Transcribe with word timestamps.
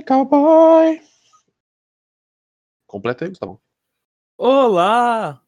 de 0.00 0.04
cowboy. 0.04 1.00
Completa 2.86 3.24
aí, 3.24 3.28
Gustavo. 3.28 3.60
Olá! 4.36 5.42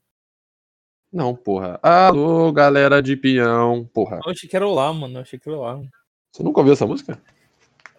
Não, 1.10 1.34
porra. 1.34 1.80
Alô, 1.82 2.52
galera 2.52 3.02
de 3.02 3.16
peão. 3.16 3.84
Porra. 3.92 4.20
Eu 4.24 4.30
achei 4.30 4.48
que 4.48 4.56
era 4.56 4.66
olá, 4.66 4.92
mano. 4.92 5.18
Eu 5.18 5.22
achei 5.22 5.38
que 5.38 5.48
era 5.48 5.58
olá. 5.58 5.82
Você 6.30 6.42
nunca 6.42 6.60
ouviu 6.60 6.74
essa 6.74 6.86
música? 6.86 7.20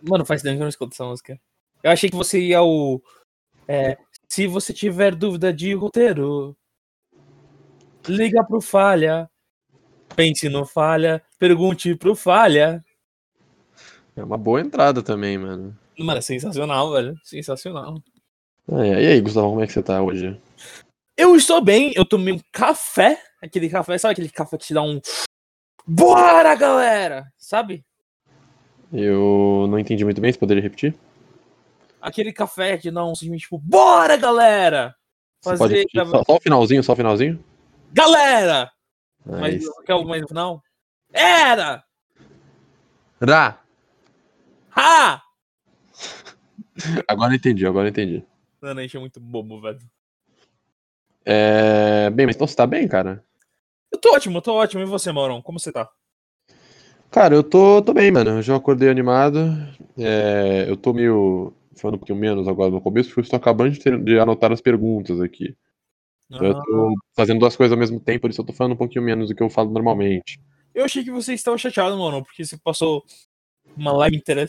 Mano, 0.02 0.26
faz 0.26 0.42
tempo 0.42 0.56
que 0.56 0.62
eu 0.62 0.66
não 0.66 0.70
escuto 0.70 0.94
essa 0.94 1.06
música. 1.06 1.40
Eu 1.82 1.92
achei 1.92 2.10
que 2.10 2.16
você 2.16 2.40
ia 2.40 2.60
ao. 2.60 3.02
É, 3.68 3.98
se 4.28 4.48
você 4.48 4.74
tiver 4.74 5.16
dúvida 5.16 5.52
de 5.54 5.74
roteiro, 5.74 6.56
liga 8.08 8.44
pro 8.44 8.62
Falha. 8.62 9.30
Pense 10.16 10.48
no 10.50 10.66
Falha. 10.66 11.24
Pergunte 11.38 11.96
pro 11.96 12.16
Falha. 12.16 12.84
É 14.16 14.24
uma 14.24 14.38
boa 14.38 14.62
entrada 14.62 15.02
também, 15.02 15.38
mano. 15.38 15.78
Mano, 15.98 16.20
é 16.20 16.22
sensacional, 16.22 16.92
velho. 16.92 17.16
Sensacional. 17.24 18.02
É. 18.72 19.04
E 19.04 19.08
aí, 19.08 19.22
Gustavo, 19.22 19.50
como 19.50 19.62
é 19.62 19.68
que 19.68 19.74
você 19.74 19.84
tá 19.84 20.02
hoje? 20.02 20.40
Eu 21.16 21.36
estou 21.36 21.62
bem, 21.62 21.92
eu 21.96 22.06
tomei 22.06 22.34
um 22.34 22.40
café. 22.52 23.22
Aquele 23.42 23.70
café, 23.70 23.98
sabe 23.98 24.14
aquele 24.14 24.30
café 24.30 24.58
que 24.58 24.66
te 24.66 24.74
dá 24.74 24.82
um. 24.82 25.00
Bora, 25.86 26.56
galera! 26.56 27.26
Sabe? 27.38 27.86
Eu 28.92 29.68
não 29.70 29.78
entendi 29.78 30.04
muito 30.06 30.22
bem, 30.22 30.32
você 30.32 30.40
poderia 30.40 30.64
repetir? 30.64 30.96
Aquele 32.02 32.32
café 32.32 32.78
que 32.78 32.90
dá 32.90 33.04
um 33.04 33.16
simplesmente 33.16 33.44
tipo, 33.44 33.58
bora, 33.58 34.16
galera! 34.18 34.96
Repetir 35.46 35.88
só, 36.06 36.24
só 36.24 36.36
o 36.36 36.40
finalzinho, 36.40 36.84
só 36.84 36.94
o 36.94 36.96
finalzinho? 36.96 37.44
Galera! 37.92 38.72
Ah, 39.26 39.38
Mas 39.40 39.64
quer 39.86 39.94
algo 39.94 40.08
mais 40.08 40.22
no 40.22 40.28
final? 40.28 40.64
Era! 41.12 41.84
Ra! 43.22 43.60
Ha! 44.76 45.22
Agora 47.08 47.36
entendi, 47.36 47.66
agora 47.66 47.90
entendi. 47.90 48.24
Mano, 48.62 48.80
a 48.80 48.84
gente 48.84 48.98
é 48.98 49.00
muito 49.00 49.20
bobo, 49.20 49.62
velho. 49.62 49.80
É... 51.26 52.10
Bem, 52.10 52.26
mas 52.26 52.36
então 52.36 52.48
você 52.48 52.56
tá 52.56 52.68
bem, 52.68 52.88
cara? 52.88 53.24
Eu 53.92 54.00
tô 54.00 54.14
ótimo, 54.14 54.38
eu 54.38 54.42
tô 54.42 54.54
ótimo. 54.56 54.82
E 54.82 54.86
você, 54.86 55.12
Maurão? 55.12 55.42
Como 55.42 55.60
você 55.60 55.72
tá? 55.72 55.90
Cara, 57.12 57.36
eu 57.36 57.44
tô, 57.44 57.82
tô 57.82 57.94
bem, 57.94 58.12
mano. 58.12 58.32
Eu 58.32 58.42
já 58.42 58.56
acordei 58.56 58.90
animado. 58.90 59.40
É, 59.98 60.66
eu 60.68 60.76
tô 60.76 60.94
meio. 60.94 61.54
falando 61.76 61.96
um 61.96 62.00
pouquinho 62.00 62.18
menos 62.18 62.48
agora 62.48 62.72
no 62.72 62.82
começo, 62.82 63.10
porque 63.10 63.22
eu 63.22 63.24
estou 63.24 63.38
acabando 63.38 63.72
de, 63.72 63.80
ter- 63.80 64.04
de 64.04 64.18
anotar 64.20 64.52
as 64.52 64.62
perguntas 64.62 65.22
aqui. 65.22 65.56
Então 66.30 66.48
eu 66.48 66.54
Ah, 66.58 66.64
tô 66.66 66.94
fazendo 67.16 67.40
duas 67.40 67.56
coisas 67.56 67.72
ao 67.74 67.80
mesmo 67.80 68.00
tempo, 68.00 68.22
por 68.22 68.32
isso 68.32 68.42
eu 68.42 68.46
tô 68.46 68.54
falando 68.54 68.74
um 68.74 68.78
pouquinho 68.78 69.04
menos 69.06 69.30
do 69.30 69.36
que 69.36 69.44
eu 69.44 69.50
falo 69.50 69.70
normalmente. 69.72 70.40
eu 70.74 70.86
achei 70.86 71.04
que 71.04 71.12
você 71.12 71.34
estava 71.34 71.58
chateado, 71.58 71.96
Maurão, 71.98 72.24
porque 72.24 72.44
você 72.44 72.58
passou 72.58 73.04
uma 73.78 73.92
live 73.94 74.18
inteira 74.18 74.46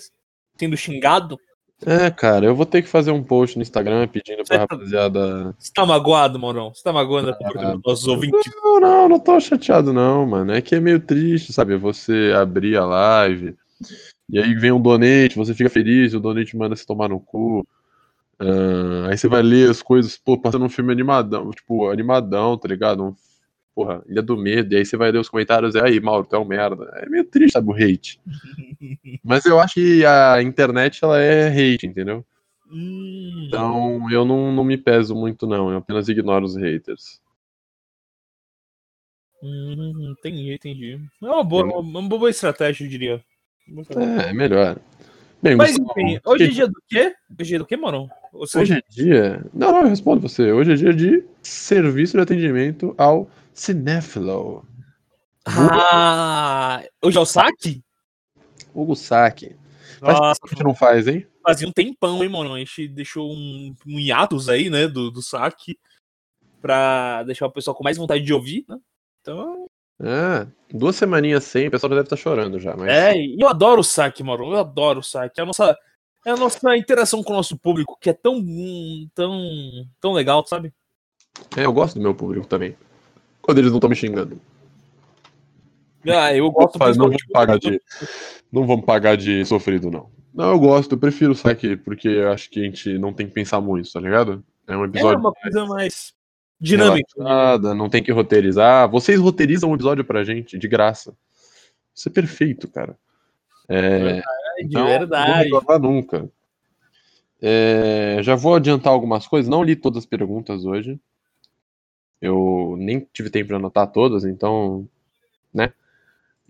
sendo 0.58 0.76
xingado. 0.76 1.38
É, 1.86 2.10
cara, 2.10 2.46
eu 2.46 2.54
vou 2.54 2.64
ter 2.64 2.82
que 2.82 2.88
fazer 2.88 3.10
um 3.10 3.22
post 3.22 3.56
no 3.56 3.62
Instagram 3.62 4.06
pedindo 4.08 4.36
pra 4.36 4.44
Você 4.44 4.52
tá- 4.54 4.58
rapaziada. 4.60 5.54
Você 5.58 5.72
tá 5.74 5.84
magoado, 5.84 6.38
Maurão? 6.38 6.72
Você 6.72 6.82
tá 6.82 6.92
magoando 6.92 7.28
a 7.30 7.32
oportunidade 7.32 7.76
dos 7.76 7.82
nossos 7.84 8.06
ouvintes? 8.06 8.52
Não, 8.62 8.80
não, 8.80 9.08
não 9.08 9.18
tô 9.18 9.38
chateado, 9.40 9.92
não, 9.92 10.24
mano. 10.26 10.52
É 10.52 10.62
que 10.62 10.74
é 10.74 10.80
meio 10.80 11.00
triste, 11.00 11.52
sabe? 11.52 11.76
Você 11.76 12.32
abrir 12.34 12.76
a 12.76 12.86
live 12.86 13.54
e 14.30 14.38
aí 14.38 14.54
vem 14.54 14.72
um 14.72 14.80
donate, 14.80 15.36
você 15.36 15.52
fica 15.52 15.68
feliz, 15.68 16.14
o 16.14 16.20
donate 16.20 16.56
manda 16.56 16.74
você 16.74 16.86
tomar 16.86 17.08
no 17.08 17.20
cu. 17.20 17.66
Ah, 18.38 19.08
aí 19.10 19.18
você 19.18 19.28
vai 19.28 19.42
ler 19.42 19.70
as 19.70 19.82
coisas, 19.82 20.16
pô, 20.16 20.38
passando 20.38 20.64
um 20.64 20.70
filme 20.70 20.92
animadão, 20.92 21.50
tipo, 21.50 21.90
animadão, 21.90 22.56
tá 22.56 22.66
ligado? 22.68 23.04
Um, 23.04 23.14
porra, 23.74 24.02
Ilha 24.08 24.22
do 24.22 24.36
Medo, 24.36 24.72
e 24.72 24.76
aí 24.78 24.84
você 24.84 24.96
vai 24.96 25.10
ler 25.10 25.18
os 25.18 25.28
comentários 25.28 25.74
e 25.74 25.80
aí, 25.80 26.00
Mauro, 26.00 26.26
tu 26.26 26.36
é 26.36 26.38
um 26.38 26.44
merda. 26.44 26.90
É 26.94 27.08
meio 27.08 27.24
triste, 27.24 27.54
sabe, 27.54 27.68
o 27.70 27.74
hate. 27.74 28.20
Mas 29.24 29.44
eu 29.44 29.58
acho 29.58 29.74
que 29.74 30.04
a 30.06 30.40
internet, 30.42 31.02
ela 31.02 31.18
é 31.20 31.48
hate, 31.48 31.86
entendeu? 31.86 32.24
Hum, 32.70 33.44
Então 33.46 34.10
eu 34.10 34.24
não, 34.24 34.52
não 34.52 34.64
me 34.64 34.76
peso 34.76 35.14
muito, 35.14 35.46
não. 35.46 35.70
Eu 35.70 35.78
apenas 35.78 36.08
ignoro 36.08 36.44
os 36.44 36.56
haters. 36.56 37.20
hum, 39.42 40.14
entendi, 40.18 40.54
entendi. 40.54 41.00
É 41.22 41.26
uma 41.26 41.44
boa, 41.44 41.64
uma, 41.64 42.00
uma 42.00 42.08
boa 42.08 42.30
estratégia, 42.30 42.84
eu 42.84 42.88
diria. 42.88 43.24
É, 43.96 44.30
é 44.30 44.32
melhor. 44.32 44.78
Bem, 45.42 45.56
Mas 45.56 45.76
Gustavo, 45.76 46.00
enfim, 46.00 46.20
hoje 46.24 46.44
é 46.44 46.48
dia 46.48 46.66
do 46.66 46.82
quê? 46.88 47.14
Hoje 47.38 47.42
é 47.42 47.44
dia 47.44 47.58
do 47.58 47.66
quê? 47.66 47.78
Ou 48.32 48.46
seja, 48.46 48.62
Hoje 48.62 48.72
é 48.74 48.82
dia. 48.88 49.46
Não, 49.52 49.72
não, 49.72 49.82
eu 49.82 49.88
respondo 49.88 50.26
você. 50.26 50.50
Hoje 50.50 50.72
é 50.72 50.74
dia 50.74 50.94
de 50.94 51.22
serviço 51.42 52.16
de 52.16 52.22
atendimento 52.22 52.94
ao 52.96 53.28
cinéfilo. 53.54 54.66
Ah, 55.46 56.82
hoje 57.02 57.16
é 57.16 57.20
o 57.20 57.26
saque? 57.26 57.82
Hugo 58.74 58.96
Saque. 58.96 59.56
Faz 60.00 60.18
Nossa, 60.18 60.40
a 60.42 60.48
gente 60.48 60.64
não 60.64 60.74
faz, 60.74 61.06
hein? 61.06 61.26
fazia 61.44 61.68
um 61.68 61.72
tempão, 61.72 62.22
hein, 62.24 62.30
mano? 62.30 62.54
A 62.54 62.58
gente 62.58 62.88
deixou 62.88 63.30
um, 63.30 63.74
um 63.86 64.00
hiatus 64.00 64.48
aí, 64.48 64.70
né, 64.70 64.88
do, 64.88 65.10
do 65.10 65.22
saque, 65.22 65.78
pra 66.60 67.22
deixar 67.24 67.46
o 67.46 67.52
pessoal 67.52 67.76
com 67.76 67.84
mais 67.84 67.98
vontade 67.98 68.24
de 68.24 68.32
ouvir, 68.32 68.64
né? 68.66 68.78
Então, 69.20 69.66
É, 70.00 70.46
duas 70.72 70.96
semaninhas 70.96 71.44
sem, 71.44 71.68
o 71.68 71.70
pessoal 71.70 71.90
já 71.90 71.96
deve 71.96 72.06
estar 72.06 72.16
chorando 72.16 72.58
já. 72.58 72.74
Mas... 72.74 72.88
é, 72.88 73.16
e 73.16 73.36
eu 73.38 73.48
adoro 73.48 73.80
o 73.80 73.84
saque, 73.84 74.22
mano. 74.22 74.44
Eu 74.44 74.58
adoro 74.58 75.00
o 75.00 75.02
saque. 75.02 75.38
É 75.38 75.42
a 75.42 75.46
nossa, 75.46 75.78
é 76.26 76.30
a 76.30 76.36
nossa 76.36 76.76
interação 76.76 77.22
com 77.22 77.34
o 77.34 77.36
nosso 77.36 77.58
público, 77.58 77.98
que 78.00 78.08
é 78.08 78.14
tão, 78.14 78.42
tão, 79.14 79.86
tão 80.00 80.12
legal, 80.12 80.46
sabe? 80.46 80.72
É, 81.56 81.66
eu 81.66 81.72
gosto 81.72 81.96
do 81.96 82.00
meu 82.02 82.14
público 82.14 82.46
também. 82.46 82.76
Quando 83.44 83.58
eles 83.58 83.70
não 83.70 83.76
estão 83.76 83.90
me 83.90 83.96
xingando. 83.96 84.40
Ah, 86.06 86.34
eu 86.34 86.50
gosto 86.50 86.78
Não 86.78 86.94
vamos 86.96 87.22
pagar 87.32 87.58
de. 87.58 87.80
Não 88.50 88.66
vamos 88.66 88.84
pagar 88.86 89.16
de 89.16 89.44
sofrido, 89.44 89.90
não. 89.90 90.08
Não, 90.34 90.50
eu 90.50 90.58
gosto, 90.58 90.92
eu 90.92 90.98
prefiro 90.98 91.32
o 91.32 91.34
saque, 91.34 91.76
porque 91.76 92.08
eu 92.08 92.32
acho 92.32 92.50
que 92.50 92.60
a 92.60 92.64
gente 92.64 92.98
não 92.98 93.12
tem 93.12 93.26
que 93.26 93.34
pensar 93.34 93.60
muito, 93.60 93.92
tá 93.92 94.00
ligado? 94.00 94.42
É 94.66 94.76
um 94.76 94.84
É 94.84 94.86
episódio 94.88 95.20
uma 95.20 95.32
coisa 95.32 95.66
mais 95.66 96.14
dinâmica. 96.58 97.06
Nada, 97.18 97.74
não 97.74 97.88
tem 97.90 98.02
que 98.02 98.10
roteirizar. 98.10 98.88
Vocês 98.90 99.20
roteirizam 99.20 99.70
um 99.70 99.74
episódio 99.74 100.04
pra 100.04 100.24
gente, 100.24 100.58
de 100.58 100.66
graça. 100.66 101.14
Isso 101.94 102.08
é 102.08 102.12
perfeito, 102.12 102.66
cara. 102.66 102.96
É, 103.68 104.14
De 104.14 104.22
então, 104.62 104.82
Não 104.82 104.88
verdade. 104.88 105.50
vou 105.50 105.60
reclamar 105.60 105.80
nunca. 105.80 106.30
É, 107.40 108.18
já 108.22 108.34
vou 108.34 108.54
adiantar 108.54 108.92
algumas 108.92 109.26
coisas. 109.26 109.48
Não 109.50 109.62
li 109.62 109.76
todas 109.76 109.98
as 109.98 110.06
perguntas 110.06 110.64
hoje. 110.64 110.98
Eu 112.24 112.76
nem 112.78 113.06
tive 113.12 113.28
tempo 113.28 113.48
de 113.48 113.54
anotar 113.54 113.86
todas, 113.86 114.24
então. 114.24 114.88
Né? 115.52 115.72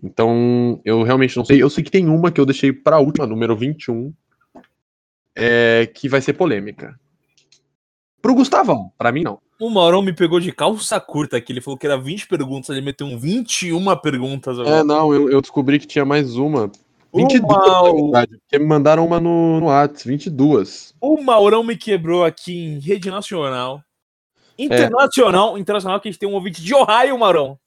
Então, 0.01 0.79
eu 0.85 1.03
realmente 1.03 1.35
não 1.35 1.43
sei. 1.43 1.61
Eu 1.61 1.69
sei 1.69 1.83
que 1.83 1.91
tem 1.91 2.07
uma 2.07 2.31
que 2.31 2.39
eu 2.39 2.45
deixei 2.45 2.71
pra 2.71 2.99
última, 2.99 3.27
número 3.27 3.55
21, 3.57 4.13
é, 5.35 5.85
que 5.93 6.07
vai 6.07 6.21
ser 6.21 6.33
polêmica. 6.33 6.97
Pro 8.21 8.35
Gustavão, 8.35 8.91
pra 8.97 9.11
mim 9.11 9.23
não. 9.23 9.39
O 9.59 9.69
Maurão 9.69 10.01
me 10.01 10.13
pegou 10.13 10.39
de 10.39 10.51
calça 10.51 10.99
curta 10.99 11.37
aqui. 11.37 11.51
Ele 11.51 11.61
falou 11.61 11.77
que 11.77 11.85
era 11.85 11.97
20 11.97 12.27
perguntas, 12.27 12.69
ele 12.69 12.85
meteu 12.85 13.05
um 13.07 13.17
21 13.17 13.95
perguntas. 13.97 14.57
É, 14.57 14.61
agora. 14.61 14.83
não, 14.83 15.13
eu, 15.13 15.29
eu 15.29 15.41
descobri 15.41 15.77
que 15.77 15.87
tinha 15.87 16.05
mais 16.05 16.37
uma. 16.37 16.71
22, 17.13 17.43
Uma, 17.43 17.81
na 17.81 17.93
verdade, 17.93 18.37
porque 18.39 18.59
me 18.59 18.65
mandaram 18.65 19.05
uma 19.05 19.19
no, 19.19 19.59
no 19.59 19.67
Whats, 19.67 20.03
22. 20.03 20.93
O 20.99 21.21
Maurão 21.21 21.63
me 21.63 21.77
quebrou 21.77 22.25
aqui 22.25 22.53
em 22.53 22.79
rede 22.79 23.09
nacional. 23.09 23.81
É. 24.57 24.63
Internacional, 24.63 25.57
internacional, 25.57 25.99
que 25.99 26.07
a 26.07 26.11
gente 26.11 26.19
tem 26.19 26.29
um 26.29 26.33
ouvinte 26.33 26.63
de 26.63 26.73
Ohio, 26.73 27.17
Maurão. 27.17 27.59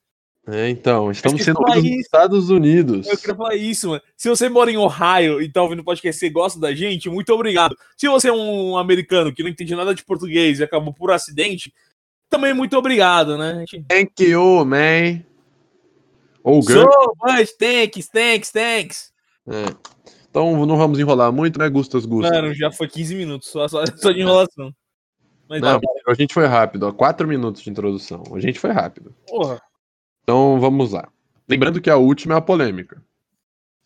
É, 0.50 0.71
então, 0.71 1.10
estamos 1.10 1.44
sendo 1.44 1.60
nos. 1.60 1.84
Estados 1.84 2.49
Unidos. 2.49 3.06
Eu 3.06 3.19
queria 3.19 3.34
falar 3.34 3.54
isso, 3.54 3.91
mano. 3.91 4.03
Se 4.16 4.31
você 4.31 4.49
mora 4.49 4.71
em 4.71 4.78
Ohio 4.78 5.43
e 5.43 5.53
tá 5.53 5.62
ouvindo 5.62 5.81
o 5.81 5.84
podcast 5.84 6.16
e 6.16 6.28
você 6.28 6.32
gosta 6.32 6.59
da 6.59 6.75
gente, 6.75 7.10
muito 7.10 7.31
obrigado. 7.34 7.77
Se 7.98 8.09
você 8.09 8.31
é 8.31 8.32
um 8.32 8.78
americano 8.78 9.31
que 9.31 9.43
não 9.43 9.50
entende 9.50 9.75
nada 9.75 9.94
de 9.94 10.03
português 10.03 10.59
e 10.59 10.65
acabou 10.65 10.94
por 10.94 11.10
acidente, 11.10 11.71
também 12.31 12.54
muito 12.54 12.78
obrigado, 12.78 13.37
né? 13.37 13.62
Thank 13.88 14.25
you, 14.25 14.65
man. 14.65 15.22
Ou 16.42 16.62
girl. 16.62 16.84
So 16.84 17.12
much, 17.22 17.51
thanks, 17.59 18.09
thanks, 18.09 18.51
thanks. 18.51 19.12
É. 19.47 19.65
Então 20.30 20.65
não 20.65 20.78
vamos 20.78 20.98
enrolar 20.98 21.30
muito, 21.30 21.59
né, 21.59 21.68
Gustas 21.68 22.07
Gustas? 22.07 22.30
Mano, 22.30 22.54
já 22.54 22.71
foi 22.71 22.89
15 22.89 23.15
minutos 23.15 23.48
só, 23.48 23.68
só, 23.68 23.84
só 23.97 24.12
de 24.12 24.21
enrolação. 24.21 24.72
Mas 25.48 25.60
Não, 25.60 25.80
a 26.06 26.15
gente 26.15 26.34
foi 26.34 26.47
rápido, 26.47 26.84
ó, 26.84 26.92
4 26.92 27.27
minutos 27.27 27.62
de 27.62 27.71
introdução. 27.71 28.22
A 28.34 28.41
gente 28.41 28.59
foi 28.59 28.71
rápido. 28.71 29.15
porra. 29.27 29.60
Então 30.22 30.60
vamos 30.60 30.92
lá. 30.92 31.09
Lembrando 31.48 31.80
que 31.80 31.89
a 31.89 31.97
última 31.97 32.34
é 32.34 32.36
a 32.39 32.42
polêmica. 32.42 33.03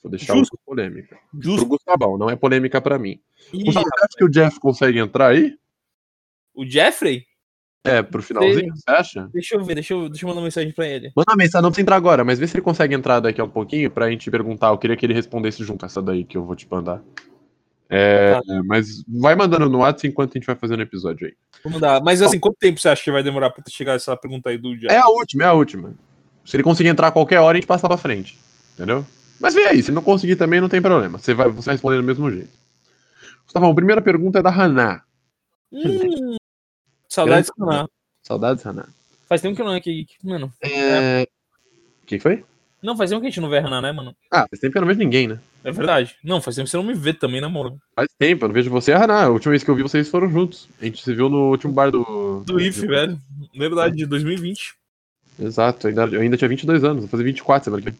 Vou 0.02 0.10
deixar 0.10 0.34
Justo. 0.34 0.58
a 0.60 0.66
polêmica. 0.66 1.16
Pro 1.30 1.42
Justo. 1.42 1.66
Gustavão, 1.66 2.18
não 2.18 2.28
é 2.28 2.34
polêmica 2.34 2.80
pra 2.80 2.98
mim. 2.98 3.20
Ih, 3.52 3.62
Gustavo, 3.64 3.86
você 3.86 4.04
acha 4.04 4.16
que 4.18 4.24
o 4.24 4.28
Jeff 4.28 4.58
consegue 4.58 4.98
entrar 4.98 5.28
aí? 5.28 5.56
o 6.54 6.66
Jeffrey? 6.66 7.24
É, 7.84 8.02
pro 8.02 8.22
finalzinho, 8.22 8.74
você 8.76 8.90
acha? 8.90 9.28
Deixa 9.32 9.56
eu 9.56 9.64
ver, 9.64 9.74
deixa 9.74 9.92
eu, 9.92 10.08
deixa 10.08 10.24
eu 10.24 10.28
mandar 10.28 10.40
uma 10.40 10.44
mensagem 10.44 10.72
pra 10.72 10.86
ele. 10.86 11.12
Manda 11.16 11.32
uma 11.32 11.36
mensagem, 11.36 11.62
não 11.62 11.70
precisa 11.70 11.82
entrar 11.82 11.96
agora, 11.96 12.24
mas 12.24 12.38
vê 12.38 12.46
se 12.46 12.54
ele 12.56 12.62
consegue 12.62 12.94
entrar 12.94 13.18
daqui 13.20 13.40
a 13.40 13.44
um 13.44 13.48
pouquinho 13.50 13.90
pra 13.90 14.08
gente 14.10 14.30
perguntar. 14.30 14.68
Eu 14.68 14.78
queria 14.78 14.96
que 14.96 15.04
ele 15.04 15.14
respondesse 15.14 15.64
junto 15.64 15.84
essa 15.84 16.00
daí 16.00 16.24
que 16.24 16.36
eu 16.36 16.44
vou 16.44 16.54
te 16.54 16.66
mandar. 16.70 17.02
É, 17.88 18.40
mas 18.64 19.04
vai 19.06 19.34
mandando 19.34 19.68
no 19.68 19.78
WhatsApp 19.78 20.08
enquanto 20.08 20.30
a 20.30 20.38
gente 20.38 20.46
vai 20.46 20.56
fazendo 20.56 20.80
o 20.80 20.82
episódio 20.82 21.26
aí. 21.26 21.34
Vou 21.62 21.72
mandar. 21.72 22.02
Mas 22.02 22.22
assim, 22.22 22.40
quanto 22.40 22.56
tempo 22.58 22.80
você 22.80 22.88
acha 22.88 23.04
que 23.04 23.12
vai 23.12 23.22
demorar 23.22 23.50
pra 23.50 23.62
chegar 23.68 23.94
essa 23.94 24.16
pergunta 24.16 24.48
aí 24.48 24.58
do 24.58 24.76
Jeff? 24.76 24.92
É 24.92 24.98
a 24.98 25.08
última, 25.08 25.44
é 25.44 25.46
a 25.46 25.52
última. 25.52 25.94
Se 26.44 26.56
ele 26.56 26.62
conseguir 26.62 26.88
entrar 26.88 27.08
a 27.08 27.12
qualquer 27.12 27.38
hora, 27.40 27.56
a 27.56 27.60
gente 27.60 27.68
passa 27.68 27.86
pra 27.86 27.96
frente. 27.96 28.38
Entendeu? 28.74 29.04
Mas 29.38 29.54
vê 29.54 29.66
aí, 29.66 29.82
se 29.82 29.92
não 29.92 30.02
conseguir 30.02 30.36
também, 30.36 30.60
não 30.60 30.68
tem 30.68 30.80
problema. 30.80 31.18
Você 31.18 31.34
vai, 31.34 31.48
você 31.48 31.66
vai 31.66 31.74
responder 31.74 31.96
do 31.96 32.02
mesmo 32.02 32.30
jeito. 32.30 32.50
Gustavão, 33.44 33.70
a 33.70 33.74
primeira 33.74 34.00
pergunta 34.00 34.38
é 34.38 34.42
da 34.42 34.50
Haná. 34.50 35.02
Hum, 35.70 36.36
saudades 37.08 37.50
Haná. 37.58 37.86
Saudades, 38.22 38.64
Haná. 38.64 38.88
Faz 39.28 39.40
tempo 39.40 39.56
que 39.56 39.62
eu 39.62 39.66
não 39.66 39.74
é 39.74 39.80
que. 39.80 40.06
Mano. 40.22 40.52
É... 40.62 41.26
O 42.02 42.06
que 42.06 42.18
foi? 42.18 42.44
Não, 42.82 42.96
faz 42.96 43.10
tempo 43.10 43.20
que 43.20 43.28
a 43.28 43.30
gente 43.30 43.40
não 43.40 43.48
vê 43.48 43.58
a 43.58 43.66
Haná, 43.66 43.80
né, 43.80 43.92
mano? 43.92 44.14
Ah, 44.30 44.46
faz 44.48 44.60
tempo 44.60 44.72
que 44.72 44.78
eu 44.78 44.82
não 44.82 44.88
vejo 44.88 44.98
ninguém, 44.98 45.28
né? 45.28 45.38
É 45.62 45.70
verdade. 45.70 46.16
Não, 46.24 46.40
faz 46.40 46.56
tempo 46.56 46.64
que 46.64 46.70
você 46.72 46.76
não 46.76 46.84
me 46.84 46.94
vê 46.94 47.12
também, 47.12 47.40
na 47.40 47.48
moral. 47.48 47.78
Faz 47.94 48.08
tempo, 48.18 48.44
eu 48.44 48.48
não 48.48 48.54
vejo 48.54 48.70
você 48.70 48.90
e 48.90 48.94
a 48.94 49.04
Haná. 49.04 49.24
A 49.24 49.28
última 49.28 49.50
vez 49.50 49.62
que 49.62 49.70
eu 49.70 49.74
vi 49.76 49.82
vocês 49.82 50.08
foram 50.08 50.28
juntos. 50.28 50.68
A 50.80 50.84
gente 50.84 51.00
se 51.02 51.14
viu 51.14 51.28
no 51.28 51.50
último 51.50 51.72
bar 51.72 51.90
do. 51.90 52.42
Do 52.44 52.60
IF, 52.60 52.84
velho. 52.86 53.16
Verdade, 53.54 53.96
de 53.96 54.06
2020. 54.06 54.74
Exato, 55.38 55.86
eu 55.86 55.90
ainda, 55.90 56.16
eu 56.16 56.20
ainda 56.20 56.36
tinha 56.36 56.48
22 56.48 56.84
anos, 56.84 57.02
vou 57.02 57.08
fazer 57.08 57.24
24 57.24 57.64
semana 57.64 57.82
que 57.82 57.90
vem. 57.90 57.98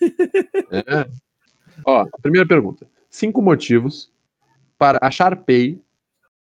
é. 0.70 1.06
Ó, 1.84 2.06
primeira 2.22 2.46
pergunta. 2.46 2.86
Cinco 3.10 3.42
motivos 3.42 4.10
para 4.78 4.98
a 5.00 5.10
Sharpay, 5.10 5.80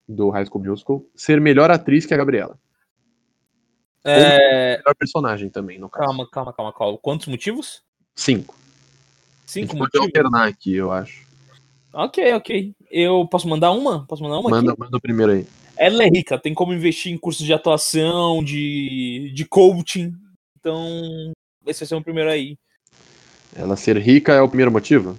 do 0.09 0.31
High 0.31 0.47
School 0.47 0.65
Musical, 0.65 1.05
ser 1.15 1.41
melhor 1.41 1.71
atriz 1.71 2.07
que 2.07 2.15
a 2.15 2.17
Gabriela. 2.17 2.59
É. 4.07 4.79
Melhor 4.79 4.95
personagem 4.97 5.51
também, 5.51 5.79
no 5.79 5.89
caso. 5.89 6.07
Calma, 6.07 6.29
calma, 6.31 6.53
calma, 6.53 6.73
calma. 6.73 6.99
Quantos 6.99 7.27
motivos? 7.27 7.83
Cinco. 8.15 8.55
A 8.55 9.49
Cinco 9.51 9.73
gente 9.73 9.79
pode 9.79 9.99
motivos? 9.99 10.07
alternar 10.07 10.49
aqui, 10.49 10.75
eu 10.75 10.93
acho. 10.93 11.27
Ok, 11.93 12.33
ok. 12.35 12.73
Eu 12.91 13.27
posso 13.29 13.49
mandar 13.49 13.73
uma? 13.73 14.07
Posso 14.07 14.23
mandar 14.23 14.39
uma 14.39 14.51
Manda, 14.51 14.73
aqui? 14.73 14.81
manda 14.81 14.97
o 14.97 15.01
primeiro 15.01 15.33
aí. 15.33 15.47
Ela 15.77 16.05
é 16.05 16.09
rica, 16.09 16.39
tem 16.39 16.55
como 16.55 16.73
investir 16.73 17.13
em 17.13 17.19
cursos 17.19 17.45
de 17.45 17.53
atuação, 17.53 18.43
de, 18.43 19.31
de 19.35 19.45
coaching. 19.45 20.13
Então, 20.59 21.33
esse 21.67 21.81
vai 21.81 21.89
ser 21.89 21.95
o 21.95 22.03
primeiro 22.03 22.31
aí. 22.31 22.57
Ela 23.55 23.77
ser 23.77 23.97
rica 23.99 24.33
é 24.33 24.41
o 24.41 24.49
primeiro 24.49 24.71
motivo? 24.73 25.19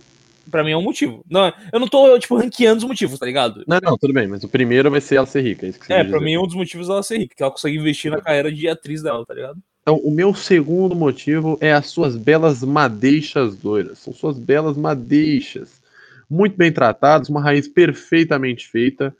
Pra 0.49 0.63
mim 0.63 0.71
é 0.71 0.77
um 0.77 0.81
motivo. 0.81 1.23
Não, 1.29 1.51
eu 1.71 1.79
não 1.79 1.88
tô, 1.88 2.17
tipo, 2.19 2.35
ranqueando 2.38 2.77
os 2.77 2.83
motivos, 2.83 3.19
tá 3.19 3.25
ligado? 3.25 3.63
Não, 3.67 3.79
não, 3.81 3.97
tudo 3.97 4.13
bem, 4.13 4.27
mas 4.27 4.44
o 4.44 4.49
primeiro 4.49 4.89
vai 4.89 5.01
ser 5.01 5.15
ela 5.15 5.25
ser 5.25 5.41
rica. 5.41 5.65
É, 5.65 5.69
isso 5.69 5.79
que 5.79 5.85
você 5.88 5.94
É, 5.94 5.97
pra 6.03 6.13
dizer. 6.13 6.25
mim 6.25 6.33
é 6.33 6.39
um 6.39 6.45
dos 6.47 6.55
motivos 6.55 6.88
dela 6.88 7.03
ser 7.03 7.17
rica, 7.19 7.35
que 7.35 7.44
ela 7.44 7.51
consegue 7.51 7.77
investir 7.77 8.11
na 8.11 8.21
carreira 8.21 8.51
de 8.51 8.67
atriz 8.67 9.01
dela, 9.01 9.25
tá 9.25 9.33
ligado? 9.33 9.59
Então, 9.81 9.97
o 9.97 10.11
meu 10.11 10.33
segundo 10.33 10.95
motivo 10.95 11.57
é 11.61 11.71
as 11.71 11.88
suas 11.88 12.15
belas 12.15 12.61
madeixas 12.63 13.61
loiras. 13.63 13.99
São 13.99 14.13
suas 14.13 14.38
belas 14.38 14.75
madeixas. 14.75 15.81
Muito 16.29 16.57
bem 16.57 16.71
tratadas, 16.71 17.29
uma 17.29 17.41
raiz 17.41 17.67
perfeitamente 17.69 18.67
feita. 18.67 19.15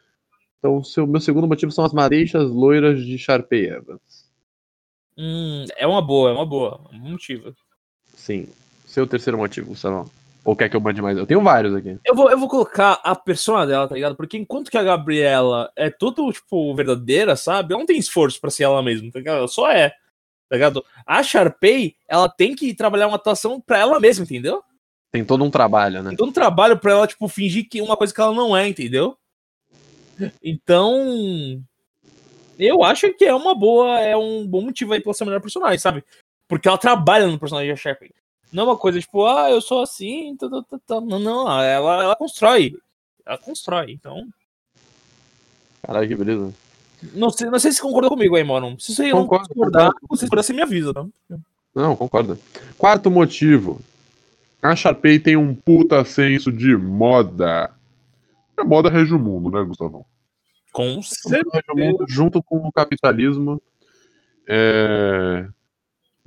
Então, 0.60 0.82
o 0.98 1.08
meu 1.08 1.22
segundo 1.22 1.48
motivo 1.48 1.72
são 1.72 1.86
as 1.86 1.94
madeixas 1.94 2.50
loiras 2.50 3.06
de 3.06 3.18
Sharpay 3.18 3.68
Evans. 3.68 4.28
Hum, 5.18 5.66
é 5.78 5.88
uma 5.88 6.02
boa, 6.02 6.30
é 6.30 6.34
uma 6.34 6.46
boa. 6.46 6.82
É 6.92 6.96
um 6.96 7.12
motivo. 7.12 7.56
Sim. 8.14 8.48
Seu 8.86 9.08
terceiro 9.08 9.38
motivo, 9.38 9.68
Gustavo. 9.68 10.12
Ou 10.48 10.56
quer 10.56 10.70
que 10.70 10.78
eu 10.78 10.80
mande 10.80 11.02
mais? 11.02 11.18
Eu 11.18 11.28
tenho 11.28 11.42
vários 11.42 11.76
aqui. 11.76 12.00
Eu 12.06 12.16
vou, 12.16 12.32
eu 12.32 12.40
vou 12.40 12.48
colocar 12.48 13.02
a 13.04 13.14
persona 13.14 13.68
dela, 13.68 13.86
tá 13.86 13.96
ligado? 13.96 14.16
Porque 14.16 14.38
enquanto 14.38 14.72
que 14.72 14.78
a 14.78 14.84
Gabriela 14.84 15.70
é 15.76 15.90
tudo, 15.90 16.32
tipo, 16.32 16.74
verdadeira, 16.74 17.36
sabe? 17.36 17.74
Ela 17.74 17.82
não 17.82 17.86
tem 17.86 17.98
esforço 17.98 18.40
pra 18.40 18.50
ser 18.50 18.64
ela 18.64 18.82
mesma, 18.82 19.12
tá 19.12 19.20
ligado? 19.20 19.40
Ela 19.40 19.48
só 19.50 19.70
é, 19.70 19.90
tá 19.90 20.56
ligado? 20.56 20.86
A 21.06 21.22
Sharpay, 21.22 21.98
ela 22.08 22.30
tem 22.30 22.56
que 22.56 22.74
trabalhar 22.74 23.08
uma 23.08 23.18
atuação 23.18 23.60
pra 23.60 23.80
ela 23.80 24.00
mesma, 24.00 24.24
entendeu? 24.24 24.64
Tem 25.12 25.26
todo 25.26 25.44
um 25.44 25.52
trabalho, 25.52 26.02
né? 26.02 26.12
Tem 26.12 26.18
todo 26.18 26.30
um 26.30 26.34
trabalho 26.34 26.80
pra 26.80 26.94
ela, 26.94 27.08
tipo, 27.08 27.28
fingir 27.28 27.68
que 27.70 27.82
uma 27.82 27.98
coisa 27.98 28.14
que 28.14 28.22
ela 28.22 28.34
não 28.34 28.56
é, 28.56 28.70
entendeu? 28.70 29.18
Então, 30.42 31.62
eu 32.58 32.86
acho 32.86 33.14
que 33.16 33.26
é 33.26 33.36
uma 33.36 33.54
boa, 33.54 34.00
é 34.00 34.16
um 34.16 34.48
bom 34.48 34.62
motivo 34.62 34.94
aí 34.94 35.02
pra 35.02 35.10
ela 35.10 35.14
ser 35.14 35.24
a 35.24 35.26
melhor 35.26 35.42
personagem, 35.42 35.78
sabe? 35.78 36.06
Porque 36.48 36.70
ela 36.70 36.78
trabalha 36.78 37.28
no 37.28 37.38
personagem 37.38 37.70
da 37.70 37.76
Sharpay. 37.76 38.12
Não 38.52 38.64
é 38.64 38.66
uma 38.68 38.78
coisa 38.78 39.00
tipo, 39.00 39.26
ah, 39.26 39.50
eu 39.50 39.62
sou 39.62 39.82
assim, 39.82 40.36
tá, 40.38 40.50
tá, 40.50 40.80
tá, 40.86 41.02
não, 41.02 41.20
não, 41.20 41.62
ela, 41.62 42.04
ela 42.04 42.16
constrói. 42.16 42.74
Ela 43.26 43.38
constrói, 43.38 43.92
então. 43.92 44.28
Caralho, 45.84 46.08
que 46.08 46.16
beleza. 46.16 46.54
Não 47.14 47.30
sei, 47.30 47.50
não 47.50 47.60
sei 47.60 47.72
se 47.72 47.82
concorda 47.82 48.10
comigo 48.10 48.36
aí, 48.36 48.44
mano. 48.44 48.80
Se 48.80 48.96
você 48.96 49.10
não 49.12 49.22
Concordo, 49.22 49.50
concordar, 49.50 49.92
concordo. 49.94 50.16
discordar, 50.16 50.44
você 50.44 50.54
me 50.54 50.62
avisa, 50.62 50.94
tá? 50.94 51.06
Não, 51.76 51.96
concordo. 51.96 52.40
Quarto 52.78 53.12
motivo. 53.12 53.80
A 54.62 54.76
Sharpay 54.76 55.20
tem 55.20 55.38
um 55.38 55.54
puta 55.54 56.04
senso 56.04 56.52
de 56.52 56.76
moda. 56.76 57.72
A 58.56 58.64
moda 58.64 58.90
rege 58.90 59.14
o 59.14 59.20
mundo, 59.20 59.52
né, 59.52 59.64
Gustavão? 59.64 60.04
Com 60.72 61.02
certeza. 61.02 61.64
mundo 61.76 62.06
junto 62.08 62.42
com 62.42 62.58
o 62.58 62.72
capitalismo. 62.72 63.62
É... 64.48 65.48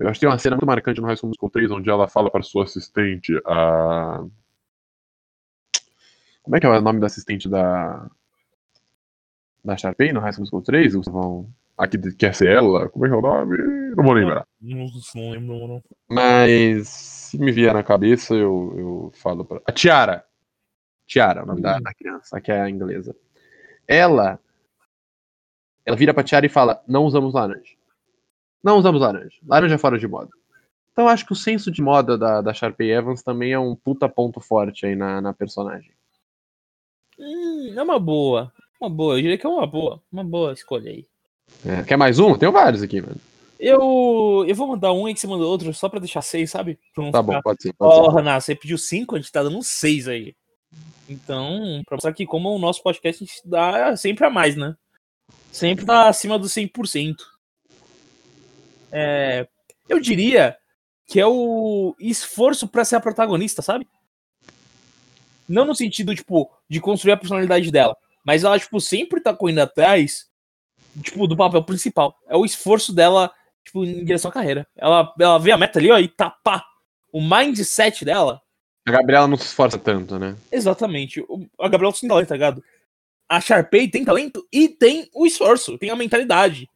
Eu 0.00 0.08
acho 0.08 0.19
que 0.19 0.20
tem 0.20 0.29
uma 0.29 0.38
cena 0.38 0.56
muito 0.56 0.67
marcante 0.67 1.00
no 1.00 1.06
High 1.06 1.17
School 1.17 1.29
Musical 1.29 1.50
3, 1.50 1.70
onde 1.73 1.91
ela 1.91 2.08
fala 2.08 2.31
para 2.31 2.43
sua 2.43 2.64
assistente, 2.64 3.38
a... 3.44 4.25
Como 6.43 6.56
é 6.56 6.61
que 6.61 6.67
é 6.67 6.70
o 6.70 6.81
nome 6.81 7.00
da 7.00 7.06
assistente 7.06 7.49
da... 7.49 8.11
Da 9.62 9.76
Sharpay 9.76 10.11
no 10.12 10.20
High 10.20 10.32
School 10.32 10.41
Musical 10.43 10.62
3, 10.62 10.94
Gustavão? 10.94 11.47
A 11.76 11.87
que 11.87 11.99
quer 12.14 12.35
ser 12.35 12.49
ela? 12.49 12.88
Como 12.88 13.05
é 13.05 13.08
que 13.08 13.14
é 13.14 13.19
o 13.19 13.20
nome? 13.23 13.58
Não 13.94 14.05
vou 14.05 14.12
lembrar. 14.14 14.47
Não, 14.61 14.87
não 15.14 15.31
lembro, 15.31 15.69
não. 15.69 15.82
Mas 16.08 16.88
se 16.88 17.38
me 17.38 17.52
vier 17.52 17.73
na 17.73 17.82
cabeça, 17.82 18.35
eu, 18.35 18.75
eu 18.76 19.12
falo 19.14 19.44
pra. 19.44 19.61
A 19.67 19.73
Tiara. 19.73 20.25
Tiara, 21.06 21.43
o 21.43 21.47
nome 21.47 21.61
da, 21.62 21.76
Hum. 21.76 21.82
da 21.82 21.94
criança, 21.94 22.41
que 22.41 22.50
é 22.52 22.61
a 22.61 22.69
inglesa. 22.69 23.14
Ela. 23.87 24.38
Ela 25.85 25.97
vira 25.97 26.12
pra 26.12 26.23
Tiara 26.23 26.44
e 26.44 26.50
fala: 26.50 26.82
Não 26.87 27.05
usamos 27.05 27.32
laranja. 27.32 27.75
Não 28.62 28.79
usamos 28.79 29.01
laranja. 29.01 29.37
Laranja 29.47 29.75
é 29.75 29.79
fora 29.79 29.99
de 29.99 30.07
moda. 30.07 30.31
Então 30.93 31.09
acho 31.09 31.25
que 31.25 31.33
o 31.33 31.37
senso 31.37 31.71
de 31.71 31.81
moda 31.81 32.19
da, 32.19 32.41
da 32.43 32.53
Sharpay 32.53 32.91
Evans 32.91 33.23
também 33.23 33.53
é 33.53 33.59
um 33.59 33.75
puta 33.75 34.09
ponto 34.09 34.41
forte 34.41 34.85
aí 34.87 34.95
na, 34.97 35.21
na 35.21 35.33
personagem. 35.33 35.93
Hum, 37.19 37.75
é 37.77 37.83
uma 37.83 37.99
boa. 37.99 38.53
Uma 38.81 38.91
boa, 38.91 39.15
eu 39.17 39.23
diria 39.23 39.39
que 39.39 39.47
é 39.47 39.49
uma 39.49 39.67
boa. 39.67 40.03
Uma 40.11 40.25
boa 40.25 40.53
escolha 40.53 40.91
aí. 40.91 41.07
É, 41.67 41.83
Quer 41.83 41.97
mais 41.97 42.19
um? 42.19 42.37
Tenho 42.37 42.53
vários 42.53 42.83
aqui, 42.83 43.01
mano. 43.01 43.17
Eu, 43.59 44.45
eu 44.49 44.55
vou 44.55 44.67
mandar 44.69 44.93
um 44.93 45.05
que 45.12 45.21
você 45.21 45.27
mandou 45.27 45.51
outro, 45.51 45.73
só 45.75 45.89
pra 45.89 46.01
deixar 46.01 46.23
seis, 46.23 46.51
sabe? 46.51 46.79
Pra 46.95 47.05
Tá 47.12 47.21
ficar- 47.21 47.23
bom, 47.23 47.41
pode 47.43 47.62
ser. 47.62 47.75
Ó, 47.79 48.11
ser. 48.11 48.17
Renan, 48.17 48.41
você 48.41 48.55
pediu 48.55 48.79
cinco, 48.79 49.17
a 49.17 49.19
gente 49.19 49.31
tá 49.31 49.43
dando 49.43 49.59
um 49.59 49.62
seis 49.62 50.09
aí. 50.09 50.35
Então, 51.09 51.83
pra 51.87 51.97
mostrar 51.97 52.12
que 52.15 52.25
como 52.25 52.55
o 52.55 52.59
nosso 52.59 52.83
podcast 52.83 53.23
a 53.23 53.27
gente 53.27 53.41
dá 53.45 53.97
sempre 53.97 54.25
a 54.25 54.31
mais, 54.31 54.57
né? 54.57 54.75
Sempre 55.53 55.85
tá 55.85 56.09
acima 56.09 56.39
dos 56.39 56.53
100%. 56.53 57.17
É, 58.92 59.46
eu 59.88 60.00
diria 60.00 60.56
que 61.06 61.18
é 61.18 61.26
o 61.26 61.94
esforço 61.99 62.68
pra 62.68 62.85
ser 62.85 62.97
a 62.97 63.00
protagonista, 63.00 63.62
sabe? 63.62 63.87
Não 65.49 65.64
no 65.64 65.75
sentido, 65.75 66.14
tipo, 66.14 66.49
de 66.68 66.80
construir 66.80 67.12
a 67.12 67.16
personalidade 67.16 67.70
dela, 67.73 67.97
mas 68.25 68.44
ela, 68.44 68.59
tipo, 68.59 68.80
sempre 68.80 69.20
tá 69.20 69.35
correndo 69.35 69.59
atrás, 69.59 70.26
tipo, 71.02 71.26
do 71.26 71.37
papel 71.37 71.64
principal. 71.64 72.16
É 72.28 72.37
o 72.37 72.44
esforço 72.44 72.92
dela, 72.92 73.32
tipo, 73.64 73.85
em 73.85 74.04
direção 74.04 74.30
à 74.30 74.35
carreira. 74.35 74.66
Ela, 74.76 75.12
ela 75.18 75.38
vê 75.38 75.50
a 75.50 75.59
meta 75.59 75.80
ali, 75.80 75.90
ó, 75.90 75.99
e 75.99 76.06
tá, 76.06 76.30
pá. 76.30 76.64
O 77.12 77.20
mindset 77.20 78.04
dela 78.04 78.40
A 78.87 78.92
Gabriela 78.92 79.26
não 79.26 79.37
se 79.37 79.47
esforça 79.47 79.76
tanto, 79.76 80.16
né? 80.16 80.37
Exatamente. 80.52 81.25
A 81.59 81.68
Gabriela 81.68 81.92
tem 81.92 82.09
talento, 82.09 82.28
tá 82.28 82.35
ligado? 82.35 82.62
A 83.28 83.40
Sharpay 83.40 83.88
tem 83.88 84.04
talento 84.04 84.47
e 84.52 84.68
tem 84.68 85.11
o 85.12 85.26
esforço, 85.26 85.76
tem 85.76 85.90
a 85.90 85.97
mentalidade. 85.97 86.70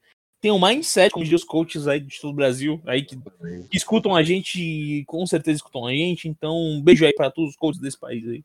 Tem 0.45 0.51
o 0.51 0.61
mindset, 0.61 1.11
como 1.11 1.25
dizem 1.25 1.37
os 1.37 1.43
coaches 1.43 1.89
aí 1.89 1.99
de 1.99 2.21
todo 2.21 2.33
o 2.33 2.37
Brasil, 2.37 2.79
aí 2.85 3.01
que, 3.01 3.17
que 3.17 3.79
escutam 3.79 4.15
a 4.15 4.23
gente 4.23 5.03
com 5.07 5.25
certeza 5.25 5.57
escutam 5.57 5.87
a 5.87 5.91
gente. 5.91 6.29
Então, 6.29 6.55
um 6.55 6.83
beijo 6.83 7.03
aí 7.07 7.15
pra 7.15 7.31
todos 7.31 7.53
os 7.53 7.57
coaches 7.57 7.81
desse 7.81 7.99
país 7.99 8.29
aí. 8.29 8.45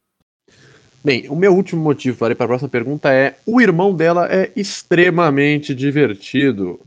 Bem, 1.03 1.27
o 1.27 1.35
meu 1.35 1.53
último 1.53 1.83
motivo 1.83 2.17
para 2.17 2.31
ir 2.31 2.35
para 2.35 2.45
a 2.45 2.47
próxima 2.47 2.69
pergunta 2.69 3.11
é: 3.11 3.37
o 3.45 3.59
irmão 3.59 3.93
dela 3.93 4.33
é 4.33 4.49
extremamente 4.55 5.75
divertido. 5.75 6.79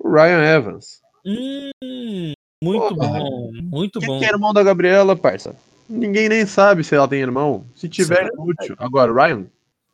O 0.00 0.10
Ryan 0.10 0.42
Evans. 0.42 1.00
Hum, 1.24 2.32
muito 2.60 2.94
bom, 2.96 3.52
muito 3.62 4.00
Quem 4.00 4.08
bom. 4.08 4.18
que 4.18 4.24
é 4.24 4.30
irmão 4.30 4.52
da 4.52 4.64
Gabriela, 4.64 5.14
parça? 5.14 5.54
Ninguém 5.88 6.28
nem 6.28 6.44
sabe 6.44 6.82
se 6.82 6.92
ela 6.92 7.06
tem 7.06 7.20
irmão. 7.20 7.64
Se 7.76 7.88
tiver, 7.88 8.24
é 8.24 8.30
útil. 8.36 8.74
Agora, 8.78 9.12
o 9.12 9.14
Ryan, 9.14 9.46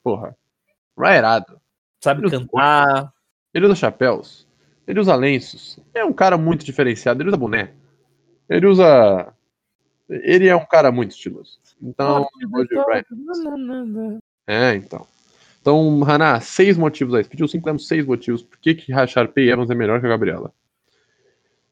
porra. 0.02 0.34
Ryan 0.98 1.12
é 1.12 1.18
irado. 1.18 1.60
Sabe 2.02 2.30
cantar. 2.30 3.12
Ele 3.52 3.66
usa 3.66 3.74
chapéus. 3.74 4.41
Ele 4.86 5.00
usa 5.00 5.14
lenços. 5.14 5.78
É 5.94 6.04
um 6.04 6.12
cara 6.12 6.36
muito 6.36 6.64
diferenciado. 6.64 7.22
Ele 7.22 7.28
usa 7.28 7.36
boné. 7.36 7.70
Ele 8.48 8.66
usa. 8.66 9.32
Ele 10.08 10.48
é 10.48 10.56
um 10.56 10.64
cara 10.66 10.90
muito 10.92 11.12
estiloso. 11.12 11.58
Então. 11.80 12.26
É, 14.46 14.74
então. 14.74 15.06
Então, 15.60 16.02
Haná, 16.04 16.40
seis 16.40 16.76
motivos 16.76 17.14
aí. 17.14 17.22
Você 17.22 17.30
pediu 17.30 17.46
cinco, 17.46 17.64
temos 17.64 17.86
seis 17.86 18.04
motivos. 18.04 18.42
Por 18.42 18.58
que, 18.58 18.74
que 18.74 18.92
a 18.92 19.06
Sharpay 19.06 19.48
Evans 19.48 19.70
é 19.70 19.74
melhor 19.74 20.00
que 20.00 20.06
a 20.06 20.08
Gabriela? 20.08 20.52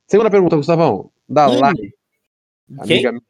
Segunda 0.07 0.31
pergunta, 0.31 0.57
Gustavão. 0.57 1.11
Da. 1.29 1.47
Lari. 1.47 1.93
Quem? 2.87 3.05
Amiga 3.05 3.13
minha. 3.13 3.23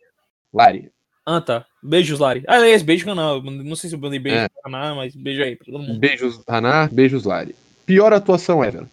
Lari. 0.52 0.92
Ah, 1.24 1.40
tá. 1.40 1.66
Beijos, 1.82 2.18
Lari. 2.18 2.44
Ah, 2.46 2.56
aliás, 2.56 2.82
beijo 2.82 3.06
canal. 3.06 3.42
Não 3.42 3.76
sei 3.76 3.88
se 3.88 3.96
eu 3.96 4.00
mandei 4.00 4.18
beijo 4.18 4.38
É. 4.38 4.48
canal, 4.62 4.96
mas 4.96 5.14
beijo 5.14 5.42
aí 5.42 5.56
pra 5.56 5.64
todo 5.64 5.78
mundo. 5.78 5.98
Beijos, 5.98 6.42
Haná. 6.46 6.88
Beijos, 6.92 7.24
Lari. 7.24 7.54
Pior 7.86 8.12
atuação 8.12 8.62
ever. 8.62 8.86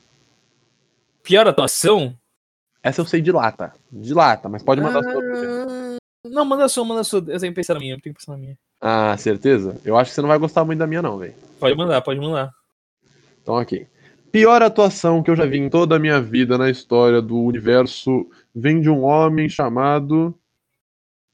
Pior 1.28 1.46
atuação? 1.46 2.18
Essa 2.82 3.02
eu 3.02 3.06
sei 3.06 3.20
de 3.20 3.34
lata. 3.34 3.74
De 3.92 4.14
lata, 4.14 4.48
mas 4.48 4.64
pode 4.64 4.80
mandar 4.80 5.04
sua. 5.04 5.22
Ah, 5.22 5.98
Não, 6.24 6.46
manda 6.46 6.64
a 6.64 6.70
sua, 6.70 6.86
manda 6.86 7.02
a 7.02 7.04
sua. 7.04 7.20
Eu 7.20 7.38
tenho 7.38 7.52
que 7.52 7.56
pensar 7.56 7.74
na 7.74 7.82
minha, 7.82 7.96
eu 7.96 8.02
tenho 8.02 8.16
que 8.16 8.22
pensar 8.22 8.32
na 8.32 8.38
minha. 8.38 8.58
Ah, 8.80 9.18
certeza? 9.18 9.78
Eu 9.84 9.98
acho 9.98 10.12
que 10.12 10.16
você 10.16 10.22
não 10.22 10.30
vai 10.30 10.38
gostar 10.38 10.64
muito 10.64 10.80
da 10.80 10.88
minha, 10.88 11.02
não, 11.02 11.18
velho. 11.18 11.34
Pode 11.60 11.76
mandar, 11.76 12.02
pode 12.02 12.18
mandar. 12.22 12.50
Então, 13.42 13.56
ok. 13.56 13.86
Pior 14.32 14.62
atuação 14.62 15.22
que 15.22 15.30
eu 15.30 15.36
já 15.36 15.46
vi 15.46 15.58
em 15.58 15.70
toda 15.70 15.98
a 15.98 16.00
minha 16.00 16.22
vida 16.22 16.58
na 16.58 16.70
história 16.70 17.22
do 17.22 17.38
universo 17.38 18.26
vem 18.56 18.80
de 18.80 18.90
um 18.90 19.04
homem 19.04 19.50
chamado. 19.50 20.34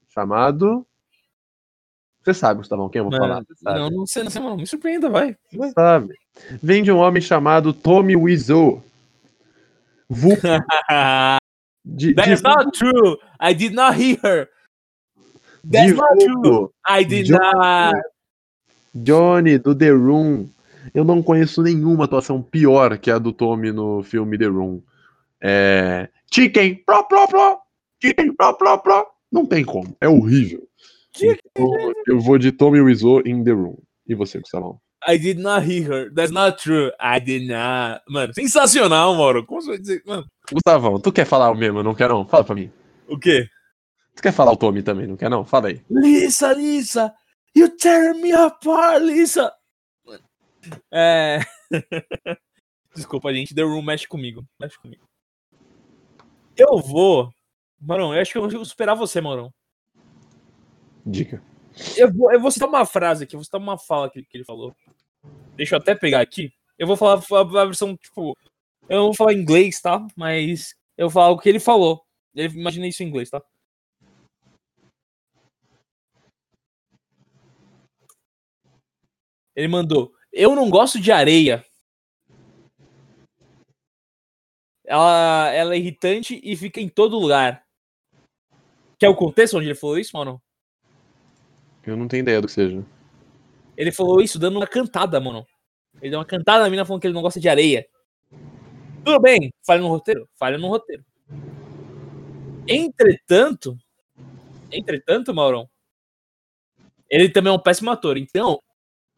Chamado. 0.09 0.87
Você 2.23 2.33
sabe, 2.33 2.59
Gustavão, 2.59 2.89
quem 2.89 2.99
eu 2.99 3.09
vou 3.11 3.15
falar? 3.15 3.43
Não, 3.61 3.91
não 3.91 4.07
sei, 4.07 4.23
não 4.23 4.31
sei, 4.31 4.41
mano. 4.41 4.57
Me 4.57 4.65
surpreenda, 4.65 5.07
vai. 5.07 5.37
Você 5.51 5.71
sabe. 5.73 6.15
Vem 6.63 6.81
de 6.81 6.91
um 6.91 6.97
homem 6.97 7.21
chamado 7.21 7.73
Tommy 7.73 8.15
Wiseau. 8.15 8.83
Vulgo 10.09 10.41
de, 11.85 12.07
de, 12.07 12.13
That's 12.13 12.41
not 12.41 12.71
true. 12.73 13.17
I 13.39 13.53
did 13.53 13.73
not 13.73 13.95
hear 13.95 14.17
her. 14.23 14.49
That's 15.63 15.91
de 15.91 15.97
not 15.97 16.19
true. 16.19 16.73
I 16.87 17.03
did 17.03 17.25
John- 17.25 17.39
not. 17.39 17.95
Johnny, 18.95 19.57
do 19.57 19.73
The 19.75 19.91
Room. 19.91 20.49
Eu 20.93 21.03
não 21.03 21.23
conheço 21.23 21.61
nenhuma 21.61 22.05
atuação 22.05 22.41
pior 22.41 22.97
que 22.97 23.09
a 23.09 23.17
do 23.17 23.31
Tommy 23.31 23.71
no 23.71 24.03
filme 24.03 24.37
The 24.37 24.45
Room. 24.47 24.81
É... 25.41 26.09
Chicken, 26.31 26.83
pló, 26.85 27.03
pló, 27.03 27.25
pló. 27.27 27.57
Chicken, 28.01 28.33
pló, 28.35 28.53
pló, 28.53 28.77
pló. 28.77 29.05
Não 29.31 29.45
tem 29.45 29.63
como, 29.63 29.95
é 29.99 30.07
horrível. 30.07 30.67
Então, 31.19 31.93
eu 32.07 32.19
vou 32.19 32.37
de 32.37 32.51
Tommy 32.51 32.81
Wiseau 32.81 33.21
em 33.25 33.43
The 33.43 33.51
Room. 33.51 33.77
E 34.07 34.13
você, 34.13 34.39
Gustavão? 34.39 34.79
I 35.07 35.17
did 35.17 35.39
not 35.39 35.65
hear 35.65 35.83
her. 35.83 36.13
That's 36.13 36.31
not 36.31 36.57
true. 36.61 36.91
I 36.99 37.19
did 37.19 37.47
not. 37.47 38.01
Mano, 38.07 38.33
sensacional, 38.33 39.15
mano. 39.15 39.45
Como 39.45 39.61
você 39.61 39.69
vai 39.69 39.77
dizer? 39.77 40.03
Mano, 40.05 40.25
Gustavão, 40.51 40.99
tu 40.99 41.11
quer 41.11 41.25
falar 41.25 41.51
o 41.51 41.55
mesmo? 41.55 41.83
Não 41.83 41.95
quer 41.95 42.09
não? 42.09 42.27
Fala 42.27 42.43
pra 42.43 42.55
mim. 42.55 42.71
o 43.07 43.17
quê? 43.17 43.47
Tu 44.15 44.21
quer 44.21 44.31
falar 44.31 44.51
o 44.51 44.57
Tommy 44.57 44.83
também, 44.83 45.07
não 45.07 45.17
quer 45.17 45.29
não? 45.29 45.43
Fala 45.43 45.69
aí. 45.69 45.81
Lisa, 45.89 46.53
Lisa, 46.53 47.13
you 47.55 47.69
tear 47.77 48.13
me 48.13 48.31
apart, 48.31 49.01
Lisa. 49.01 49.51
É. 50.91 51.39
Desculpa, 52.95 53.33
gente. 53.33 53.55
The 53.55 53.63
Room 53.63 53.81
mexe 53.81 54.07
comigo. 54.07 54.45
Mexe 54.59 54.77
comigo. 54.79 55.03
Eu 56.55 56.77
vou. 56.77 57.31
Marão, 57.81 58.13
eu 58.13 58.21
acho 58.21 58.31
que 58.31 58.37
eu 58.37 58.47
vou 58.47 58.65
superar 58.65 58.95
você, 58.95 59.19
Marão. 59.19 59.51
Dica. 61.05 61.41
Eu 61.97 62.11
vou, 62.13 62.31
eu 62.31 62.39
vou 62.39 62.51
citar 62.51 62.69
uma 62.69 62.85
frase 62.85 63.23
aqui, 63.23 63.35
eu 63.35 63.39
vou 63.39 63.45
citar 63.45 63.59
uma 63.59 63.77
fala 63.77 64.09
que, 64.09 64.23
que 64.23 64.37
ele 64.37 64.45
falou. 64.45 64.75
Deixa 65.55 65.75
eu 65.75 65.79
até 65.79 65.95
pegar 65.95 66.21
aqui. 66.21 66.53
Eu 66.77 66.87
vou 66.87 66.97
falar 66.97 67.21
a, 67.31 67.61
a 67.61 67.65
versão, 67.65 67.95
tipo. 67.97 68.37
Eu 68.89 68.97
não 68.97 69.05
vou 69.05 69.15
falar 69.15 69.33
inglês, 69.33 69.79
tá? 69.81 70.05
Mas 70.15 70.75
eu 70.97 71.07
vou 71.07 71.13
falar 71.13 71.29
o 71.29 71.39
que 71.39 71.49
ele 71.49 71.59
falou. 71.59 72.03
Ele, 72.35 72.59
imagina 72.59 72.87
isso 72.87 73.03
em 73.03 73.07
inglês, 73.07 73.29
tá? 73.29 73.41
Ele 79.55 79.67
mandou: 79.67 80.13
Eu 80.31 80.55
não 80.55 80.69
gosto 80.69 80.99
de 80.99 81.11
areia. 81.11 81.65
Ela, 84.85 85.49
ela 85.53 85.75
é 85.75 85.77
irritante 85.77 86.39
e 86.43 86.55
fica 86.57 86.79
em 86.81 86.89
todo 86.89 87.19
lugar. 87.19 87.65
Que 88.99 89.05
é 89.05 89.09
o 89.09 89.15
contexto 89.15 89.57
onde 89.57 89.67
ele 89.67 89.75
falou 89.75 89.97
isso, 89.97 90.15
mano? 90.15 90.41
Eu 91.85 91.97
não 91.97 92.07
tenho 92.07 92.21
ideia 92.21 92.41
do 92.41 92.47
que 92.47 92.53
seja. 92.53 92.83
Ele 93.75 93.91
falou 93.91 94.21
isso 94.21 94.39
dando 94.39 94.57
uma 94.57 94.67
cantada, 94.67 95.19
mano. 95.19 95.45
Ele 96.01 96.11
deu 96.11 96.19
uma 96.19 96.25
cantada 96.25 96.63
na 96.63 96.69
mina 96.69 96.85
falando 96.85 97.01
que 97.01 97.07
ele 97.07 97.13
não 97.13 97.21
gosta 97.21 97.39
de 97.39 97.49
areia. 97.49 97.85
Tudo 99.03 99.19
bem, 99.19 99.51
falha 99.65 99.81
no 99.81 99.89
roteiro? 99.89 100.27
Falha 100.35 100.57
no 100.57 100.67
roteiro. 100.67 101.03
Entretanto, 102.67 103.77
entretanto, 104.71 105.33
Maurão, 105.33 105.69
ele 107.09 107.29
também 107.29 107.51
é 107.51 107.55
um 107.55 107.59
péssimo 107.59 107.91
ator. 107.91 108.17
Então, 108.17 108.59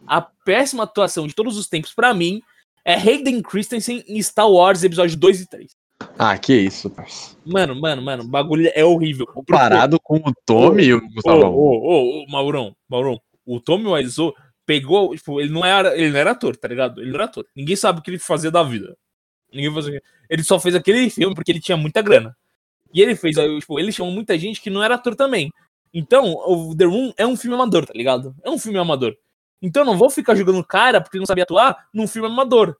a 0.08 0.22
péssima 0.22 0.84
atuação 0.84 1.28
de 1.28 1.36
todos 1.36 1.58
os 1.58 1.68
tempos, 1.68 1.94
pra 1.94 2.14
mim, 2.14 2.42
é 2.84 2.94
Hayden 2.94 3.42
Christensen 3.42 4.04
em 4.08 4.22
Star 4.22 4.50
Wars 4.50 4.84
episódio 4.84 5.18
2 5.18 5.42
e 5.42 5.48
3. 5.48 5.72
Ah, 6.18 6.38
que 6.38 6.54
isso, 6.54 6.90
parça. 6.90 7.38
Mano, 7.46 7.80
mano, 7.80 8.02
mano, 8.02 8.24
o 8.24 8.28
bagulho 8.28 8.70
é 8.74 8.84
horrível. 8.84 9.26
Comparado 9.28 10.00
com 10.00 10.18
o 10.18 10.34
Tommy, 10.46 10.94
o 10.94 10.98
Ô, 10.98 11.10
Gustavão. 11.10 11.54
ô, 11.54 11.78
ô, 11.78 12.24
ô, 12.24 12.28
Maurão, 12.28 12.76
Maurão, 12.90 13.20
o 13.46 13.60
Tommy 13.60 13.88
Wiseau 13.88 14.34
pegou, 14.66 15.16
tipo, 15.16 15.40
ele 15.40 15.52
não 15.52 15.64
era, 15.64 15.96
ele 15.98 16.12
não 16.12 16.20
era 16.20 16.32
ator, 16.32 16.56
tá 16.58 16.68
ligado? 16.68 17.00
Ele 17.02 17.10
não 17.10 17.16
era 17.16 17.26
ator. 17.26 17.46
Ninguém 17.56 17.76
sabe 17.76 18.00
o 18.00 18.02
que 18.02 18.10
ele 18.10 18.20
fazia 18.20 18.52
da 18.52 18.64
vida. 18.64 18.98
Ninguém 19.54 19.74
fazia. 19.74 20.02
Ele 20.30 20.44
só 20.44 20.60
fez 20.60 20.76
aquele 20.76 21.10
filme 21.10 21.36
porque 21.36 21.52
ele 21.52 21.62
tinha 21.62 21.78
muita 21.78 22.02
grana. 22.02 22.36
E 22.94 23.02
ele 23.02 23.16
fez, 23.16 23.36
tipo, 23.60 23.80
ele 23.80 23.92
chamou 23.92 24.12
muita 24.12 24.38
gente 24.38 24.62
que 24.62 24.70
não 24.70 24.82
era 24.84 24.96
ator 24.96 25.16
também. 25.16 25.52
Então, 25.94 26.34
o 26.34 26.76
The 26.76 26.86
Room 26.86 27.14
é 27.18 27.26
um 27.26 27.38
filme 27.38 27.56
amador, 27.56 27.86
tá 27.86 27.94
ligado? 27.94 28.36
É 28.44 28.50
um 28.50 28.58
filme 28.60 28.78
amador. 28.78 29.16
Então 29.62 29.82
eu 29.84 29.86
não 29.86 29.98
vou 29.98 30.10
ficar 30.10 30.36
jogando 30.36 30.60
o 30.60 30.64
cara 30.64 31.00
porque 31.02 31.18
ele 31.18 31.22
não 31.22 31.28
sabia 31.28 31.44
atuar 31.44 31.88
num 31.94 32.08
filme 32.08 32.28
amador. 32.28 32.76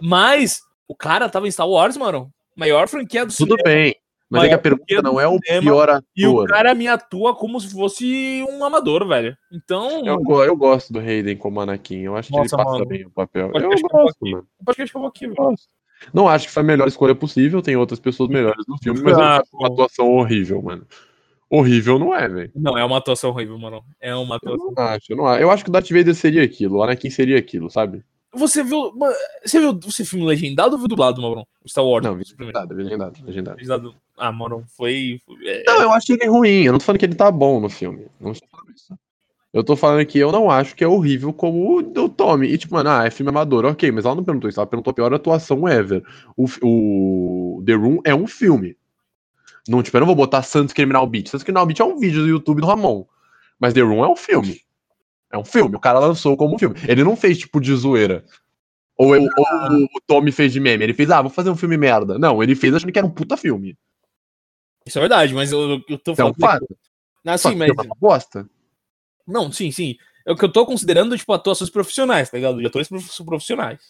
Mas 0.00 0.62
o 0.90 0.94
cara 0.96 1.28
tava 1.28 1.46
em 1.46 1.50
Star 1.50 1.68
Wars, 1.68 1.96
mano. 1.96 2.32
Maior 2.56 2.88
franquia 2.88 3.24
do 3.24 3.32
Tudo 3.34 3.56
cinema. 3.56 3.62
bem. 3.64 3.94
Mas 4.28 4.44
é 4.44 4.48
que 4.48 4.54
a 4.54 4.58
pergunta 4.58 5.02
não 5.02 5.20
é 5.20 5.26
o 5.26 5.38
cinema, 5.44 5.62
pior 5.62 6.02
E 6.16 6.24
o 6.26 6.30
ator. 6.40 6.48
cara 6.48 6.74
me 6.74 6.86
atua 6.86 7.34
como 7.34 7.60
se 7.60 7.72
fosse 7.72 8.44
um 8.48 8.64
amador, 8.64 9.06
velho. 9.08 9.36
Então, 9.52 10.04
Eu, 10.06 10.20
eu 10.44 10.56
gosto 10.56 10.92
do 10.92 11.00
Hayden 11.00 11.36
como 11.36 11.60
Anakin. 11.60 12.02
Eu 12.02 12.16
acho 12.16 12.28
que 12.30 12.36
Nossa, 12.36 12.54
ele 12.54 12.62
passa 12.64 12.74
mano. 12.78 12.86
bem 12.86 13.04
o 13.06 13.10
papel. 13.10 13.50
Pode 13.50 13.64
Eu 13.64 13.70
que 13.70 13.84
eu 13.84 13.88
gosto, 13.88 14.16
mano. 14.22 14.46
o 14.60 14.64
podcast 14.64 14.92
que 14.92 14.98
eu 14.98 15.06
aqui, 15.06 15.24
Eu 15.24 15.30
velho. 15.30 15.42
gosto. 15.48 15.66
Não 16.14 16.28
acho 16.28 16.46
que 16.46 16.52
foi 16.52 16.62
a 16.62 16.66
melhor 16.66 16.86
escolha 16.86 17.14
possível. 17.14 17.60
Tem 17.60 17.76
outras 17.76 17.98
pessoas 17.98 18.28
melhores 18.28 18.64
no 18.68 18.78
filme, 18.78 19.00
mas 19.02 19.14
eu 19.18 19.20
Ah, 19.24 19.42
uma 19.52 19.66
atuação 19.68 20.08
horrível, 20.12 20.62
mano. 20.62 20.86
Horrível 21.50 21.98
não 21.98 22.14
é, 22.14 22.28
velho. 22.28 22.52
Não, 22.54 22.78
é 22.78 22.84
uma 22.84 22.98
atuação 22.98 23.30
horrível, 23.30 23.58
mano. 23.58 23.82
É 24.00 24.14
uma 24.14 24.34
Eu 24.42 24.54
atuação. 24.54 24.72
não 24.76 24.82
acho, 24.84 25.06
eu 25.12 25.16
não 25.16 25.26
acho. 25.26 25.42
Eu 25.42 25.50
acho 25.50 25.64
que 25.64 25.70
o 25.70 25.72
Darth 25.72 25.90
Vader 25.90 26.14
seria 26.14 26.44
aquilo, 26.44 26.76
o 26.78 26.82
Anakin 26.84 27.10
seria 27.10 27.36
aquilo, 27.38 27.68
sabe? 27.68 28.04
Você 28.32 28.62
viu. 28.62 28.92
Você 29.44 29.58
viu 29.58 29.78
esse 29.88 30.04
filme 30.04 30.24
legendado 30.24 30.72
ou 30.74 30.78
viu 30.78 30.86
dublado, 30.88 31.20
Maurão? 31.20 31.46
O 31.64 31.68
Star 31.68 31.84
Wars. 31.84 32.04
Não, 32.04 32.16
primeiro. 32.16 32.38
legendado, 32.38 32.74
legendado, 32.74 33.24
legendado. 33.24 33.56
Legendado. 33.56 33.94
Ah, 34.16 34.30
Maurão, 34.30 34.64
foi. 34.76 35.20
foi- 35.26 35.36
é, 35.48 35.64
Não, 35.66 35.82
eu 35.82 35.92
achei 35.92 36.14
ele 36.16 36.28
ruim. 36.28 36.62
Eu 36.64 36.72
não 36.72 36.78
tô 36.78 36.84
falando 36.84 36.98
que 37.00 37.06
ele 37.06 37.14
tá 37.14 37.30
bom 37.30 37.60
no 37.60 37.68
filme. 37.68 38.06
Não 38.20 38.32
estou 38.32 38.48
falando 38.50 38.70
isso. 38.74 38.94
Eu 39.52 39.64
tô 39.64 39.74
falando 39.74 40.06
que 40.06 40.16
eu 40.16 40.30
não 40.30 40.48
acho 40.48 40.76
que 40.76 40.84
é 40.84 40.86
horrível 40.86 41.32
como 41.32 41.78
o 41.78 41.82
do 41.82 42.08
Tommy. 42.08 42.46
E 42.46 42.56
tipo, 42.56 42.74
mano, 42.74 42.88
ah, 42.88 43.04
é 43.04 43.10
filme 43.10 43.30
amador, 43.30 43.64
ok, 43.64 43.90
mas 43.90 44.04
ela 44.04 44.14
não 44.14 44.22
perguntou 44.22 44.48
isso, 44.48 44.60
ela 44.60 44.66
perguntou 44.66 44.92
a 44.92 44.94
pior 44.94 45.12
atuação 45.12 45.68
ever. 45.68 46.04
O, 46.36 46.46
o 46.62 47.62
The 47.66 47.72
Room 47.74 47.98
é 48.04 48.14
um 48.14 48.28
filme. 48.28 48.76
Não, 49.68 49.82
tipo, 49.82 49.96
eu 49.96 50.00
não 50.00 50.06
vou 50.06 50.14
botar 50.14 50.42
Santos 50.44 50.72
Criminal 50.72 51.04
Beat. 51.04 51.26
Santos 51.28 51.42
Criminal 51.42 51.66
Beat 51.66 51.80
é 51.80 51.84
um 51.84 51.98
vídeo 51.98 52.22
do 52.22 52.28
YouTube 52.28 52.60
do 52.60 52.66
Ramon. 52.68 53.04
Mas 53.58 53.74
The 53.74 53.80
Room 53.80 54.04
é 54.04 54.08
um 54.08 54.14
filme. 54.16 54.60
É 55.32 55.38
um 55.38 55.44
filme. 55.44 55.76
O 55.76 55.80
cara 55.80 55.98
lançou 55.98 56.36
como 56.36 56.58
filme. 56.58 56.76
Ele 56.88 57.04
não 57.04 57.16
fez, 57.16 57.38
tipo, 57.38 57.60
de 57.60 57.74
zoeira. 57.74 58.24
Ou, 58.96 59.14
eu- 59.14 59.22
ou 59.22 59.84
o 59.94 60.00
Tommy 60.06 60.30
fez 60.32 60.52
de 60.52 60.60
meme. 60.60 60.84
Ele 60.84 60.92
fez, 60.94 61.10
ah, 61.10 61.22
vou 61.22 61.30
fazer 61.30 61.50
um 61.50 61.56
filme 61.56 61.76
merda. 61.76 62.18
Não, 62.18 62.42
ele 62.42 62.54
fez 62.54 62.74
achando 62.74 62.92
que 62.92 62.98
era 62.98 63.06
um 63.06 63.10
puta 63.10 63.36
filme. 63.36 63.76
Isso 64.86 64.98
é 64.98 65.00
verdade, 65.00 65.32
mas 65.34 65.52
eu, 65.52 65.80
eu 65.88 65.98
tô 65.98 66.12
Isso 66.12 66.20
é 66.20 66.24
um 66.24 66.34
falando. 66.34 66.40
fato. 66.40 66.66
Ah, 67.26 67.38
Só 67.38 67.50
sim, 67.50 67.56
mas. 67.56 67.68
é 67.70 67.72
bosta. 67.98 68.48
Não, 69.26 69.52
sim, 69.52 69.70
sim. 69.70 69.96
É 70.26 70.32
o 70.32 70.36
que 70.36 70.44
eu 70.44 70.52
tô 70.52 70.66
considerando, 70.66 71.16
tipo, 71.16 71.32
atuações 71.32 71.70
profissionais, 71.70 72.28
tá 72.30 72.36
ligado? 72.36 72.58
De 72.58 72.66
atores 72.66 72.88
prof- 72.88 73.24
profissionais. 73.24 73.80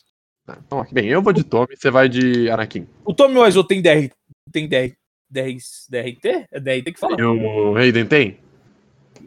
Ah, 0.46 0.58
Então, 0.64 0.86
bem, 0.92 1.06
eu 1.08 1.22
vou 1.22 1.32
de 1.32 1.44
Tommy, 1.44 1.76
você 1.76 1.90
vai 1.90 2.08
de 2.08 2.50
Anakin. 2.50 2.86
O 3.04 3.14
Tommy 3.14 3.38
Wiseau 3.38 3.64
tem 3.64 3.80
DR. 3.80 4.10
Tem 4.52 4.68
DR. 4.68 4.94
DR 5.30 5.56
DRT? 5.88 6.46
É 6.50 6.58
DRT 6.60 6.92
que 6.92 6.98
fala? 6.98 7.16
E 7.18 7.22
o 7.22 7.76
Hayden 7.76 8.04
tem? 8.06 8.38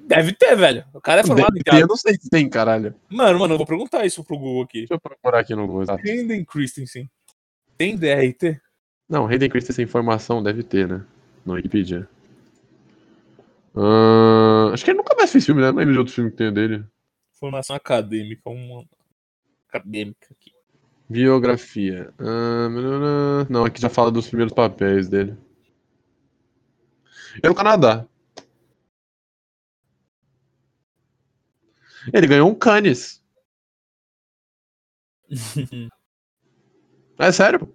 Deve 0.06 0.34
ter, 0.34 0.56
velho. 0.56 0.84
O 0.94 1.00
cara 1.00 1.22
é 1.22 1.24
formado 1.24 1.58
em 1.58 1.62
ter, 1.62 1.72
eu 1.72 1.76
teatro. 1.78 1.88
não 1.88 1.98
sei 1.98 2.16
se 2.16 2.30
tem, 2.30 2.50
caralho. 2.50 2.94
Mano, 3.10 3.40
mano, 3.40 3.54
eu 3.54 3.58
vou 3.58 3.66
perguntar 3.66 4.06
isso 4.06 4.24
pro 4.24 4.38
Google 4.38 4.64
aqui. 4.64 4.80
Deixa 4.80 4.94
eu 4.96 5.00
procurar 5.00 5.40
aqui 5.40 5.56
no 5.56 5.66
Google. 5.66 5.84
exato. 5.84 6.02
Hayden 6.06 6.44
Christensen. 6.44 7.10
Tem 7.78 7.96
DRT? 7.96 8.60
Não, 9.10 9.26
Hayden 9.26 9.50
Christensen 9.50 9.86
informação 9.86 10.44
deve 10.44 10.62
ter, 10.64 10.88
né? 10.88 11.06
No 11.46 11.54
Wikipedia. 11.54 12.08
Ahn, 13.76 14.74
acho 14.74 14.84
que 14.84 14.92
ele 14.92 14.98
nunca 14.98 15.16
mais 15.16 15.32
fez 15.32 15.46
filme, 15.46 15.62
né? 15.62 15.72
Não 15.72 15.78
lembro 15.78 15.94
de 15.94 16.00
outro 16.00 16.14
filme 16.14 16.30
que 16.30 16.38
tem 16.38 16.54
dele. 16.54 16.84
Formação 17.40 17.76
acadêmica. 17.76 18.50
Uma... 18.50 18.84
Acadêmica 19.70 20.28
aqui. 20.32 20.52
Biografia. 21.10 22.14
Ahn, 22.20 23.46
não, 23.50 23.66
aqui 23.66 23.82
já 23.82 23.90
fala 23.90 24.12
dos 24.12 24.28
primeiros 24.28 24.54
papéis 24.54 25.08
dele. 25.08 25.36
É 27.42 27.48
no 27.48 27.56
Canadá. 27.56 28.06
Ele 32.12 32.28
ganhou 32.28 32.50
um 32.50 32.56
Cannes. 32.56 33.24
É 37.20 37.32
sério? 37.32 37.72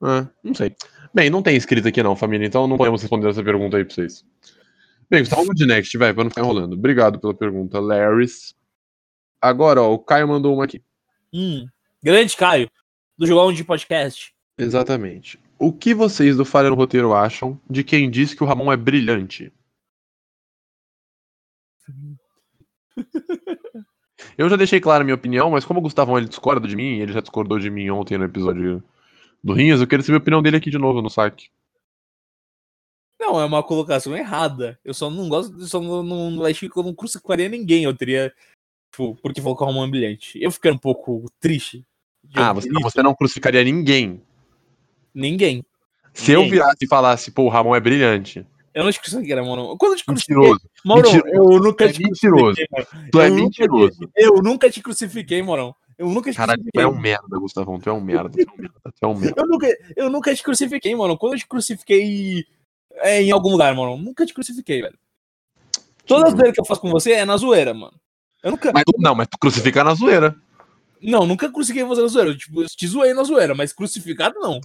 Ah, 0.00 0.26
não 0.42 0.54
sei. 0.54 0.74
Bem, 1.12 1.28
não 1.28 1.42
tem 1.42 1.54
escrito 1.54 1.86
aqui 1.86 2.02
não, 2.02 2.16
família, 2.16 2.46
então 2.46 2.66
não 2.66 2.76
podemos 2.78 3.02
responder 3.02 3.28
essa 3.28 3.42
pergunta 3.44 3.76
aí 3.76 3.84
pra 3.84 3.94
vocês. 3.94 4.24
Bem, 5.10 5.20
Gustavo, 5.20 5.54
de 5.54 5.66
next, 5.66 5.96
vai, 5.96 6.12
pra 6.12 6.24
não 6.24 6.30
ficar 6.30 6.42
enrolando. 6.42 6.74
Obrigado 6.74 7.18
pela 7.18 7.34
pergunta, 7.34 7.78
Larrys. 7.78 8.54
Agora, 9.40 9.82
ó, 9.82 9.92
o 9.92 9.98
Caio 9.98 10.28
mandou 10.28 10.54
uma 10.54 10.64
aqui. 10.64 10.82
Hum. 11.32 11.66
Grande 12.02 12.36
Caio. 12.36 12.70
Do 13.16 13.26
Jogão 13.26 13.52
de 13.52 13.64
Podcast. 13.64 14.32
Exatamente. 14.56 15.38
O 15.58 15.72
que 15.72 15.94
vocês 15.94 16.36
do 16.36 16.44
Falha 16.44 16.70
no 16.70 16.76
Roteiro 16.76 17.14
acham 17.14 17.60
de 17.68 17.82
quem 17.82 18.10
diz 18.10 18.34
que 18.34 18.42
o 18.42 18.46
Ramon 18.46 18.72
é 18.72 18.76
brilhante? 18.76 19.52
Eu 24.36 24.48
já 24.48 24.56
deixei 24.56 24.80
clara 24.80 25.02
a 25.02 25.04
minha 25.04 25.14
opinião, 25.14 25.50
mas 25.50 25.64
como 25.64 25.78
o 25.78 25.82
Gustavão 25.82 26.18
ele 26.18 26.28
discorda 26.28 26.66
de 26.66 26.74
mim, 26.74 26.98
ele 26.98 27.12
já 27.12 27.20
discordou 27.20 27.58
de 27.58 27.70
mim 27.70 27.88
ontem 27.90 28.18
no 28.18 28.24
episódio 28.24 28.82
do 29.42 29.52
Rinhas, 29.52 29.80
eu 29.80 29.86
quero 29.86 30.02
saber 30.02 30.16
a 30.16 30.18
opinião 30.18 30.42
dele 30.42 30.56
aqui 30.56 30.70
de 30.70 30.78
novo 30.78 31.00
no 31.00 31.08
saque. 31.08 31.50
Não, 33.20 33.40
é 33.40 33.44
uma 33.44 33.62
colocação 33.62 34.16
errada. 34.16 34.78
Eu 34.84 34.94
só 34.94 35.10
não 35.10 35.28
gosto, 35.28 35.60
só 35.66 35.80
não, 35.80 36.02
não, 36.02 36.30
não 36.30 36.44
acho 36.44 36.68
que 36.68 36.76
eu 36.76 36.82
não 36.82 36.94
crucificaria 36.94 37.48
ninguém. 37.48 37.84
Eu 37.84 37.96
teria, 37.96 38.32
tipo, 38.90 39.16
porque 39.16 39.40
o 39.40 39.52
Ramon 39.52 39.84
é 39.84 39.90
brilhante. 39.90 40.40
Eu 40.40 40.50
fiquei 40.50 40.70
um 40.70 40.78
pouco 40.78 41.24
triste. 41.40 41.84
Ah, 42.34 42.52
você, 42.52 42.68
isso. 42.68 42.80
você 42.80 43.02
não 43.02 43.14
crucificaria 43.14 43.64
ninguém. 43.64 44.22
Ninguém. 45.12 45.64
Se 46.14 46.32
eu 46.32 46.42
Ninguém. 46.42 46.58
virasse 46.58 46.78
e 46.82 46.88
falasse, 46.88 47.30
pô, 47.30 47.44
o 47.44 47.48
Ramon 47.48 47.74
é 47.74 47.80
brilhante. 47.80 48.46
Eu 48.78 48.84
não 48.84 48.92
te 48.92 49.00
crucificaria, 49.00 49.42
Mauro. 49.42 49.76
Quando 49.76 49.92
eu 49.92 49.96
te 49.98 50.04
crucifiquei, 50.04 50.36
Mentiroso. 50.36 50.70
Mauro, 50.84 51.02
Mentiroso. 51.12 51.34
eu 51.34 51.60
nunca 51.60 51.84
É 51.84 51.92
te 51.92 52.00
mentiroso. 52.02 52.44
crucifiquei, 52.54 52.66
Mauro. 52.70 53.10
Tu 53.10 53.20
é 53.20 53.26
Eu 53.26 53.30
nunca 53.30 53.42
mentiroso. 53.42 53.98
te- 53.98 54.08
Eu 54.14 54.34
nunca 54.42 54.70
te 54.70 54.80
crucifiquei, 54.82 55.42
Maurão. 55.42 55.74
Eu 55.98 56.08
nunca 56.08 56.30
te 56.30 56.36
Caralho, 56.36 56.58
tu 56.60 56.70
crucifiquei. 56.70 56.82
é 56.84 56.86
um 56.86 56.96
merda, 57.00 57.38
Gustavão. 57.40 57.80
Tu 57.80 57.90
é 57.90 57.92
um 57.92 58.00
merda. 58.00 58.30
Tu 58.30 58.40
é 58.40 58.44
um 58.52 58.56
merda. 58.56 58.80
Tu 58.84 59.04
é 59.04 59.06
um 59.08 59.14
merda. 59.18 59.40
Eu 59.42 59.46
nunca, 59.48 59.66
eu 59.96 60.10
nunca 60.10 60.32
te 60.34 60.42
crucifiquei, 60.44 60.94
mano. 60.94 61.18
Quando 61.18 61.32
eu 61.32 61.38
te 61.40 61.46
crucifiquei 61.48 62.44
é, 62.98 63.20
em 63.20 63.32
algum 63.32 63.50
lugar, 63.50 63.74
mano. 63.74 63.96
Nunca 63.96 64.24
te 64.24 64.32
crucifiquei, 64.32 64.80
velho. 64.80 64.96
Toda 66.06 66.30
zoeira 66.30 66.52
que 66.52 66.60
eu 66.60 66.64
faço 66.64 66.80
com 66.80 66.90
você 66.90 67.12
é 67.12 67.24
na 67.24 67.36
zoeira, 67.36 67.74
mano. 67.74 67.94
Eu 68.44 68.52
nunca. 68.52 68.70
Mas, 68.72 68.84
não, 68.98 69.14
mas 69.16 69.26
tu 69.28 69.36
crucifica 69.38 69.82
na 69.82 69.94
zoeira. 69.94 70.36
Não, 71.02 71.26
nunca 71.26 71.50
crucifiquei 71.50 71.82
você 71.84 72.00
na 72.02 72.06
zoeira. 72.08 72.30
Eu, 72.30 72.38
tipo, 72.38 72.62
eu 72.62 72.66
te 72.68 72.86
zoei 72.86 73.12
na 73.12 73.24
zoeira, 73.24 73.54
mas 73.56 73.72
crucificado 73.72 74.38
não. 74.38 74.60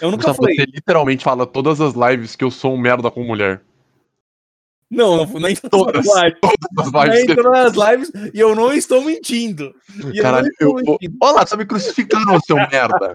Eu 0.00 0.10
nunca 0.10 0.28
Gustavo, 0.28 0.38
falei. 0.38 0.56
você 0.56 0.64
literalmente 0.66 1.24
fala 1.24 1.46
todas 1.46 1.80
as 1.80 1.94
lives 1.94 2.36
que 2.36 2.44
eu 2.44 2.50
sou 2.50 2.74
um 2.74 2.78
merda 2.78 3.10
com 3.10 3.24
mulher. 3.24 3.62
Não, 4.90 5.24
não, 5.26 5.40
nem 5.40 5.52
em 5.52 5.56
Todas. 5.56 6.04
todas 6.04 6.08
as 6.08 6.22
lives. 6.22 6.40
Todas 6.40 6.94
as 6.94 7.04
lives 7.04 7.22
em 7.22 7.26
que 7.26 7.34
todas 7.34 7.78
as 7.78 7.90
lives 7.90 8.12
e 8.34 8.38
eu 8.38 8.54
não 8.54 8.72
estou 8.72 9.02
mentindo. 9.02 9.74
E 10.12 10.18
eu 10.18 10.22
Caralho, 10.22 10.48
não 10.60 10.68
eu, 10.68 10.78
estou 10.78 10.94
eu, 10.94 10.98
mentindo. 11.00 11.16
Olha 11.20 11.32
lá, 11.34 11.44
tá 11.44 11.56
me 11.56 11.66
crucificando, 11.66 12.40
seu 12.44 12.56
merda. 12.56 13.14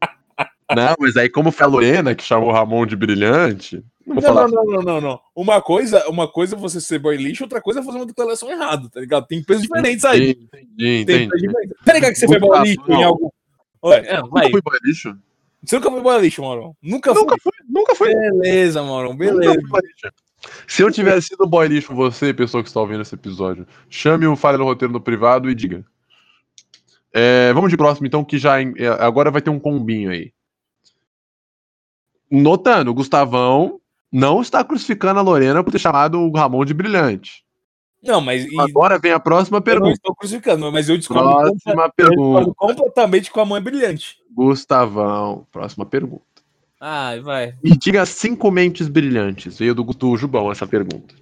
Não, 0.74 0.94
mas 0.98 1.18
aí 1.18 1.28
como 1.28 1.52
foi 1.52 1.66
a 1.66 1.68
Lorena 1.68 2.14
que 2.14 2.24
chamou 2.24 2.48
o 2.48 2.52
Ramon 2.52 2.86
de 2.86 2.96
brilhante, 2.96 3.84
não 4.06 4.14
Não, 4.14 4.22
falar. 4.22 4.48
não, 4.48 4.64
não, 4.64 4.80
não, 4.80 5.00
não. 5.02 5.20
Uma 5.36 5.60
coisa, 5.60 6.08
uma 6.08 6.26
coisa 6.26 6.56
é 6.56 6.58
você 6.58 6.80
ser 6.80 6.98
boy 6.98 7.14
lixo, 7.14 7.44
outra 7.44 7.60
coisa 7.60 7.80
é 7.80 7.82
fazer 7.82 7.98
uma 7.98 8.06
declaração 8.06 8.50
errada, 8.50 8.88
tá 8.88 8.98
ligado? 9.00 9.26
Tem 9.26 9.42
pesos 9.42 9.64
diferentes 9.64 10.02
aí. 10.02 10.30
Entendi, 10.30 11.02
entendi. 11.02 11.46
Ligado 11.92 12.12
que 12.12 12.14
você 12.14 12.26
foi 12.26 12.38
boy 12.38 12.62
lixo 12.62 12.82
não. 12.88 13.00
em 13.00 13.04
algum. 13.04 13.28
Ué, 13.84 13.98
é, 13.98 14.22
vai. 14.22 14.50
fui 14.50 14.62
boy 14.62 14.78
lixo? 14.82 15.14
Você 15.64 15.76
nunca 15.76 15.90
foi 15.90 16.00
boy 16.00 16.20
lixo, 16.20 16.42
Maurão? 16.42 16.76
Nunca, 16.82 17.14
Nunca 17.14 17.36
foi. 17.40 17.52
nunca 17.68 17.94
fui. 17.94 18.14
Beleza, 18.14 18.82
Nunca 18.82 19.14
beleza. 19.14 19.54
Se 20.66 20.82
eu 20.82 20.90
tivesse 20.90 21.28
sido 21.28 21.46
boy 21.46 21.68
lixo, 21.68 21.94
você, 21.94 22.34
pessoa 22.34 22.62
que 22.62 22.68
está 22.68 22.80
ouvindo 22.80 23.02
esse 23.02 23.14
episódio, 23.14 23.66
chame 23.88 24.26
o 24.26 24.34
Falha 24.34 24.58
no 24.58 24.64
Roteiro 24.64 24.92
no 24.92 25.00
privado 25.00 25.48
e 25.48 25.54
diga. 25.54 25.84
É, 27.12 27.52
vamos 27.52 27.70
de 27.70 27.76
próximo, 27.76 28.06
então, 28.06 28.24
que 28.24 28.38
já 28.38 28.60
é, 28.60 28.66
agora 28.98 29.30
vai 29.30 29.42
ter 29.42 29.50
um 29.50 29.60
combinho 29.60 30.10
aí. 30.10 30.32
Notando, 32.30 32.94
Gustavão 32.94 33.78
não 34.10 34.40
está 34.40 34.64
crucificando 34.64 35.20
a 35.20 35.22
Lorena 35.22 35.62
por 35.62 35.70
ter 35.70 35.78
chamado 35.78 36.18
o 36.18 36.32
Ramon 36.32 36.64
de 36.64 36.74
brilhante. 36.74 37.44
Não, 38.02 38.20
mas 38.20 38.44
Agora 38.58 38.98
vem 38.98 39.12
a 39.12 39.20
próxima 39.20 39.58
eu 39.58 39.60
não 39.60 39.64
pergunta. 39.64 39.92
estou 39.92 40.14
crucificando, 40.14 40.72
mas 40.72 40.88
eu 40.88 40.98
discordo, 40.98 41.30
Próxima 41.30 41.84
eu 41.84 41.92
pergunta. 41.92 42.52
completamente 42.56 43.30
com 43.30 43.40
a 43.40 43.44
mãe 43.44 43.62
brilhante. 43.62 44.16
Gustavão, 44.34 45.46
próxima 45.52 45.86
pergunta. 45.86 46.22
Ai, 46.80 47.20
vai. 47.20 47.54
Me 47.62 47.76
diga 47.76 48.04
cinco 48.04 48.50
mentes 48.50 48.88
brilhantes. 48.88 49.56
Veio 49.58 49.72
do, 49.74 49.84
do 49.84 50.16
Jubão 50.16 50.50
essa 50.50 50.66
pergunta. 50.66 51.14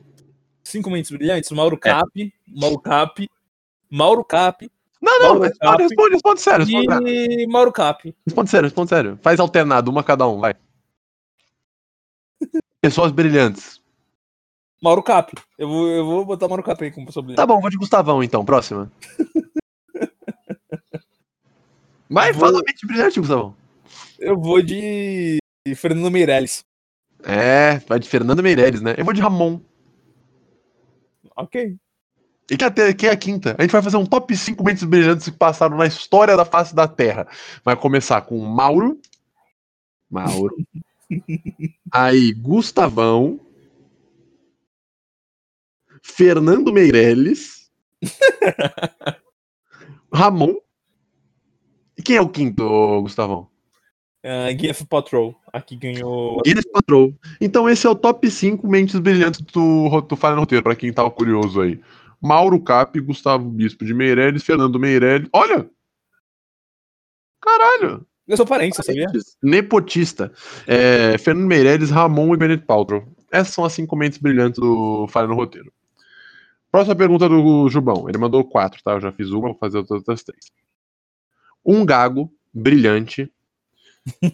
Cinco 0.64 0.88
mentes 0.90 1.10
brilhantes, 1.10 1.50
Mauro 1.50 1.76
É. 1.76 1.78
Cap, 1.78 2.34
Mauro 2.48 2.78
Cap, 2.78 3.28
Mauro 3.90 4.24
Cap 4.24 4.70
Não, 5.02 5.18
não, 5.18 5.40
Cap 5.50 5.82
responde, 5.82 6.12
responde 6.14 6.40
sério, 6.40 6.64
responde 6.64 6.86
sério. 6.88 7.08
e 7.08 7.46
Mauro 7.46 7.72
Cap. 7.72 8.14
Responde 8.24 8.50
sério, 8.50 8.66
responde 8.68 8.88
sério. 8.88 9.18
Faz 9.20 9.38
alternado, 9.38 9.90
uma 9.90 10.02
cada 10.02 10.26
um, 10.26 10.38
vai. 10.40 10.54
Pessoas 12.80 13.12
brilhantes. 13.12 13.79
Mauro 14.82 15.02
Cap. 15.02 15.32
Eu 15.58 15.68
vou, 15.68 15.88
eu 15.88 16.04
vou 16.04 16.24
botar 16.24 16.48
Mauro 16.48 16.62
Cap 16.62 16.82
aí 16.82 16.90
como 16.90 17.06
brilhante. 17.06 17.36
Tá 17.36 17.46
bom, 17.46 17.60
vou 17.60 17.70
de 17.70 17.76
Gustavão 17.76 18.22
então, 18.22 18.44
próxima. 18.44 18.90
Vai, 22.08 22.32
Vou- 22.32 22.40
fala 22.40 22.60
mente 22.66 22.86
brilhante, 22.86 23.20
Gustavão. 23.20 23.54
Eu 24.18 24.38
vou 24.38 24.60
de 24.60 25.38
Fernando 25.76 26.10
Meirelles. 26.10 26.64
É, 27.22 27.78
vai 27.86 27.98
de 28.00 28.08
Fernando 28.08 28.42
Meirelles, 28.42 28.80
né? 28.80 28.94
Eu 28.98 29.04
vou 29.04 29.14
de 29.14 29.20
Ramon. 29.20 29.60
Ok. 31.36 31.76
E 32.50 32.56
te- 32.56 32.94
quem 32.94 33.08
é 33.08 33.12
a 33.12 33.16
quinta? 33.16 33.54
A 33.58 33.62
gente 33.62 33.70
vai 33.70 33.80
fazer 33.82 33.96
um 33.96 34.04
top 34.06 34.36
5 34.36 34.64
mentes 34.64 34.82
brilhantes 34.82 35.26
que 35.28 35.36
passaram 35.36 35.76
na 35.76 35.86
história 35.86 36.36
da 36.36 36.44
face 36.44 36.74
da 36.74 36.88
Terra. 36.88 37.28
Vai 37.64 37.76
começar 37.76 38.22
com 38.22 38.38
Mauro. 38.40 38.98
Mauro. 40.10 40.56
Aí, 41.92 42.32
Gustavão. 42.32 43.38
Fernando 46.02 46.72
Meirelles. 46.72 47.70
Ramon. 50.12 50.56
E 51.96 52.02
quem 52.02 52.16
é 52.16 52.20
o 52.20 52.28
quinto, 52.28 52.64
Gustavão? 53.02 53.48
Uh, 54.24 54.54
Guinness 54.54 54.82
Patrol. 54.82 55.34
Aqui 55.52 55.76
ganhou. 55.76 56.40
Guinness 56.44 56.66
Patrol. 56.70 57.14
Então 57.40 57.68
esse 57.68 57.86
é 57.86 57.90
o 57.90 57.94
top 57.94 58.30
5 58.30 58.66
mentes 58.68 58.98
brilhantes 58.98 59.40
do, 59.40 60.00
do 60.02 60.16
no 60.16 60.40
Roteiro, 60.40 60.62
pra 60.62 60.76
quem 60.76 60.92
tava 60.92 61.10
curioso 61.10 61.60
aí. 61.60 61.80
Mauro 62.20 62.60
Cap, 62.60 62.98
Gustavo 63.00 63.48
Bispo 63.48 63.84
de 63.84 63.94
Meirelles, 63.94 64.44
Fernando 64.44 64.78
Meirelles. 64.78 65.28
Olha! 65.32 65.68
Caralho! 67.40 68.06
Eu 68.28 68.36
sou 68.36 68.46
parente, 68.46 68.76
você 68.76 68.82
sabia? 68.82 69.06
Nepotista. 69.42 70.30
É, 70.66 71.16
Fernando 71.16 71.46
Meirelles, 71.46 71.90
Ramon 71.90 72.34
e 72.34 72.36
Bennett 72.36 72.64
Paltrow. 72.64 73.04
Essas 73.32 73.54
são 73.54 73.64
as 73.64 73.72
cinco 73.72 73.96
mentes 73.96 74.18
brilhantes 74.18 74.60
do 74.60 75.08
Falha 75.08 75.26
no 75.26 75.34
Roteiro. 75.34 75.72
Próxima 76.70 76.94
pergunta 76.94 77.28
do 77.28 77.68
Jubão. 77.68 78.08
Ele 78.08 78.18
mandou 78.18 78.44
quatro, 78.44 78.82
tá? 78.82 78.92
Eu 78.92 79.00
já 79.00 79.10
fiz 79.12 79.30
uma, 79.30 79.48
vou 79.48 79.58
fazer 79.58 79.80
as 79.80 79.90
outras 79.90 80.22
três. 80.22 80.52
Um 81.64 81.84
gago 81.84 82.32
brilhante 82.52 83.32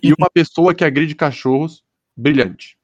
e 0.03 0.12
uma 0.12 0.29
pessoa 0.33 0.75
que 0.75 0.85
agride 0.85 1.14
cachorros 1.14 1.85
brilhante. 2.16 2.79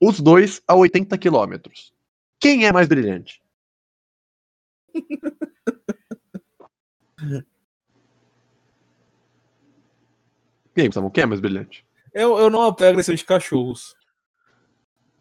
Os 0.00 0.20
dois 0.20 0.62
a 0.66 0.74
80 0.74 1.16
quilômetros. 1.16 1.92
Quem 2.38 2.66
é 2.66 2.72
mais 2.72 2.88
brilhante? 2.88 3.40
E 10.74 10.80
aí, 10.80 10.86
Gustavo, 10.86 11.10
quem 11.10 11.22
é 11.22 11.26
mais 11.26 11.40
brilhante? 11.40 11.86
Eu, 12.12 12.38
eu 12.38 12.50
não 12.50 12.62
apoio 12.62 12.88
a 12.88 12.92
agressão 12.92 13.14
de 13.14 13.24
cachorros. 13.24 13.94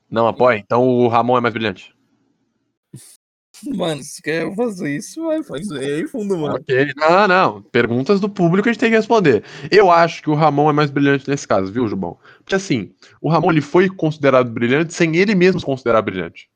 Não 0.10 0.27
apoia? 0.27 0.57
Então 0.57 0.86
o 0.86 1.07
Ramon 1.07 1.38
é 1.38 1.41
mais 1.41 1.53
brilhante. 1.53 1.95
Mano, 3.76 4.04
se 4.04 4.21
quer 4.21 4.54
fazer 4.56 4.95
isso, 4.95 5.24
vai 5.24 5.43
fazer 5.43 5.80
aí 5.80 6.08
fundo, 6.08 6.38
mano. 6.38 6.56
Ok. 6.56 6.93
Não, 6.95 7.28
não. 7.28 7.62
Perguntas 7.62 8.19
do 8.19 8.30
público 8.30 8.67
a 8.67 8.71
gente 8.71 8.80
tem 8.80 8.89
que 8.89 8.97
responder. 8.97 9.43
Eu 9.69 9.91
acho 9.91 10.21
que 10.21 10.30
o 10.30 10.36
Ramon 10.36 10.69
é 10.69 10.74
mais 10.74 10.89
brilhante 10.89 11.30
nesse 11.30 11.47
caso, 11.47 11.71
viu, 11.71 11.88
Jubão? 11.88 12.17
Porque 12.39 12.56
assim, 12.56 12.93
o 13.21 13.30
Ramon 13.30 13.52
ele 13.52 13.62
foi 13.62 13.89
considerado 13.89 14.50
brilhante 14.50 14.93
sem 14.93 15.15
ele 15.15 15.36
mesmo 15.36 15.60
se 15.60 15.65
considerar 15.65 16.02
brilhante. 16.02 16.50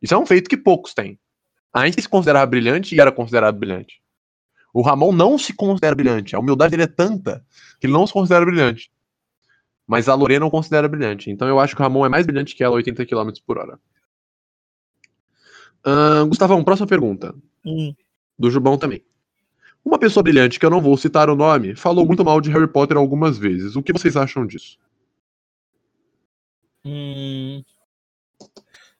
Isso 0.00 0.14
é 0.14 0.18
um 0.18 0.26
feito 0.26 0.48
que 0.48 0.56
poucos 0.56 0.94
têm. 0.94 1.18
Gente 1.84 2.00
se 2.00 2.08
considerava 2.08 2.46
brilhante 2.46 2.94
e 2.94 3.00
era 3.00 3.12
considerado 3.12 3.58
brilhante. 3.58 4.00
O 4.72 4.82
Ramon 4.82 5.12
não 5.12 5.38
se 5.38 5.52
considera 5.52 5.94
brilhante. 5.94 6.34
A 6.34 6.38
humildade 6.38 6.70
dele 6.70 6.84
é 6.84 6.86
tanta 6.86 7.44
que 7.80 7.86
ele 7.86 7.92
não 7.92 8.06
se 8.06 8.12
considera 8.12 8.44
brilhante. 8.44 8.90
Mas 9.86 10.08
a 10.08 10.14
Lorena 10.14 10.40
não 10.40 10.50
considera 10.50 10.88
brilhante. 10.88 11.30
Então 11.30 11.46
eu 11.46 11.60
acho 11.60 11.74
que 11.74 11.80
o 11.80 11.84
Ramon 11.84 12.04
é 12.04 12.08
mais 12.08 12.26
brilhante 12.26 12.54
que 12.54 12.64
ela 12.64 12.74
a 12.74 12.76
80 12.76 13.06
km 13.06 13.30
por 13.46 13.58
hora. 13.58 13.78
Ahn, 15.86 16.28
Gustavão, 16.28 16.64
próxima 16.64 16.86
pergunta 16.86 17.34
Hum. 17.64 17.94
do 18.38 18.50
Jubão 18.50 18.76
também. 18.76 19.02
Uma 19.84 19.98
pessoa 20.00 20.22
brilhante, 20.24 20.58
que 20.58 20.66
eu 20.66 20.70
não 20.70 20.80
vou 20.80 20.96
citar 20.96 21.30
o 21.30 21.36
nome, 21.36 21.76
falou 21.76 22.04
muito 22.04 22.24
mal 22.24 22.40
de 22.40 22.50
Harry 22.50 22.66
Potter 22.66 22.96
algumas 22.96 23.38
vezes. 23.38 23.76
O 23.76 23.82
que 23.82 23.92
vocês 23.92 24.16
acham 24.16 24.44
disso? 24.44 24.78
Hum. 26.84 27.62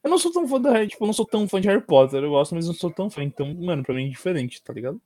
Eu 0.02 0.10
não 0.10 0.18
sou 0.18 0.32
tão 0.32 0.46
fã 0.46 0.60
da 0.60 0.86
tipo, 0.86 1.02
eu 1.02 1.06
não 1.06 1.12
sou 1.12 1.26
tão 1.26 1.48
fã 1.48 1.60
de 1.60 1.66
Harry 1.68 1.80
Potter. 1.82 2.22
Eu 2.22 2.30
gosto, 2.30 2.54
mas 2.54 2.66
não 2.66 2.74
sou 2.74 2.90
tão 2.90 3.10
fã. 3.10 3.22
Então, 3.24 3.52
mano, 3.54 3.82
pra 3.82 3.94
mim 3.94 4.06
é 4.06 4.10
diferente, 4.10 4.62
tá 4.62 4.72
ligado? 4.72 5.00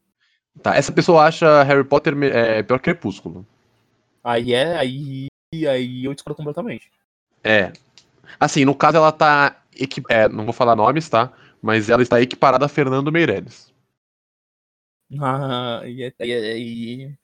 Tá, 0.62 0.74
essa 0.76 0.92
pessoa 0.92 1.24
acha 1.24 1.62
Harry 1.62 1.84
Potter 1.84 2.14
é, 2.24 2.62
pior 2.62 2.78
que 2.78 2.84
Crepúsculo. 2.84 3.46
Aí 4.22 4.52
é, 4.52 4.76
aí, 4.76 5.28
aí 5.54 6.04
eu 6.04 6.12
discordo 6.12 6.36
completamente. 6.36 6.90
É. 7.42 7.72
Assim, 8.38 8.64
no 8.66 8.74
caso 8.74 8.98
ela 8.98 9.12
tá. 9.12 9.62
equi- 9.74 10.02
é, 10.10 10.28
não 10.28 10.44
vou 10.44 10.52
falar 10.52 10.76
nomes, 10.76 11.08
tá? 11.08 11.32
Mas 11.62 11.88
ela 11.90 12.02
está 12.02 12.20
equiparada 12.20 12.64
a 12.64 12.68
Fernando 12.68 13.12
Meirelles. 13.12 13.72
Ah, 15.20 15.82
e, 15.84 16.04
é- 16.04 16.14
e, 16.20 16.32
é- 16.32 16.58
e- 16.58 17.18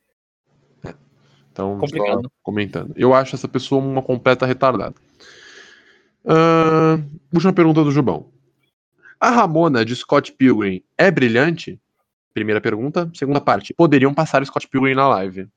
Então, 1.52 1.78
Complicado. 1.78 2.30
comentando. 2.42 2.92
Eu 2.96 3.14
acho 3.14 3.34
essa 3.34 3.48
pessoa 3.48 3.82
uma 3.82 4.02
completa 4.02 4.44
retardada. 4.44 4.94
Ahn, 6.24 7.02
última 7.32 7.52
pergunta 7.52 7.82
do 7.82 7.90
Jubão. 7.90 8.30
A 9.18 9.30
Ramona 9.30 9.84
de 9.84 9.96
Scott 9.96 10.32
Pilgrim 10.32 10.84
é 10.98 11.10
brilhante? 11.10 11.80
Primeira 12.34 12.60
pergunta. 12.60 13.10
Segunda 13.14 13.40
parte. 13.40 13.72
Poderiam 13.72 14.12
passar 14.12 14.44
Scott 14.44 14.68
Pilgrim 14.68 14.94
na 14.94 15.08
live. 15.08 15.48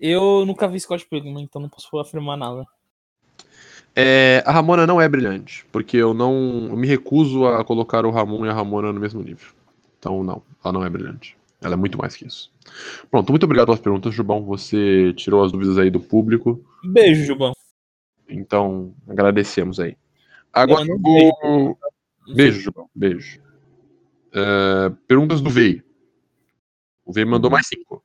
Eu 0.00 0.44
nunca 0.44 0.66
vi 0.66 0.80
Scott 0.80 1.06
Pilgrim, 1.08 1.40
então 1.42 1.62
não 1.62 1.68
posso 1.68 1.96
afirmar 2.00 2.36
nada. 2.36 2.66
É, 3.94 4.42
a 4.46 4.52
Ramona 4.52 4.86
não 4.86 5.00
é 5.00 5.08
brilhante, 5.08 5.66
porque 5.70 5.96
eu 5.96 6.14
não 6.14 6.68
eu 6.70 6.76
me 6.76 6.86
recuso 6.86 7.46
a 7.46 7.64
colocar 7.64 8.06
o 8.06 8.10
Ramon 8.10 8.46
e 8.46 8.48
a 8.48 8.54
Ramona 8.54 8.92
no 8.92 9.00
mesmo 9.00 9.22
nível. 9.22 9.48
Então, 9.98 10.24
não, 10.24 10.42
ela 10.64 10.72
não 10.72 10.84
é 10.84 10.90
brilhante. 10.90 11.36
Ela 11.60 11.74
é 11.74 11.76
muito 11.76 11.98
mais 11.98 12.16
que 12.16 12.26
isso. 12.26 12.50
Pronto, 13.10 13.30
muito 13.30 13.44
obrigado 13.44 13.66
pelas 13.66 13.80
perguntas, 13.80 14.14
Jubão. 14.14 14.44
Você 14.44 15.12
tirou 15.14 15.44
as 15.44 15.52
dúvidas 15.52 15.78
aí 15.78 15.90
do 15.90 16.00
público. 16.00 16.64
Beijo, 16.82 17.24
Jubão. 17.24 17.52
Então, 18.28 18.94
agradecemos 19.06 19.78
aí. 19.78 19.96
Agora 20.52 20.82
eu 20.82 20.86
não 20.86 20.98
vou. 20.98 21.78
Beijo, 22.34 22.60
Jubão. 22.60 22.88
Beijo. 22.94 23.40
É, 24.34 24.90
perguntas 25.06 25.40
do 25.40 25.50
VEI. 25.50 25.82
O 27.04 27.12
VEI 27.12 27.24
mandou 27.24 27.50
mais 27.50 27.66
cinco. 27.66 28.02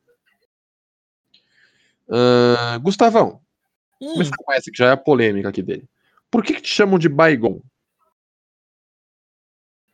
Ah, 2.10 2.78
Gustavão, 2.82 3.41
Hum, 4.01 4.13
começar 4.13 4.36
com 4.38 4.53
essa 4.53 4.71
que 4.71 4.77
já 4.77 4.88
é 4.88 4.91
a 4.91 4.97
polêmica 4.97 5.49
aqui 5.49 5.62
dele. 5.62 5.86
Por 6.29 6.43
que, 6.43 6.53
que 6.53 6.62
te 6.62 6.69
chamam 6.69 6.99
de 6.99 7.10
Baigon? 7.10 7.62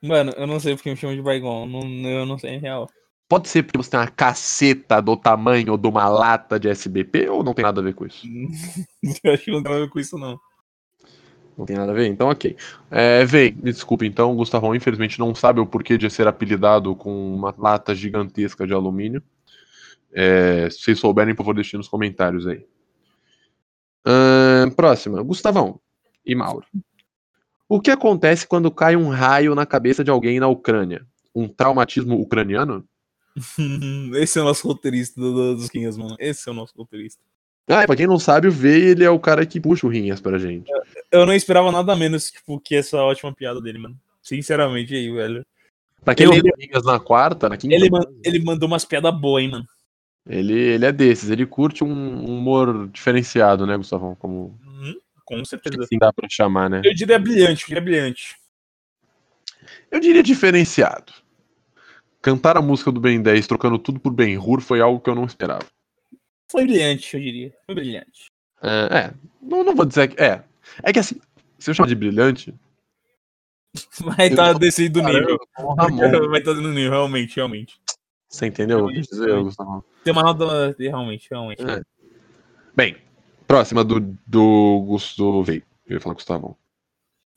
mano, 0.02 0.34
eu 0.36 0.46
não 0.46 0.60
sei 0.60 0.76
porque 0.76 0.90
me 0.90 0.98
chamam 0.98 1.16
de 1.16 1.22
Baigon. 1.22 1.66
Não, 1.66 2.10
eu 2.10 2.26
não 2.26 2.38
sei, 2.38 2.52
em 2.52 2.60
real. 2.60 2.90
Pode 3.30 3.48
ser 3.48 3.64
porque 3.64 3.78
você 3.78 3.90
tem 3.90 4.00
uma 4.00 4.08
caceta 4.08 5.02
do 5.02 5.16
tamanho 5.16 5.78
de 5.78 5.88
uma 5.88 6.08
lata 6.08 6.60
de 6.60 6.70
SBP 6.70 7.30
ou 7.30 7.44
não 7.44 7.54
tem 7.54 7.64
nada 7.64 7.80
a 7.80 7.84
ver 7.84 7.94
com 7.94 8.06
isso? 8.06 8.28
eu 9.24 9.34
acho 9.34 9.46
que 9.46 9.52
não 9.52 9.64
tem 9.64 9.72
nada 9.72 9.84
a 9.84 9.86
ver 9.86 9.90
com 9.90 10.00
isso, 10.00 10.18
não. 10.18 10.38
Não 11.58 11.66
tem 11.66 11.76
nada 11.76 11.92
a 11.92 11.96
ver? 11.96 12.08
Então, 12.08 12.30
ok. 12.30 12.56
É, 12.92 13.24
Vei, 13.26 13.52
me 13.52 13.72
desculpe, 13.72 14.06
então, 14.06 14.32
o 14.32 14.36
Gustavão 14.36 14.76
infelizmente 14.76 15.20
não 15.20 15.34
sabe 15.34 15.60
o 15.60 15.66
porquê 15.66 15.98
de 15.98 16.10
ser 16.10 16.28
apelidado 16.28 16.96
com 16.96 17.34
uma 17.34 17.54
lata 17.58 17.96
gigantesca 17.96 18.68
de 18.68 18.74
alumínio. 18.74 19.22
É, 20.12 20.70
se 20.70 20.80
vocês 20.82 21.00
souberem, 21.00 21.34
por 21.34 21.44
favor, 21.44 21.56
deixem 21.56 21.78
nos 21.78 21.88
comentários 21.88 22.46
aí. 22.48 22.66
Ahn, 24.06 24.70
próxima, 24.72 25.22
Gustavão 25.24 25.80
e 26.26 26.36
Mauro. 26.36 26.66
O 27.70 27.80
que 27.80 27.90
acontece 27.92 28.46
quando 28.48 28.70
cai 28.72 28.96
um 28.96 29.10
raio 29.10 29.56
na 29.56 29.66
cabeça 29.66 30.04
de 30.04 30.12
alguém 30.12 30.40
na 30.40 30.48
Ucrânia? 30.48 31.06
Um 31.34 31.48
traumatismo 31.48 32.20
ucraniano? 32.20 32.86
Esse 34.16 34.38
é 34.38 34.42
o 34.42 34.46
nosso 34.46 34.68
roteirista 34.68 35.20
do- 35.20 35.34
do- 35.34 35.56
dos 35.56 35.70
Quinhas, 35.70 35.98
mano. 35.98 36.16
Esse 36.20 36.48
é 36.48 36.52
o 36.52 36.56
nosso 36.56 36.74
roteirista. 36.78 37.22
Ah, 37.68 37.86
pra 37.88 37.96
quem 37.96 38.06
não 38.06 38.20
sabe, 38.20 38.48
o 38.48 38.52
Vei, 38.52 38.90
ele 38.90 39.06
é 39.06 39.10
o 39.10 39.18
cara 39.20 39.46
que 39.46 39.60
puxa 39.60 39.88
o 39.88 39.90
Rinhas 39.90 40.20
pra 40.20 40.38
gente. 40.38 40.70
Eu 41.10 41.26
não 41.26 41.34
esperava 41.34 41.72
nada 41.72 41.96
menos, 41.96 42.30
tipo, 42.30 42.60
que 42.60 42.76
essa 42.76 42.98
ótima 42.98 43.34
piada 43.34 43.62
dele, 43.62 43.80
mano. 43.80 43.98
Sinceramente, 44.22 44.94
aí, 44.94 45.10
velho. 45.10 45.46
Pra 46.04 46.14
quem 46.14 46.26
Ele- 46.26 46.36
não 46.36 46.44
viu 46.44 46.52
o 46.54 46.60
Rinhas 46.62 46.84
na 46.84 47.00
quarta, 47.00 47.48
na 47.48 47.56
quinta, 47.56 47.74
Ele, 47.74 47.90
man- 47.90 48.06
ele 48.24 48.44
mandou 48.44 48.68
umas 48.68 48.84
piadas 48.84 49.18
boas, 49.18 49.44
hein, 49.44 49.50
mano. 49.52 49.66
Ele, 50.26 50.54
ele 50.54 50.86
é 50.86 50.92
desses, 50.92 51.30
ele 51.30 51.46
curte 51.46 51.84
um 51.84 52.24
humor 52.26 52.88
diferenciado, 52.90 53.68
né, 53.68 53.76
Gustavão? 53.76 54.16
Como 54.16 54.58
Uhum, 54.66 54.96
com 55.26 55.44
certeza. 55.44 55.84
assim 55.84 55.98
dá 55.98 56.14
pra 56.14 56.28
chamar, 56.30 56.70
né? 56.70 56.82
Eu 56.84 56.94
diria 56.94 57.20
brilhante, 57.20 57.64
eu 57.64 57.68
diria 57.68 57.82
brilhante. 57.82 58.36
Eu 59.92 60.00
diria 60.00 60.24
diferenciado. 60.24 61.12
Cantar 62.22 62.56
a 62.56 62.62
música 62.62 62.90
do 62.92 63.02
Ben 63.02 63.22
10 63.22 63.46
trocando 63.48 63.78
tudo 63.78 64.00
por 64.00 64.14
Ben 64.14 64.38
Hur 64.38 64.62
foi 64.62 64.80
algo 64.80 65.00
que 65.00 65.10
eu 65.10 65.16
não 65.16 65.26
esperava. 65.26 65.66
Foi 66.50 66.64
brilhante, 66.66 67.14
eu 67.16 67.22
diria. 67.22 67.54
Foi 67.66 67.76
brilhante. 67.76 68.32
É, 68.62 68.98
é, 68.98 69.14
não, 69.42 69.64
não 69.64 69.76
vou 69.76 69.86
dizer 69.86 70.08
que. 70.08 70.22
É. 70.22 70.42
É 70.82 70.94
que 70.94 71.00
assim, 71.00 71.20
se 71.60 71.70
eu 71.70 71.74
chamar 71.74 71.88
de 71.90 71.96
brilhante. 71.96 72.54
Vai 74.00 74.30
tá 74.30 74.54
tô- 74.54 74.60
descendo 74.60 75.00
o 75.00 75.04
cara, 75.04 75.20
nível. 75.20 75.38
Vai 76.30 76.40
estar 76.40 76.54
dando 76.54 76.70
nível, 76.72 76.92
realmente, 76.92 77.36
realmente. 77.36 77.78
Você 78.34 78.48
entendeu? 78.48 78.86
o 78.86 78.90
que 78.90 78.98
eu 78.98 79.02
dizer, 79.02 79.44
Gustavão? 79.44 79.84
Tem 80.04 80.12
uma 80.12 80.24
nota, 80.24 80.76
realmente, 80.80 81.28
realmente. 81.30 81.62
É. 81.62 81.84
Bem, 82.76 82.98
próxima 83.48 83.84
do, 83.84 84.00
do 84.26 84.84
Gusto 84.88 85.44
Vei. 85.44 85.64
Eu 85.86 85.94
ia 85.94 86.02
falar 86.02 86.16
Gustavão. 86.16 86.58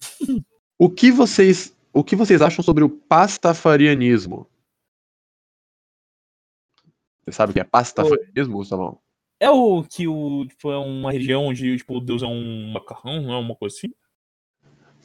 o 0.78 0.88
que 0.88 1.12
vocês. 1.12 1.76
O 1.92 2.02
que 2.02 2.16
vocês 2.16 2.40
acham 2.40 2.64
sobre 2.64 2.82
o 2.82 2.88
pastafarianismo? 2.88 4.48
Você 7.24 7.32
sabe 7.32 7.50
o 7.50 7.54
que 7.54 7.60
é 7.60 7.64
pastafarianismo, 7.64 8.56
Gustavão? 8.56 8.98
É 9.38 9.50
o 9.50 9.84
que 9.84 10.08
o, 10.08 10.46
tipo, 10.46 10.72
é 10.72 10.78
uma 10.78 11.12
região 11.12 11.44
onde 11.44 11.76
tipo, 11.76 11.98
o 11.98 12.00
Deus 12.00 12.22
é 12.22 12.26
um 12.26 12.72
macarrão, 12.72 13.20
não 13.20 13.34
é 13.34 13.38
uma 13.38 13.54
coisa 13.54 13.76
assim? 13.76 13.92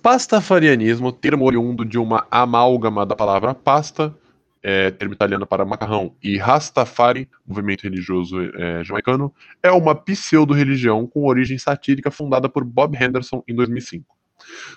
Pastafarianismo, 0.02 1.12
termo 1.12 1.44
oriundo 1.44 1.84
de 1.84 1.98
uma 1.98 2.26
amálgama 2.32 3.06
da 3.06 3.14
palavra 3.14 3.54
pasta, 3.54 4.18
é, 4.64 4.92
termo 4.92 5.14
italiano 5.14 5.46
para 5.46 5.66
macarrão, 5.66 6.16
e 6.22 6.38
Rastafari, 6.38 7.30
movimento 7.46 7.84
religioso 7.84 8.40
é, 8.40 8.84
jamaicano, 8.84 9.34
é 9.62 9.72
uma 9.72 9.96
pseudo-religião 9.96 11.08
com 11.08 11.26
origem 11.26 11.58
satírica 11.58 12.12
fundada 12.12 12.48
por 12.48 12.64
Bob 12.64 12.96
Henderson 12.96 13.44
em 13.48 13.56
2005. 13.56 14.16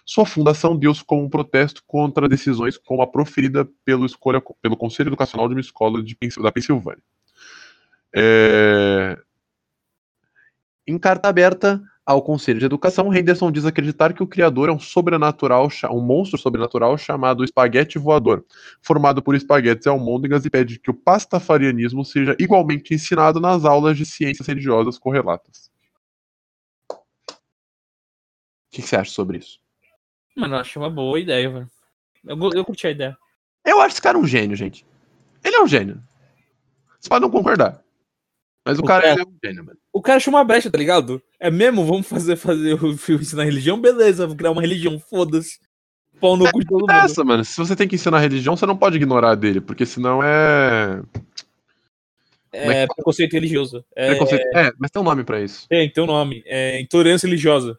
Sua 0.04 0.26
fundação 0.26 0.76
deu-se 0.76 1.04
como 1.04 1.24
um 1.24 1.28
protesto 1.28 1.82
contra 1.86 2.28
decisões 2.28 2.76
como 2.76 3.02
a 3.02 3.06
proferida 3.06 3.68
pelo, 3.84 4.06
escolha, 4.06 4.42
pelo 4.60 4.76
Conselho 4.76 5.08
Educacional 5.08 5.48
de 5.48 5.54
uma 5.54 5.60
escola 5.60 6.02
de, 6.02 6.16
da 6.42 6.52
Pensilvânia. 6.52 7.02
É, 8.14 9.18
Em 10.86 10.98
carta 10.98 11.28
aberta 11.28 11.82
ao 12.06 12.22
Conselho 12.22 12.58
de 12.58 12.66
Educação, 12.66 13.12
Henderson 13.14 13.50
diz 13.50 13.64
acreditar 13.64 14.12
que 14.12 14.22
o 14.22 14.26
criador 14.26 14.68
é 14.68 14.72
um 14.72 14.78
sobrenatural, 14.78 15.68
um 15.90 16.00
monstro 16.00 16.38
sobrenatural 16.38 16.98
chamado 16.98 17.42
espaguete 17.42 17.98
voador, 17.98 18.44
formado 18.82 19.22
por 19.22 19.34
espaguetes 19.34 19.86
e 19.86 19.88
almôndegas, 19.88 20.44
e 20.44 20.50
pede 20.50 20.78
que 20.78 20.90
o 20.90 20.94
pastafarianismo 20.94 22.04
seja 22.04 22.36
igualmente 22.38 22.92
ensinado 22.92 23.40
nas 23.40 23.64
aulas 23.64 23.96
de 23.96 24.04
ciências 24.04 24.46
religiosas 24.46 24.98
correlatas. 24.98 25.70
O 26.90 26.96
que 28.70 28.82
que 28.82 28.88
você 28.88 28.96
acha 28.96 29.10
sobre 29.10 29.38
isso? 29.38 29.58
Mano, 30.36 30.56
eu 30.56 30.60
acho 30.60 30.78
uma 30.78 30.90
boa 30.90 31.18
ideia, 31.18 31.48
velho. 31.48 31.70
Eu, 32.24 32.36
eu 32.52 32.64
curti 32.64 32.86
a 32.86 32.90
ideia. 32.90 33.16
Eu 33.64 33.80
acho 33.80 33.94
esse 33.94 34.02
cara 34.02 34.18
um 34.18 34.26
gênio, 34.26 34.56
gente. 34.56 34.84
Ele 35.42 35.56
é 35.56 35.62
um 35.62 35.68
gênio. 35.68 36.02
Você 37.00 37.08
pode 37.08 37.22
não 37.22 37.30
concordar. 37.30 37.83
Mas 38.64 38.78
o, 38.78 38.82
O 38.82 38.84
cara 38.86 39.02
cara- 39.02 39.12
ele 39.14 39.22
é 39.22 39.24
um 39.26 39.36
gênio, 39.44 39.64
mano. 39.64 39.78
O 39.92 40.00
cara 40.00 40.18
chama 40.20 40.40
a 40.40 40.44
brecha, 40.44 40.70
tá 40.70 40.78
ligado? 40.78 41.20
É 41.38 41.50
mesmo? 41.50 41.84
Vamos 41.84 42.06
fazer, 42.06 42.36
fazer 42.36 42.74
o 42.82 42.96
filme 42.98 43.22
ensinar 43.22 43.44
religião? 43.44 43.80
Beleza, 43.80 44.26
vou 44.26 44.34
criar 44.36 44.50
uma 44.52 44.62
religião, 44.62 44.98
foda-se. 44.98 45.58
Pau 46.20 46.36
no 46.36 46.50
cu 46.50 46.60
de 46.60 46.66
todo 46.66 46.80
mundo. 46.80 46.90
Essa, 46.92 47.22
mano. 47.24 47.44
Se 47.44 47.56
você 47.58 47.76
tem 47.76 47.86
que 47.86 47.96
ensinar 47.96 48.20
religião, 48.20 48.56
você 48.56 48.64
não 48.64 48.76
pode 48.76 48.96
ignorar 48.96 49.34
dele, 49.34 49.60
porque 49.60 49.84
senão 49.84 50.22
é. 50.22 51.02
É 52.52 52.86
preconceito 52.86 53.32
religioso. 53.32 53.84
É, 53.96 54.10
preconceito. 54.10 54.46
É, 54.56 54.72
mas 54.78 54.90
tem 54.90 55.02
um 55.02 55.04
nome 55.04 55.24
pra 55.24 55.40
isso. 55.42 55.66
tem, 55.68 55.90
tem 55.90 56.04
um 56.04 56.06
nome. 56.06 56.42
É 56.46 56.80
intolerância 56.80 57.26
religiosa. 57.26 57.76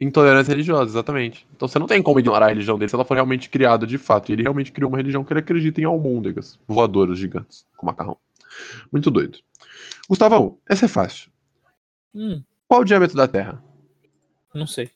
Intolerância 0.00 0.50
religiosa, 0.50 0.90
exatamente. 0.90 1.46
Então 1.54 1.68
você 1.68 1.78
não 1.78 1.86
tem 1.86 2.02
como 2.02 2.18
ignorar 2.18 2.46
a 2.46 2.48
religião 2.48 2.78
dele 2.78 2.88
se 2.88 2.94
ela 2.94 3.04
for 3.04 3.14
realmente 3.14 3.48
criada 3.50 3.86
de 3.86 3.98
fato. 3.98 4.30
E 4.30 4.32
ele 4.32 4.42
realmente 4.42 4.72
criou 4.72 4.88
uma 4.90 4.96
religião 4.96 5.22
que 5.22 5.32
ele 5.32 5.40
acredita 5.40 5.80
em 5.80 5.84
almôndegas, 5.84 6.58
voadoras 6.66 7.18
gigantes, 7.18 7.66
com 7.76 7.86
macarrão. 7.86 8.16
Muito 8.90 9.10
doido. 9.10 9.38
Gustavão, 10.08 10.58
essa 10.68 10.84
é 10.84 10.88
fácil. 10.88 11.30
Hum, 12.14 12.42
Qual 12.68 12.82
o 12.82 12.84
diâmetro 12.84 13.16
da 13.16 13.26
Terra? 13.28 13.62
não 14.54 14.66
sei. 14.66 14.90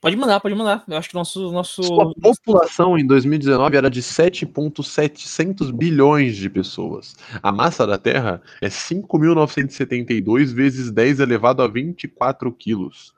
Pode 0.00 0.16
mandar, 0.16 0.40
pode 0.40 0.54
mandar. 0.54 0.82
Eu 0.88 0.96
acho 0.96 1.10
que 1.10 1.14
nosso. 1.14 1.52
nosso... 1.52 1.82
Sua 1.82 2.14
população 2.14 2.96
em 2.96 3.06
2019 3.06 3.76
era 3.76 3.90
de 3.90 4.02
7,700 4.02 5.70
bilhões 5.70 6.36
de 6.36 6.48
pessoas. 6.48 7.14
A 7.42 7.52
massa 7.52 7.86
da 7.86 7.98
Terra 7.98 8.40
é 8.62 8.68
5.972 8.68 10.54
vezes 10.54 10.90
10 10.90 11.20
elevado 11.20 11.62
a 11.62 11.68
24 11.68 12.50
quilos. 12.52 13.12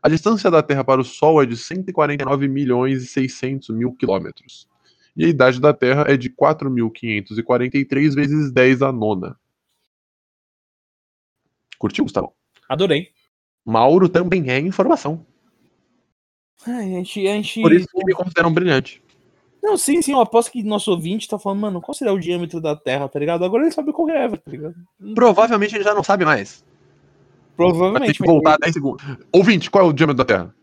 A 0.00 0.08
distância 0.08 0.48
da 0.48 0.62
Terra 0.62 0.84
para 0.84 1.00
o 1.00 1.04
Sol 1.04 1.42
é 1.42 1.46
de 1.46 1.56
149 1.56 2.46
milhões 2.46 3.02
e 3.02 3.06
600 3.06 3.70
mil 3.70 3.92
quilômetros. 3.92 4.68
E 5.16 5.24
a 5.24 5.28
idade 5.28 5.60
da 5.60 5.74
Terra 5.74 6.04
é 6.08 6.16
de 6.16 6.30
4.543 6.30 8.14
vezes 8.14 8.50
10 8.50 8.82
a 8.82 8.90
nona. 8.90 9.36
Curtiu, 11.78 12.04
Gustavo? 12.04 12.32
Adorei. 12.68 13.10
Mauro 13.64 14.08
também 14.08 14.50
é 14.50 14.58
informação. 14.58 15.26
Ai, 16.66 16.94
a 16.94 16.98
gente, 16.98 17.26
a 17.26 17.34
gente... 17.34 17.60
Por 17.60 17.72
isso 17.72 17.88
que 17.88 18.04
me 18.04 18.14
consideram 18.14 18.52
brilhante. 18.52 19.02
Não, 19.62 19.76
sim, 19.76 20.02
sim, 20.02 20.12
eu 20.12 20.20
aposto 20.20 20.50
que 20.50 20.62
nosso 20.62 20.90
ouvinte 20.90 21.28
tá 21.28 21.38
falando, 21.38 21.60
mano, 21.60 21.80
qual 21.80 21.94
será 21.94 22.12
o 22.12 22.18
diâmetro 22.18 22.60
da 22.60 22.74
Terra, 22.74 23.08
tá 23.08 23.18
ligado? 23.18 23.44
Agora 23.44 23.62
ele 23.62 23.70
sabe 23.70 23.92
qual 23.92 24.08
é, 24.08 24.28
tá 24.28 24.50
ligado? 24.50 24.74
Provavelmente 25.14 25.74
ele 25.74 25.84
já 25.84 25.94
não 25.94 26.02
sabe 26.02 26.24
mais. 26.24 26.64
Vai 27.56 27.68
ter 27.68 27.72
Provavelmente. 27.72 28.18
que 28.18 28.26
voltar 28.26 28.56
10 28.58 28.72
segundos. 28.72 29.04
Ouvinte, 29.30 29.70
qual 29.70 29.86
é 29.86 29.88
o 29.88 29.92
diâmetro 29.92 30.24
da 30.24 30.24
Terra? 30.24 30.54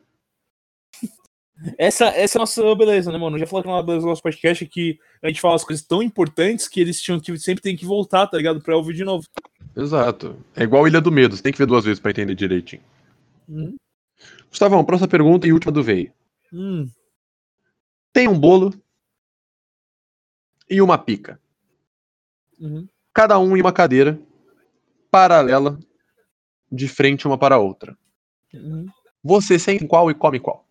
Essa, 1.77 2.05
essa 2.05 2.37
é 2.37 2.39
a 2.39 2.41
nossa 2.41 2.75
beleza, 2.75 3.11
né, 3.11 3.17
mano? 3.17 3.37
Já 3.37 3.45
falou 3.45 3.63
que 3.63 3.69
uma 3.69 3.83
beleza 3.83 4.05
do 4.05 4.09
nosso 4.09 4.23
podcast 4.23 4.63
é 4.63 4.67
que 4.67 4.99
a 5.21 5.27
gente 5.27 5.41
fala 5.41 5.55
as 5.55 5.63
coisas 5.63 5.85
tão 5.85 6.01
importantes 6.01 6.67
que 6.67 6.79
eles 6.79 7.01
tinham 7.01 7.19
que 7.19 7.37
sempre 7.37 7.61
tem 7.61 7.75
que 7.75 7.85
voltar, 7.85 8.27
tá 8.27 8.37
ligado? 8.37 8.61
Pra 8.61 8.77
ouvir 8.77 8.93
de 8.93 9.03
novo. 9.03 9.27
Exato. 9.75 10.37
É 10.55 10.63
igual 10.63 10.87
Ilha 10.87 11.01
do 11.01 11.11
Medo, 11.11 11.35
você 11.35 11.43
tem 11.43 11.51
que 11.51 11.57
ver 11.57 11.65
duas 11.65 11.83
vezes 11.83 11.99
pra 11.99 12.11
entender 12.11 12.35
direitinho. 12.35 12.81
Hum, 13.47 13.75
Gustavão, 14.49 14.83
próxima 14.83 15.07
pergunta 15.07 15.47
e 15.47 15.53
última 15.53 15.71
do 15.71 15.83
Vei. 15.83 16.11
hum. 16.53 16.89
Tem 18.11 18.27
um 18.27 18.37
bolo 18.37 18.73
e 20.69 20.81
uma 20.81 20.97
pica. 20.97 21.39
Uhum. 22.59 22.87
Cada 23.13 23.37
um 23.39 23.55
em 23.55 23.61
uma 23.61 23.71
cadeira, 23.71 24.19
paralela, 25.11 25.79
de 26.71 26.87
frente 26.87 27.27
uma 27.27 27.37
para 27.37 27.55
a 27.55 27.59
outra. 27.59 27.97
Uhum. 28.53 28.87
Você 29.23 29.59
sente 29.59 29.87
qual 29.87 30.09
e 30.09 30.13
come 30.13 30.39
qual? 30.39 30.65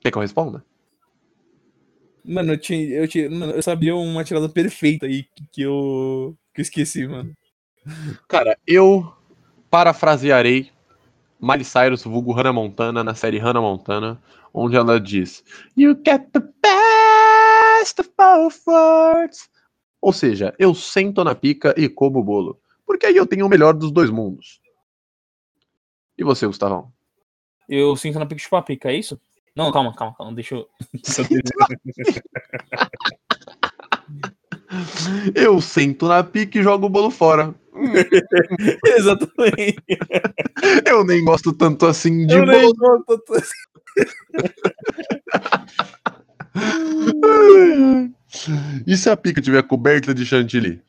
Quer 0.00 0.10
que 0.10 0.16
eu 0.16 0.22
responda? 0.22 0.64
Mano, 2.24 2.52
eu, 2.52 2.58
tinha, 2.58 2.96
eu, 2.96 3.08
tinha, 3.08 3.30
mano, 3.30 3.52
eu 3.52 3.62
sabia 3.62 3.94
uma 3.94 4.24
tirada 4.24 4.48
perfeita 4.48 5.06
aí 5.06 5.24
que, 5.24 5.46
que 5.52 5.62
eu, 5.62 6.36
que 6.54 6.60
eu 6.60 6.62
esqueci, 6.62 7.06
mano. 7.06 7.34
Cara, 8.28 8.58
eu 8.66 9.12
parafrasearei 9.70 10.70
Miley 11.40 11.64
Cyrus, 11.64 12.04
vulgo 12.04 12.32
Hannah 12.32 12.52
Montana, 12.52 13.02
na 13.02 13.14
série 13.14 13.38
Hannah 13.38 13.62
Montana, 13.62 14.22
onde 14.52 14.76
ela 14.76 15.00
diz 15.00 15.42
You 15.76 15.94
get 16.06 16.28
the 16.32 16.40
best 16.40 17.98
of 17.98 18.10
both 18.16 18.60
worlds. 18.66 19.48
Ou 20.00 20.12
seja, 20.12 20.54
eu 20.58 20.74
sento 20.74 21.24
na 21.24 21.34
pica 21.34 21.74
e 21.76 21.88
como 21.88 22.20
o 22.20 22.24
bolo. 22.24 22.60
Porque 22.86 23.06
aí 23.06 23.16
eu 23.16 23.26
tenho 23.26 23.46
o 23.46 23.48
melhor 23.48 23.74
dos 23.74 23.90
dois 23.90 24.10
mundos. 24.10 24.60
E 26.18 26.24
você, 26.24 26.46
Gustavão? 26.46 26.92
Eu 27.70 27.94
sinto 27.94 28.18
na 28.18 28.26
pica 28.26 28.42
de 28.42 28.48
pica, 28.66 28.90
é 28.90 28.96
isso? 28.96 29.20
Não, 29.54 29.70
calma, 29.70 29.94
calma, 29.94 30.12
calma, 30.16 30.34
deixa 30.34 30.56
eu. 30.56 30.68
Eu 35.34 35.60
sento 35.60 36.06
na 36.08 36.24
pica 36.24 36.58
e 36.58 36.62
jogo 36.64 36.86
o 36.86 36.88
bolo 36.88 37.10
fora. 37.10 37.54
Exatamente. 38.86 39.82
Eu 40.84 41.04
nem 41.04 41.24
gosto 41.24 41.52
tanto 41.52 41.86
assim 41.86 42.26
de 42.26 42.34
Eu 42.34 42.44
bolo. 42.44 42.74
gosto. 42.74 43.22
E 48.86 48.96
se 48.96 49.08
a 49.10 49.16
pica 49.16 49.40
tiver 49.40 49.62
coberta 49.62 50.12
de 50.14 50.24
chantilly? 50.26 50.80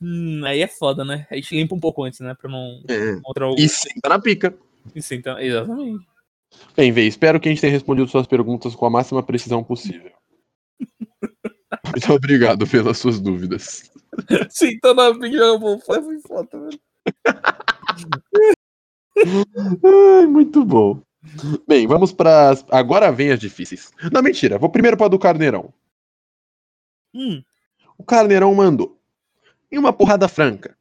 Hum, 0.00 0.42
aí 0.44 0.60
é 0.60 0.68
foda, 0.68 1.04
né? 1.04 1.26
A 1.30 1.34
gente 1.36 1.54
limpa 1.54 1.74
um 1.74 1.80
pouco 1.80 2.02
antes, 2.04 2.20
né? 2.20 2.34
Pra 2.34 2.50
não 2.50 2.82
É. 2.88 3.12
encontrar 3.12 3.48
o. 3.50 3.54
E 3.56 3.68
senta 3.68 4.08
na 4.08 4.18
pica. 4.18 4.54
Isso, 4.94 5.14
então, 5.14 5.38
exatamente. 5.38 6.06
Bem, 6.76 6.92
Vê, 6.92 7.06
espero 7.06 7.40
que 7.40 7.48
a 7.48 7.52
gente 7.52 7.60
tenha 7.60 7.72
respondido 7.72 8.08
suas 8.08 8.26
perguntas 8.26 8.74
com 8.74 8.86
a 8.86 8.90
máxima 8.90 9.22
precisão 9.22 9.62
possível. 9.62 10.12
Muito 11.90 12.12
obrigado 12.12 12.66
pelas 12.66 12.98
suas 12.98 13.20
dúvidas. 13.20 13.90
Na 14.94 15.14
pica 15.14 15.32
joga 15.32 15.58
bom. 15.58 15.78
Foi 15.80 16.00
foi 16.02 16.20
foda, 16.20 16.48
velho. 16.60 16.80
Ai, 19.84 20.26
muito 20.26 20.64
bom. 20.64 21.00
Bem, 21.66 21.86
vamos 21.86 22.12
para 22.12 22.52
agora 22.70 23.10
vem 23.12 23.30
as 23.32 23.40
difíceis. 23.40 23.90
Não, 24.12 24.22
mentira. 24.22 24.58
Vou 24.58 24.68
primeiro 24.68 24.96
para 24.96 25.08
do 25.08 25.18
Carneirão. 25.18 25.72
Hum, 27.14 27.42
O 27.96 28.04
Carneirão 28.04 28.54
mandou. 28.54 28.98
Em 29.70 29.78
uma 29.78 29.92
porrada 29.92 30.28
franca. 30.28 30.76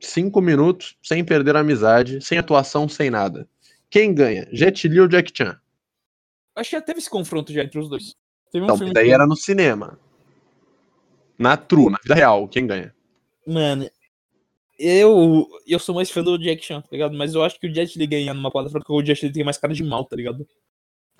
Cinco 0.00 0.40
minutos, 0.40 0.96
sem 1.02 1.24
perder 1.24 1.56
a 1.56 1.60
amizade, 1.60 2.20
sem 2.24 2.38
atuação, 2.38 2.88
sem 2.88 3.10
nada. 3.10 3.48
Quem 3.90 4.14
ganha? 4.14 4.48
Jet 4.52 4.88
Li 4.88 5.00
ou 5.00 5.08
Jack 5.08 5.30
Chan? 5.36 5.60
acho 6.56 6.70
que 6.70 6.76
já 6.76 6.82
teve 6.82 6.98
esse 6.98 7.08
confronto 7.10 7.52
já 7.52 7.62
entre 7.62 7.78
os 7.78 7.88
dois. 7.88 8.14
Teve 8.52 8.64
um 8.64 8.68
Não, 8.68 8.76
filme 8.78 8.92
daí 8.92 9.06
que- 9.06 9.12
era 9.12 9.26
no 9.26 9.36
cinema. 9.36 9.98
Na 11.38 11.56
true, 11.56 11.90
na 11.90 11.98
vida 12.02 12.14
real, 12.14 12.46
quem 12.48 12.66
ganha? 12.66 12.94
Mano, 13.46 13.88
eu, 14.78 15.46
eu 15.66 15.78
sou 15.78 15.94
mais 15.94 16.10
fã 16.10 16.22
do 16.22 16.38
Jack 16.38 16.62
Chan, 16.64 16.80
tá 16.82 16.88
ligado? 16.92 17.16
Mas 17.16 17.34
eu 17.34 17.42
acho 17.42 17.58
que 17.58 17.66
o 17.66 17.74
Jet 17.74 17.98
Li 17.98 18.06
ganha 18.06 18.34
numa 18.34 18.50
quadra 18.50 18.70
porque 18.70 18.92
o 18.92 19.04
Jet 19.04 19.26
Li 19.26 19.32
tem 19.32 19.44
mais 19.44 19.56
cara 19.58 19.72
de 19.72 19.82
mal, 19.82 20.04
tá 20.04 20.16
ligado? 20.16 20.40
O 20.42 20.46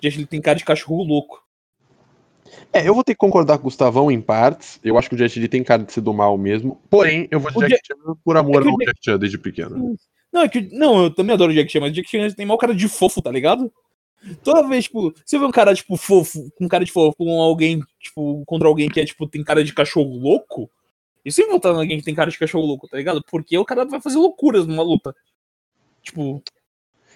Jet 0.03 0.17
Li 0.17 0.25
tem 0.25 0.41
cara 0.41 0.57
de 0.57 0.65
cachorro 0.65 1.03
louco. 1.03 1.43
É, 2.73 2.87
eu 2.87 2.93
vou 2.93 3.03
ter 3.03 3.13
que 3.13 3.17
concordar 3.19 3.57
com 3.57 3.63
o 3.63 3.65
Gustavão 3.65 4.11
em 4.11 4.21
partes. 4.21 4.79
Eu 4.83 4.97
acho 4.97 5.09
que 5.09 5.15
o 5.15 5.17
Jet 5.17 5.39
Li 5.39 5.47
tem 5.47 5.63
cara 5.63 5.83
de 5.83 5.91
ser 5.91 6.01
do 6.01 6.13
mal 6.13 6.37
mesmo. 6.37 6.81
Porém, 6.89 7.27
eu 7.31 7.39
vou 7.39 7.51
de 7.51 7.67
Jack 7.67 7.87
Chan 7.87 7.95
por 8.23 8.37
amor 8.37 8.65
É 8.65 8.69
ao 8.69 8.77
Jack- 8.77 8.99
Chan 9.03 9.17
desde 9.17 9.37
pequeno. 9.37 9.95
Não, 10.31 10.41
é 10.41 10.49
que, 10.49 10.61
não, 10.73 11.03
eu 11.03 11.13
também 11.13 11.33
adoro 11.33 11.51
o 11.51 11.55
Jack 11.55 11.71
Chan, 11.71 11.81
mas 11.81 11.91
o 11.91 11.93
Jack 11.93 12.09
Chan 12.09 12.29
tem 12.31 12.45
mal 12.45 12.57
cara 12.57 12.73
de 12.73 12.87
fofo, 12.87 13.21
tá 13.21 13.31
ligado? 13.31 13.71
Toda 14.43 14.67
vez, 14.67 14.85
tipo, 14.85 15.13
você 15.25 15.39
vê 15.39 15.45
um 15.45 15.51
cara, 15.51 15.73
tipo, 15.73 15.97
fofo, 15.97 16.51
com 16.55 16.67
cara 16.67 16.85
de 16.85 16.91
fofo, 16.91 17.15
com 17.17 17.41
alguém, 17.41 17.81
tipo, 17.99 18.43
contra 18.45 18.67
alguém 18.67 18.87
que 18.87 18.99
é, 18.99 19.05
tipo, 19.05 19.27
tem 19.27 19.43
cara 19.43 19.63
de 19.63 19.73
cachorro 19.73 20.15
louco, 20.15 20.69
e 21.25 21.31
sempre 21.31 21.51
voltar 21.51 21.69
alguém 21.69 21.97
que 21.97 22.03
tem 22.05 22.13
cara 22.15 22.29
de 22.29 22.37
cachorro 22.37 22.65
louco, 22.65 22.87
tá 22.87 22.97
ligado? 22.97 23.23
Porque 23.29 23.57
o 23.57 23.65
cara 23.65 23.83
vai 23.85 23.99
fazer 23.99 24.17
loucuras 24.17 24.67
numa 24.67 24.83
luta. 24.83 25.15
Tipo. 26.01 26.41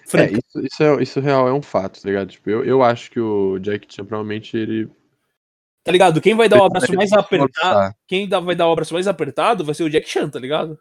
É, 0.02 0.08
Franca. 0.08 0.32
isso, 0.38 0.66
isso, 0.66 0.82
é, 0.82 1.02
isso 1.02 1.20
real 1.20 1.48
é 1.48 1.52
um 1.52 1.62
fato, 1.62 2.00
tá 2.00 2.08
ligado? 2.08 2.28
Tipo, 2.28 2.50
eu, 2.50 2.64
eu 2.64 2.82
acho 2.82 3.10
que 3.10 3.18
o 3.18 3.58
Jack 3.58 3.92
Chan 3.92 4.04
provavelmente 4.04 4.56
ele. 4.56 4.88
Tá 5.86 5.92
ligado? 5.92 6.20
Quem 6.20 6.34
vai 6.34 6.48
dar 6.48 6.60
o 6.60 6.64
abraço 6.64 6.92
mais 6.94 7.12
apertado. 7.12 7.94
Quem 8.08 8.28
dá- 8.28 8.40
vai 8.40 8.56
dar 8.56 8.68
o 8.68 8.72
abraço 8.72 8.92
mais 8.92 9.06
apertado 9.06 9.64
vai 9.64 9.72
ser 9.72 9.84
o 9.84 9.88
Jack 9.88 10.08
Chan, 10.08 10.28
tá 10.28 10.40
ligado? 10.40 10.76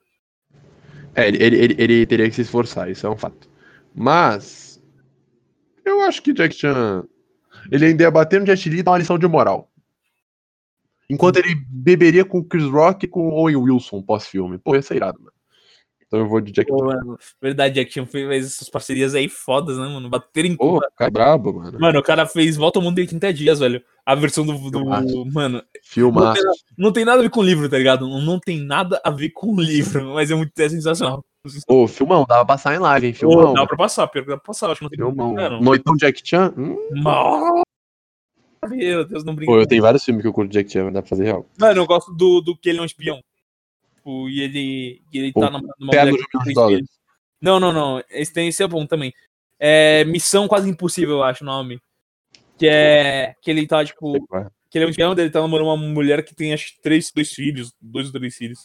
É, 1.13 1.27
ele, 1.27 1.43
ele, 1.43 1.55
ele, 1.57 1.75
ele 1.77 2.05
teria 2.07 2.27
que 2.27 2.33
se 2.33 2.41
esforçar, 2.41 2.89
isso 2.89 3.05
é 3.05 3.09
um 3.11 3.15
fato. 3.15 3.47
Mas. 3.93 4.81
Eu 5.85 6.01
acho 6.01 6.23
que 6.23 6.33
Jack 6.33 6.55
Chan. 6.55 7.03
Ele 7.71 7.85
ainda 7.85 8.01
ia 8.01 8.09
bater 8.09 8.39
no 8.39 8.47
Jet 8.47 8.67
Li 8.67 8.79
e 8.79 8.83
dar 8.83 8.91
uma 8.93 8.97
lição 8.97 9.19
de 9.19 9.27
moral. 9.27 9.71
Enquanto 11.07 11.37
ele 11.37 11.53
beberia 11.69 12.25
com 12.25 12.39
o 12.39 12.43
Chris 12.43 12.65
Rock 12.65 13.05
e 13.05 13.07
com 13.07 13.27
o 13.27 13.33
Owen 13.33 13.57
Wilson 13.57 14.01
pós-filme. 14.01 14.57
Pô, 14.57 14.73
ia 14.73 14.81
ser 14.81 14.95
irado, 14.95 15.19
mano. 15.19 15.34
Então 16.07 16.19
eu 16.19 16.27
vou 16.27 16.39
de 16.39 16.51
Jack 16.51 16.69
Pô, 16.69 16.79
Chan. 16.79 16.85
mano, 16.85 17.17
verdade, 17.41 17.75
Jack 17.75 17.91
Chan 17.91 18.05
fez 18.05 18.45
essas 18.45 18.69
parcerias 18.69 19.15
aí 19.15 19.27
fodas, 19.27 19.77
né, 19.77 19.87
mano? 19.87 20.09
Bater 20.09 20.45
em 20.45 20.55
Pô, 20.55 20.79
cara 20.95 21.11
brabo, 21.11 21.53
mano. 21.53 21.79
Mano, 21.79 21.99
o 21.99 22.03
cara 22.03 22.25
fez 22.25 22.55
Volta 22.55 22.79
ao 22.79 22.83
Mundo 22.83 22.99
em 22.99 23.07
30 23.07 23.33
dias, 23.33 23.59
velho. 23.59 23.81
A 24.05 24.13
versão 24.13 24.45
do. 24.45 24.53
do 24.69 24.85
mano, 24.85 25.63
Filmaço. 25.83 26.41
não 26.77 26.91
tem 26.91 27.03
nada 27.03 27.19
a 27.19 27.23
ver 27.23 27.29
com 27.29 27.39
o 27.39 27.43
livro, 27.43 27.67
tá 27.67 27.77
ligado? 27.77 28.07
Não, 28.07 28.21
não 28.21 28.39
tem 28.39 28.59
nada 28.59 29.01
a 29.03 29.09
ver 29.09 29.29
com 29.31 29.55
o 29.55 29.59
livro, 29.59 30.13
mas 30.13 30.29
é 30.29 30.35
muito 30.35 30.51
é 30.57 30.69
sensacional. 30.69 31.25
Ô, 31.67 31.87
filmão, 31.87 32.25
dava 32.27 32.45
pra 32.45 32.55
passar 32.55 32.75
em 32.75 32.79
live, 32.79 33.07
hein? 33.07 33.13
Filmão. 33.13 33.53
dá 33.53 33.65
pra 33.67 33.77
passar, 33.77 34.07
pior 34.07 34.23
que 34.23 34.29
dá 34.29 34.37
pra 34.37 34.45
passar, 34.45 34.69
acho 34.69 34.79
que 34.79 34.83
não 34.83 34.89
tem 34.89 34.97
filmão. 34.97 35.33
Mano, 35.33 35.61
Noitão 35.61 35.95
Jack 35.95 36.21
Chan? 36.23 36.53
Hum. 36.57 36.77
mal. 37.01 37.61
Meu 38.67 39.05
Deus, 39.05 39.23
não 39.23 39.35
brinca. 39.35 39.51
Pô, 39.51 39.59
eu 39.59 39.67
tenho 39.67 39.81
vários 39.81 40.03
filmes 40.03 40.23
que 40.23 40.27
eu 40.27 40.33
curto 40.33 40.51
Jack 40.51 40.71
Chan, 40.71 40.85
mas 40.85 40.93
dá 40.93 41.01
pra 41.01 41.09
fazer 41.09 41.25
real. 41.25 41.45
Mano, 41.59 41.81
eu 41.81 41.85
gosto 41.85 42.11
do, 42.13 42.41
do 42.41 42.57
que 42.57 42.69
ele 42.69 42.79
é 42.79 42.81
um 42.81 42.85
espião. 42.85 43.19
Tipo, 44.05 44.29
e 44.29 44.41
ele, 44.41 45.01
e 45.11 45.17
ele 45.17 45.33
tá 45.33 45.49
numa, 45.49 45.73
numa 45.79 45.91
Terno 45.91 46.11
mulher 46.11 46.77
que. 46.77 46.85
Não, 47.41 47.59
não, 47.59 47.73
não. 47.73 48.03
Esse, 48.11 48.31
tem, 48.31 48.47
esse 48.47 48.61
é 48.61 48.67
bom 48.67 48.85
também. 48.85 49.11
É 49.59 50.05
Missão 50.05 50.47
Quase 50.47 50.69
Impossível, 50.69 51.15
eu 51.15 51.23
acho 51.23 51.43
o 51.43 51.47
nome. 51.47 51.79
Que 52.55 52.67
é. 52.67 53.33
Que 53.41 53.49
ele 53.49 53.65
tá, 53.65 53.83
tipo. 53.83 54.13
Que 54.69 54.77
ele 54.77 54.85
é 54.85 54.87
um 54.87 54.91
espião, 54.91 55.13
ele 55.13 55.29
tá 55.31 55.41
namorando 55.41 55.67
uma 55.67 55.77
mulher 55.77 56.23
que 56.23 56.35
tem 56.35 56.53
acho 56.53 56.73
três, 56.83 57.11
dois 57.11 57.31
filhos. 57.31 57.73
Dois 57.81 58.07
ou 58.07 58.13
três 58.13 58.35
filhos. 58.35 58.59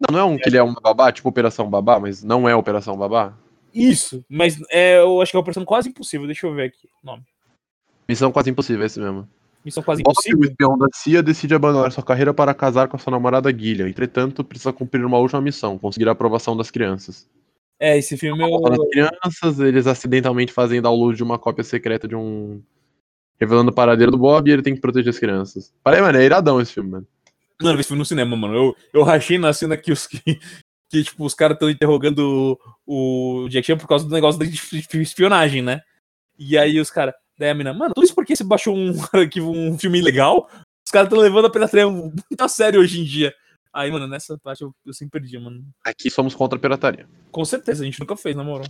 Não, 0.00 0.16
não 0.16 0.18
é 0.18 0.24
um 0.24 0.36
que 0.36 0.48
ele 0.48 0.56
é 0.56 0.62
um 0.62 0.74
babá, 0.74 1.12
tipo 1.12 1.28
Operação 1.28 1.70
Babá, 1.70 2.00
mas 2.00 2.24
não 2.24 2.48
é 2.48 2.56
Operação 2.56 2.96
Babá? 2.96 3.38
Isso, 3.72 4.24
mas 4.28 4.58
é, 4.70 4.98
eu 4.98 5.20
acho 5.20 5.30
que 5.30 5.36
é 5.36 5.38
uma 5.38 5.42
operação 5.42 5.64
quase 5.64 5.90
impossível. 5.90 6.26
Deixa 6.26 6.46
eu 6.46 6.54
ver 6.54 6.64
aqui 6.64 6.88
o 7.02 7.06
nome. 7.06 7.22
Missão 8.08 8.32
quase 8.32 8.50
impossível, 8.50 8.82
é 8.82 8.86
esse 8.86 8.98
mesmo. 8.98 9.28
Missão 9.64 9.82
quase 9.82 10.02
Bob, 10.02 10.14
o 10.36 10.44
espião 10.44 10.76
da 10.76 10.88
CIA 10.92 11.22
decide 11.22 11.54
abandonar 11.54 11.92
sua 11.92 12.02
carreira 12.02 12.34
para 12.34 12.52
casar 12.52 12.88
com 12.88 12.96
a 12.96 12.98
sua 12.98 13.12
namorada 13.12 13.56
Gillian. 13.56 13.88
Entretanto, 13.88 14.42
precisa 14.42 14.72
cumprir 14.72 15.04
uma 15.04 15.18
última 15.18 15.40
missão, 15.40 15.78
conseguir 15.78 16.08
a 16.08 16.12
aprovação 16.12 16.56
das 16.56 16.70
crianças. 16.70 17.28
É, 17.78 17.96
esse 17.96 18.16
filme 18.16 18.42
eu. 18.42 18.66
As 18.66 18.88
crianças, 18.88 19.60
eles 19.60 19.86
acidentalmente 19.86 20.52
fazem 20.52 20.82
download 20.82 21.16
de 21.16 21.22
uma 21.22 21.38
cópia 21.38 21.64
secreta 21.64 22.08
de 22.08 22.16
um... 22.16 22.62
Revelando 23.40 23.70
o 23.70 23.74
paradeiro 23.74 24.12
do 24.12 24.18
Bob 24.18 24.48
e 24.48 24.52
ele 24.52 24.62
tem 24.62 24.74
que 24.74 24.80
proteger 24.80 25.10
as 25.10 25.18
crianças. 25.18 25.74
Parei, 25.82 26.00
mano, 26.00 26.16
é 26.18 26.24
iradão 26.24 26.60
esse 26.60 26.72
filme, 26.72 26.90
mano. 26.90 27.06
Mano, 27.60 27.80
esse 27.80 27.88
filme 27.88 27.98
no 27.98 28.04
cinema, 28.04 28.36
mano. 28.36 28.54
Eu, 28.54 28.76
eu 28.92 29.02
rachei 29.02 29.38
na 29.38 29.52
cena 29.52 29.76
que 29.76 29.90
os 29.90 30.06
que, 30.06 30.38
que, 30.88 31.02
tipo, 31.02 31.24
os 31.24 31.34
caras 31.34 31.56
estão 31.56 31.68
interrogando 31.70 32.56
o, 32.86 33.44
o 33.44 33.48
Jack 33.48 33.66
Chan 33.66 33.76
por 33.76 33.88
causa 33.88 34.06
do 34.06 34.14
negócio 34.14 34.38
da 34.38 34.46
espionagem, 35.00 35.62
né? 35.62 35.80
E 36.38 36.56
aí 36.56 36.78
os 36.78 36.90
caras, 36.90 37.14
daí 37.42 37.50
a 37.50 37.54
mina, 37.54 37.74
mano, 37.74 37.92
tudo 37.92 38.04
isso 38.04 38.14
porque 38.14 38.36
você 38.36 38.44
baixou 38.44 38.76
um 38.76 38.92
arquivo, 39.12 39.50
um 39.50 39.76
filme 39.76 40.00
legal? 40.00 40.48
Os 40.84 40.90
caras 40.90 41.08
estão 41.08 41.20
levando 41.20 41.46
a 41.46 41.50
pirateria 41.50 41.88
muito 41.88 42.40
a 42.40 42.48
sério 42.48 42.80
hoje 42.80 43.00
em 43.00 43.04
dia. 43.04 43.34
Aí, 43.72 43.90
mano, 43.90 44.06
nessa 44.06 44.38
parte 44.38 44.62
eu, 44.62 44.74
eu 44.84 44.92
sempre 44.92 45.20
perdi, 45.20 45.38
mano. 45.38 45.64
Aqui 45.84 46.10
somos 46.10 46.34
contra 46.34 46.58
a 46.58 46.60
pirataria. 46.60 47.08
Com 47.30 47.44
certeza, 47.44 47.82
a 47.82 47.84
gente 47.84 47.98
nunca 47.98 48.16
fez, 48.16 48.36
na 48.36 48.44
moral. 48.44 48.66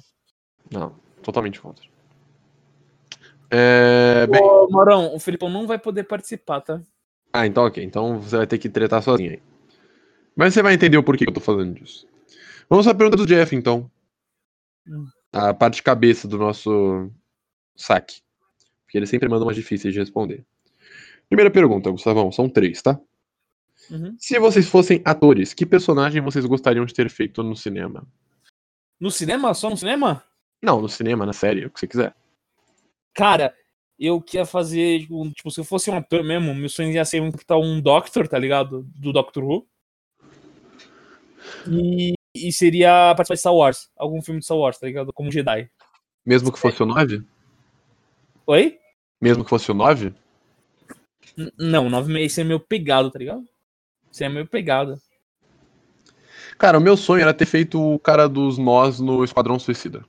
Não, 0.70 0.94
totalmente 1.22 1.61
contra. 1.61 1.85
É, 3.50 4.26
bem... 4.26 4.40
Ô, 4.40 4.68
Morão, 4.70 5.14
o 5.14 5.18
Felipão 5.18 5.50
não 5.50 5.66
vai 5.66 5.78
poder 5.78 6.04
participar, 6.04 6.61
tá? 6.61 6.80
Ah, 7.32 7.46
então 7.46 7.64
ok. 7.64 7.82
Então 7.82 8.20
você 8.20 8.37
vai 8.37 8.46
ter 8.46 8.58
que 8.58 8.68
tretar 8.68 9.02
sozinho 9.02 9.32
aí. 9.32 9.42
Mas 10.35 10.54
você 10.54 10.62
vai 10.62 10.74
entender 10.74 10.96
o 10.96 11.02
porquê 11.02 11.24
que 11.24 11.30
eu 11.30 11.35
tô 11.35 11.40
fazendo 11.40 11.74
disso. 11.74 12.06
Vamos 12.70 12.87
à 12.87 12.94
pergunta 12.94 13.16
do 13.16 13.26
Jeff, 13.26 13.54
então. 13.54 13.90
Hum. 14.87 15.06
A 15.32 15.52
parte 15.52 15.82
cabeça 15.82 16.26
do 16.26 16.38
nosso 16.38 17.11
saque. 17.76 18.22
Porque 18.92 18.98
ele 18.98 19.07
sempre 19.07 19.26
manda 19.26 19.42
umas 19.42 19.57
difíceis 19.57 19.94
de 19.94 20.00
responder. 20.00 20.44
Primeira 21.26 21.50
pergunta, 21.50 21.90
Gustavão. 21.90 22.31
São 22.31 22.46
três, 22.46 22.83
tá? 22.83 23.00
Uhum. 23.90 24.14
Se 24.18 24.38
vocês 24.38 24.68
fossem 24.68 25.00
atores, 25.02 25.55
que 25.55 25.64
personagem 25.64 26.20
vocês 26.20 26.44
gostariam 26.44 26.85
de 26.85 26.92
ter 26.92 27.09
feito 27.09 27.42
no 27.42 27.57
cinema? 27.57 28.07
No 29.00 29.11
cinema? 29.11 29.55
Só 29.55 29.70
no 29.70 29.78
cinema? 29.78 30.22
Não, 30.61 30.83
no 30.83 30.90
cinema, 30.90 31.24
na 31.24 31.33
série, 31.33 31.64
o 31.64 31.70
que 31.70 31.81
você 31.81 31.87
quiser. 31.87 32.14
Cara, 33.14 33.55
eu 33.98 34.20
queria 34.20 34.44
fazer, 34.44 35.00
tipo, 35.00 35.31
tipo, 35.31 35.50
se 35.50 35.61
eu 35.61 35.64
fosse 35.64 35.90
um 35.90 35.96
ator 35.96 36.22
mesmo, 36.22 36.55
meu 36.55 36.68
sonho 36.68 36.92
ia 36.92 37.02
ser 37.07 37.16
interpretar 37.16 37.59
um 37.59 37.81
Doctor, 37.81 38.28
tá 38.28 38.38
ligado? 38.38 38.87
Do 38.94 39.11
Doctor 39.11 39.42
Who. 39.42 39.66
E, 41.66 42.12
e 42.35 42.52
seria 42.52 43.14
participar 43.16 43.35
de 43.37 43.40
Star 43.40 43.55
Wars, 43.55 43.90
algum 43.96 44.20
filme 44.20 44.40
de 44.40 44.44
Star 44.44 44.59
Wars, 44.59 44.78
tá 44.78 44.87
ligado? 44.87 45.14
Como 45.14 45.33
Jedi. 45.33 45.70
Mesmo 46.26 46.52
que 46.52 46.59
fosse 46.59 46.83
o 46.83 46.87
9? 46.87 47.24
Oi? 48.46 48.82
Mesmo 49.22 49.44
que 49.44 49.50
fosse 49.50 49.70
o 49.70 49.74
9? 49.74 50.12
N- 51.38 51.52
não, 51.56 51.88
9 51.88 52.12
é 52.40 52.44
meio 52.44 52.58
pegado, 52.58 53.08
tá 53.08 53.20
ligado? 53.20 53.44
Isso 54.11 54.24
é 54.24 54.28
meio 54.28 54.46
pegado. 54.46 55.00
Cara, 56.58 56.76
o 56.76 56.80
meu 56.80 56.96
sonho 56.96 57.22
era 57.22 57.32
ter 57.32 57.46
feito 57.46 57.80
o 57.80 57.98
cara 58.00 58.28
dos 58.28 58.58
nós 58.58 58.98
no 58.98 59.22
Esquadrão 59.24 59.58
Suicida. 59.58 60.04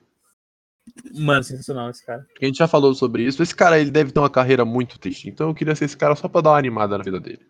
Mano, 1.14 1.42
sensacional 1.42 1.88
esse 1.90 2.04
cara. 2.04 2.26
Porque 2.28 2.44
a 2.44 2.48
gente 2.48 2.58
já 2.58 2.68
falou 2.68 2.92
sobre 2.94 3.22
isso. 3.22 3.42
Esse 3.42 3.54
cara, 3.54 3.78
ele 3.80 3.90
deve 3.90 4.12
ter 4.12 4.18
uma 4.18 4.28
carreira 4.28 4.64
muito 4.64 4.98
triste. 4.98 5.28
Então 5.28 5.48
eu 5.48 5.54
queria 5.54 5.74
ser 5.74 5.86
esse 5.86 5.96
cara 5.96 6.14
só 6.14 6.28
pra 6.28 6.40
dar 6.40 6.50
uma 6.50 6.58
animada 6.58 6.98
na 6.98 7.04
vida 7.04 7.18
dele. 7.20 7.46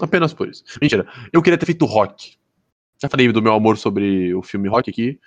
Apenas 0.00 0.32
por 0.32 0.48
isso. 0.48 0.64
Mentira. 0.80 1.06
Eu 1.32 1.42
queria 1.42 1.58
ter 1.58 1.66
feito 1.66 1.84
Rock. 1.84 2.36
Já 3.00 3.08
falei 3.08 3.30
do 3.30 3.42
meu 3.42 3.52
amor 3.52 3.76
sobre 3.76 4.34
o 4.34 4.42
filme 4.42 4.68
Rock 4.68 4.90
aqui. 4.90 5.20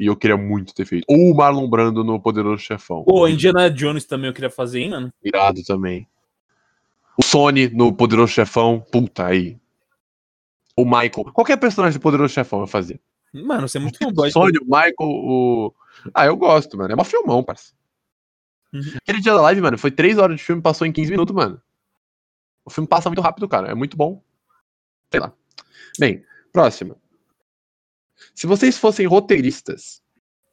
E 0.00 0.06
eu 0.06 0.16
queria 0.16 0.36
muito 0.38 0.74
ter 0.74 0.86
feito. 0.86 1.04
Ou 1.06 1.30
o 1.30 1.36
Marlon 1.36 1.68
Brando 1.68 2.02
no 2.02 2.18
Poderoso 2.18 2.62
Chefão. 2.62 3.04
Pô, 3.04 3.28
Indiana 3.28 3.70
Jones 3.70 4.06
também 4.06 4.28
eu 4.28 4.32
queria 4.32 4.48
fazer, 4.48 4.80
hein, 4.80 4.90
mano? 4.90 5.12
Irado 5.22 5.62
também. 5.62 6.08
O 7.18 7.22
Sony 7.22 7.68
no 7.68 7.92
Poderoso 7.92 8.32
Chefão. 8.32 8.80
Puta 8.90 9.26
aí. 9.26 9.58
O 10.74 10.86
Michael. 10.86 11.30
Qualquer 11.34 11.58
personagem 11.58 11.98
do 11.98 12.02
Poderoso 12.02 12.32
Chefão 12.32 12.60
eu 12.60 12.66
fazia. 12.66 12.98
Mano, 13.30 13.68
você 13.68 13.76
é 13.76 13.80
muito 13.82 13.96
O 13.96 14.06
fanboy. 14.06 14.30
Sony, 14.30 14.56
o 14.58 14.64
Michael, 14.64 14.94
o. 15.00 15.74
Ah, 16.14 16.24
eu 16.24 16.34
gosto, 16.34 16.78
mano. 16.78 16.92
É 16.92 16.94
uma 16.94 17.04
filmão, 17.04 17.44
parça. 17.44 17.74
Uhum. 18.72 18.80
Aquele 19.02 19.20
dia 19.20 19.34
da 19.34 19.42
live, 19.42 19.60
mano, 19.60 19.76
foi 19.76 19.90
3 19.90 20.16
horas 20.16 20.38
de 20.38 20.42
filme, 20.42 20.62
passou 20.62 20.86
em 20.86 20.92
15 20.92 21.10
minutos, 21.10 21.34
mano. 21.34 21.60
O 22.64 22.70
filme 22.70 22.88
passa 22.88 23.10
muito 23.10 23.20
rápido, 23.20 23.46
cara. 23.46 23.68
É 23.68 23.74
muito 23.74 23.98
bom. 23.98 24.22
Sei 25.10 25.20
lá. 25.20 25.30
Bem, 25.98 26.24
próxima. 26.50 26.96
Se 28.34 28.46
vocês 28.46 28.78
fossem 28.78 29.06
roteiristas, 29.06 30.02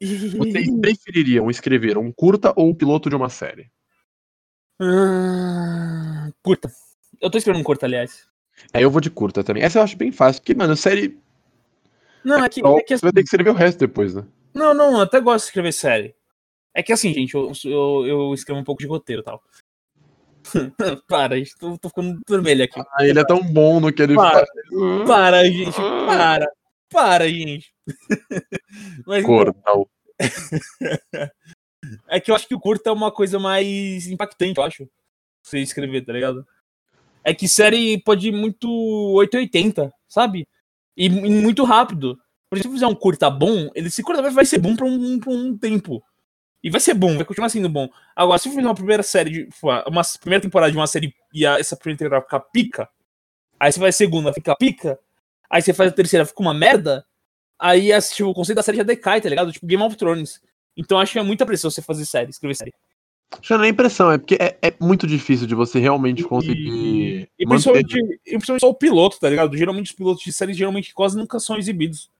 vocês 0.00 0.68
prefeririam 0.80 1.50
escrever 1.50 1.98
um 1.98 2.12
curta 2.12 2.52
ou 2.56 2.68
um 2.70 2.74
piloto 2.74 3.08
de 3.08 3.16
uma 3.16 3.28
série? 3.28 3.70
Ah, 4.80 6.30
curta. 6.42 6.70
Eu 7.20 7.30
tô 7.30 7.38
esperando 7.38 7.60
um 7.60 7.64
curta, 7.64 7.86
aliás. 7.86 8.26
É, 8.72 8.82
eu 8.82 8.90
vou 8.90 9.00
de 9.00 9.10
curta 9.10 9.42
também. 9.42 9.62
Essa 9.62 9.78
eu 9.78 9.82
acho 9.82 9.96
bem 9.96 10.12
fácil, 10.12 10.40
porque, 10.40 10.54
mano, 10.54 10.76
série. 10.76 11.18
Não, 12.24 12.44
é 12.44 12.48
que, 12.48 12.60
só- 12.60 12.78
é 12.78 12.82
que 12.82 12.96
Você 12.96 13.06
vai 13.06 13.12
ter 13.12 13.22
que 13.22 13.26
escrever 13.26 13.50
o 13.50 13.54
resto 13.54 13.78
depois, 13.78 14.14
né? 14.14 14.24
Não, 14.54 14.74
não, 14.74 14.92
eu 14.92 15.00
até 15.00 15.20
gosto 15.20 15.44
de 15.44 15.48
escrever 15.48 15.72
série. 15.72 16.14
É 16.74 16.82
que 16.82 16.92
assim, 16.92 17.12
gente, 17.12 17.34
eu, 17.34 17.52
eu, 17.64 18.06
eu 18.06 18.34
escrevo 18.34 18.60
um 18.60 18.64
pouco 18.64 18.80
de 18.80 18.86
roteiro 18.88 19.22
e 19.22 19.24
tal. 19.24 19.42
Para, 21.08 21.36
gente, 21.36 21.56
tô, 21.58 21.76
tô 21.78 21.88
ficando 21.88 22.20
vermelho 22.28 22.64
aqui. 22.64 22.80
Ah, 22.92 23.04
ele 23.04 23.18
é 23.18 23.24
tão 23.24 23.42
bom 23.42 23.80
no 23.80 23.92
que 23.92 24.02
ele 24.02 24.14
Para. 24.14 24.38
faz. 24.38 24.48
Para, 25.06 25.44
gente, 25.44 25.76
para. 25.76 26.46
Para, 26.90 27.28
gente. 27.28 27.72
Mas 29.06 29.24
então, 29.24 29.36
Cortal. 29.36 29.90
é 32.08 32.20
que 32.20 32.30
eu 32.30 32.34
acho 32.34 32.46
que 32.48 32.54
o 32.54 32.60
curta 32.60 32.90
é 32.90 32.92
uma 32.92 33.10
coisa 33.12 33.38
mais 33.38 34.06
impactante, 34.06 34.58
eu 34.58 34.64
acho. 34.64 34.88
Você 35.42 35.58
escrever, 35.60 36.04
tá 36.04 36.12
ligado? 36.12 36.46
É 37.24 37.34
que 37.34 37.48
série 37.48 38.02
pode 38.02 38.28
ir 38.28 38.32
muito 38.32 38.68
880, 38.68 39.92
sabe? 40.08 40.46
E, 40.96 41.06
e 41.06 41.10
muito 41.10 41.64
rápido. 41.64 42.18
Por 42.50 42.56
exemplo, 42.58 42.72
se 42.72 42.76
fizer 42.80 42.86
um 42.86 42.94
curta 42.94 43.30
bom, 43.30 43.70
ele 43.74 43.90
se 43.90 44.02
curta 44.02 44.22
vai- 44.22 44.30
vai 44.30 44.46
ser 44.46 44.58
bom 44.58 44.74
pra 44.74 44.86
um, 44.86 45.18
pra 45.20 45.30
um 45.30 45.56
tempo. 45.56 46.02
E 46.62 46.70
vai 46.70 46.80
ser 46.80 46.94
bom, 46.94 47.14
vai 47.16 47.24
continuar 47.24 47.48
sendo 47.50 47.68
bom. 47.68 47.88
Agora, 48.16 48.38
se 48.38 48.48
eu 48.48 48.52
fizer 48.52 48.66
uma 48.66 48.74
primeira 48.74 49.02
série, 49.02 49.30
de, 49.30 49.48
uma 49.86 50.02
primeira 50.20 50.42
temporada 50.42 50.72
de 50.72 50.78
uma 50.78 50.86
série 50.86 51.14
e 51.32 51.46
a- 51.46 51.58
essa 51.58 51.76
primeira 51.76 51.98
temporada 51.98 52.24
ficar 52.24 52.40
pica, 52.40 52.88
aí 53.60 53.70
você 53.72 53.78
faz 53.80 53.94
a 53.94 53.98
segunda, 53.98 54.32
fica 54.32 54.56
pica, 54.56 54.98
aí 55.50 55.62
você 55.62 55.72
faz 55.72 55.90
a 55.90 55.94
terceira, 55.94 56.26
fica 56.26 56.40
uma 56.42 56.54
merda, 56.54 57.04
aí 57.58 57.92
assim, 57.92 58.16
tipo, 58.16 58.30
o 58.30 58.34
conceito 58.34 58.56
da 58.56 58.62
série 58.62 58.78
já 58.78 58.82
decai, 58.84 59.20
tá 59.20 59.28
ligado? 59.28 59.52
Tipo 59.52 59.66
Game 59.66 59.82
of 59.82 59.96
Thrones. 59.96 60.40
Então 60.76 60.98
acho 60.98 61.12
que 61.12 61.18
é 61.18 61.22
muita 61.22 61.44
pressão 61.46 61.70
você 61.70 61.82
fazer 61.82 62.04
série, 62.06 62.30
escrever 62.30 62.54
série. 62.54 62.72
Acho 63.30 63.42
que 63.42 63.54
não 63.56 63.64
é 63.64 63.68
impressão, 63.68 64.10
é 64.10 64.16
porque 64.16 64.36
é, 64.40 64.56
é 64.62 64.72
muito 64.80 65.06
difícil 65.06 65.46
de 65.46 65.54
você 65.54 65.78
realmente 65.78 66.24
conseguir. 66.24 67.28
E 67.38 67.44
manter- 67.44 67.48
principalmente, 67.48 68.20
e 68.24 68.30
principalmente 68.30 68.60
só 68.60 68.70
o 68.70 68.74
piloto, 68.74 69.18
tá 69.20 69.28
ligado? 69.28 69.56
Geralmente 69.56 69.86
os 69.86 69.92
pilotos 69.92 70.22
de 70.24 70.32
séries 70.32 70.56
geralmente 70.56 70.94
quase 70.94 71.16
nunca 71.16 71.38
são 71.38 71.58
exibidos. 71.58 72.10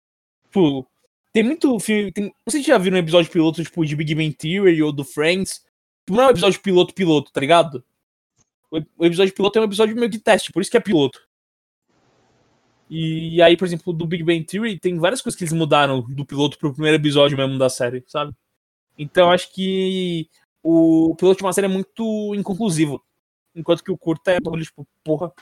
Tipo, 0.44 0.86
tem 1.32 1.42
muito 1.42 1.78
filme. 1.80 2.12
Tem, 2.12 2.32
vocês 2.44 2.64
já 2.64 2.76
viram 2.76 2.96
um 2.96 3.00
episódio 3.00 3.30
piloto, 3.30 3.62
tipo, 3.62 3.86
de 3.86 3.96
Big 3.96 4.14
Bang 4.14 4.32
Theory 4.34 4.82
ou 4.82 4.92
do 4.92 5.04
Friends? 5.04 5.62
Tipo, 6.06 6.16
Não 6.16 6.24
é 6.24 6.26
um 6.26 6.30
episódio 6.30 6.60
piloto-piloto, 6.60 7.32
tá 7.32 7.40
ligado? 7.40 7.82
O, 8.70 8.78
o 8.98 9.06
episódio 9.06 9.32
piloto 9.32 9.58
é 9.58 9.62
um 9.62 9.64
episódio 9.64 9.96
meio 9.96 10.10
que 10.10 10.18
teste, 10.18 10.52
por 10.52 10.60
isso 10.60 10.70
que 10.70 10.76
é 10.76 10.80
piloto. 10.80 11.20
E, 12.90 13.42
aí, 13.42 13.56
por 13.56 13.66
exemplo, 13.66 13.92
do 13.92 14.06
Big 14.06 14.22
Bang 14.22 14.44
Theory, 14.44 14.78
tem 14.78 14.98
várias 14.98 15.20
coisas 15.20 15.36
que 15.36 15.44
eles 15.44 15.52
mudaram 15.52 16.00
do 16.02 16.24
piloto 16.24 16.58
pro 16.58 16.72
primeiro 16.72 16.96
episódio 16.96 17.36
mesmo 17.36 17.58
da 17.58 17.68
série, 17.68 18.02
sabe? 18.06 18.32
Então 18.98 19.30
acho 19.30 19.52
que 19.52 20.28
o 20.62 21.14
piloto 21.16 21.38
de 21.38 21.44
uma 21.44 21.52
série 21.52 21.66
é 21.66 21.70
muito 21.70 22.34
inconclusivo. 22.34 23.02
Enquanto 23.54 23.84
que 23.84 23.92
o 23.92 23.98
curta 23.98 24.32
é 24.32 24.38
tipo, 24.40 24.86
porra. 25.04 25.32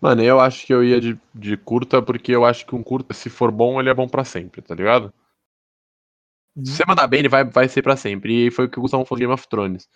Mano, 0.00 0.22
eu 0.22 0.40
acho 0.40 0.66
que 0.66 0.74
eu 0.74 0.84
ia 0.84 1.00
de, 1.00 1.18
de 1.34 1.56
curta, 1.56 2.02
porque 2.02 2.32
eu 2.32 2.44
acho 2.44 2.66
que 2.66 2.74
um 2.74 2.82
curta, 2.82 3.14
se 3.14 3.30
for 3.30 3.50
bom, 3.50 3.80
ele 3.80 3.88
é 3.88 3.94
bom 3.94 4.08
pra 4.08 4.24
sempre, 4.24 4.60
tá 4.60 4.74
ligado? 4.74 5.12
Uhum. 6.56 6.64
Se 6.64 6.72
você 6.72 6.84
mandar 6.86 7.06
bem, 7.08 7.20
ele 7.20 7.28
vai, 7.28 7.44
vai 7.44 7.68
ser 7.68 7.82
pra 7.82 7.96
sempre. 7.96 8.46
E 8.46 8.50
foi 8.50 8.66
o 8.66 8.68
que 8.68 8.78
o 8.78 8.82
Gustavo 8.82 9.04
falou 9.04 9.18
de 9.18 9.24
Game 9.24 9.34
of 9.34 9.48
Thrones. 9.48 9.88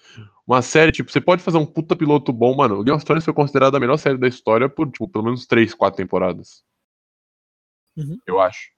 Uma 0.46 0.60
série, 0.60 0.90
tipo, 0.90 1.10
você 1.10 1.20
pode 1.20 1.42
fazer 1.42 1.58
um 1.58 1.66
puta 1.66 1.94
piloto 1.94 2.32
bom, 2.32 2.54
mano. 2.56 2.80
O 2.80 2.84
Game 2.84 2.96
of 2.96 3.04
Thrones 3.04 3.24
foi 3.24 3.34
considerado 3.34 3.76
a 3.76 3.80
melhor 3.80 3.96
série 3.96 4.18
da 4.18 4.26
história 4.26 4.68
por, 4.68 4.90
tipo, 4.90 5.08
pelo 5.08 5.24
menos 5.24 5.46
3, 5.46 5.72
4 5.72 5.96
temporadas. 5.96 6.64
Uhum. 7.96 8.18
Eu 8.26 8.40
acho. 8.40 8.70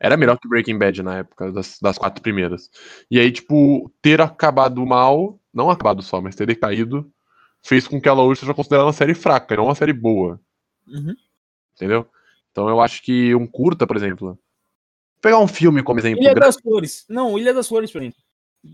Era 0.00 0.16
melhor 0.16 0.38
que 0.38 0.48
Breaking 0.48 0.78
Bad 0.78 1.02
na 1.02 1.18
época, 1.18 1.50
das, 1.52 1.78
das 1.80 1.98
quatro 1.98 2.22
primeiras. 2.22 2.70
E 3.10 3.18
aí, 3.18 3.32
tipo, 3.32 3.92
ter 4.00 4.20
acabado 4.20 4.84
mal, 4.86 5.40
não 5.52 5.70
acabado 5.70 6.02
só, 6.02 6.20
mas 6.20 6.36
ter 6.36 6.46
decaído, 6.46 7.10
fez 7.64 7.88
com 7.88 8.00
que 8.00 8.08
ela 8.08 8.22
hoje 8.22 8.40
seja 8.40 8.54
considerada 8.54 8.86
uma 8.86 8.92
série 8.92 9.14
fraca, 9.14 9.54
e 9.54 9.56
não 9.56 9.64
uma 9.64 9.74
série 9.74 9.92
boa. 9.92 10.40
Uhum. 10.86 11.14
Entendeu? 11.74 12.08
Então 12.52 12.68
eu 12.68 12.80
acho 12.80 13.02
que 13.02 13.34
um 13.34 13.46
curta, 13.46 13.86
por 13.86 13.96
exemplo. 13.96 14.38
Vou 15.18 15.22
pegar 15.22 15.38
um 15.40 15.48
filme 15.48 15.82
como 15.82 15.98
exemplo. 15.98 16.22
Ilha 16.22 16.34
das 16.34 16.56
Flores. 16.56 17.04
Não, 17.08 17.36
Ilha 17.36 17.52
das 17.52 17.66
Flores, 17.66 17.90
pra 17.90 18.00
mim. 18.00 18.12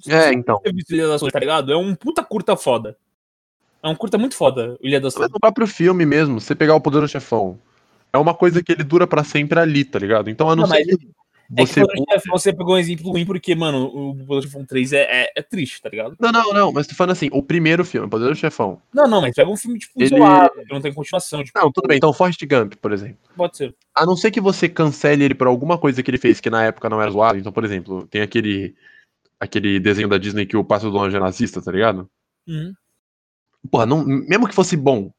É, 0.06 0.32
então. 0.32 0.60
Ilha 0.90 1.08
das 1.08 1.20
Flores, 1.20 1.32
tá 1.32 1.38
ligado? 1.38 1.72
É 1.72 1.76
um 1.76 1.94
puta 1.94 2.22
curta 2.22 2.56
foda. 2.56 2.96
É 3.82 3.88
um 3.88 3.94
curta 3.94 4.18
muito 4.18 4.34
foda, 4.34 4.78
Ilha 4.82 5.00
das 5.00 5.14
Mas 5.14 5.14
Flores. 5.14 5.32
no 5.32 5.40
próprio 5.40 5.66
filme 5.66 6.06
mesmo, 6.06 6.40
você 6.40 6.54
pegar 6.54 6.74
o 6.74 6.80
Poderoso 6.80 7.12
Chefão. 7.12 7.58
É 8.12 8.18
uma 8.18 8.34
coisa 8.34 8.62
que 8.62 8.72
ele 8.72 8.84
dura 8.84 9.06
pra 9.06 9.24
sempre 9.24 9.58
ali, 9.58 9.84
tá 9.84 9.98
ligado? 9.98 10.30
Então 10.30 10.48
a 10.48 10.54
não, 10.54 10.62
Não, 10.62 10.68
ser 10.68 10.86
mas 10.86 10.96
que 10.96 11.08
É 11.56 11.64
que 11.64 11.80
você. 11.80 12.30
Você 12.30 12.52
pegou 12.52 12.74
um 12.74 12.78
exemplo 12.78 13.10
ruim 13.10 13.26
porque, 13.26 13.54
mano, 13.54 13.84
o 13.86 14.14
Poderoso 14.16 14.48
Chefão 14.48 14.64
3 14.64 14.92
é, 14.92 15.02
é, 15.24 15.32
é 15.36 15.42
triste, 15.42 15.80
tá 15.82 15.88
ligado? 15.88 16.16
Não, 16.18 16.32
não, 16.32 16.52
não, 16.52 16.72
mas 16.72 16.86
tô 16.86 16.94
falando 16.94 17.12
assim, 17.12 17.28
o 17.32 17.42
primeiro 17.42 17.84
filme, 17.84 18.08
Poderoso 18.08 18.40
Chefão. 18.40 18.80
Não, 18.92 19.06
não, 19.06 19.20
mas 19.20 19.34
pega 19.34 19.50
um 19.50 19.56
filme, 19.56 19.78
tipo, 19.78 19.92
Ele- 19.96 20.06
isolado, 20.06 20.54
que 20.54 20.72
não 20.72 20.80
tem 20.80 20.92
continuação, 20.92 21.44
tipo, 21.44 21.58
Não, 21.58 21.70
tudo 21.70 21.86
bem, 21.86 21.98
então 21.98 22.12
Forrest 22.12 22.40
Gump, 22.46 22.74
por 22.76 22.92
exemplo. 22.92 23.18
pode 23.36 23.56
ser. 23.56 23.74
A 23.94 24.06
não 24.06 24.16
ser 24.16 24.30
que 24.30 24.40
você 24.40 24.68
cancele 24.68 25.24
ele 25.24 25.34
por 25.34 25.46
alguma 25.46 25.76
coisa 25.78 26.02
que 26.02 26.10
ele 26.10 26.18
fez 26.18 26.40
que 26.40 26.50
na 26.50 26.64
época 26.64 26.88
não 26.88 27.00
era 27.00 27.10
zoado. 27.10 27.38
Então, 27.38 27.52
por 27.52 27.64
exemplo, 27.64 28.06
tem 28.06 28.22
aquele 28.22 28.74
aquele 29.38 29.78
desenho 29.78 30.08
da 30.08 30.16
Disney 30.16 30.46
que 30.46 30.56
o 30.56 30.64
Passo 30.64 30.90
do 30.90 30.98
Anjo 30.98 31.16
é 31.16 31.20
nazista, 31.20 31.60
tá 31.60 31.70
ligado? 31.70 32.08
Uhum. 32.46 32.72
Porra, 33.70 33.84
não, 33.86 34.04
mesmo 34.04 34.48
que 34.48 34.54
fosse 34.54 34.76
bom, 34.76 35.10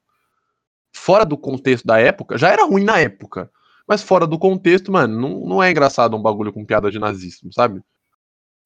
fora 0.93 1.25
do 1.25 1.37
contexto 1.37 1.85
da 1.85 1.99
época, 1.99 2.37
já 2.37 2.49
era 2.49 2.65
ruim 2.65 2.83
na 2.83 2.99
época. 2.99 3.51
Mas 3.87 4.01
fora 4.01 4.25
do 4.25 4.39
contexto, 4.39 4.91
mano, 4.91 5.19
não, 5.19 5.39
não 5.47 5.63
é 5.63 5.69
engraçado 5.69 6.15
um 6.15 6.21
bagulho 6.21 6.51
com 6.51 6.65
piada 6.65 6.89
de 6.89 6.99
nazismo, 6.99 7.53
sabe? 7.53 7.81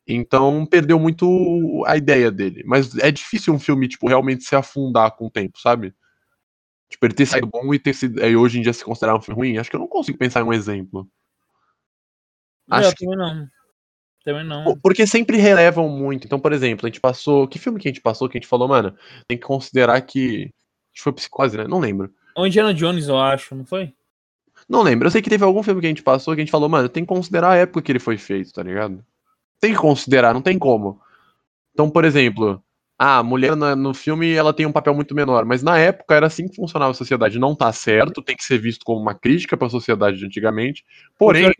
Então 0.08 0.66
perdeu 0.66 1.00
muito 1.00 1.84
a 1.86 1.98
ideia 1.98 2.32
dele. 2.32 2.64
Mas 2.66 2.98
é 2.98 3.12
difícil 3.12 3.54
um 3.54 3.60
filme, 3.60 3.88
tipo, 3.88 4.08
realmente 4.08 4.44
se 4.44 4.56
afundar 4.56 5.12
com 5.16 5.28
o 5.28 5.30
tempo, 5.30 5.60
sabe? 5.60 5.94
Tipo, 6.90 7.06
ele 7.06 7.14
ter 7.14 7.26
saído 7.28 7.48
bom 7.48 7.72
e 7.74 7.78
ter 7.78 7.94
sido. 7.94 8.20
E 8.20 8.36
hoje 8.36 8.58
em 8.58 8.62
dia 8.64 8.74
se 8.74 8.84
considerar 8.84 9.16
um 9.16 9.22
filme 9.22 9.40
ruim. 9.40 9.58
Acho 9.58 9.70
que 9.70 9.76
eu 9.76 9.80
não 9.80 9.88
consigo 9.88 10.18
pensar 10.18 10.42
em 10.42 10.44
um 10.44 10.54
exemplo. 10.54 11.08
Acho 12.68 12.90
eu 12.90 12.96
que... 12.96 13.06
também 13.06 13.18
não. 13.18 13.48
Também 14.24 14.44
não. 14.44 14.80
Porque 14.80 15.06
sempre 15.06 15.38
relevam 15.38 15.88
muito. 15.88 16.26
Então, 16.26 16.40
por 16.40 16.52
exemplo, 16.52 16.88
a 16.88 16.90
gente 16.90 17.00
passou. 17.00 17.48
Que 17.48 17.60
filme 17.60 17.80
que 17.80 17.88
a 17.88 17.92
gente 17.92 18.02
passou 18.02 18.28
que 18.28 18.38
a 18.38 18.42
gente 18.42 18.50
falou, 18.50 18.68
mano? 18.68 18.96
Tem 19.28 19.38
que 19.38 19.46
considerar 19.46 20.02
que. 20.02 20.52
Acho 20.92 20.96
que 20.96 21.02
foi 21.04 21.14
psicose, 21.14 21.56
né? 21.56 21.68
Não 21.68 21.80
lembro. 21.80 22.12
O 22.36 22.48
Indiana 22.48 22.74
Jones, 22.74 23.08
eu 23.08 23.20
acho, 23.20 23.54
não 23.54 23.66
foi? 23.66 23.94
Não 24.70 24.84
lembro. 24.84 25.08
Eu 25.08 25.12
sei 25.12 25.22
que 25.22 25.30
teve 25.30 25.44
algum 25.44 25.64
filme 25.64 25.82
que 25.82 25.88
a 25.88 25.90
gente 25.90 26.04
passou 26.04 26.36
que 26.36 26.42
a 26.42 26.44
gente 26.44 26.52
falou, 26.52 26.70
mano, 26.70 26.88
tem 26.88 27.04
que 27.04 27.10
considerar 27.10 27.52
a 27.52 27.56
época 27.56 27.82
que 27.82 27.92
ele 27.92 28.00
foi 28.00 28.18
feito, 28.18 28.54
tá 28.54 28.62
ligado? 28.62 29.04
Tem 29.60 29.74
que 29.74 29.80
considerar, 29.80 30.34
não 30.34 30.42
tem 30.42 30.60
como. 30.60 31.02
Então, 31.74 31.90
por 31.90 32.06
exemplo, 32.06 32.64
a 32.98 33.24
mulher 33.24 33.56
no 33.56 33.94
filme 33.94 34.32
ela 34.32 34.54
tem 34.54 34.66
um 34.66 34.72
papel 34.72 34.94
muito 34.94 35.16
menor, 35.16 35.44
mas 35.44 35.64
na 35.64 35.78
época 35.80 36.14
era 36.14 36.28
assim 36.28 36.48
que 36.48 36.56
funcionava 36.56 36.92
a 36.92 36.94
sociedade. 36.94 37.40
Não 37.40 37.56
tá 37.56 37.74
certo, 37.74 38.22
tem 38.22 38.36
que 38.36 38.44
ser 38.44 38.60
visto 38.60 38.86
como 38.86 39.02
uma 39.02 39.16
crítica 39.16 39.58
para 39.58 39.68
a 39.68 39.72
sociedade 39.72 40.18
de 40.18 40.26
antigamente. 40.26 40.86
Porém. 41.18 41.52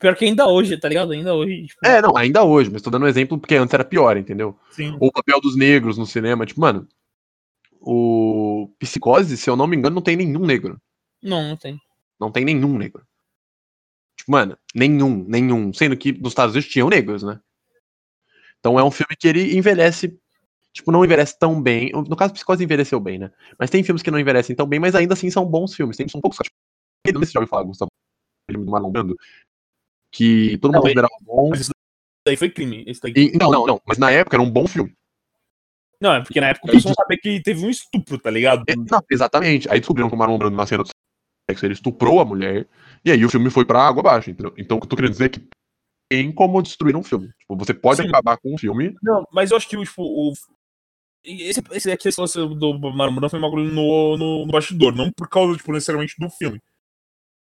Pior 0.00 0.16
que 0.16 0.24
ainda 0.24 0.46
hoje, 0.48 0.76
tá 0.76 0.88
ligado? 0.88 1.12
Ainda 1.12 1.34
hoje. 1.34 1.68
Tipo... 1.68 1.86
É, 1.86 2.02
não, 2.02 2.16
ainda 2.16 2.42
hoje, 2.42 2.68
mas 2.70 2.82
tô 2.82 2.90
dando 2.90 3.04
um 3.04 3.08
exemplo 3.08 3.38
porque 3.38 3.54
antes 3.54 3.72
era 3.72 3.84
pior, 3.84 4.16
entendeu? 4.16 4.58
Sim. 4.70 4.96
Ou 5.00 5.08
o 5.08 5.12
papel 5.12 5.40
dos 5.40 5.56
negros 5.56 5.96
no 5.96 6.04
cinema, 6.04 6.44
tipo, 6.44 6.60
mano, 6.60 6.86
o 7.80 8.68
Psicose, 8.78 9.36
se 9.36 9.48
eu 9.48 9.56
não 9.56 9.66
me 9.66 9.76
engano, 9.76 9.94
não 9.94 10.02
tem 10.02 10.16
nenhum 10.16 10.44
negro. 10.44 10.80
Não, 11.22 11.48
não 11.48 11.56
tem. 11.56 11.80
Não 12.20 12.30
tem 12.30 12.44
nenhum 12.44 12.78
negro. 12.78 13.06
Tipo, 14.16 14.32
mano, 14.32 14.56
nenhum, 14.74 15.24
nenhum. 15.28 15.72
Sendo 15.72 15.96
que 15.96 16.12
nos 16.12 16.32
Estados 16.32 16.54
Unidos 16.54 16.70
tinham 16.70 16.88
negros, 16.88 17.22
né? 17.22 17.40
Então 18.58 18.78
é 18.78 18.84
um 18.84 18.90
filme 18.90 19.14
que 19.18 19.28
ele 19.28 19.56
envelhece. 19.56 20.18
Tipo, 20.72 20.90
não 20.90 21.04
envelhece 21.04 21.38
tão 21.38 21.60
bem. 21.60 21.92
No 21.92 22.16
caso, 22.16 22.32
Psicose 22.32 22.64
envelheceu 22.64 22.98
bem, 22.98 23.18
né? 23.18 23.30
Mas 23.58 23.70
tem 23.70 23.84
filmes 23.84 24.02
que 24.02 24.10
não 24.10 24.18
envelhecem 24.18 24.56
tão 24.56 24.66
bem, 24.66 24.80
mas 24.80 24.94
ainda 24.94 25.14
assim 25.14 25.30
são 25.30 25.44
bons 25.44 25.74
filmes. 25.74 25.96
Tem, 25.96 26.08
são 26.08 26.20
poucos. 26.20 26.38
Tipo, 26.38 26.54
não 27.12 27.20
sei 27.20 27.26
se 27.26 27.32
já 27.32 27.40
ouviu 27.40 27.50
falar, 27.50 27.64
Gustavo. 27.64 27.90
Filme 28.50 28.64
do 28.64 28.70
Marlon 28.70 28.90
Brando. 28.90 29.16
Que 30.10 30.58
todo 30.58 30.72
mundo 30.72 30.82
considerava 30.82 31.14
bom. 31.22 31.50
Mas 31.50 31.60
isso 31.60 31.70
daí 32.26 32.36
foi 32.36 32.50
crime. 32.50 32.84
Esse 32.86 33.00
daqui. 33.00 33.32
E, 33.34 33.38
não, 33.38 33.50
não, 33.50 33.66
não. 33.66 33.82
Mas 33.86 33.98
na 33.98 34.10
época 34.10 34.36
era 34.36 34.42
um 34.42 34.50
bom 34.50 34.66
filme. 34.66 34.94
Não, 36.00 36.14
é 36.14 36.22
porque 36.22 36.40
na 36.40 36.48
época 36.48 36.68
o 36.68 36.70
pessoal 36.70 36.94
sabia 36.94 37.18
que 37.18 37.40
teve 37.42 37.64
um 37.64 37.70
estupro, 37.70 38.18
tá 38.18 38.30
ligado? 38.30 38.64
Não, 38.90 39.02
exatamente. 39.10 39.70
Aí 39.70 39.78
descobriram 39.78 40.08
que 40.08 40.14
o 40.14 40.18
Marlon 40.18 40.38
Brando 40.38 40.56
na 40.56 40.66
cena 40.66 40.82
do 40.82 40.86
sexo 40.86 41.03
ele 41.48 41.74
estuprou 41.74 42.20
a 42.20 42.24
mulher. 42.24 42.66
E 43.04 43.10
aí 43.10 43.24
o 43.24 43.28
filme 43.28 43.50
foi 43.50 43.64
pra 43.64 43.86
água 43.86 44.00
abaixo. 44.00 44.30
Entendeu? 44.30 44.54
Então 44.56 44.76
o 44.76 44.80
que 44.80 44.86
eu 44.86 44.90
tô 44.90 44.96
querendo 44.96 45.12
dizer 45.12 45.26
é 45.26 45.28
que 45.28 45.46
tem 46.10 46.32
como 46.32 46.62
destruir 46.62 46.96
um 46.96 47.02
filme. 47.02 47.28
Tipo, 47.38 47.56
você 47.56 47.74
pode 47.74 48.02
Sim. 48.02 48.08
acabar 48.08 48.36
com 48.36 48.54
um 48.54 48.58
filme. 48.58 48.94
Não, 49.02 49.24
mas 49.32 49.50
eu 49.50 49.56
acho 49.56 49.68
que 49.68 49.76
tipo, 49.76 50.02
o. 50.02 50.32
Esse, 51.24 51.62
esse 51.72 51.90
aqui 51.90 52.10
do 52.10 52.78
Marlon 52.78 53.14
Brando 53.14 53.30
foi 53.30 53.38
uma 53.38 53.50
coisa 53.50 53.72
no, 53.72 54.16
no, 54.16 54.44
no 54.44 54.52
bastidor, 54.52 54.94
não 54.94 55.10
por 55.10 55.26
causa, 55.26 55.56
tipo, 55.56 55.72
necessariamente 55.72 56.14
do 56.18 56.28
filme 56.28 56.60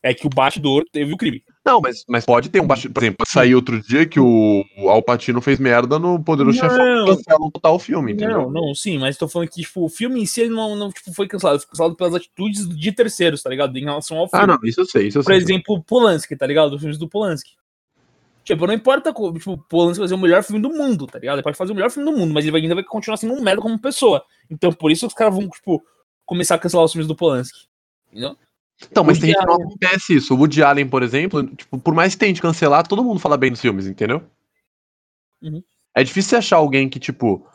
é 0.03 0.13
que 0.13 0.27
o 0.27 0.29
bastidor 0.29 0.85
teve 0.91 1.13
o 1.13 1.17
crime. 1.17 1.43
Não, 1.65 1.81
mas, 1.81 2.05
mas 2.07 2.25
pode 2.25 2.49
ter 2.49 2.61
um 2.61 2.67
bastidor. 2.67 2.93
Por 2.93 3.03
exemplo, 3.03 3.25
sair 3.27 3.55
outro 3.55 3.81
dia 3.81 4.05
que 4.05 4.19
o 4.19 4.63
Alpatino 4.87 5.41
fez 5.41 5.59
merda 5.59 5.99
no 5.99 6.23
Poderoso 6.23 6.59
Chefão 6.59 7.05
cancelam 7.05 7.51
total 7.51 7.75
o 7.75 7.79
filme, 7.79 8.13
entendeu? 8.13 8.49
Não, 8.49 8.67
não, 8.67 8.75
sim, 8.75 8.97
mas 8.97 9.17
tô 9.17 9.27
falando 9.27 9.49
que 9.49 9.61
tipo, 9.61 9.83
o 9.83 9.89
filme 9.89 10.21
em 10.21 10.25
si 10.25 10.47
não, 10.47 10.75
não 10.75 10.91
tipo, 10.91 11.13
foi 11.13 11.27
cancelado, 11.27 11.59
foi 11.59 11.69
cancelado 11.69 11.95
pelas 11.95 12.15
atitudes 12.15 12.67
de 12.69 12.91
terceiros, 12.91 13.41
tá 13.41 13.49
ligado? 13.49 13.77
Em 13.77 13.83
relação 13.83 14.17
ao 14.17 14.25
ah, 14.25 14.29
filme. 14.29 14.43
Ah, 14.43 14.47
não, 14.47 14.59
isso 14.63 14.81
eu 14.81 14.85
sei, 14.85 15.07
isso 15.07 15.17
eu 15.17 15.23
Por 15.23 15.33
sei. 15.33 15.41
exemplo, 15.41 15.83
Polanski, 15.83 16.35
tá 16.35 16.47
ligado? 16.47 16.73
Os 16.73 16.79
filmes 16.79 16.97
do 16.97 17.09
Polanski. 17.09 17.51
Tipo, 18.43 18.65
não 18.65 18.73
importa, 18.73 19.11
tipo, 19.11 19.51
o 19.51 19.57
Polanski 19.57 19.99
vai 19.99 20.07
fazer 20.07 20.15
o 20.15 20.17
melhor 20.17 20.41
filme 20.41 20.61
do 20.61 20.69
mundo, 20.69 21.05
tá 21.05 21.19
ligado? 21.19 21.35
Ele 21.35 21.43
pode 21.43 21.57
fazer 21.57 21.73
o 21.73 21.75
melhor 21.75 21.91
filme 21.91 22.09
do 22.09 22.17
mundo, 22.17 22.33
mas 22.33 22.45
ele 22.45 22.55
ainda 22.55 22.75
vai 22.75 22.83
continuar 22.83 23.17
sendo 23.17 23.33
um 23.33 23.41
merda 23.41 23.61
como 23.61 23.77
pessoa. 23.77 24.23
Então, 24.49 24.71
por 24.71 24.89
isso 24.89 25.05
os 25.05 25.13
caras 25.13 25.35
vão, 25.35 25.49
tipo, 25.49 25.83
começar 26.25 26.55
a 26.55 26.57
cancelar 26.57 26.85
os 26.85 26.93
filmes 26.93 27.09
do 27.09 27.15
Polanski. 27.15 27.67
Entendeu? 28.09 28.37
Então, 28.91 29.03
mas 29.03 29.17
tem 29.17 29.29
gente 29.29 29.39
que 29.39 29.45
não 29.45 29.55
acontece 29.55 30.15
isso. 30.15 30.33
O 30.33 30.37
Woody 30.37 30.61
Allen, 30.61 30.87
por 30.87 31.01
exemplo, 31.01 31.43
tipo, 31.55 31.79
por 31.79 31.93
mais 31.93 32.13
que 32.13 32.19
tente 32.19 32.41
cancelar, 32.41 32.87
todo 32.87 33.03
mundo 33.03 33.19
fala 33.19 33.37
bem 33.37 33.51
dos 33.51 33.61
filmes, 33.61 33.87
entendeu? 33.87 34.23
Uhum. 35.41 35.63
É 35.95 36.03
difícil 36.03 36.37
achar 36.37 36.57
alguém 36.57 36.87
que, 36.87 36.99
tipo, 36.99 37.45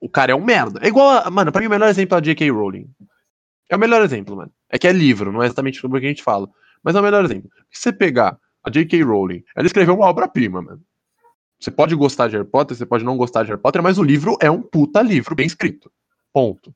o 0.00 0.08
cara 0.08 0.32
é 0.32 0.34
um 0.34 0.44
merda. 0.44 0.80
É 0.82 0.88
igual, 0.88 1.24
a, 1.24 1.30
mano, 1.30 1.52
pra 1.52 1.60
mim 1.60 1.68
o 1.68 1.70
melhor 1.70 1.88
exemplo 1.88 2.16
é 2.16 2.18
a 2.18 2.22
J.K. 2.22 2.50
Rowling. 2.50 2.90
É 3.70 3.76
o 3.76 3.78
melhor 3.78 4.02
exemplo, 4.02 4.36
mano. 4.36 4.50
É 4.68 4.78
que 4.78 4.88
é 4.88 4.92
livro, 4.92 5.30
não 5.30 5.42
é 5.42 5.46
exatamente 5.46 5.78
sobre 5.78 5.98
o 5.98 6.00
que 6.00 6.06
a 6.06 6.10
gente 6.10 6.22
fala. 6.22 6.48
Mas 6.82 6.96
é 6.96 7.00
o 7.00 7.02
melhor 7.02 7.24
exemplo. 7.24 7.48
Se 7.70 7.82
você 7.82 7.92
pegar 7.92 8.36
a 8.64 8.70
J.K. 8.70 9.02
Rowling, 9.02 9.44
ela 9.54 9.66
escreveu 9.66 9.94
uma 9.94 10.06
obra-prima, 10.06 10.60
mano. 10.60 10.82
Você 11.60 11.70
pode 11.70 11.94
gostar 11.94 12.26
de 12.26 12.36
Harry 12.36 12.48
Potter, 12.48 12.76
você 12.76 12.84
pode 12.84 13.04
não 13.04 13.16
gostar 13.16 13.44
de 13.44 13.50
Harry 13.50 13.62
Potter, 13.62 13.80
mas 13.80 13.96
o 13.96 14.02
livro 14.02 14.36
é 14.40 14.50
um 14.50 14.60
puta 14.60 15.00
livro 15.00 15.36
bem 15.36 15.46
escrito. 15.46 15.92
Ponto. 16.32 16.74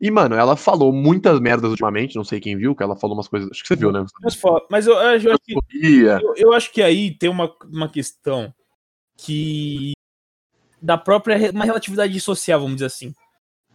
E, 0.00 0.10
mano, 0.10 0.34
ela 0.34 0.56
falou 0.56 0.92
muitas 0.92 1.38
merdas 1.40 1.70
ultimamente, 1.70 2.16
não 2.16 2.24
sei 2.24 2.40
quem 2.40 2.56
viu, 2.56 2.74
que 2.74 2.82
ela 2.82 2.96
falou 2.96 3.14
umas 3.14 3.28
coisas. 3.28 3.50
Acho 3.50 3.62
que 3.62 3.68
você 3.68 3.76
viu, 3.76 3.92
né? 3.92 4.04
Mas, 4.22 4.40
mas 4.70 4.86
eu, 4.86 4.94
eu, 4.94 5.32
acho 5.32 5.38
que, 5.44 5.54
eu, 5.82 6.34
eu, 6.36 6.52
acho 6.54 6.72
que 6.72 6.82
aí 6.82 7.10
tem 7.10 7.28
uma, 7.28 7.54
uma 7.70 7.88
questão 7.88 8.52
que. 9.18 9.92
da 10.80 10.96
própria 10.96 11.50
uma 11.50 11.66
relatividade 11.66 12.18
social, 12.18 12.60
vamos 12.60 12.76
dizer 12.76 12.86
assim. 12.86 13.14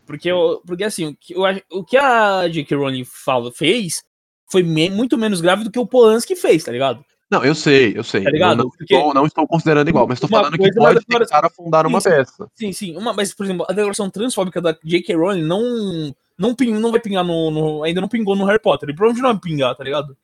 Porque, 0.07 0.29
eu, 0.29 0.61
porque 0.65 0.83
assim, 0.83 1.07
o 1.07 1.15
que, 1.15 1.33
eu, 1.35 1.41
o 1.71 1.83
que 1.83 1.97
a 1.97 2.47
J.K. 2.47 2.75
Rowling 2.75 3.05
fala, 3.05 3.51
fez 3.51 4.03
foi 4.51 4.63
me, 4.63 4.89
muito 4.89 5.17
menos 5.17 5.41
grave 5.41 5.63
do 5.63 5.71
que 5.71 5.79
o 5.79 5.87
Polanski 5.87 6.35
fez, 6.35 6.63
tá 6.63 6.71
ligado? 6.71 7.03
Não, 7.29 7.43
eu 7.43 7.55
sei, 7.55 7.97
eu 7.97 8.03
sei. 8.03 8.23
Tá 8.23 8.29
ligado? 8.29 8.57
Não, 8.57 8.69
Porque 8.69 8.83
estou, 8.83 9.13
não 9.13 9.25
estou 9.25 9.47
considerando 9.47 9.89
igual, 9.89 10.07
mas 10.07 10.17
estou 10.17 10.29
falando 10.29 10.57
que 10.57 10.71
pode 10.73 11.03
tentar 11.05 11.45
afundar 11.45 11.87
uma 11.87 11.99
peça. 11.99 12.47
Sim, 12.53 12.71
sim. 12.71 12.95
Uma, 12.95 13.13
mas, 13.13 13.33
por 13.33 13.45
exemplo, 13.45 13.65
a 13.67 13.73
declaração 13.73 14.09
transfóbica 14.09 14.61
da 14.61 14.77
J.K. 14.83 15.15
Rowling 15.15 15.43
não, 15.43 16.15
não, 16.37 16.53
ping, 16.53 16.71
não 16.73 16.91
vai 16.91 16.99
pingar 16.99 17.23
no, 17.23 17.49
no, 17.49 17.83
Ainda 17.83 17.99
não 17.99 18.07
pingou 18.07 18.35
no 18.35 18.45
Harry 18.45 18.61
Potter. 18.61 18.89
E 18.89 18.93
provavelmente 18.95 19.23
não 19.23 19.31
vai 19.31 19.41
pingar, 19.41 19.75
tá 19.75 19.83
ligado? 19.83 20.15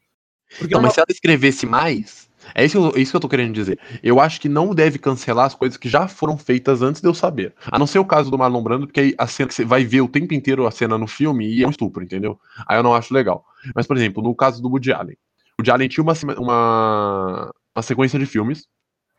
Porque 0.60 0.74
não, 0.74 0.82
mas 0.82 0.93
se 0.93 0.99
ela 0.99 1.08
escrevesse 1.10 1.66
mais. 1.66 2.30
É 2.56 2.66
isso, 2.66 2.91
isso 2.95 3.12
que 3.12 3.16
eu 3.16 3.22
tô 3.22 3.30
querendo 3.30 3.54
dizer. 3.54 3.80
Eu 4.04 4.20
acho 4.20 4.41
que 4.41 4.49
não 4.49 4.74
deve 4.74 4.99
cancelar 4.99 5.45
as 5.45 5.56
coisas 5.56 5.78
que 5.78 5.88
já 5.88 6.08
foram 6.08 6.38
feitas 6.38 6.82
antes 6.82 7.02
de 7.02 7.08
eu 7.08 7.14
saber. 7.14 7.54
A 7.66 7.78
não 7.78 7.88
ser 7.88 7.99
o 7.99 8.06
caso 8.06 8.30
do 8.30 8.38
Marlon 8.38 8.64
Brando, 8.64 8.88
porque 8.88 8.99
aí 8.99 9.16
a 9.18 9.28
cena 9.28 9.47
que 9.47 9.56
você 9.56 9.64
vai 9.64 9.84
ver 9.86 10.02
o 10.02 10.08
tempo 10.08 10.34
inteiro 10.34 10.68
a 10.68 10.72
cena 10.72 10.97
no 10.97 11.08
filme 11.08 11.47
e 11.47 11.64
é 11.64 11.68
um 11.68 11.72
estupro, 11.72 12.04
entendeu? 12.04 12.39
Aí 12.68 12.78
eu 12.78 12.84
não 12.84 12.93
acho 12.93 13.14
legal. 13.14 13.45
Mas, 13.76 13.88
por 13.88 13.95
exemplo, 13.95 14.24
no 14.24 14.36
caso 14.36 14.62
do 14.62 14.70
Woody 14.70 14.91
Allen. 14.91 15.18
O 15.58 15.62
Woody 15.62 15.72
Allen 15.72 15.88
tinha 15.88 16.04
uma, 16.04 16.14
uma, 16.38 17.52
uma 17.76 17.82
sequência 17.84 18.18
de 18.18 18.26
filmes. 18.26 18.66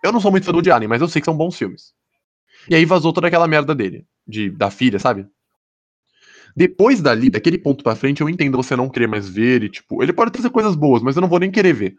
Eu 0.03 0.13
não 0.13 0.21
sou 0.21 0.31
muito 0.31 0.45
fã 0.45 0.53
do 0.53 0.57
Woody 0.57 0.71
Allen, 0.71 0.89
mas 0.89 1.01
eu 1.01 1.09
sei 1.09 1.21
que 1.21 1.27
são 1.27 1.37
bons 1.37 1.57
filmes. 1.57 1.93
E 2.69 2.75
aí 2.75 2.85
vazou 2.85 3.13
toda 3.13 3.27
aquela 3.27 3.47
merda 3.47 3.75
dele, 3.75 4.05
de, 4.27 4.51
da 4.51 4.71
filha, 4.71 4.99
sabe? 4.99 5.27
Depois 6.55 7.01
dali, 7.01 7.31
daquele 7.31 7.59
ponto 7.59 7.83
pra 7.83 7.97
frente, 7.97 8.21
eu 8.21 8.29
entendo 8.29 8.57
você 8.57 8.77
não 8.77 8.89
querer 8.89 9.07
mais 9.07 9.29
ver 9.29 9.63
e, 9.63 9.69
tipo, 9.69 10.03
ele 10.03 10.13
pode 10.13 10.31
trazer 10.31 10.51
coisas 10.51 10.77
boas, 10.77 11.03
mas 11.03 11.17
eu 11.17 11.23
não 11.23 11.29
vou 11.29 11.39
nem 11.39 11.51
querer 11.51 11.73
ver. 11.73 11.97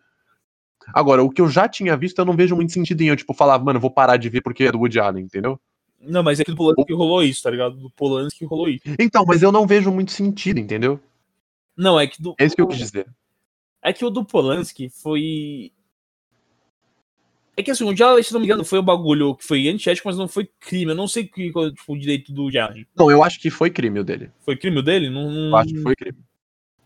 Agora, 0.93 1.23
o 1.23 1.29
que 1.29 1.41
eu 1.41 1.49
já 1.49 1.67
tinha 1.67 1.95
visto, 1.97 2.19
eu 2.19 2.25
não 2.25 2.35
vejo 2.35 2.55
muito 2.55 2.71
sentido 2.71 3.01
em 3.01 3.07
eu, 3.07 3.15
tipo, 3.15 3.33
falar, 3.33 3.57
mano, 3.59 3.79
vou 3.79 3.89
parar 3.89 4.17
de 4.17 4.29
ver 4.29 4.41
porque 4.41 4.65
é 4.65 4.71
do 4.71 4.79
Woody 4.79 4.99
Allen, 4.99 5.25
entendeu? 5.25 5.59
Não, 5.99 6.21
mas 6.21 6.39
é 6.39 6.43
que 6.43 6.51
do 6.51 6.57
Polanski 6.57 6.85
que 6.85 6.93
rolou 6.93 7.23
isso, 7.23 7.41
tá 7.41 7.49
ligado? 7.49 7.77
Do 7.77 7.89
Polanski 7.91 8.39
que 8.39 8.45
rolou 8.45 8.67
isso. 8.67 8.83
Então, 8.99 9.23
mas 9.25 9.41
eu 9.41 9.51
não 9.51 9.65
vejo 9.65 9.89
muito 9.89 10.11
sentido, 10.11 10.59
entendeu? 10.59 10.99
Não, 11.77 11.99
é 11.99 12.05
que 12.05 12.21
do. 12.21 12.35
É 12.37 12.45
isso 12.45 12.55
que 12.55 12.61
eu 12.61 12.67
quis 12.67 12.77
dizer. 12.77 13.07
É 13.83 13.91
que 13.91 14.05
o 14.05 14.09
do 14.09 14.23
Polanski 14.23 14.89
foi. 14.89 15.71
É 17.55 17.61
que 17.61 17.69
assim, 17.69 17.83
o 17.83 17.95
Jalen, 17.95 18.23
se 18.23 18.33
não 18.33 18.39
me 18.39 18.47
engano, 18.47 18.63
foi 18.63 18.79
o 18.79 18.83
bagulho 18.83 19.35
que 19.35 19.45
foi 19.45 19.67
antiético, 19.67 20.07
mas 20.07 20.17
não 20.17 20.27
foi 20.27 20.49
crime. 20.59 20.91
Eu 20.91 20.95
não 20.95 21.07
sei 21.07 21.27
que, 21.27 21.47
tipo, 21.47 21.93
o 21.93 21.99
direito 21.99 22.31
do 22.33 22.49
Jalen. 22.49 22.87
Não, 22.95 23.11
eu 23.11 23.23
acho 23.23 23.39
que 23.39 23.51
foi 23.51 23.69
crime 23.69 23.99
o 23.99 24.03
dele. 24.03 24.31
Foi 24.39 24.55
crime 24.55 24.79
o 24.79 24.81
dele? 24.81 25.09
Não, 25.09 25.29
não... 25.29 25.49
Eu 25.49 25.55
acho 25.57 25.73
que 25.73 25.81
foi 25.81 25.95
crime. 25.95 26.17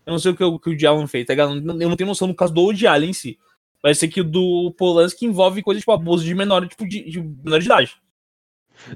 Eu 0.04 0.12
não 0.12 0.18
sei 0.18 0.32
o 0.32 0.36
que, 0.36 0.44
o, 0.44 0.58
que 0.58 0.70
o 0.70 0.78
Jalen 0.78 1.06
fez, 1.06 1.26
tá 1.26 1.32
ligado? 1.32 1.54
Eu 1.54 1.88
não 1.88 1.96
tenho 1.96 2.08
noção 2.08 2.28
no 2.28 2.34
caso 2.34 2.52
do 2.52 2.74
Jalen 2.74 3.10
em 3.10 3.14
si. 3.14 3.38
Vai 3.82 3.94
ser 3.94 4.08
que 4.08 4.20
o 4.20 4.24
do 4.24 4.74
Polanski 4.76 5.24
envolve 5.24 5.62
coisa 5.62 5.80
tipo 5.80 5.92
abuso 5.92 6.24
de 6.24 6.34
menor, 6.34 6.66
tipo, 6.66 6.86
de, 6.86 7.08
de 7.08 7.20
menor 7.20 7.60
de 7.60 7.66
idade. 7.66 7.96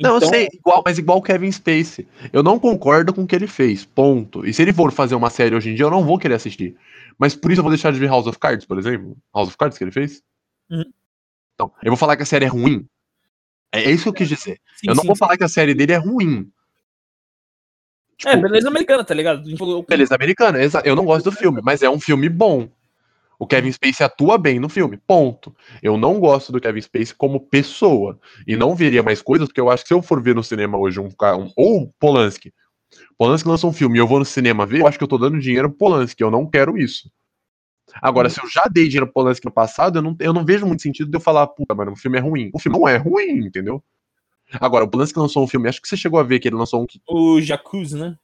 Não, 0.00 0.16
então... 0.16 0.28
eu 0.28 0.28
sei, 0.28 0.48
igual, 0.52 0.82
mas 0.84 0.98
igual 0.98 1.18
o 1.18 1.22
Kevin 1.22 1.50
Space. 1.50 2.06
Eu 2.32 2.42
não 2.42 2.58
concordo 2.58 3.14
com 3.14 3.22
o 3.22 3.26
que 3.26 3.34
ele 3.34 3.46
fez, 3.46 3.84
ponto. 3.84 4.46
E 4.46 4.52
se 4.52 4.62
ele 4.62 4.72
for 4.72 4.92
fazer 4.92 5.14
uma 5.14 5.30
série 5.30 5.54
hoje 5.54 5.70
em 5.70 5.74
dia, 5.74 5.86
eu 5.86 5.90
não 5.90 6.04
vou 6.04 6.18
querer 6.18 6.34
assistir. 6.34 6.76
Mas 7.18 7.34
por 7.34 7.50
isso 7.50 7.60
eu 7.60 7.64
vou 7.64 7.72
deixar 7.72 7.92
de 7.92 7.98
ver 7.98 8.08
House 8.08 8.26
of 8.26 8.38
Cards, 8.38 8.66
por 8.66 8.78
exemplo. 8.78 9.16
House 9.34 9.48
of 9.48 9.56
Cards 9.56 9.78
que 9.78 9.84
ele 9.84 9.92
fez. 9.92 10.22
Uhum. 10.70 10.92
Então, 11.54 11.72
eu 11.82 11.90
vou 11.90 11.96
falar 11.96 12.16
que 12.16 12.22
a 12.22 12.26
série 12.26 12.44
é 12.44 12.48
ruim. 12.48 12.86
É, 13.72 13.84
é 13.84 13.90
isso 13.90 14.04
que 14.04 14.08
eu 14.08 14.14
quis 14.14 14.28
dizer. 14.28 14.60
Sim, 14.76 14.88
eu 14.88 14.94
não 14.94 15.02
sim, 15.02 15.06
vou 15.06 15.16
sim. 15.16 15.20
falar 15.20 15.36
que 15.36 15.44
a 15.44 15.48
série 15.48 15.74
dele 15.74 15.92
é 15.92 15.96
ruim. 15.96 16.50
Tipo, 18.16 18.30
é, 18.30 18.36
beleza 18.36 18.68
americana, 18.68 19.04
tá 19.04 19.14
ligado? 19.14 19.42
Beleza 19.88 20.14
americana, 20.14 20.58
eu 20.84 20.94
não 20.94 21.04
gosto 21.04 21.30
do 21.30 21.36
filme, 21.36 21.60
mas 21.62 21.82
é 21.82 21.90
um 21.90 21.98
filme 21.98 22.28
bom. 22.28 22.68
O 23.38 23.46
Kevin 23.46 23.72
Spacey 23.72 24.06
atua 24.06 24.38
bem 24.38 24.60
no 24.60 24.68
filme, 24.68 24.96
ponto. 24.96 25.52
Eu 25.82 25.96
não 25.96 26.20
gosto 26.20 26.52
do 26.52 26.60
Kevin 26.60 26.80
Spacey 26.80 27.16
como 27.16 27.40
pessoa. 27.40 28.20
E 28.46 28.54
não 28.54 28.76
veria 28.76 29.02
mais 29.02 29.20
coisas, 29.20 29.48
porque 29.48 29.60
eu 29.60 29.68
acho 29.68 29.82
que 29.82 29.88
se 29.88 29.94
eu 29.94 30.00
for 30.00 30.22
ver 30.22 30.32
no 30.32 30.44
cinema 30.44 30.78
hoje 30.78 31.00
um, 31.00 31.08
um 31.08 31.50
ou 31.56 31.92
Polanski, 31.98 32.54
Polanski 33.18 33.48
lança 33.48 33.66
um 33.66 33.72
filme 33.72 33.98
e 33.98 34.00
eu 34.00 34.06
vou 34.06 34.18
no 34.18 34.24
cinema 34.24 34.66
ver, 34.66 34.80
eu 34.80 34.86
acho 34.86 34.98
que 34.98 35.04
eu 35.04 35.08
tô 35.08 35.18
dando 35.18 35.38
dinheiro 35.38 35.68
pro 35.70 35.78
Polanski, 35.78 36.22
eu 36.22 36.30
não 36.30 36.46
quero 36.48 36.76
isso. 36.76 37.10
Agora, 38.00 38.28
Uhum. 38.28 38.34
se 38.34 38.42
eu 38.42 38.48
já 38.48 38.62
dei 38.72 38.84
dinheiro 38.88 39.06
pro 39.06 39.14
Polanski 39.14 39.44
no 39.44 39.52
passado, 39.52 39.98
eu 39.98 40.02
não, 40.02 40.16
eu 40.18 40.32
não 40.32 40.44
vejo 40.44 40.66
muito 40.66 40.82
sentido 40.82 41.10
de 41.10 41.16
eu 41.16 41.20
falar, 41.20 41.46
puta, 41.48 41.74
mano, 41.74 41.92
o 41.92 41.96
filme 41.96 42.18
é 42.18 42.20
ruim. 42.20 42.50
O 42.54 42.58
filme 42.58 42.78
não 42.78 42.88
é 42.88 42.96
ruim, 42.96 43.44
entendeu? 43.46 43.82
Agora, 44.60 44.84
o 44.84 44.88
Polanski 44.88 45.18
lançou 45.18 45.44
um 45.44 45.48
filme, 45.48 45.68
acho 45.68 45.80
que 45.80 45.88
você 45.88 45.96
chegou 45.96 46.18
a 46.18 46.22
ver 46.22 46.38
que 46.38 46.48
ele 46.48 46.56
lançou 46.56 46.82
um 46.82 46.86
O 47.08 47.40
Jacuzzi, 47.40 47.96
né? 47.98 48.16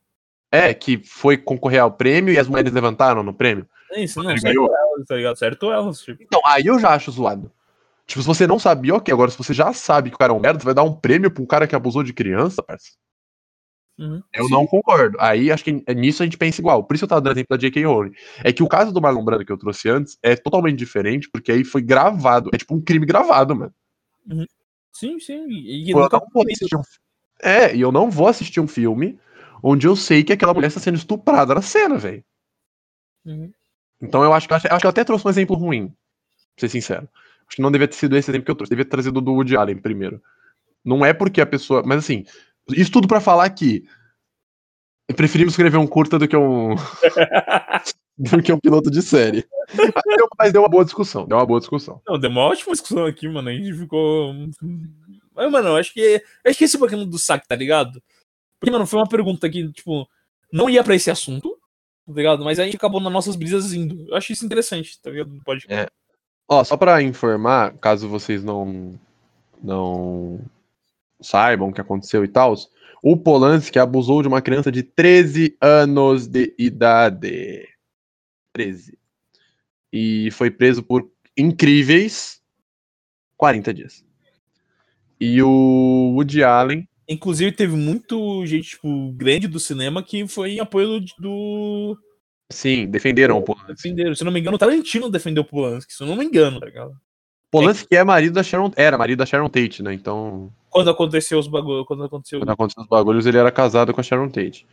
é, 0.51 0.73
que 0.73 0.99
foi 1.05 1.37
concorrer 1.37 1.81
ao 1.83 1.93
prêmio 1.93 2.33
e 2.33 2.39
as 2.39 2.49
mulheres 2.49 2.73
levantaram 2.73 3.23
no 3.23 3.35
prêmio. 3.35 3.67
É 3.93 4.03
isso, 4.03 4.23
não, 4.23 4.31
Ele 4.31 4.41
certo 4.41 4.65
elas, 4.65 5.07
tá 5.07 5.15
ligado? 5.17 5.37
Certo 5.37 5.71
elas, 5.71 6.01
tipo. 6.01 6.23
Então, 6.23 6.41
aí 6.45 6.67
eu 6.67 6.79
já 6.79 6.91
acho 6.95 7.11
zoado. 7.11 7.51
Tipo, 8.07 8.23
se 8.23 8.27
você 8.27 8.47
não 8.47 8.59
sabia, 8.59 8.95
ok. 8.95 9.13
Agora, 9.13 9.31
se 9.31 9.37
você 9.37 9.53
já 9.53 9.73
sabe 9.75 10.09
que 10.09 10.17
o 10.17 10.19
cara 10.19 10.33
é 10.33 10.37
um 10.37 10.41
merda, 10.41 10.59
você 10.59 10.65
vai 10.65 10.75
dar 10.75 10.83
um 10.83 10.95
prêmio 10.95 11.31
pra 11.31 11.43
um 11.43 11.47
cara 11.47 11.67
que 11.67 11.77
abusou 11.77 12.03
de 12.03 12.15
criança, 12.15 12.63
parça. 12.63 12.93
Uhum. 13.99 14.23
Eu 14.33 14.45
Sim. 14.45 14.51
não 14.53 14.67
concordo. 14.67 15.17
Aí 15.21 15.51
acho 15.51 15.65
que 15.65 15.73
nisso 15.95 16.23
a 16.23 16.27
gente 16.27 16.39
pensa 16.39 16.61
igual. 16.61 16.85
Por 16.85 16.95
isso 16.95 17.05
eu 17.05 17.09
tava 17.09 17.21
dando 17.21 17.37
exemplo 17.37 17.57
da 17.57 17.61
J.K. 17.61 17.85
Rowling. 17.85 18.13
É 18.45 18.53
que 18.53 18.63
o 18.63 18.69
caso 18.69 18.93
do 18.93 19.01
Marlon 19.01 19.25
Brando 19.25 19.45
que 19.45 19.51
eu 19.51 19.59
trouxe 19.59 19.89
antes 19.89 20.17
é 20.23 20.37
totalmente 20.37 20.79
diferente, 20.79 21.29
porque 21.29 21.51
aí 21.51 21.65
foi 21.65 21.83
gravado. 21.83 22.51
É 22.55 22.59
tipo 22.59 22.75
um 22.75 22.81
crime 22.81 23.05
gravado, 23.05 23.57
mano. 23.57 23.75
Sim, 24.93 25.19
sim. 25.19 25.49
E, 25.51 25.93
Pô, 25.93 25.99
eu 25.99 26.03
nunca 26.05 26.19
não 26.19 26.29
vou 26.33 26.45
assistir 26.45 26.77
um 26.77 26.83
É, 27.43 27.75
e 27.75 27.81
eu 27.81 27.91
não 27.91 28.11
vou 28.11 28.29
assistir 28.29 28.61
um 28.61 28.69
filme 28.69 29.19
onde 29.63 29.87
eu 29.87 29.97
sei 29.97 30.23
que 30.23 30.33
aquela 30.33 30.55
mulher 30.55 30.69
está 30.69 30.81
sendo 30.81 30.97
estuprada 30.97 31.55
na 31.55 31.63
cena, 31.63 31.97
velho. 31.97 32.25
Uhum. 33.25 33.51
Então 34.01 34.23
eu 34.23 34.33
acho 34.33 34.47
que, 34.47 34.55
acho 34.55 34.67
que 34.81 34.87
eu 34.87 34.91
até 34.91 35.03
trouxe 35.03 35.27
um 35.27 35.31
exemplo 35.31 35.57
ruim, 35.57 35.89
pra 35.89 35.97
ser 36.59 36.69
sincero. 36.69 37.09
Acho 37.49 37.57
que 37.57 37.63
não 37.63 37.73
devia 37.73 37.89
ter 37.89 37.97
sido 37.97 38.17
esse 38.17 38.31
exemplo 38.31 38.45
que 38.45 38.51
eu 38.51 38.55
trouxe. 38.55 38.71
Devia 38.71 38.85
ter 38.85 38.91
trazido 38.91 39.21
do 39.21 39.33
Woody 39.33 39.57
Allen 39.57 39.77
primeiro. 39.77 40.23
Não 40.85 41.05
é 41.05 41.13
porque 41.13 41.41
a 41.41 41.47
pessoa. 41.47 41.83
Mas 41.85 41.99
assim, 41.99 42.25
isso 42.71 42.91
tudo 42.91 43.09
pra 43.09 43.21
falar 43.21 43.49
que 43.51 43.85
preferimos 45.15 45.53
escrever 45.53 45.79
um 45.79 45.87
curta 45.87 46.19
do 46.19 46.29
que 46.29 46.37
um. 46.37 46.75
do 48.19 48.43
que 48.43 48.53
um 48.53 48.59
piloto 48.59 48.91
de 48.91 49.01
série. 49.01 49.47
Mas 49.75 50.17
deu, 50.17 50.29
mas 50.39 50.53
deu 50.53 50.63
uma 50.63 50.69
boa 50.69 50.85
discussão. 50.85 51.27
Deu 51.27 51.39
uma 51.39 51.47
boa 51.47 51.61
discussão. 51.61 52.01
Não, 52.07 52.19
deu 52.19 52.31
uma 52.31 52.43
ótima 52.43 52.73
discussão 52.73 53.07
aqui, 53.07 53.29
mano. 53.29 53.49
A 53.49 53.53
gente 53.53 53.73
ficou. 53.75 54.35
Mas, 55.35 55.51
mano, 55.51 55.69
eu 55.69 55.77
acho 55.77 55.93
que. 55.93 56.23
Acho 56.45 56.59
que 56.59 56.65
esse 56.65 56.77
é 56.77 56.79
o 56.79 56.81
bacana 56.81 57.07
do 57.07 57.19
saque, 57.19 57.47
tá 57.47 57.55
ligado? 57.55 58.03
Porque, 58.59 58.73
mano, 58.73 58.87
foi 58.87 58.99
uma 58.99 59.09
pergunta 59.09 59.49
que, 59.49 59.71
tipo, 59.73 60.09
não 60.53 60.69
ia 60.69 60.83
pra 60.83 60.97
esse 60.97 61.11
assunto, 61.11 61.57
tá 62.07 62.13
ligado? 62.13 62.45
Mas 62.45 62.59
a 62.59 62.65
gente 62.65 62.77
acabou 62.77 63.01
nas 63.01 63.13
nossas 63.13 63.37
brisas 63.37 63.73
indo. 63.73 64.09
Eu 64.09 64.17
acho 64.17 64.33
isso 64.33 64.45
interessante, 64.45 65.01
tá 65.01 65.11
ligado? 65.11 65.41
Pode. 65.45 65.65
É. 65.69 65.87
Ó, 66.49 66.65
só 66.65 66.77
pra 66.77 67.03
informar, 67.03 67.77
caso 67.79 68.09
vocês 68.09 68.43
não 68.43 68.99
não 69.63 70.41
saibam 71.21 71.69
o 71.69 71.73
que 71.73 71.81
aconteceu 71.81 72.25
e 72.25 72.29
tal, 72.29 72.55
o 73.03 73.17
Polanski 73.17 73.79
abusou 73.79 74.23
de 74.23 74.29
uma 74.29 74.43
criança 74.43 74.71
de 74.71 74.83
13 74.83 75.57
anos 75.61 76.27
de 76.27 76.55
idade. 76.59 77.69
13. 78.53 78.99
E 79.93 80.31
foi 80.33 80.51
preso 80.51 80.83
por 80.83 81.11
incríveis 81.37 82.41
40 83.37 83.73
dias. 83.73 84.05
E 85.21 85.43
o 85.43 86.13
Woody 86.15 86.43
Allen, 86.43 86.89
Inclusive, 87.09 87.53
teve 87.53 87.75
muito 87.75 88.45
gente, 88.45 88.71
tipo, 88.71 89.13
grande 89.13 89.49
do 89.49 89.59
cinema 89.59 90.03
que 90.03 90.29
foi 90.29 90.53
em 90.53 90.61
apoio 90.61 91.01
do. 91.19 91.99
sim, 92.53 92.87
defenderam 92.87 93.39
o 93.39 93.43
Polanski. 93.43 93.73
Defenderam. 93.73 94.15
Se 94.15 94.25
não 94.25 94.31
me 94.31 94.39
engano, 94.39 94.57
o 94.57 94.59
Tarantino 94.59 95.09
defendeu 95.09 95.43
o 95.43 95.47
Polanski, 95.47 95.95
se 95.95 96.03
eu 96.03 96.07
não 96.07 96.17
me 96.17 96.25
engano, 96.25 96.61
tá 96.61 96.67
ligado? 96.67 96.93
Polanski 97.51 97.97
é 97.97 98.05
marido 98.05 98.35
da 98.35 98.43
Sharon, 98.43 98.71
era 98.77 98.99
marido 98.99 99.19
da 99.19 99.27
Sharon 99.27 99.49
Tate, 99.49 99.83
né? 99.83 99.95
Então, 99.95 100.53
Quando 100.71 100.91
aconteceu 100.91 101.39
os 101.39 101.49
bagulhos, 101.49 101.87
quando 101.87 102.05
aconteceu. 102.05 102.41
Quando 102.41 102.51
aconteceu 102.51 102.83
os 102.83 102.89
bagulhos, 102.89 103.27
ele 103.27 103.39
era 103.39 103.51
casado 103.51 103.93
com 103.95 104.01
a 104.01 104.05
Sharon 104.05 104.29
Tate. 104.29 104.67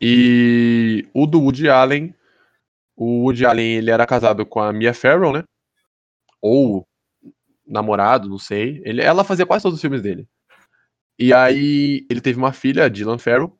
E 0.00 1.06
o 1.14 1.26
do 1.26 1.40
Woody 1.40 1.68
Allen, 1.68 2.14
o 2.96 3.22
Woody 3.24 3.46
Allen, 3.46 3.76
ele 3.76 3.90
era 3.90 4.06
casado 4.06 4.44
com 4.44 4.60
a 4.60 4.72
Mia 4.72 4.92
Farrow, 4.92 5.32
né? 5.32 5.44
Ou 6.42 6.84
namorado, 7.66 8.28
não 8.28 8.38
sei. 8.38 8.80
Ele, 8.84 9.00
ela 9.02 9.24
fazia 9.24 9.46
quase 9.46 9.62
todos 9.62 9.76
os 9.76 9.80
filmes 9.80 10.02
dele. 10.02 10.26
E 11.18 11.32
aí 11.32 12.04
ele 12.10 12.20
teve 12.20 12.38
uma 12.38 12.52
filha, 12.52 12.84
a 12.84 12.88
Dylan 12.88 13.18
Farrow. 13.18 13.56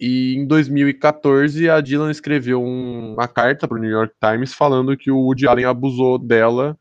E 0.00 0.34
em 0.36 0.46
2014 0.46 1.68
a 1.68 1.80
Dylan 1.80 2.10
escreveu 2.10 2.62
um- 2.62 3.14
uma 3.14 3.28
carta 3.28 3.68
pro 3.68 3.78
New 3.78 3.90
York 3.90 4.14
Times 4.20 4.52
falando 4.54 4.96
que 4.96 5.10
o 5.10 5.18
Woody 5.18 5.46
Allen 5.46 5.66
abusou 5.66 6.18
dela 6.18 6.76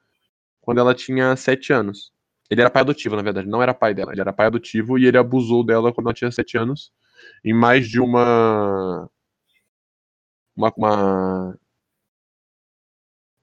quando 0.64 0.80
ela 0.80 0.96
tinha 0.96 1.36
7 1.36 1.74
anos. 1.74 2.12
Ele 2.50 2.62
era 2.62 2.70
pai 2.72 2.82
adotivo, 2.82 3.16
na 3.16 3.22
verdade, 3.22 3.48
não 3.48 3.62
era 3.62 3.74
pai 3.74 3.94
dela, 3.94 4.12
ele 4.14 4.22
era 4.22 4.34
pai 4.34 4.48
adotivo 4.48 4.98
e 4.98 5.06
ele 5.06 5.18
abusou 5.18 5.66
dela 5.66 5.94
quando 5.94 6.08
ela 6.08 6.14
tinha 6.16 6.32
7 6.32 6.58
anos, 6.58 6.92
em 7.46 7.54
mais 7.54 7.88
de 7.88 8.00
uma. 8.00 9.10
Uma, 10.56 10.72
uma 10.78 11.58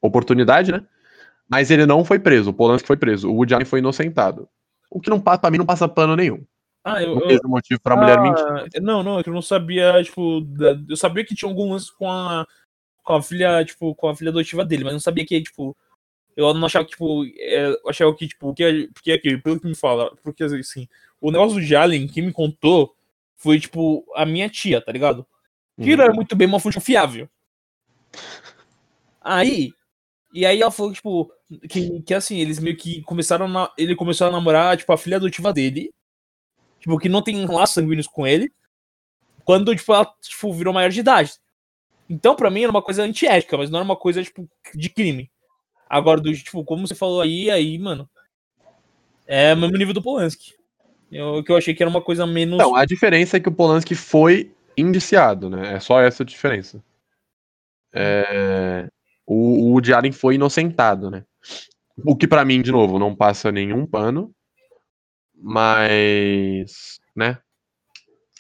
oportunidade, 0.01 0.73
né? 0.73 0.85
Mas 1.49 1.71
ele 1.71 1.87
não 1.87 2.05
foi 2.05 2.19
preso, 2.19 2.51
o 2.51 2.55
Polanski 2.55 2.87
foi 2.87 2.97
preso, 2.97 3.31
o 3.31 3.35
Woody 3.35 3.55
Allen 3.55 3.67
foi 3.67 3.81
inocentado. 3.81 4.49
O 4.91 5.01
que 5.01 5.11
não 5.11 5.21
passa, 5.21 5.39
pra 5.41 5.51
mim 5.51 5.59
não 5.59 5.67
passa 5.67 5.89
pano 5.89 6.17
nenhum. 6.17 6.45
Ah, 6.85 7.03
eu. 7.03 7.17
O 7.17 7.21
eu- 7.31 7.41
motivo 7.45 7.81
pra 7.81 7.97
mulher 7.97 8.19
Ah, 8.19 8.23
mentir. 8.23 8.83
Não, 8.83 9.03
não, 9.03 9.19
é 9.19 9.23
que 9.23 9.29
eu 9.29 9.35
não 9.35 9.43
sabia, 9.43 10.03
tipo, 10.03 10.47
eu 10.89 10.97
sabia 10.97 11.25
que 11.25 11.35
tinha 11.35 11.51
algum 11.51 11.73
lance 11.73 11.95
com 11.97 12.11
a 12.11 12.47
com 13.03 13.15
a 13.15 13.23
filha, 13.23 13.65
tipo, 13.65 13.95
com 13.95 14.09
a 14.09 14.15
filha 14.17 14.31
adotiva 14.31 14.65
dele, 14.65 14.85
mas 14.85 14.93
não 14.93 15.01
sabia 15.01 15.27
que, 15.27 15.43
tipo, 15.43 15.77
eu 16.37 16.53
não 16.55 16.67
achava 16.67 16.85
que, 16.85 16.93
tipo, 16.93 17.25
é, 17.39 17.75
achava 17.87 18.15
que, 18.15 18.29
tipo, 18.29 18.55
que, 18.55 18.89
porque 18.95 19.13
aqui, 19.13 19.37
pelo 19.39 19.61
que 19.61 19.67
me 19.67 19.75
fala, 19.75 20.15
porque 20.23 20.45
assim, 20.45 20.89
o 21.21 21.31
negócio 21.31 21.61
do 21.61 21.77
Allen, 21.77 22.07
que 22.07 22.23
me 22.23 22.33
contou, 22.33 22.95
foi, 23.37 23.59
tipo, 23.61 24.05
a 24.15 24.25
minha 24.27 24.49
tia, 24.49 24.81
tá 24.81 24.93
ligado? 24.93 25.27
Que 25.79 25.97
não 25.97 26.05
era 26.05 26.13
muito 26.15 26.37
bem 26.37 26.47
uma 26.47 26.61
fonte 26.61 26.75
confiável. 26.77 27.29
Aí, 29.21 29.73
e 30.33 30.47
aí 30.47 30.61
ela 30.63 30.71
falou, 30.71 30.93
tipo, 30.93 31.33
que, 31.69 32.03
que 32.03 32.15
assim, 32.15 32.39
eles 32.39 32.59
meio 32.59 32.77
que 32.77 33.03
começaram 33.03 33.49
na- 33.49 33.71
ele 33.77 33.95
começou 33.97 34.27
a 34.27 34.31
namorar, 34.31 34.77
tipo, 34.77 34.93
a 34.93 34.99
filha 34.99 35.17
adotiva 35.17 35.53
dele, 35.53 35.93
tipo, 36.79 36.99
que 36.99 37.09
não 37.09 37.23
tem 37.23 37.45
laços 37.47 37.75
sanguíneos 37.75 38.07
com 38.07 38.27
ele, 38.27 38.53
quando, 39.45 39.75
tipo, 39.75 39.93
ela, 39.93 40.07
tipo, 40.21 40.53
virou 40.53 40.73
maior 40.73 40.91
de 40.91 41.01
idade. 41.01 41.33
Então, 42.09 42.35
pra 42.35 42.51
mim, 42.51 42.63
era 42.63 42.71
uma 42.71 42.83
coisa 42.83 43.03
antiética, 43.03 43.57
mas 43.57 43.71
não 43.71 43.79
era 43.79 43.85
uma 43.85 43.97
coisa, 43.97 44.23
tipo, 44.23 44.49
de 44.75 44.89
crime. 44.89 45.31
Agora, 45.91 46.21
do, 46.21 46.33
tipo, 46.33 46.65
como 46.65 46.87
você 46.87 46.95
falou 46.95 47.21
aí, 47.21 47.51
aí, 47.51 47.77
mano, 47.77 48.09
é 49.27 49.53
o 49.53 49.57
mesmo 49.57 49.77
nível 49.77 49.93
do 49.93 50.01
Polanski. 50.01 50.55
Eu, 51.11 51.43
que 51.43 51.51
eu 51.51 51.57
achei 51.57 51.75
que 51.75 51.83
era 51.83 51.91
uma 51.91 52.01
coisa 52.01 52.25
menos... 52.25 52.57
Não, 52.57 52.77
a 52.77 52.85
diferença 52.85 53.37
é 53.37 53.41
que 53.41 53.49
o 53.49 53.53
Polanski 53.53 53.97
foi 53.97 54.55
indiciado, 54.77 55.51
né? 55.51 55.75
É 55.75 55.81
só 55.81 56.01
essa 56.01 56.23
a 56.23 56.27
diferença. 56.27 56.81
É, 57.93 58.89
O, 59.27 59.75
o 59.75 59.95
Allen 59.95 60.13
foi 60.13 60.37
inocentado, 60.37 61.11
né? 61.11 61.25
O 62.05 62.17
que 62.17 62.27
pra 62.27 62.45
mim, 62.45 62.63
de 62.63 62.73
novo, 62.73 62.99
não 62.99 63.15
passa 63.15 63.53
nenhum 63.53 63.87
pano, 63.87 64.33
mas, 65.35 67.01
né? 67.15 67.39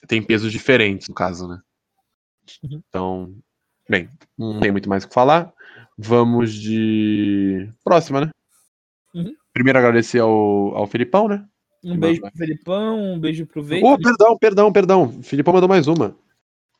Tem 0.08 0.22
pesos 0.22 0.50
diferentes 0.50 1.08
no 1.08 1.14
caso, 1.14 1.46
né? 1.46 1.60
Uhum. 2.62 2.82
Então, 2.88 3.34
bem, 3.88 4.08
não 4.38 4.58
tem 4.60 4.72
muito 4.72 4.88
mais 4.88 5.04
o 5.04 5.08
que 5.08 5.14
falar. 5.14 5.52
Vamos 6.02 6.54
de 6.54 7.68
próxima, 7.84 8.22
né? 8.22 8.30
Uhum. 9.14 9.34
Primeiro 9.52 9.78
agradecer 9.78 10.20
ao, 10.20 10.74
ao 10.74 10.86
Felipão, 10.86 11.28
né? 11.28 11.46
Um 11.84 11.98
beijo 11.98 12.22
pro 12.22 12.30
Felipão, 12.30 13.12
um 13.14 13.20
beijo 13.20 13.46
pro 13.46 13.62
Veiga. 13.62 13.86
Oh, 13.86 13.98
perdão, 13.98 14.38
perdão, 14.38 14.72
perdão. 14.72 15.04
O 15.04 15.22
Filipão 15.22 15.52
mandou 15.52 15.68
mais 15.68 15.86
uma. 15.86 16.16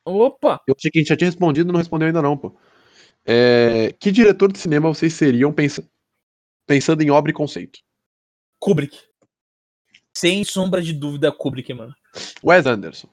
Opa! 0.05 0.61
Eu 0.66 0.75
achei 0.77 0.91
que 0.91 0.99
a 0.99 1.01
gente 1.01 1.09
já 1.09 1.16
tinha 1.16 1.29
respondido, 1.29 1.71
não 1.71 1.79
respondeu 1.79 2.07
ainda 2.07 2.23
não, 2.23 2.37
pô. 2.37 2.57
É, 3.27 3.93
que 4.01 4.11
diretor 4.11 4.51
de 4.51 4.59
cinema 4.59 4.89
vocês 4.89 5.12
seriam 5.12 5.53
pensa- 5.53 5.87
pensando 6.66 7.03
em 7.03 7.11
obra 7.11 7.31
e 7.31 7.35
conceito? 7.35 7.81
Kubrick. 8.59 8.99
Sem 10.16 10.45
sombra 10.45 10.81
de 10.81 10.95
dúvida, 10.95 11.31
Kubrick, 11.31 11.73
mano. 11.75 11.95
Wes 12.43 12.66
Anderson. 12.66 13.09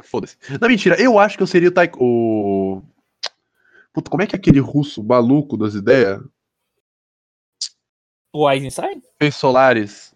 Foda-se. 0.00 0.36
Não, 0.60 0.68
mentira, 0.68 1.00
eu 1.00 1.18
acho 1.18 1.36
que 1.36 1.42
eu 1.42 1.46
seria 1.46 1.68
o 1.70 1.72
Taiko... 1.72 1.98
O... 2.02 2.82
Puta, 3.92 4.10
como 4.10 4.22
é 4.22 4.26
que 4.26 4.34
é 4.34 4.38
aquele 4.38 4.60
russo 4.60 5.02
maluco 5.02 5.56
das 5.56 5.74
ideias? 5.74 6.20
O 8.32 8.50
Eisenstein? 8.50 9.02
Fez 9.18 9.36
Solaris. 9.36 10.14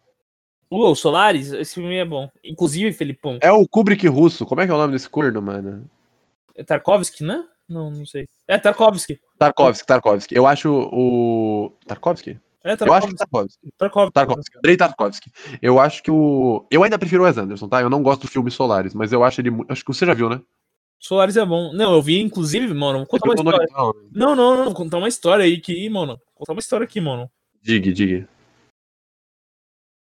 O 0.70 0.94
Solaris, 0.94 1.52
esse 1.52 1.74
filme 1.74 1.96
é 1.96 2.04
bom. 2.04 2.28
Inclusive, 2.42 2.92
Felipão. 2.92 3.38
É 3.42 3.52
o 3.52 3.68
Kubrick 3.68 4.06
russo. 4.08 4.46
Como 4.46 4.60
é 4.60 4.66
que 4.66 4.72
é 4.72 4.74
o 4.74 4.78
nome 4.78 4.94
desse 4.94 5.08
corno, 5.08 5.40
mano? 5.42 5.88
É 6.54 6.64
Tarkovsky, 6.64 7.22
né? 7.22 7.44
Não, 7.68 7.90
não 7.90 8.06
sei. 8.06 8.26
É 8.48 8.58
Tarkovsky. 8.58 9.20
Tarkovsky, 9.38 9.86
Tarkovsky. 9.86 10.34
Eu 10.34 10.46
acho 10.46 10.72
o... 10.72 11.72
Tarkovsky? 11.86 12.40
É 12.66 12.72
Eu 12.80 12.92
acho 12.92 13.06
que 13.06 13.14
Tarkovsky. 13.14 13.72
Tarkovsky. 13.78 14.12
Tarkovsky. 14.12 14.12
Tarkovsky, 14.12 14.58
Andrei 14.58 14.76
Tarkovsky. 14.76 15.30
Eu 15.62 15.78
acho 15.78 16.02
que 16.02 16.10
o. 16.10 16.66
Eu 16.68 16.82
ainda 16.82 16.98
prefiro 16.98 17.22
o 17.22 17.26
Wes 17.26 17.38
Anderson, 17.38 17.68
tá? 17.68 17.80
Eu 17.80 17.88
não 17.88 18.02
gosto 18.02 18.22
do 18.22 18.28
filme 18.28 18.50
Solaris, 18.50 18.92
mas 18.92 19.12
eu 19.12 19.22
acho 19.22 19.40
ele. 19.40 19.50
Acho 19.68 19.84
que 19.84 19.94
você 19.94 20.04
já 20.04 20.14
viu, 20.14 20.28
né? 20.28 20.40
Solaris 20.98 21.36
é 21.36 21.44
bom. 21.44 21.72
Não, 21.72 21.94
eu 21.94 22.02
vi, 22.02 22.20
inclusive, 22.20 22.72
mano. 22.74 22.98
Vou 23.00 23.06
contar 23.06 23.28
uma 23.42 23.52
Eu 23.52 23.64
história. 23.64 23.68
não, 23.72 23.94
Não, 24.12 24.36
não, 24.36 24.64
não. 24.64 24.74
Contar 24.74 24.98
uma 24.98 25.08
história 25.08 25.44
aí 25.44 25.60
que, 25.60 25.88
mano. 25.88 26.20
Contar 26.34 26.52
uma 26.52 26.60
história 26.60 26.84
aqui, 26.84 27.00
mano. 27.00 27.30
Diga, 27.62 27.92
diga. 27.92 28.28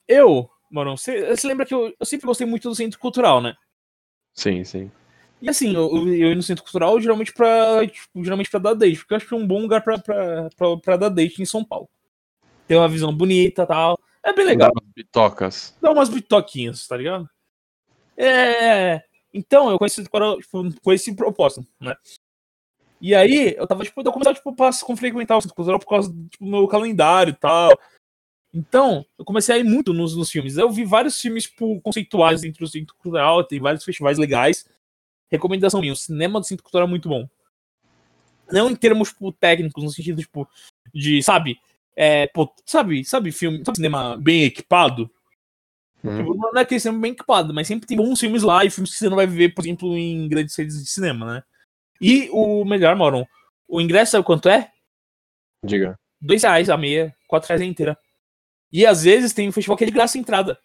Eu, 0.07 0.49
mano, 0.69 0.97
você, 0.97 1.33
lembra 1.45 1.65
que 1.65 1.73
eu, 1.73 1.93
eu 1.97 2.05
sempre 2.05 2.27
gostei 2.27 2.45
muito 2.45 2.67
do 2.67 2.75
centro 2.75 2.99
cultural, 2.99 3.41
né? 3.41 3.55
Sim, 4.33 4.63
sim. 4.63 4.91
E 5.41 5.49
assim, 5.49 5.73
eu, 5.73 5.89
eu 6.07 6.31
ir 6.31 6.35
no 6.35 6.43
centro 6.43 6.63
cultural 6.63 6.99
geralmente 6.99 7.33
pra, 7.33 7.87
tipo, 7.87 8.23
geralmente 8.23 8.49
pra 8.49 8.59
dar 8.59 8.73
date, 8.73 8.97
porque 8.99 9.13
eu 9.13 9.17
acho 9.17 9.27
que 9.27 9.33
é 9.33 9.37
um 9.37 9.47
bom 9.47 9.59
lugar 9.61 9.81
pra, 9.83 9.97
pra, 9.97 10.49
pra, 10.55 10.77
pra 10.77 10.97
dar 10.97 11.09
date 11.09 11.41
em 11.41 11.45
São 11.45 11.63
Paulo. 11.63 11.89
Tem 12.67 12.77
uma 12.77 12.87
visão 12.87 13.15
bonita 13.15 13.63
e 13.63 13.65
tal. 13.65 13.99
É 14.23 14.33
bem 14.33 14.45
legal. 14.45 14.69
Dá 14.71 14.81
umas 14.81 14.93
bitocas. 14.93 15.77
Dá 15.81 15.91
umas 15.91 16.09
bitoquinhas, 16.09 16.87
tá 16.87 16.95
ligado? 16.95 17.27
É. 18.15 19.01
Então, 19.33 19.69
eu 19.69 19.77
conheci 19.77 20.03
tipo, 20.03 20.93
esse 20.93 21.15
propósito, 21.15 21.65
né? 21.79 21.95
E 22.99 23.15
aí, 23.15 23.55
eu 23.57 23.65
tava, 23.65 23.83
tipo, 23.83 24.01
eu 24.01 24.11
comecei, 24.11 24.33
tipo, 24.35 24.55
a 24.63 24.71
frequentar 24.95 25.37
o 25.37 25.41
centro 25.41 25.55
cultural 25.55 25.79
por 25.79 25.87
causa 25.87 26.13
tipo, 26.29 26.45
do 26.45 26.51
meu 26.51 26.67
calendário 26.67 27.31
e 27.31 27.35
tal. 27.35 27.71
Então, 28.53 29.05
eu 29.17 29.25
comecei 29.25 29.55
a 29.55 29.57
ir 29.57 29.63
muito 29.63 29.93
nos, 29.93 30.15
nos 30.15 30.29
filmes. 30.29 30.57
Eu 30.57 30.69
vi 30.69 30.83
vários 30.83 31.19
filmes 31.19 31.45
tipo, 31.45 31.79
conceituais 31.81 32.41
dentro 32.41 32.65
do 32.65 32.69
centro 32.69 32.93
cultural, 32.95 33.43
tem 33.43 33.59
vários 33.59 33.83
festivais 33.83 34.17
legais. 34.17 34.67
Recomendação 35.31 35.79
minha, 35.79 35.93
o 35.93 35.95
cinema 35.95 36.39
do 36.39 36.45
centro 36.45 36.63
cultural 36.63 36.85
é 36.85 36.89
muito 36.89 37.07
bom. 37.07 37.27
Não 38.51 38.69
em 38.69 38.75
termos, 38.75 39.09
tipo, 39.09 39.31
técnicos, 39.31 39.83
no 39.83 39.89
sentido, 39.89 40.21
tipo, 40.21 40.47
de, 40.93 41.23
sabe, 41.23 41.57
é, 41.95 42.27
pô, 42.27 42.53
sabe, 42.65 43.03
sabe 43.05 43.31
filme, 43.31 43.63
sabe 43.65 43.77
cinema 43.77 44.17
bem 44.17 44.43
equipado? 44.43 45.09
Uhum. 46.03 46.17
Tipo, 46.17 46.35
não 46.35 46.57
é 46.57 46.61
aquele 46.61 46.79
cinema 46.79 47.01
bem 47.01 47.11
equipado, 47.11 47.53
mas 47.53 47.67
sempre 47.67 47.87
tem 47.87 47.97
bons 47.97 48.19
filmes 48.19 48.43
lá 48.43 48.65
e 48.65 48.69
filmes 48.69 48.91
que 48.91 48.97
você 48.97 49.09
não 49.09 49.15
vai 49.15 49.27
ver, 49.27 49.53
por 49.53 49.63
exemplo, 49.63 49.95
em 49.95 50.27
grandes 50.27 50.55
redes 50.55 50.83
de 50.83 50.89
cinema, 50.89 51.35
né? 51.35 51.43
E 51.99 52.29
o 52.31 52.65
melhor, 52.65 52.95
Moron, 52.95 53.25
o 53.67 53.79
ingresso 53.79 54.13
sabe 54.13 54.25
quanto 54.25 54.49
é? 54.49 54.71
Diga. 55.63 55.97
Dois 56.19 56.41
reais 56.41 56.69
a 56.69 56.77
meia, 56.77 57.15
quatro 57.27 57.47
reais 57.47 57.61
a 57.61 57.65
inteira. 57.65 57.97
E 58.71 58.85
às 58.85 59.03
vezes 59.03 59.33
tem 59.33 59.47
um 59.47 59.51
festival 59.51 59.77
que 59.77 59.83
é 59.83 59.87
de 59.87 59.93
graça 59.93 60.17
a 60.17 60.21
entrada. 60.21 60.57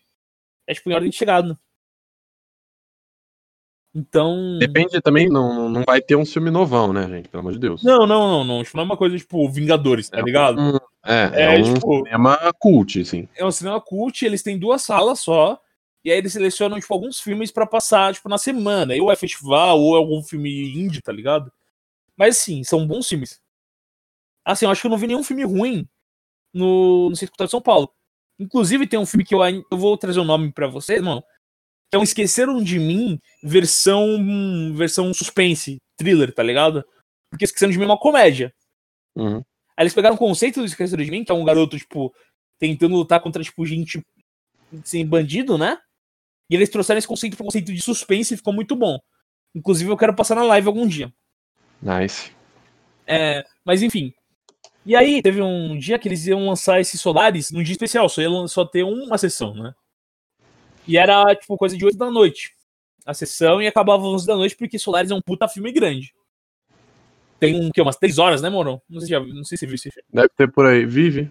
É 0.66 0.74
tipo 0.74 0.90
em 0.90 0.94
ordem 0.94 1.10
de 1.10 1.16
chegada. 1.16 1.58
Então. 3.98 4.58
Depende 4.58 5.00
também, 5.00 5.26
não, 5.26 5.70
não 5.70 5.82
vai 5.82 6.02
ter 6.02 6.16
um 6.16 6.26
filme 6.26 6.50
novão, 6.50 6.92
né, 6.92 7.08
gente? 7.08 7.28
Pelo 7.30 7.40
amor 7.40 7.54
de 7.54 7.58
Deus. 7.58 7.82
Não, 7.82 8.06
não, 8.06 8.28
não, 8.28 8.44
não. 8.44 8.62
Tipo, 8.62 8.76
não 8.76 8.82
é 8.82 8.84
uma 8.86 8.96
coisa 8.96 9.16
tipo 9.16 9.48
Vingadores, 9.48 10.10
tá 10.10 10.18
É 10.18 10.22
ligado? 10.22 10.60
um- 10.60 10.76
é, 11.02 11.30
é, 11.32 11.54
É, 11.56 11.58
um 11.58 11.72
tipo- 11.74 11.96
cinema 12.04 12.38
cult, 12.58 13.00
assim. 13.00 13.26
É 13.34 13.42
um 13.46 13.50
cinema 13.50 13.80
cult, 13.80 14.22
eles 14.22 14.42
têm 14.42 14.58
duas 14.58 14.82
salas 14.82 15.20
só. 15.20 15.58
E 16.04 16.12
aí 16.12 16.18
eles 16.18 16.34
selecionam, 16.34 16.78
tipo, 16.78 16.92
alguns 16.92 17.18
filmes 17.20 17.50
pra 17.50 17.66
passar, 17.66 18.12
tipo, 18.12 18.28
na 18.28 18.36
semana. 18.36 18.94
Ou 19.00 19.10
é 19.10 19.16
festival, 19.16 19.80
ou 19.80 19.94
é 19.96 19.98
algum 19.98 20.22
filme 20.22 20.74
indie, 20.78 21.00
tá 21.00 21.10
ligado? 21.10 21.50
Mas 22.14 22.36
sim, 22.36 22.62
são 22.64 22.86
bons 22.86 23.08
filmes. 23.08 23.40
Assim, 24.44 24.66
eu 24.66 24.70
acho 24.70 24.82
que 24.82 24.86
eu 24.86 24.90
não 24.90 24.98
vi 24.98 25.06
nenhum 25.06 25.24
filme 25.24 25.42
ruim 25.44 25.88
no, 26.52 27.08
no 27.08 27.16
Circuito 27.16 27.44
de 27.46 27.50
São 27.50 27.62
Paulo. 27.62 27.90
Inclusive, 28.38 28.86
tem 28.86 28.98
um 29.00 29.06
filme 29.06 29.24
que 29.24 29.34
eu, 29.34 29.40
eu 29.42 29.64
vou 29.78 29.96
trazer 29.96 30.20
o 30.20 30.24
nome 30.24 30.52
pra 30.52 30.68
você, 30.68 31.00
mano. 31.00 31.24
Um 31.94 32.02
Esqueceram 32.02 32.62
de 32.62 32.78
Mim, 32.78 33.18
versão. 33.42 34.06
versão 34.74 35.12
suspense, 35.14 35.78
thriller, 35.96 36.32
tá 36.32 36.42
ligado? 36.42 36.84
Porque 37.30 37.44
Esqueceram 37.44 37.72
de 37.72 37.78
Mim 37.78 37.84
é 37.84 37.88
uma 37.88 37.98
comédia. 37.98 38.52
Uhum. 39.14 39.38
Aí 39.76 39.82
eles 39.82 39.94
pegaram 39.94 40.14
o 40.14 40.18
conceito 40.18 40.60
do 40.60 40.66
Esqueceram 40.66 41.04
de 41.04 41.10
Mim, 41.10 41.24
que 41.24 41.32
é 41.32 41.34
um 41.34 41.44
garoto, 41.44 41.78
tipo, 41.78 42.14
tentando 42.58 42.96
lutar 42.96 43.20
contra, 43.20 43.42
tipo, 43.42 43.64
gente 43.64 44.02
assim, 44.82 45.06
bandido, 45.06 45.56
né? 45.56 45.78
E 46.50 46.54
eles 46.54 46.68
trouxeram 46.68 46.98
esse 46.98 47.08
conceito 47.08 47.36
para 47.36 47.44
um 47.44 47.46
conceito 47.46 47.72
de 47.72 47.82
suspense 47.82 48.34
e 48.34 48.36
ficou 48.36 48.52
muito 48.52 48.76
bom. 48.76 48.98
Inclusive, 49.54 49.90
eu 49.90 49.96
quero 49.96 50.14
passar 50.14 50.34
na 50.34 50.42
live 50.44 50.68
algum 50.68 50.86
dia. 50.86 51.12
Nice. 51.80 52.32
É, 53.06 53.44
mas 53.64 53.82
enfim. 53.82 54.12
E 54.84 54.94
aí, 54.94 55.20
teve 55.22 55.42
um 55.42 55.78
dia 55.78 55.98
que 55.98 56.08
eles 56.08 56.26
iam 56.26 56.46
lançar 56.46 56.80
esses 56.80 57.00
Solares 57.00 57.50
num 57.50 57.62
dia 57.62 57.72
especial, 57.72 58.08
só 58.08 58.22
ia 58.22 58.48
só 58.48 58.64
ter 58.64 58.84
uma 58.84 59.18
sessão, 59.18 59.54
né? 59.54 59.74
E 60.86 60.96
era, 60.96 61.34
tipo, 61.34 61.56
coisa 61.56 61.76
de 61.76 61.84
8 61.84 61.96
da 61.96 62.10
noite. 62.10 62.52
A 63.04 63.14
sessão 63.14 63.62
e 63.62 63.66
acabava 63.66 64.02
às 64.02 64.08
11 64.08 64.26
da 64.26 64.36
noite, 64.36 64.56
porque 64.56 64.78
Solares 64.78 65.10
é 65.10 65.14
um 65.14 65.20
puta 65.20 65.48
filme 65.48 65.72
grande. 65.72 66.12
Tem 67.38 67.54
um, 67.54 67.70
que, 67.70 67.80
umas 67.80 67.96
3 67.96 68.18
horas, 68.18 68.42
né, 68.42 68.48
Moro? 68.48 68.80
Não 68.88 69.00
sei, 69.00 69.06
se 69.06 69.12
já, 69.12 69.20
não 69.20 69.44
sei 69.44 69.58
se 69.58 69.60
você 69.60 69.66
viu 69.66 69.74
esse 69.74 69.90
filme. 69.90 70.08
Deve 70.12 70.28
ter 70.36 70.50
por 70.50 70.66
aí. 70.66 70.84
Vive. 70.86 71.30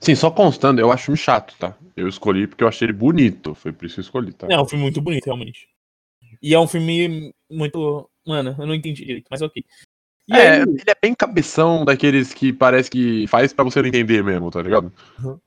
Sim, 0.00 0.14
só 0.14 0.30
constando, 0.30 0.80
eu 0.80 0.92
acho 0.92 1.06
filme 1.06 1.18
chato, 1.18 1.54
tá? 1.58 1.76
Eu 1.96 2.08
escolhi 2.08 2.46
porque 2.46 2.62
eu 2.62 2.68
achei 2.68 2.86
ele 2.86 2.92
bonito. 2.92 3.54
Foi 3.54 3.72
por 3.72 3.86
isso 3.86 3.94
que 3.94 4.00
eu 4.00 4.04
escolhi, 4.04 4.32
tá? 4.32 4.46
É 4.50 4.60
um 4.60 4.66
filme 4.66 4.82
muito 4.82 5.00
bonito, 5.00 5.26
realmente. 5.26 5.68
E 6.42 6.54
é 6.54 6.60
um 6.60 6.66
filme 6.66 7.34
muito. 7.50 8.08
Mano, 8.26 8.54
eu 8.58 8.66
não 8.66 8.74
entendi 8.74 9.04
direito, 9.04 9.26
mas 9.30 9.42
ok. 9.42 9.64
E 10.26 10.32
é, 10.34 10.50
aí, 10.50 10.60
ele 10.62 10.84
é 10.86 10.94
bem 11.00 11.14
cabeção 11.14 11.84
daqueles 11.84 12.32
que 12.32 12.52
parece 12.52 12.90
que 12.90 13.26
faz 13.26 13.52
pra 13.52 13.64
você 13.64 13.80
não 13.80 13.88
entender 13.88 14.22
mesmo, 14.22 14.50
tá 14.50 14.62
ligado? 14.62 14.92
Uhum. 15.22 15.38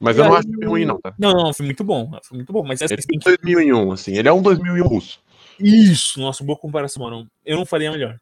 Mas 0.00 0.16
E 0.16 0.20
eu 0.20 0.24
não 0.24 0.34
acho 0.34 0.48
filme 0.48 0.66
ruim, 0.66 0.84
não, 0.84 1.00
tá? 1.00 1.14
Não, 1.18 1.32
não, 1.32 1.52
filme 1.52 1.68
muito 1.68 1.84
bom. 1.84 2.04
Filme 2.22 2.38
muito 2.38 2.52
bom, 2.52 2.64
mas 2.64 2.80
essa 2.80 2.94
Ele 2.94 3.02
é 3.02 3.16
um 3.16 3.18
2001, 3.18 3.92
assim. 3.92 4.16
Ele 4.16 4.28
é 4.28 4.32
um 4.32 4.42
2001 4.42 4.86
russo. 4.86 5.20
Isso, 5.58 6.20
nossa, 6.20 6.44
boa 6.44 6.58
comparação, 6.58 7.02
mano. 7.02 7.28
Eu 7.44 7.56
não 7.56 7.66
faria 7.66 7.90
melhor. 7.90 8.18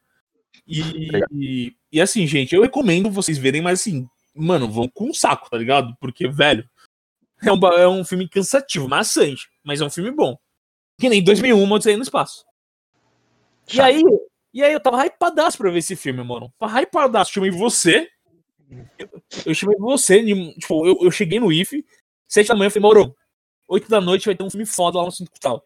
E, 0.66 0.80
e, 1.32 1.76
e 1.92 2.00
assim, 2.00 2.26
gente, 2.26 2.54
eu 2.54 2.62
recomendo 2.62 3.10
vocês 3.10 3.36
verem, 3.36 3.60
mas 3.60 3.80
assim, 3.80 4.08
mano, 4.34 4.70
vão 4.70 4.88
com 4.88 5.10
um 5.10 5.14
saco, 5.14 5.50
tá 5.50 5.56
ligado? 5.56 5.94
Porque, 6.00 6.26
velho, 6.28 6.68
é 7.42 7.52
um, 7.52 7.66
é 7.78 7.88
um 7.88 8.04
filme 8.04 8.28
cansativo, 8.28 8.88
maçante, 8.88 9.48
mas 9.62 9.80
é 9.80 9.84
um 9.84 9.90
filme 9.90 10.10
bom. 10.10 10.36
Que 10.98 11.08
nem 11.08 11.22
2001, 11.22 11.70
Odisseia 11.70 11.96
no 11.96 12.02
Espaço. 12.02 12.44
E 13.68 13.74
Chato. 13.74 13.86
aí, 13.86 14.02
e 14.54 14.62
aí 14.62 14.72
eu 14.72 14.80
tava 14.80 15.02
hypadaço 15.04 15.58
pra 15.58 15.70
ver 15.70 15.80
esse 15.80 15.94
filme, 15.94 16.22
mano. 16.24 16.52
Tava 16.58 16.80
hypadaço, 16.80 17.32
chamei 17.32 17.50
você. 17.50 18.08
Eu, 18.98 19.08
eu 19.46 19.54
chamei 19.54 19.76
você, 19.78 20.22
de- 20.22 20.54
tipo, 20.54 20.86
eu, 20.86 20.98
eu 21.02 21.10
cheguei 21.10 21.38
no 21.38 21.52
IF, 21.52 21.84
sete 22.26 22.48
da 22.48 22.54
manhã, 22.56 22.66
eu 22.66 22.70
falei, 22.70 22.82
Moro, 22.82 23.16
oito 23.68 23.88
da 23.88 24.00
noite 24.00 24.26
vai 24.26 24.34
ter 24.34 24.42
um 24.42 24.50
filme 24.50 24.66
foda 24.66 24.98
lá 24.98 25.04
no 25.04 25.12
Centro 25.12 25.32
Cultural. 25.32 25.62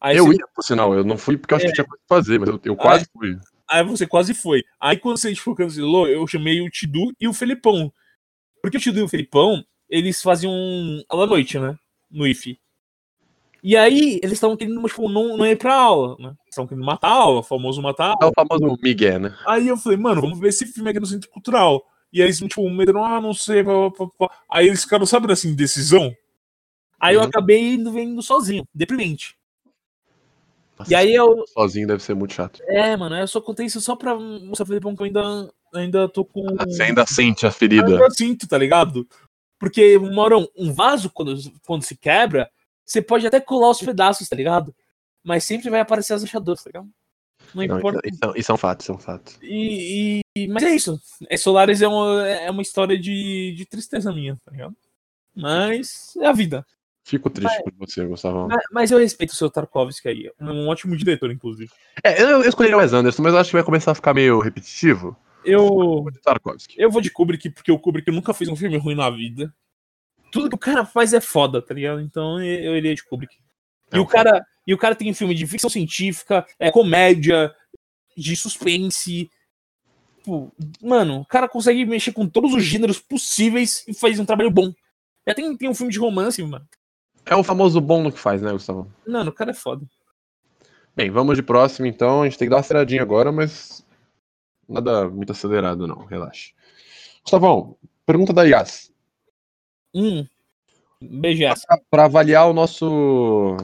Aí 0.00 0.16
Eu 0.16 0.26
você- 0.26 0.36
ia, 0.38 0.46
por 0.54 0.62
sinal, 0.62 0.94
eu 0.94 1.04
não 1.04 1.16
fui 1.16 1.36
porque 1.38 1.54
eu 1.54 1.56
achei 1.56 1.68
É. 1.68 1.70
que 1.70 1.76
tinha 1.76 1.86
coisa 1.86 2.02
pra 2.06 2.16
fazer, 2.18 2.38
mas 2.38 2.48
eu, 2.50 2.60
eu 2.64 2.76
quase 2.76 3.06
fui. 3.12 3.38
Aí 3.66 3.82
você 3.82 4.06
quase 4.06 4.34
foi. 4.34 4.62
Aí 4.78 4.98
quando 4.98 5.16
você 5.18 5.32
tipo, 5.34 5.54
cancelou, 5.54 6.06
eu 6.06 6.26
chamei 6.26 6.60
o 6.60 6.68
Tidu 6.68 7.12
e 7.18 7.26
o 7.26 7.32
Felipão. 7.32 7.90
Porque 8.60 8.76
o 8.76 8.80
Tidu 8.80 9.00
e 9.00 9.02
o 9.02 9.08
Felipão, 9.08 9.64
eles 9.88 10.20
faziam 10.20 10.52
aula 11.08 11.24
à 11.24 11.26
noite, 11.26 11.58
né? 11.58 11.78
No 12.10 12.26
IF. 12.26 12.58
E 13.62 13.74
aí, 13.78 14.20
eles 14.22 14.32
estavam 14.34 14.58
querendo, 14.58 14.82
tipo, 14.86 15.08
não, 15.08 15.38
não 15.38 15.46
ir 15.46 15.56
pra 15.56 15.74
aula, 15.74 16.16
né? 16.18 16.34
Estavam 16.50 16.68
querendo 16.68 16.84
matar 16.84 17.08
a 17.08 17.12
aula, 17.14 17.40
o 17.40 17.42
famoso 17.42 17.80
matar 17.80 18.08
a 18.08 18.10
É 18.10 18.24
aula. 18.24 18.32
o 18.36 18.46
famoso 18.46 18.78
Miguel, 18.82 19.18
né? 19.20 19.34
Aí 19.46 19.66
eu 19.68 19.76
falei, 19.78 19.96
mano, 19.96 20.20
vamos 20.20 20.38
ver 20.38 20.48
esse 20.48 20.66
filme 20.66 20.90
aqui 20.90 21.00
no 21.00 21.06
Centro 21.06 21.30
Cultural. 21.30 21.82
E 22.14 22.22
aí 22.22 22.28
eles, 22.28 22.38
tipo, 22.38 22.70
meteram, 22.70 23.04
ah, 23.04 23.20
não 23.20 23.34
sei, 23.34 23.64
pá, 23.64 23.72
pá, 23.90 24.06
pá, 24.06 24.28
pá. 24.28 24.38
Aí 24.48 24.68
eles 24.68 24.84
ficaram, 24.84 25.04
sabe, 25.04 25.30
assim, 25.32 25.52
decisão? 25.52 26.14
Aí 27.00 27.16
eu 27.16 27.20
Uhum. 27.20 27.26
acabei 27.26 27.74
indo, 27.74 27.98
indo 27.98 28.22
sozinho, 28.22 28.64
deprimente. 28.72 29.36
Nossa, 30.78 30.92
E 30.92 30.94
aí 30.94 31.12
eu, 31.12 31.44
Sozinho 31.48 31.88
deve 31.88 32.02
ser 32.02 32.14
muito 32.14 32.34
chato. 32.34 32.62
É, 32.68 32.96
mano, 32.96 33.16
eu 33.16 33.26
só 33.26 33.40
contei 33.40 33.66
isso 33.66 33.80
só 33.80 33.96
pra 33.96 34.14
mostrar 34.14 34.64
Felipão 34.64 34.94
que 34.94 35.02
eu 35.02 35.06
ainda, 35.06 35.52
ainda 35.74 36.08
tô 36.08 36.24
com. 36.24 36.44
Você 36.56 36.84
ainda 36.84 37.04
sente 37.04 37.44
a 37.46 37.48
Eu 37.48 37.52
ferida. 37.52 37.86
ainda 37.86 38.10
sinto, 38.10 38.46
tá 38.46 38.56
ligado? 38.56 39.06
Porque, 39.58 39.98
Maurão, 39.98 40.48
um 40.56 40.72
vaso, 40.72 41.10
quando, 41.10 41.34
quando 41.66 41.82
se 41.82 41.96
quebra, 41.96 42.48
você 42.84 43.02
pode 43.02 43.26
até 43.26 43.40
colar 43.40 43.70
os 43.70 43.80
pedaços, 43.80 44.28
tá 44.28 44.36
ligado? 44.36 44.72
Mas 45.22 45.42
sempre 45.44 45.68
vai 45.68 45.80
aparecer 45.80 46.12
as 46.14 46.22
rachaduras, 46.22 46.62
tá 46.62 46.68
ligado? 46.70 46.88
Não 47.54 47.66
Não, 47.66 47.78
importa. 47.78 48.00
isso, 48.04 48.18
isso, 48.22 48.32
isso 48.36 48.52
é 48.52 48.54
um 48.54 48.58
fato, 48.58 48.80
isso 48.80 48.92
é 48.92 48.94
um 48.94 48.98
fato. 48.98 49.38
E, 49.42 50.20
e- 50.36 50.48
mas 50.48 50.62
é 50.62 50.74
isso. 50.74 51.00
É, 51.28 51.36
Solares 51.36 51.80
é 51.82 51.88
uma, 51.88 52.26
é 52.26 52.50
uma 52.50 52.62
história 52.62 52.98
de, 52.98 53.54
de 53.56 53.64
tristeza 53.64 54.12
minha, 54.12 54.36
tá 54.44 54.50
ligado? 54.50 54.74
Mas 55.34 56.14
é 56.16 56.26
a 56.26 56.32
vida. 56.32 56.66
Fico 57.04 57.28
triste 57.28 57.62
por 57.62 57.72
você, 57.76 58.04
Gustavo. 58.06 58.48
Mas, 58.48 58.62
mas 58.72 58.90
eu 58.90 58.98
respeito 58.98 59.30
o 59.30 59.36
seu 59.36 59.50
Tarkovsky 59.50 60.08
aí. 60.08 60.30
É 60.38 60.44
um 60.44 60.68
ótimo 60.68 60.96
diretor, 60.96 61.30
inclusive. 61.30 61.70
É, 62.02 62.22
eu, 62.22 62.28
eu 62.42 62.48
escolhi 62.48 62.74
o 62.74 62.78
Wes 62.78 62.92
Anderson, 62.94 63.22
mas 63.22 63.34
eu 63.34 63.40
acho 63.40 63.50
que 63.50 63.56
vai 63.56 63.64
começar 63.64 63.92
a 63.92 63.94
ficar 63.94 64.14
meio 64.14 64.40
repetitivo. 64.40 65.14
Eu, 65.44 65.68
Vou 65.68 66.10
de 66.10 66.20
Tarkovsky. 66.20 66.74
Eu 66.78 66.90
vou 66.90 67.02
de 67.02 67.10
Kubrick 67.10 67.50
porque 67.50 67.70
o 67.70 67.78
Kubrick 67.78 68.10
nunca 68.10 68.32
fez 68.32 68.48
um 68.48 68.56
filme 68.56 68.78
ruim 68.78 68.94
na 68.94 69.10
vida. 69.10 69.54
Tudo 70.32 70.48
que 70.48 70.54
o 70.54 70.58
cara 70.58 70.86
faz 70.86 71.12
é 71.12 71.20
foda, 71.20 71.60
tá 71.60 71.74
ligado? 71.74 72.00
Então 72.00 72.42
eu 72.42 72.64
eu 72.72 72.76
iria 72.76 72.94
de 72.94 73.04
Kubrick. 73.04 73.36
E 73.92 73.96
É 73.96 74.00
o 74.00 74.06
cara, 74.06 74.44
e 74.66 74.74
o 74.74 74.78
cara 74.78 74.94
tem 74.94 75.12
filme 75.14 75.34
de 75.34 75.46
ficção 75.46 75.70
científica, 75.70 76.46
é 76.58 76.70
comédia, 76.70 77.54
de 78.16 78.36
suspense. 78.36 79.30
Tipo, 80.18 80.52
mano, 80.80 81.20
o 81.20 81.26
cara 81.26 81.48
consegue 81.48 81.84
mexer 81.84 82.12
com 82.12 82.26
todos 82.26 82.54
os 82.54 82.62
gêneros 82.62 82.98
possíveis 82.98 83.84
e 83.86 83.92
faz 83.92 84.18
um 84.18 84.24
trabalho 84.24 84.50
bom. 84.50 84.72
Já 85.26 85.34
tem, 85.34 85.56
tem 85.56 85.68
um 85.68 85.74
filme 85.74 85.92
de 85.92 85.98
romance, 85.98 86.42
mano. 86.42 86.66
É 87.26 87.34
o 87.34 87.44
famoso 87.44 87.80
bom 87.80 88.02
no 88.02 88.12
que 88.12 88.18
faz, 88.18 88.42
né, 88.42 88.52
Gustavo? 88.52 88.90
Mano, 89.06 89.30
o 89.30 89.34
cara 89.34 89.50
é 89.50 89.54
foda. 89.54 89.86
Bem, 90.94 91.10
vamos 91.10 91.36
de 91.36 91.42
próximo 91.42 91.86
então. 91.86 92.22
A 92.22 92.24
gente 92.24 92.38
tem 92.38 92.46
que 92.46 92.50
dar 92.50 92.56
uma 92.56 92.60
aceleradinha 92.60 93.02
agora, 93.02 93.32
mas 93.32 93.84
nada 94.68 95.08
muito 95.08 95.32
acelerado, 95.32 95.86
não. 95.86 96.04
Relaxa. 96.04 96.52
Gustavão, 97.22 97.76
pergunta 98.06 98.32
da 98.32 98.44
Yas. 98.44 98.92
Hum. 99.94 100.26
BGS. 101.00 101.64
Para 101.90 102.04
avaliar 102.04 102.48
o 102.48 102.52
nosso. 102.52 103.56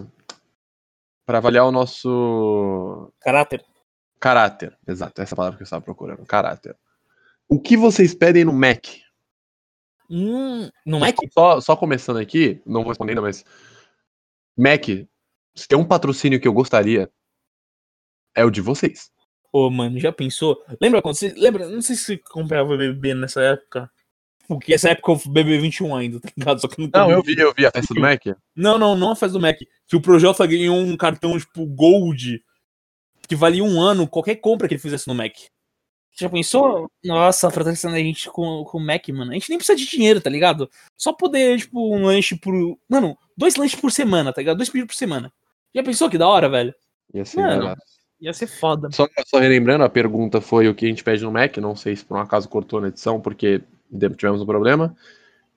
Para 1.27 1.39
avaliar 1.39 1.67
o 1.67 1.73
nosso 1.73 3.13
Caráter. 3.21 3.65
caráter. 4.19 4.77
Exato, 4.87 5.23
essa 5.23 5.35
é 5.35 5.37
palavra 5.37 5.57
que 5.57 5.63
eu 5.63 5.65
estava 5.65 5.85
procurando. 5.85 6.27
Caráter. 6.27 6.77
O 7.49 7.61
que 7.61 7.77
vocês 7.77 8.15
pedem 8.15 8.45
no 8.45 8.53
Mac? 8.53 8.87
Hum. 10.11 10.69
É 11.05 11.13
que. 11.13 11.29
Só, 11.33 11.61
só 11.61 11.77
começando 11.77 12.19
aqui, 12.19 12.61
não 12.67 12.83
vou 12.83 12.91
responder 12.91 13.13
ainda, 13.13 13.23
mas. 13.23 13.45
Mac, 14.57 14.85
se 15.55 15.69
tem 15.69 15.79
um 15.79 15.85
patrocínio 15.85 16.41
que 16.41 16.49
eu 16.49 16.53
gostaria, 16.53 17.11
é 18.35 18.45
o 18.45 18.51
de 18.51 18.61
vocês. 18.61 19.11
Ô, 19.53 19.69
mano, 19.71 19.99
já 19.99 20.13
pensou? 20.13 20.63
Lembra 20.81 21.03
quando 21.03 21.17
você. 21.17 21.29
Lembra? 21.37 21.69
Não 21.69 21.83
sei 21.83 21.97
se 21.97 22.05
você 22.05 22.19
comprava 22.19 22.77
BBB 22.77 23.15
nessa 23.15 23.41
época. 23.43 23.91
Porque 24.51 24.75
essa 24.75 24.89
época 24.89 25.13
eu 25.13 25.33
BBB 25.33 25.59
21 25.59 25.95
ainda, 25.95 26.19
tá 26.19 26.29
ligado? 26.37 26.61
Só 26.61 26.67
que 26.67 26.81
nunca 26.81 26.99
Não, 26.99 27.09
eu 27.09 27.23
vi, 27.23 27.39
eu 27.39 27.55
vi 27.57 27.65
a 27.65 27.71
festa 27.71 27.95
do 27.95 28.01
Mac. 28.01 28.21
Não, 28.57 28.77
não, 28.77 28.97
não 28.97 29.13
a 29.13 29.15
festa 29.15 29.39
do 29.39 29.41
Mac. 29.41 29.57
Que 29.87 29.95
o 29.95 30.01
Projota 30.01 30.45
ganhou 30.45 30.77
um 30.77 30.97
cartão, 30.97 31.39
tipo, 31.39 31.65
Gold, 31.67 32.43
que 33.29 33.37
valia 33.37 33.63
um 33.63 33.81
ano 33.81 34.09
qualquer 34.09 34.35
compra 34.35 34.67
que 34.67 34.75
ele 34.75 34.83
fizesse 34.83 35.07
no 35.07 35.15
Mac. 35.15 35.35
Já 36.19 36.29
pensou? 36.29 36.91
Nossa, 37.05 37.49
patrocinando 37.49 37.97
a 37.97 38.03
gente 38.03 38.29
com, 38.29 38.65
com 38.65 38.79
o 38.79 38.85
Mac, 38.85 39.09
mano. 39.11 39.31
A 39.31 39.35
gente 39.35 39.49
nem 39.51 39.57
precisa 39.57 39.79
de 39.79 39.89
dinheiro, 39.89 40.21
tá 40.21 40.29
ligado? 40.29 40.69
Só 40.97 41.13
poder, 41.13 41.57
tipo, 41.57 41.95
um 41.95 42.07
lanche 42.07 42.37
por. 42.37 42.53
Mano, 42.89 43.17
dois 43.37 43.55
lanches 43.55 43.81
por 43.81 43.93
semana, 43.93 44.33
tá 44.33 44.41
ligado? 44.41 44.57
Dois 44.57 44.69
pedidos 44.69 44.97
por 44.97 44.99
semana. 44.99 45.33
Já 45.73 45.85
pensou 45.85 46.11
que 46.11 46.19
da 46.19 46.27
hora, 46.27 46.49
velho? 46.49 46.75
Ia 47.15 47.25
ser 47.25 47.41
Mano. 47.41 47.63
barato. 47.63 47.83
Ia 48.21 48.33
ser 48.35 48.49
foda. 48.49 48.91
Só, 48.91 49.07
só 49.29 49.39
relembrando, 49.39 49.85
a 49.85 49.89
pergunta 49.89 50.41
foi 50.41 50.69
o 50.69 50.75
que 50.75 50.87
a 50.87 50.89
gente 50.89 51.05
pede 51.05 51.23
no 51.23 51.31
Mac. 51.31 51.57
Não 51.59 51.77
sei 51.77 51.95
se 51.95 52.05
por 52.05 52.17
um 52.17 52.21
acaso 52.21 52.49
cortou 52.49 52.81
na 52.81 52.89
edição, 52.89 53.21
porque 53.21 53.63
tivemos 54.17 54.41
um 54.41 54.47
problema. 54.47 54.97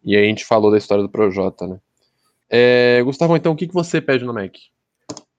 E 0.03 0.15
aí 0.15 0.23
a 0.23 0.27
gente 0.27 0.45
falou 0.45 0.71
da 0.71 0.77
história 0.77 1.03
do 1.03 1.09
Projota, 1.09 1.65
né? 1.67 1.79
É, 2.49 3.01
Gustavo, 3.03 3.35
então 3.35 3.53
o 3.53 3.55
que, 3.55 3.67
que 3.67 3.73
você 3.73 4.01
pede 4.01 4.25
no 4.25 4.33
Mac? 4.33 4.55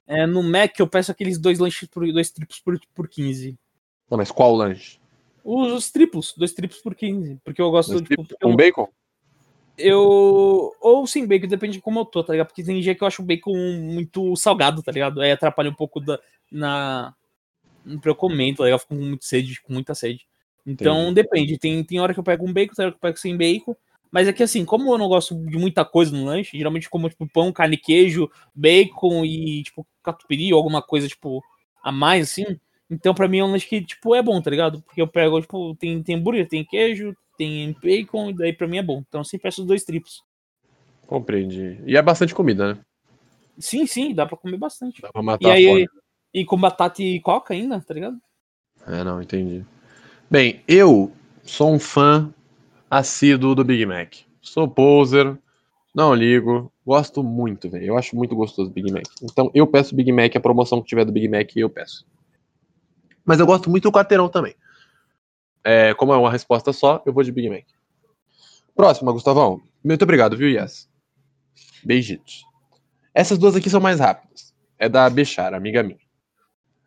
É, 0.07 0.27
no 0.27 0.43
Mac 0.43 0.79
eu 0.79 0.87
peço 0.87 1.11
aqueles 1.11 1.39
dois 1.39 1.59
lanches 1.59 1.89
por 1.89 2.11
dois 2.13 2.31
triplos 2.31 2.61
por, 2.61 2.81
por 2.95 3.09
15. 3.09 3.57
Não, 4.11 4.19
mas 4.19 4.31
qual 4.31 4.55
lanche? 4.55 4.99
Os, 5.45 5.73
os 5.73 5.91
triplos, 5.91 6.35
dois 6.37 6.53
triplos 6.53 6.81
por 6.81 6.95
15. 6.95 7.39
Porque 7.45 7.61
eu 7.61 7.71
gosto, 7.71 8.03
tipo, 8.03 8.27
eu- 8.41 8.49
com 8.49 8.57
bacon? 8.57 8.89
eu. 9.77 10.73
Ou 10.81 11.07
sem 11.07 11.27
bacon, 11.27 11.47
depende 11.49 11.75
de 11.75 11.83
como 11.83 12.01
eu 12.01 12.05
tô, 12.05 12.23
tá 12.23 12.33
ligado? 12.33 12.49
Porque 12.49 12.63
tem 12.63 12.81
dia 12.81 12.95
que 12.95 13.03
eu 13.03 13.07
acho 13.07 13.23
o 13.23 13.25
bacon 13.25 13.55
muito 13.81 14.35
salgado, 14.37 14.83
tá 14.83 14.93
ligado? 14.93 15.21
Aí 15.21 15.31
atrapalha 15.33 15.71
um 15.71 15.75
pouco 15.75 16.01
da, 16.01 16.19
na. 16.51 17.15
Pra 18.01 18.11
eu 18.11 18.15
comer, 18.15 18.55
tá 18.57 18.65
ligado? 18.65 18.77
Eu 18.77 18.79
fico 18.79 18.95
com 18.95 19.01
muito 19.01 19.25
sede, 19.25 19.61
com 19.63 19.73
muita 19.73 19.95
sede. 19.95 20.27
Então 20.67 21.03
Entendi. 21.11 21.15
depende. 21.15 21.59
Tem, 21.59 21.85
tem 21.85 22.01
hora 22.01 22.15
que 22.15 22.21
eu 22.21 22.25
pego 22.25 22.49
um 22.49 22.53
bacon, 22.53 22.75
tem 22.75 22.85
hora 22.85 22.93
que 22.93 22.97
eu 22.97 23.01
pego 23.01 23.19
sem 23.19 23.37
bacon. 23.37 23.77
Mas 24.11 24.29
é 24.29 24.33
que 24.33 24.43
assim, 24.43 24.65
como 24.65 24.93
eu 24.93 24.99
não 24.99 25.09
gosto 25.09 25.35
de 25.35 25.59
muita 25.59 25.85
coisa 25.85 26.17
no 26.17 26.25
lanche, 26.25 26.57
geralmente 26.57 26.89
como 26.89 27.09
tipo 27.09 27.29
pão, 27.29 27.53
carne, 27.53 27.77
queijo, 27.77 28.31
bacon 28.55 29.25
e 29.25 29.65
tipo 29.65 29.87
catupiry 30.03 30.53
ou 30.53 30.59
alguma 30.59 30.81
coisa 30.81 31.09
tipo 31.09 31.43
a 31.83 31.91
mais 31.91 32.31
assim. 32.31 32.59
Então 32.89 33.13
pra 33.13 33.27
mim 33.27 33.39
é 33.39 33.45
um 33.45 33.51
lanche 33.51 33.67
que 33.67 33.85
tipo 33.85 34.15
é 34.15 34.23
bom, 34.23 34.41
tá 34.41 34.51
ligado? 34.51 34.81
Porque 34.83 35.03
eu 35.03 35.09
pego 35.09 35.41
tipo 35.41 35.75
tem 35.77 36.01
tem 36.03 36.15
hambúrguer, 36.17 36.49
tem 36.49 36.65
queijo, 36.65 37.15
tem 37.37 37.75
bacon 37.83 38.31
e 38.31 38.35
daí 38.35 38.53
pra 38.53 38.69
mim 38.69 38.79
é 38.79 38.83
bom. 38.83 39.03
Então 39.07 39.21
eu 39.21 39.25
sempre 39.25 39.43
peço 39.45 39.63
os 39.63 39.67
dois 39.67 39.83
triplos. 39.85 40.23
Compreendi. 41.07 41.81
E 41.85 41.97
é 41.97 42.03
bastante 42.03 42.35
comida, 42.35 42.75
né? 42.75 42.81
Sim, 43.59 43.87
sim, 43.87 44.15
dá 44.15 44.27
pra 44.27 44.37
comer 44.37 44.59
bastante. 44.59 45.03
Dá 45.03 45.13
pra 45.13 45.23
matar 45.23 45.49
E 45.49 45.51
aí 45.51 45.87
e 46.33 46.45
com 46.45 46.57
batata 46.57 47.03
e 47.03 47.21
coca 47.21 47.55
ainda, 47.55 47.81
tá 47.81 47.95
ligado? 47.95 48.17
É, 48.87 49.05
não, 49.05 49.23
entendi. 49.23 49.65
Bem, 50.35 50.65
eu 50.67 51.13
sou 51.45 51.73
um 51.73 51.79
fã 51.79 52.35
assíduo 52.91 53.55
do 53.55 53.63
Big 53.63 53.87
Mac. 53.87 54.15
Sou 54.43 54.67
poser, 54.67 55.39
não 55.95 56.13
ligo, 56.13 56.73
gosto 56.85 57.23
muito, 57.23 57.71
velho. 57.71 57.85
Eu 57.85 57.97
acho 57.97 58.17
muito 58.17 58.35
gostoso 58.35 58.69
o 58.69 58.73
Big 58.73 58.93
Mac. 58.93 59.05
Então 59.23 59.49
eu 59.55 59.65
peço 59.65 59.95
Big 59.95 60.11
Mac, 60.11 60.35
a 60.35 60.41
promoção 60.41 60.83
que 60.83 60.89
tiver 60.89 61.05
do 61.05 61.13
Big 61.13 61.29
Mac, 61.29 61.55
eu 61.55 61.71
peço. 61.71 62.05
Mas 63.25 63.39
eu 63.39 63.47
gosto 63.47 63.71
muito 63.71 63.85
do 63.85 63.93
quarteirão 63.93 64.29
também. 64.29 64.57
É, 65.63 65.95
como 65.95 66.13
é 66.13 66.17
uma 66.17 66.33
resposta 66.33 66.73
só, 66.73 67.01
eu 67.07 67.13
vou 67.13 67.23
de 67.23 67.31
Big 67.31 67.49
Mac. 67.49 67.67
Próxima, 68.75 69.13
Gustavão. 69.13 69.63
Muito 69.85 70.03
obrigado, 70.03 70.37
viu, 70.37 70.49
Yes? 70.49 70.91
Beijitos. 71.85 72.45
Essas 73.15 73.39
duas 73.39 73.55
aqui 73.55 73.71
são 73.71 73.81
mais 73.81 74.01
rápidas. 74.01 74.53
É 74.81 74.89
da 74.89 75.09
Bechara, 75.09 75.57
amiga 75.57 75.81
minha. 75.81 76.01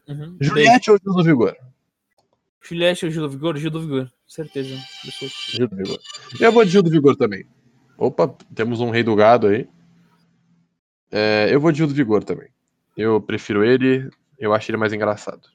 Uhum. 0.05 0.35
Juliette 0.37 0.91
ou 0.91 0.97
Gil 1.01 1.13
do 1.13 1.23
Vigor? 1.23 1.55
Juliette 2.61 3.05
ou 3.05 3.11
Gil 3.11 3.21
do 3.23 3.29
Vigor? 3.29 3.57
Gil 3.57 3.71
do 3.71 3.81
Vigor, 3.81 4.11
certeza. 4.27 4.75
Gil 5.51 5.67
do 5.67 5.75
Vigor. 5.75 5.97
Eu 6.39 6.51
vou 6.51 6.65
de 6.65 6.71
Gil 6.71 6.83
do 6.83 6.89
Vigor 6.89 7.15
também. 7.15 7.45
Opa, 7.97 8.27
temos 8.53 8.79
um 8.81 8.89
rei 8.89 9.03
do 9.03 9.15
gado 9.15 9.47
aí. 9.47 9.67
É, 11.11 11.47
eu 11.51 11.59
vou 11.59 11.71
de 11.71 11.77
Gil 11.79 11.87
do 11.87 11.93
Vigor 11.93 12.23
também. 12.23 12.49
Eu 12.95 13.21
prefiro 13.21 13.63
ele, 13.63 14.09
eu 14.37 14.53
acho 14.53 14.69
ele 14.69 14.77
mais 14.77 14.91
engraçado. 14.91 15.47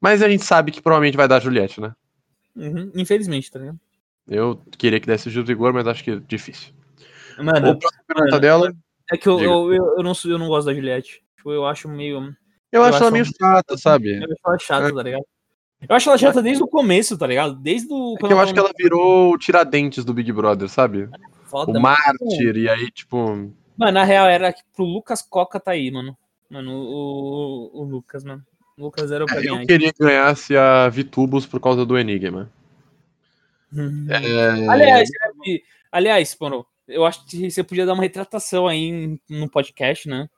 Mas 0.00 0.22
a 0.22 0.28
gente 0.28 0.44
sabe 0.44 0.72
que 0.72 0.82
provavelmente 0.82 1.16
vai 1.16 1.28
dar 1.28 1.40
Juliette, 1.40 1.80
né? 1.80 1.94
Uhum. 2.54 2.90
Infelizmente, 2.94 3.50
tá 3.50 3.58
ligado? 3.58 3.80
Eu 4.28 4.60
queria 4.78 5.00
que 5.00 5.06
desse 5.06 5.28
o 5.28 5.30
Gil 5.30 5.42
do 5.42 5.46
Vigor, 5.46 5.72
mas 5.72 5.86
acho 5.86 6.04
que 6.04 6.10
é 6.12 6.16
difícil. 6.16 6.72
Mano, 7.38 7.70
A 7.70 7.76
próxima 7.76 8.04
pergunta 8.06 8.38
dela. 8.40 8.72
é 9.10 9.16
que 9.16 9.28
eu, 9.28 9.40
eu, 9.40 9.72
eu, 9.72 9.94
eu 9.96 10.02
não, 10.02 10.12
eu 10.24 10.38
não 10.38 10.48
gosto 10.48 10.66
da 10.66 10.74
Juliette. 10.74 11.22
Tipo, 11.36 11.52
eu 11.52 11.66
acho 11.66 11.88
meio. 11.88 12.18
Eu, 12.70 12.80
eu 12.80 12.84
acho 12.84 12.98
ela 13.02 13.10
meio 13.10 13.24
um- 13.24 13.28
chata, 13.38 13.76
sabe? 13.78 14.16
Eu 14.18 14.24
acho 14.24 14.40
ela 14.46 14.58
chata, 14.58 14.94
tá 14.94 15.02
ligado? 15.02 15.24
Eu 15.88 15.96
acho 15.96 16.08
ela 16.08 16.18
chata 16.18 16.42
desde 16.42 16.62
o 16.62 16.68
começo, 16.68 17.18
tá 17.18 17.26
ligado? 17.26 17.54
Desde 17.54 17.92
o. 17.92 18.16
É 18.22 18.32
eu 18.32 18.40
acho 18.40 18.52
que 18.52 18.58
ela 18.58 18.70
virou 18.76 19.32
o 19.32 19.38
Tiradentes 19.38 20.04
do 20.04 20.14
Big 20.14 20.30
Brother, 20.32 20.68
sabe? 20.68 21.08
Foda, 21.44 21.72
O 21.72 21.80
mártir, 21.80 22.56
e 22.56 22.68
aí, 22.68 22.90
tipo. 22.90 23.52
Mano, 23.76 23.92
na 23.92 24.04
real 24.04 24.26
era 24.26 24.52
que 24.52 24.62
pro 24.74 24.84
Lucas 24.84 25.22
Coca 25.22 25.58
tá 25.58 25.72
aí, 25.72 25.90
mano. 25.90 26.16
Mano, 26.48 26.72
o, 26.72 27.70
o, 27.74 27.82
o 27.82 27.84
Lucas, 27.84 28.24
mano. 28.24 28.44
O 28.76 28.84
Lucas 28.84 29.10
era 29.10 29.24
o 29.24 29.26
pra 29.26 29.40
ganhar. 29.40 29.60
Eu 29.60 29.66
queria 29.66 29.92
que 29.92 29.98
ganhasse 29.98 30.56
a 30.56 30.88
Vitubos 30.88 31.46
por 31.46 31.60
causa 31.60 31.84
do 31.84 31.98
Enigma. 31.98 32.50
Uhum. 33.72 34.06
É, 34.08 34.68
Aliás, 34.68 35.08
aliás, 35.90 36.36
mano, 36.40 36.66
eu 36.86 37.04
acho 37.04 37.24
que 37.26 37.50
você 37.50 37.64
podia 37.64 37.86
dar 37.86 37.94
uma 37.94 38.02
retratação 38.02 38.68
aí 38.68 39.18
no 39.28 39.48
podcast, 39.48 40.08
né? 40.08 40.28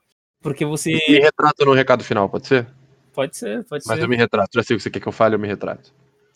Porque 0.41 0.65
você. 0.65 0.93
Me 1.09 1.19
retrata 1.19 1.65
no 1.65 1.73
recado 1.73 2.05
final, 2.05 2.29
pode 2.29 2.47
ser? 2.47 2.67
Pode 3.15 3.37
ser, 3.37 3.65
pode 3.65 3.85
Mas 3.87 3.97
ser. 3.99 4.05
eu 4.05 4.09
me 4.09 4.17
retrato. 4.17 4.51
Já 4.55 4.63
sei 4.63 4.75
o 4.75 4.79
que 4.79 4.83
você 4.83 4.91
quer 4.91 5.01
que 5.01 5.07
eu 5.07 5.13
fale, 5.13 5.35
eu 5.35 5.39
me 5.39 5.49
retrato. 5.49 5.93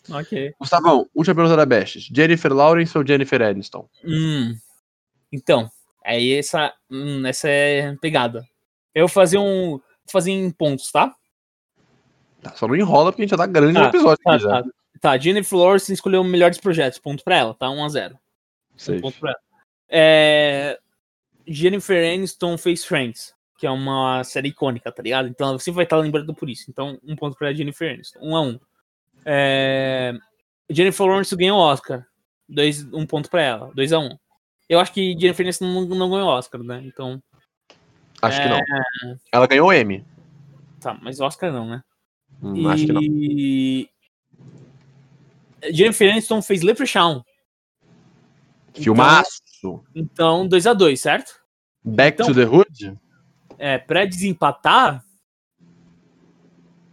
Ok. 0.09 0.53
Gustavão, 0.59 1.07
última 1.13 1.35
pergunta 1.35 1.57
da 1.57 1.65
Bestes. 1.65 2.09
Jennifer 2.11 2.51
Lawrence 2.53 2.97
ou 2.97 3.05
Jennifer 3.05 3.41
Aniston? 3.41 3.87
Hum. 4.03 4.55
Então, 5.31 5.69
aí 6.03 6.33
essa, 6.33 6.73
hum, 6.89 7.25
essa 7.27 7.47
é 7.49 7.95
pegada. 8.01 8.43
Eu 8.95 9.03
vou 9.07 9.09
fazer 9.13 9.37
um. 9.37 9.71
Vou 9.71 9.83
fazer 10.11 10.31
em 10.31 10.49
pontos, 10.49 10.91
tá? 10.91 11.13
Tá, 12.41 12.55
só 12.55 12.67
não 12.67 12.75
enrola 12.75 13.11
porque 13.11 13.21
a 13.21 13.25
gente 13.25 13.31
já 13.31 13.37
tá 13.37 13.45
grande 13.45 13.73
Tá, 13.73 13.81
no 13.81 13.89
episódio 13.89 14.23
Tá, 14.23 14.39
tá. 14.39 14.63
Tá, 15.01 15.17
Jennifer 15.17 15.57
Lawrence 15.57 15.91
escolheu 15.93 16.21
o 16.21 16.25
melhor 16.25 16.49
dos 16.49 16.59
projetos. 16.59 16.97
Ponto 16.97 17.23
pra 17.23 17.37
ela, 17.37 17.53
tá? 17.53 17.67
1x0. 17.67 18.17
Sei. 18.77 18.97
Um 18.97 19.01
ponto 19.01 19.19
pra 19.19 19.31
ela. 19.31 19.39
É, 19.89 20.79
Jennifer 21.47 22.13
Aniston 22.13 22.57
fez 22.57 22.83
Friends, 22.85 23.33
que 23.59 23.67
é 23.67 23.71
uma 23.71 24.23
série 24.23 24.47
icônica, 24.47 24.89
tá 24.91 25.03
ligado? 25.03 25.27
Então 25.27 25.59
você 25.59 25.69
vai 25.71 25.83
estar 25.83 25.97
lembrando 25.97 26.33
por 26.33 26.49
isso. 26.49 26.65
Então, 26.69 26.97
um 27.03 27.15
ponto 27.15 27.37
pra 27.37 27.53
Jennifer 27.53 27.93
Aniston. 27.93 28.19
1 28.21 28.35
a 28.35 28.41
1 28.41 28.59
É, 29.25 30.13
Jennifer 30.69 31.05
Lawrence 31.05 31.35
ganhou 31.35 31.59
o 31.59 31.61
Oscar. 31.61 32.05
Dois, 32.47 32.83
um 32.93 33.05
ponto 33.05 33.29
pra 33.29 33.41
ela. 33.41 33.71
2 33.75 33.91
a 33.93 33.99
1 33.99 34.17
Eu 34.69 34.79
acho 34.79 34.93
que 34.93 35.11
Jennifer 35.19 35.45
Aniston 35.45 35.65
não, 35.65 35.81
não 35.85 36.09
ganhou 36.09 36.27
o 36.29 36.31
Oscar, 36.31 36.63
né? 36.63 36.81
Então, 36.85 37.21
Acho 38.21 38.41
que 38.41 38.47
É. 38.47 38.49
não. 38.49 39.17
Ela 39.31 39.47
ganhou 39.47 39.71
M. 39.73 40.05
tá, 40.81 40.97
mas 41.01 41.19
Oscar 41.21 41.51
não, 41.53 41.65
né? 41.67 41.83
Hum, 42.41 42.67
Acho 42.69 42.85
que 42.85 42.91
não. 42.93 43.01
E 43.01 43.89
Jennifer 45.71 46.11
Aniston 46.11 46.41
fez 46.41 46.61
Leprechaun. 46.61 47.21
Filmaço. 48.73 49.41
Então, 49.93 50.47
2 50.47 50.67
a 50.67 50.73
2 50.73 50.99
certo? 51.01 51.33
Back 51.83 52.21
então- 52.21 52.27
to 52.27 52.33
the 52.33 52.45
Hood? 52.45 52.97
É, 53.59 53.77
pra 53.77 54.05
desempatar, 54.05 55.03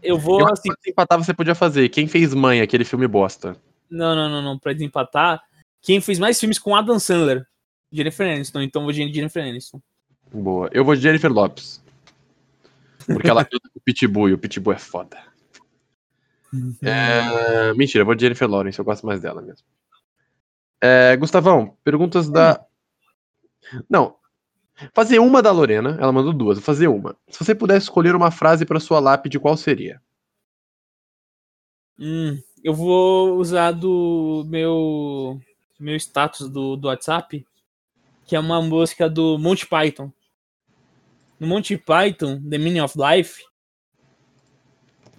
eu 0.03 0.19
vou 0.19 0.41
Eu 0.41 0.53
assim. 0.53 0.69
pra 0.69 0.91
empatar 0.91 1.19
você 1.19 1.33
podia 1.33 1.55
fazer. 1.55 1.89
Quem 1.89 2.09
fez 2.09 2.35
Mãe, 2.35 2.61
aquele 2.61 2.85
filme 2.85 3.07
bosta? 3.07 3.57
Não, 3.89 4.17
não, 4.17 4.29
não, 4.29 4.43
não. 4.43 4.59
Pra 4.59 4.73
desempatar, 4.73 5.41
quem 5.81 6.01
fez 6.01 6.19
mais 6.19 6.39
filmes 6.39 6.59
com 6.59 6.75
Adam 6.75 6.99
Sandler? 6.99 7.47
Jennifer 7.93 8.27
Aniston. 8.27 8.61
Então 8.63 8.83
eu 8.83 8.87
vou 8.87 8.93
de 8.93 9.13
Jennifer 9.13 9.43
Aniston. 9.45 9.81
Boa. 10.33 10.69
Eu 10.73 10.85
vou 10.85 10.97
de 10.97 11.03
Jennifer 11.03 11.33
Lopes. 11.33 11.81
Porque 13.07 13.31
ela 13.31 13.45
canta 13.47 13.69
com 13.73 13.79
o 13.79 13.83
Pitbull 13.83 14.29
e 14.29 14.33
o 14.33 14.39
Pitbull 14.39 14.75
é 14.75 14.79
foda. 14.79 15.19
É, 16.83 17.73
Mentira, 17.75 18.03
eu 18.03 18.07
vou 18.07 18.15
de 18.15 18.23
Jennifer 18.23 18.49
Lawrence, 18.49 18.79
eu 18.79 18.85
gosto 18.85 19.07
mais 19.07 19.21
dela 19.21 19.41
mesmo. 19.41 19.65
É, 20.81 21.17
Gustavão, 21.17 21.77
perguntas 21.85 22.29
da. 22.29 22.65
Não. 23.89 24.17
Fazer 24.93 25.19
uma 25.19 25.43
da 25.43 25.51
Lorena, 25.51 25.97
ela 26.01 26.13
mandou 26.13 26.33
duas, 26.33 26.59
vou 26.59 26.65
fazer 26.65 26.89
uma. 26.89 27.17
Se 27.29 27.43
você 27.43 27.55
pudesse 27.55 27.85
escolher 27.85 28.15
uma 28.15 28.31
frase 28.31 28.67
para 28.67 28.81
sua 28.81 29.01
lápide, 29.01 29.39
qual 29.39 29.57
seria? 29.57 30.03
Hum, 31.99 32.39
eu 32.63 32.75
vou 32.75 33.37
usar 33.37 33.73
do 33.73 34.45
meu 34.47 35.41
meu 35.79 35.97
status 35.97 36.49
do, 36.49 36.77
do 36.77 36.89
WhatsApp, 36.89 37.47
que 38.27 38.37
é 38.37 38.41
uma 38.41 38.61
música 38.61 39.09
do 39.09 39.39
Monty 39.39 39.67
Python. 39.67 40.13
No 41.39 41.47
Monty 41.47 41.77
Python, 41.77 42.43
The 42.49 42.59
Meaning 42.59 42.81
of 42.81 42.95
Life, 42.99 43.43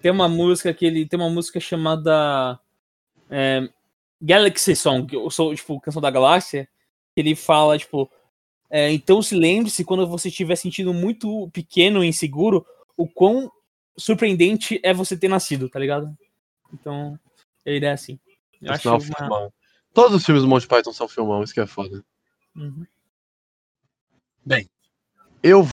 tem 0.01 0.12
uma 0.12 0.28
música 0.28 0.74
que 0.74 0.86
ele 0.86 1.08
tem 1.08 1.20
uma 1.20 1.30
música 1.30 1.60
chamada 1.60 2.60
é, 3.30 3.68
Galaxy 4.22 4.76
Song, 4.76 5.08
sou 5.30 5.53
tipo 5.55 5.80
canção 5.80 6.01
da 6.01 6.12
galáxia, 6.12 6.68
que 7.14 7.22
ele 7.22 7.36
fala 7.36 7.78
tipo 7.78 8.10
é, 8.70 8.91
então 8.91 9.22
se 9.22 9.36
lembre-se 9.36 9.84
quando 9.86 10.05
você 10.07 10.30
estiver 10.30 10.55
sentindo 10.55 10.93
muito 10.93 11.49
pequeno 11.51 12.03
e 12.03 12.07
inseguro, 12.07 12.65
o 12.95 13.07
quão 13.07 13.51
surpreendente 13.97 14.80
é 14.84 14.93
você 14.93 15.18
ter 15.18 15.28
nascido, 15.28 15.70
tá 15.70 15.80
ligado? 15.80 16.15
Então, 16.74 17.18
a 17.65 17.72
ideia 17.72 17.91
é 17.91 17.93
assim. 17.93 18.20
Eu 18.61 18.68
Por 18.68 18.74
acho 18.74 18.89
uma... 19.20 19.51
Todos 19.93 20.15
os 20.15 20.26
filmes 20.26 20.43
do 20.43 20.49
Monty 20.49 20.68
Python 20.68 20.93
são 20.93 21.07
filmão, 21.07 21.43
isso 21.43 21.53
que 21.53 21.59
é 21.59 21.65
foda. 21.68 22.03
Uhum. 22.55 22.86
Eu 25.43 25.63
vou 25.63 25.72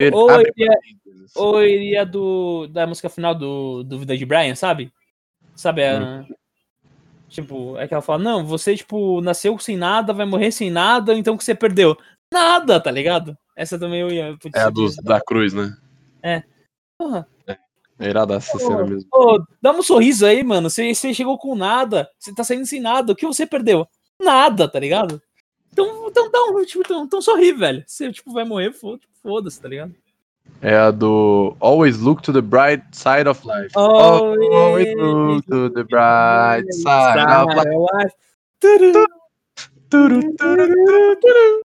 ver. 0.00 0.14
Ou 0.14 0.30
abre 0.30 0.52
iria- 0.56 0.68
parênteses. 0.72 1.36
Ou 1.36 1.62
iria 1.62 2.06
do, 2.06 2.66
da 2.68 2.86
música 2.86 3.08
final 3.08 3.34
do, 3.34 3.82
do 3.82 3.98
Vida 3.98 4.16
de 4.16 4.24
Brian, 4.24 4.54
sabe? 4.54 4.92
Sabe? 5.54 5.84
a- 5.84 6.24
Tipo, 7.28 7.76
é 7.76 7.86
que 7.86 7.92
ela 7.92 8.02
fala, 8.02 8.22
não, 8.22 8.46
você, 8.46 8.74
tipo, 8.74 9.20
nasceu 9.20 9.58
sem 9.58 9.76
nada, 9.76 10.14
vai 10.14 10.24
morrer 10.24 10.50
sem 10.50 10.70
nada, 10.70 11.12
então 11.14 11.34
o 11.34 11.38
que 11.38 11.44
você 11.44 11.54
perdeu? 11.54 11.94
Nada, 12.32 12.80
tá 12.80 12.90
ligado? 12.90 13.36
Essa 13.56 13.78
também 13.78 14.00
eu 14.00 14.08
ia. 14.10 14.36
putz, 14.40 14.54
É 14.54 14.62
a 14.62 14.66
eu 14.66 14.72
dos, 14.72 14.96
da 14.96 15.20
Cruz, 15.20 15.52
né? 15.52 15.76
Porra, 16.98 17.26
É 17.46 18.08
irada 18.08 18.34
essa 18.34 18.58
cena 18.58 18.84
mesmo. 18.84 19.08
Ô, 19.12 19.42
dá 19.60 19.72
um 19.72 19.82
sorriso 19.82 20.24
aí, 20.26 20.42
mano. 20.44 20.68
Você, 20.70 20.92
chegou 20.94 21.38
com 21.38 21.54
nada. 21.54 22.08
Você 22.18 22.34
tá 22.34 22.44
saindo 22.44 22.66
sem 22.66 22.80
nada. 22.80 23.12
O 23.12 23.16
que 23.16 23.26
você 23.26 23.46
perdeu? 23.46 23.86
Nada, 24.20 24.68
tá 24.68 24.78
ligado? 24.78 25.20
Então, 25.72 26.08
então, 26.08 26.26
então, 26.26 26.64
tipo, 26.64 26.80
então, 26.80 27.04
então 27.04 27.22
sorri, 27.22 27.52
velho. 27.52 27.82
Você, 27.86 28.12
tipo, 28.12 28.32
vai 28.32 28.44
morrer, 28.44 28.72
foda- 28.72 29.00
foda-se, 29.22 29.60
tá 29.60 29.68
ligado? 29.68 29.94
É 30.60 30.74
a 30.76 30.90
do 30.90 31.56
Always 31.60 31.98
Look 31.98 32.22
to 32.22 32.32
the 32.32 32.40
Bright 32.40 32.84
Side 32.92 33.28
of 33.28 33.40
Life. 33.46 33.70
Always 33.76 34.50
Always 34.50 34.94
look 34.96 35.46
to 35.46 35.70
the 35.70 35.84
bright 35.84 36.72
side 36.72 37.20
of 37.20 37.54
life. 37.54 38.14
Turu, 38.60 39.06
Turu, 39.90 40.20
turu, 40.36 40.66
turu, 40.66 41.16
turu. 41.20 41.62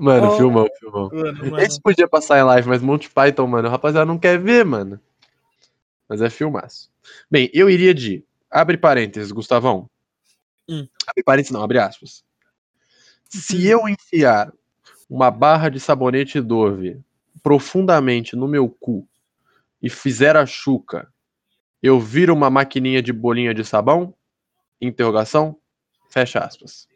Mano, 0.00 0.28
Oh. 0.28 0.36
filmão, 0.38 0.66
filmão. 0.78 1.10
Mano, 1.12 1.50
mano. 1.50 1.60
Esse 1.60 1.80
podia 1.80 2.08
passar 2.08 2.38
em 2.38 2.42
live, 2.44 2.68
mas 2.68 2.80
Monty 2.80 3.10
Python, 3.10 3.46
mano, 3.46 3.68
o 3.68 3.70
rapaziada 3.70 4.06
não 4.06 4.18
quer 4.18 4.38
ver, 4.40 4.64
mano. 4.64 4.98
Mas 6.08 6.22
é 6.22 6.30
filmaço. 6.30 6.90
Bem, 7.30 7.50
eu 7.52 7.68
iria 7.68 7.94
de. 7.94 8.24
Abre 8.50 8.76
parênteses, 8.78 9.30
Gustavão. 9.30 9.88
Hum. 10.68 10.88
Abre 11.06 11.22
parênteses, 11.22 11.52
não, 11.52 11.62
abre 11.62 11.78
aspas. 11.78 12.24
Se 13.28 13.66
eu 13.66 13.88
enfiar 13.88 14.52
uma 15.08 15.30
barra 15.30 15.68
de 15.68 15.78
sabonete 15.78 16.40
Dove 16.40 17.00
profundamente 17.42 18.34
no 18.36 18.48
meu 18.48 18.68
cu 18.68 19.06
e 19.82 19.88
fizer 19.90 20.36
a 20.36 20.44
chuca, 20.46 21.08
eu 21.82 22.00
viro 22.00 22.34
uma 22.34 22.50
maquininha 22.50 23.02
de 23.02 23.12
bolinha 23.12 23.54
de 23.54 23.64
sabão? 23.64 24.14
Interrogação? 24.80 25.56
Fecha 26.10 26.40
aspas. 26.40 26.88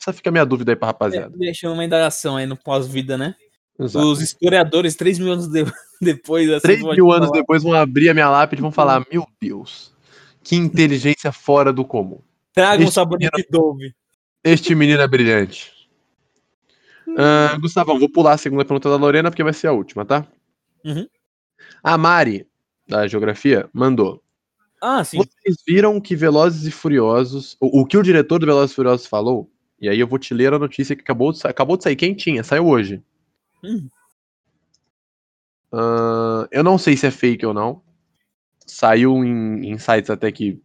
Essa 0.00 0.12
fica 0.12 0.28
a 0.30 0.32
minha 0.32 0.44
dúvida 0.44 0.72
aí 0.72 0.76
pra 0.76 0.88
rapaziada. 0.88 1.36
Deixando 1.36 1.72
uma 1.74 1.84
indagação 1.84 2.36
aí 2.36 2.46
no 2.46 2.56
pós-vida, 2.56 3.16
né? 3.18 3.34
Exato. 3.78 4.06
Os 4.06 4.20
historiadores, 4.22 4.94
3 4.96 5.18
mil 5.18 5.32
anos 5.32 5.48
de- 5.48 5.64
depois 6.00 6.46
dessa 6.48 6.62
3 6.62 6.82
mil 6.82 7.10
anos 7.12 7.28
falar, 7.28 7.40
depois 7.40 7.62
vão 7.62 7.72
abrir 7.74 8.08
a 8.10 8.14
minha 8.14 8.28
lápide 8.30 8.60
e 8.60 8.62
vão 8.62 8.72
falar: 8.72 9.04
Meu 9.12 9.26
Deus, 9.40 9.92
que 10.42 10.56
inteligência 10.56 11.30
fora 11.32 11.72
do 11.72 11.84
comum. 11.84 12.20
Traga 12.54 12.80
um 12.80 12.84
Este 12.84 12.94
sabonete 12.94 13.46
Dove. 13.50 13.94
Este 14.42 14.74
menino 14.74 15.00
é 15.02 15.08
brilhante. 15.08 15.72
Ah, 17.18 17.56
Gustavão, 17.60 17.98
vou 17.98 18.08
pular 18.08 18.32
a 18.32 18.38
segunda 18.38 18.64
pergunta 18.64 18.88
da 18.90 18.96
Lorena 18.96 19.30
porque 19.30 19.44
vai 19.44 19.52
ser 19.52 19.66
a 19.68 19.72
última, 19.72 20.04
tá? 20.04 20.26
Uhum. 20.84 21.06
A 21.82 21.96
Mari, 21.96 22.46
da 22.88 23.06
Geografia, 23.06 23.68
mandou. 23.72 24.22
Ah, 24.80 25.02
sim. 25.04 25.18
Vocês 25.18 25.56
viram 25.66 26.00
que 26.00 26.14
Velozes 26.16 26.66
e 26.66 26.70
Furiosos. 26.70 27.56
O, 27.60 27.80
o 27.80 27.86
que 27.86 27.96
o 27.96 28.02
diretor 28.02 28.38
do 28.38 28.46
Velozes 28.46 28.72
e 28.72 28.74
Furiosos 28.74 29.06
falou? 29.06 29.50
E 29.80 29.88
aí 29.88 29.98
eu 30.00 30.06
vou 30.06 30.18
te 30.18 30.32
ler 30.32 30.52
a 30.54 30.58
notícia 30.58 30.96
que 30.96 31.02
acabou 31.02 31.32
de, 31.32 31.38
sa- 31.38 31.50
acabou 31.50 31.76
de 31.76 31.82
sair 31.84 31.96
quentinha, 31.96 32.42
saiu 32.42 32.66
hoje. 32.66 33.02
Hum. 33.62 33.88
Ah, 35.72 36.46
eu 36.50 36.62
não 36.64 36.78
sei 36.78 36.96
se 36.96 37.06
é 37.06 37.10
fake 37.10 37.44
ou 37.44 37.52
não. 37.54 37.82
Saiu 38.66 39.24
em, 39.24 39.70
em 39.70 39.78
sites 39.78 40.10
até 40.10 40.30
que 40.32 40.60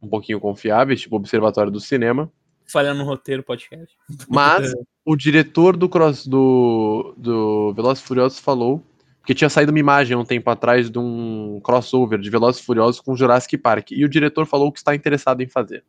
um 0.00 0.08
pouquinho 0.08 0.40
confiáveis, 0.40 1.00
tipo 1.00 1.16
Observatório 1.16 1.70
do 1.70 1.80
Cinema. 1.80 2.30
Falhando 2.66 3.00
no 3.00 3.04
roteiro 3.04 3.42
podcast. 3.42 3.94
Mas 4.28 4.72
o 5.04 5.16
diretor 5.16 5.76
do 5.76 5.88
cross 5.88 6.26
do, 6.26 7.14
do 7.16 7.72
Velozes 7.74 8.02
Furiosos 8.02 8.38
falou 8.38 8.82
que 9.24 9.34
tinha 9.34 9.48
saído 9.48 9.70
uma 9.70 9.78
imagem 9.78 10.16
há 10.16 10.18
um 10.18 10.24
tempo 10.24 10.50
atrás 10.50 10.90
de 10.90 10.98
um 10.98 11.60
crossover 11.62 12.18
de 12.18 12.28
Velozes 12.30 12.60
Furiosos 12.60 13.00
com 13.00 13.14
Jurassic 13.14 13.56
Park. 13.58 13.92
E 13.92 14.04
o 14.04 14.08
diretor 14.08 14.46
falou 14.46 14.72
que 14.72 14.78
está 14.78 14.94
interessado 14.94 15.40
em 15.42 15.48
fazer. 15.48 15.84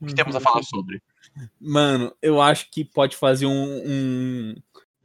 O 0.00 0.06
que 0.06 0.14
temos 0.14 0.34
a 0.36 0.40
falar 0.40 0.62
sobre? 0.62 1.02
Mano, 1.60 2.12
eu 2.22 2.40
acho 2.40 2.70
que 2.70 2.84
pode 2.84 3.16
fazer 3.16 3.46
um. 3.46 3.82
um- 3.86 4.54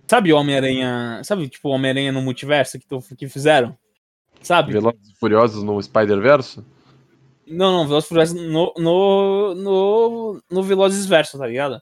Sabe 0.08 0.34
o 0.34 0.38
Homem-Aranha. 0.38 1.22
Sabe, 1.24 1.48
tipo, 1.50 1.70
o 1.70 1.72
Homem-Aranha 1.72 2.12
no 2.12 2.22
multiverso 2.22 2.78
que, 2.80 2.86
tu- 2.86 3.02
que 3.18 3.28
fizeram? 3.30 3.78
Sabe? 4.42 4.74
Velozes 4.74 5.10
e 5.10 5.16
Furiosos 5.20 5.64
no 5.64 5.82
Spider-Verse? 5.82 6.62
Não, 7.48 7.72
não, 7.72 7.88
Velozes 7.88 8.06
e 8.06 8.10
Furiosos 8.10 8.36
no, 8.42 8.74
no, 8.78 9.56
no, 9.56 10.44
no 10.52 10.64
Velozes 10.64 11.06
Verso, 11.06 11.38
tá 11.38 11.48
ligado? 11.48 11.82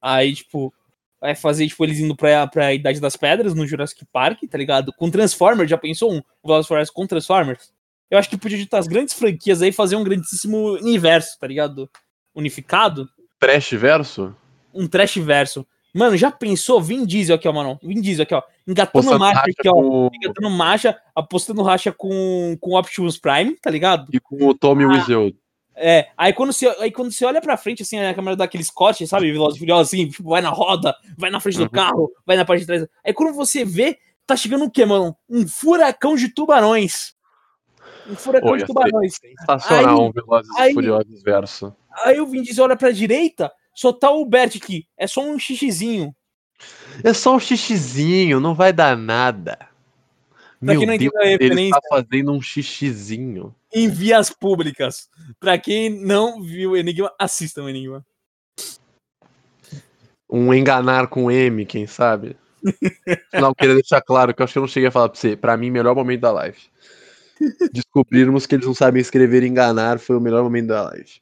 Aí, 0.00 0.34
tipo, 0.34 0.72
vai 1.20 1.34
fazer, 1.34 1.66
tipo, 1.68 1.82
eles 1.84 1.98
indo 1.98 2.14
pra, 2.16 2.46
pra 2.46 2.74
Idade 2.74 3.00
das 3.00 3.16
Pedras, 3.16 3.54
no 3.54 3.66
Jurassic 3.66 4.04
Park, 4.12 4.40
tá 4.50 4.58
ligado? 4.58 4.92
Com 4.92 5.10
Transformers, 5.10 5.70
já 5.70 5.78
pensou 5.78 6.12
um 6.12 6.20
Velozes 6.44 6.66
e 6.66 6.68
Furiosos 6.68 6.92
com 6.92 7.06
Transformers? 7.06 7.72
Eu 8.10 8.18
acho 8.18 8.28
que 8.28 8.36
podia 8.36 8.58
juntar 8.58 8.78
as 8.78 8.86
grandes 8.86 9.14
franquias 9.14 9.62
aí 9.62 9.70
e 9.70 9.72
fazer 9.72 9.96
um 9.96 10.04
grandíssimo 10.04 10.72
universo, 10.74 11.38
tá 11.38 11.46
ligado? 11.46 11.88
Unificado. 12.34 13.08
Trash 13.38 13.72
verso? 13.72 14.34
um 14.74 14.86
trash 14.86 15.16
verso. 15.18 15.66
Mano, 15.92 16.16
já 16.16 16.30
pensou? 16.30 16.80
Vin 16.80 17.04
Diesel 17.04 17.36
aqui, 17.36 17.46
ó, 17.46 17.52
mano. 17.52 17.78
Vin 17.82 18.00
Diesel 18.00 18.22
aqui, 18.22 18.34
ó. 18.34 18.42
Engatando 18.66 18.92
Postando 19.04 19.18
marcha 19.18 19.42
aqui, 19.42 19.68
ó. 19.68 19.72
com, 19.74 20.10
Engatando 20.14 20.48
marcha, 20.50 20.98
apostando 21.14 21.62
racha 21.62 21.92
com, 21.92 22.56
com 22.58 22.74
Optimus 22.78 23.18
Prime, 23.18 23.54
tá 23.60 23.68
ligado? 23.70 24.08
e 24.10 24.18
com 24.18 24.46
o 24.46 24.54
Tommy 24.54 24.84
Ah. 24.84 25.30
É, 25.74 26.08
aí 26.16 26.32
quando, 26.32 26.52
você, 26.52 26.68
aí 26.80 26.90
quando 26.90 27.10
você 27.12 27.24
olha 27.26 27.40
pra 27.42 27.56
frente, 27.58 27.82
assim, 27.82 27.98
a 27.98 28.14
câmera 28.14 28.36
dá 28.36 28.44
aqueles 28.44 28.70
cortes, 28.70 29.08
sabe? 29.10 29.32
Furiosos, 29.58 29.88
assim, 29.88 30.08
tipo, 30.08 30.30
vai 30.30 30.40
na 30.40 30.50
roda, 30.50 30.94
vai 31.18 31.30
na 31.30 31.40
frente 31.40 31.58
Uhum. 31.58 31.64
do 31.64 31.70
carro, 31.70 32.10
vai 32.24 32.36
na 32.36 32.44
parte 32.46 32.60
de 32.60 32.66
trás. 32.66 32.86
Aí 33.04 33.12
quando 33.12 33.34
você 33.34 33.62
vê, 33.64 33.98
tá 34.26 34.34
chegando 34.36 34.64
o 34.64 34.70
quê, 34.70 34.86
mano? 34.86 35.14
Um 35.28 35.46
furacão 35.46 36.14
de 36.16 36.28
tubarões. 36.28 37.14
Um 38.08 38.16
furacão 38.16 38.48
Pô, 38.50 38.56
de 38.56 38.64
tubarões. 38.66 39.14
Sensacional 39.14 40.00
Aí- 40.00 40.08
um 40.08 40.12
Velozes 40.12 40.56
aí- 40.58 40.70
e 40.70 40.74
Furiosos 40.74 41.22
verso. 41.22 41.76
Aí 42.04 42.20
o 42.20 42.26
Vin 42.26 42.42
Diesel 42.42 42.64
olha 42.64 42.76
pra 42.76 42.90
direita, 42.90 43.52
só 43.74 43.92
tá 43.92 44.10
o 44.10 44.24
Bert 44.24 44.56
aqui. 44.56 44.86
É 44.96 45.06
só 45.06 45.22
um 45.24 45.38
xixizinho. 45.38 46.14
É 47.04 47.12
só 47.12 47.36
um 47.36 47.40
xixizinho, 47.40 48.40
não 48.40 48.54
vai 48.54 48.72
dar 48.72 48.96
nada. 48.96 49.58
Meu 50.60 50.78
quem 50.78 50.86
não 50.86 50.96
Deus, 50.96 51.12
ele 51.40 51.62
está 51.62 51.80
fazendo 51.88 52.32
um 52.32 52.40
xixizinho. 52.40 53.54
em 53.74 53.88
vias 53.88 54.30
públicas. 54.30 55.08
Pra 55.40 55.58
quem 55.58 55.90
não 55.90 56.40
viu 56.42 56.76
Enigma, 56.76 57.12
assistam 57.18 57.68
Enigma. 57.68 58.04
Um 60.30 60.52
enganar 60.54 61.08
com 61.08 61.30
M, 61.30 61.66
quem 61.66 61.86
sabe? 61.86 62.36
Não, 63.34 63.52
queria 63.52 63.74
deixar 63.74 64.00
claro 64.00 64.32
que 64.32 64.40
eu 64.40 64.44
acho 64.44 64.52
que 64.52 64.58
eu 64.58 64.62
não 64.62 64.68
cheguei 64.68 64.88
a 64.88 64.92
falar 64.92 65.08
pra 65.08 65.18
você. 65.18 65.36
Pra 65.36 65.56
mim, 65.56 65.68
melhor 65.70 65.94
momento 65.96 66.20
da 66.20 66.30
live. 66.30 66.58
Descobrirmos 67.72 68.46
que 68.46 68.54
eles 68.54 68.66
não 68.66 68.74
sabem 68.74 69.00
escrever 69.00 69.42
e 69.42 69.48
enganar 69.48 69.98
foi 69.98 70.16
o 70.16 70.20
melhor 70.20 70.42
momento 70.42 70.68
da 70.68 70.82
live. 70.84 71.20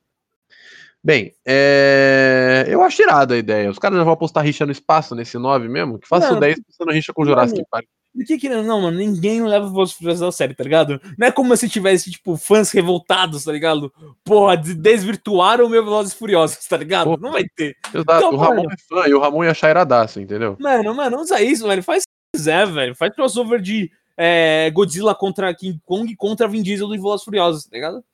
Bem, 1.02 1.32
é... 1.46 2.66
eu 2.68 2.82
acho 2.82 3.00
irado 3.02 3.32
a 3.32 3.38
ideia. 3.38 3.70
Os 3.70 3.78
caras 3.78 3.96
já 3.98 4.04
vão 4.04 4.12
apostar 4.12 4.44
rixa 4.44 4.66
no 4.66 4.72
espaço 4.72 5.14
nesse 5.14 5.38
9 5.38 5.66
mesmo? 5.68 5.98
Que 5.98 6.06
faça 6.06 6.30
o 6.30 6.32
Não, 6.34 6.40
10 6.40 6.60
pensando 6.66 6.92
rixa 6.92 7.12
com 7.12 7.22
o 7.22 7.26
Jurassic 7.26 7.62
Park. 7.70 7.86
Por 8.12 8.24
que 8.24 8.38
que 8.38 8.48
não, 8.48 8.82
mano? 8.82 8.98
Ninguém 8.98 9.40
leva 9.44 9.64
os 9.66 9.70
Velozes 9.70 9.94
Furiosos 9.94 10.22
a 10.22 10.32
sério, 10.32 10.54
tá 10.56 10.64
ligado? 10.64 11.00
Não 11.16 11.28
é 11.28 11.30
como 11.30 11.56
se 11.56 11.68
tivesse, 11.68 12.10
tipo, 12.10 12.36
fãs 12.36 12.72
revoltados, 12.72 13.44
tá 13.44 13.52
ligado? 13.52 13.90
Porra, 14.24 14.56
de- 14.56 14.74
desvirtuaram 14.74 15.64
o 15.66 15.68
meu 15.68 15.84
Velozes 15.84 16.12
Furiosos, 16.12 16.58
tá 16.66 16.76
ligado? 16.76 17.04
Pô. 17.04 17.16
Não 17.16 17.30
vai 17.30 17.44
ter. 17.54 17.76
Exato, 17.94 18.02
Então, 18.16 18.30
o 18.34 18.36
Ramon 18.36 18.56
mano. 18.64 18.68
é 18.72 18.76
fã 18.88 19.08
e 19.08 19.14
o 19.14 19.20
Ramon 19.20 19.44
ia 19.44 19.52
achar 19.52 19.70
iradaço, 19.70 20.20
entendeu? 20.20 20.56
Mano, 20.58 20.92
mano, 20.92 21.20
usa 21.20 21.40
isso, 21.40 21.66
velho. 21.68 21.84
Faz 21.84 22.02
o 22.02 22.06
que 22.06 22.38
quiser, 22.38 22.66
velho. 22.66 22.96
Faz 22.96 23.14
crossover 23.14 23.60
de 23.60 23.88
é, 24.22 24.70
Godzilla 24.70 25.14
contra 25.14 25.54
King 25.54 25.80
Kong 25.86 26.14
contra 26.14 26.46
Vin 26.46 26.62
Diesel 26.62 26.88
dos 26.88 26.96
Velozes 26.98 27.24
Furiosos, 27.24 27.64
tá 27.64 27.70
ligado? 27.72 28.04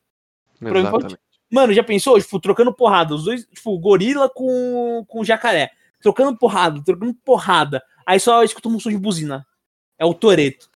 Exatamente. 0.63 1.19
Mano, 1.51 1.73
já 1.73 1.83
pensou? 1.83 2.21
Tipo, 2.21 2.39
trocando 2.39 2.73
porrada. 2.73 3.13
Os 3.13 3.25
dois, 3.25 3.45
tipo, 3.47 3.77
gorila 3.77 4.31
com, 4.31 5.05
com 5.09 5.25
jacaré. 5.25 5.71
Trocando 6.01 6.39
porrada, 6.39 6.81
trocando 6.85 7.13
porrada. 7.25 7.83
Aí 8.07 8.21
só 8.21 8.45
escuta 8.45 8.69
um 8.69 8.79
som 8.79 8.91
de 8.91 8.99
buzina. 8.99 9.45
É 9.99 10.05
o 10.05 10.15
Toreto. 10.15 10.71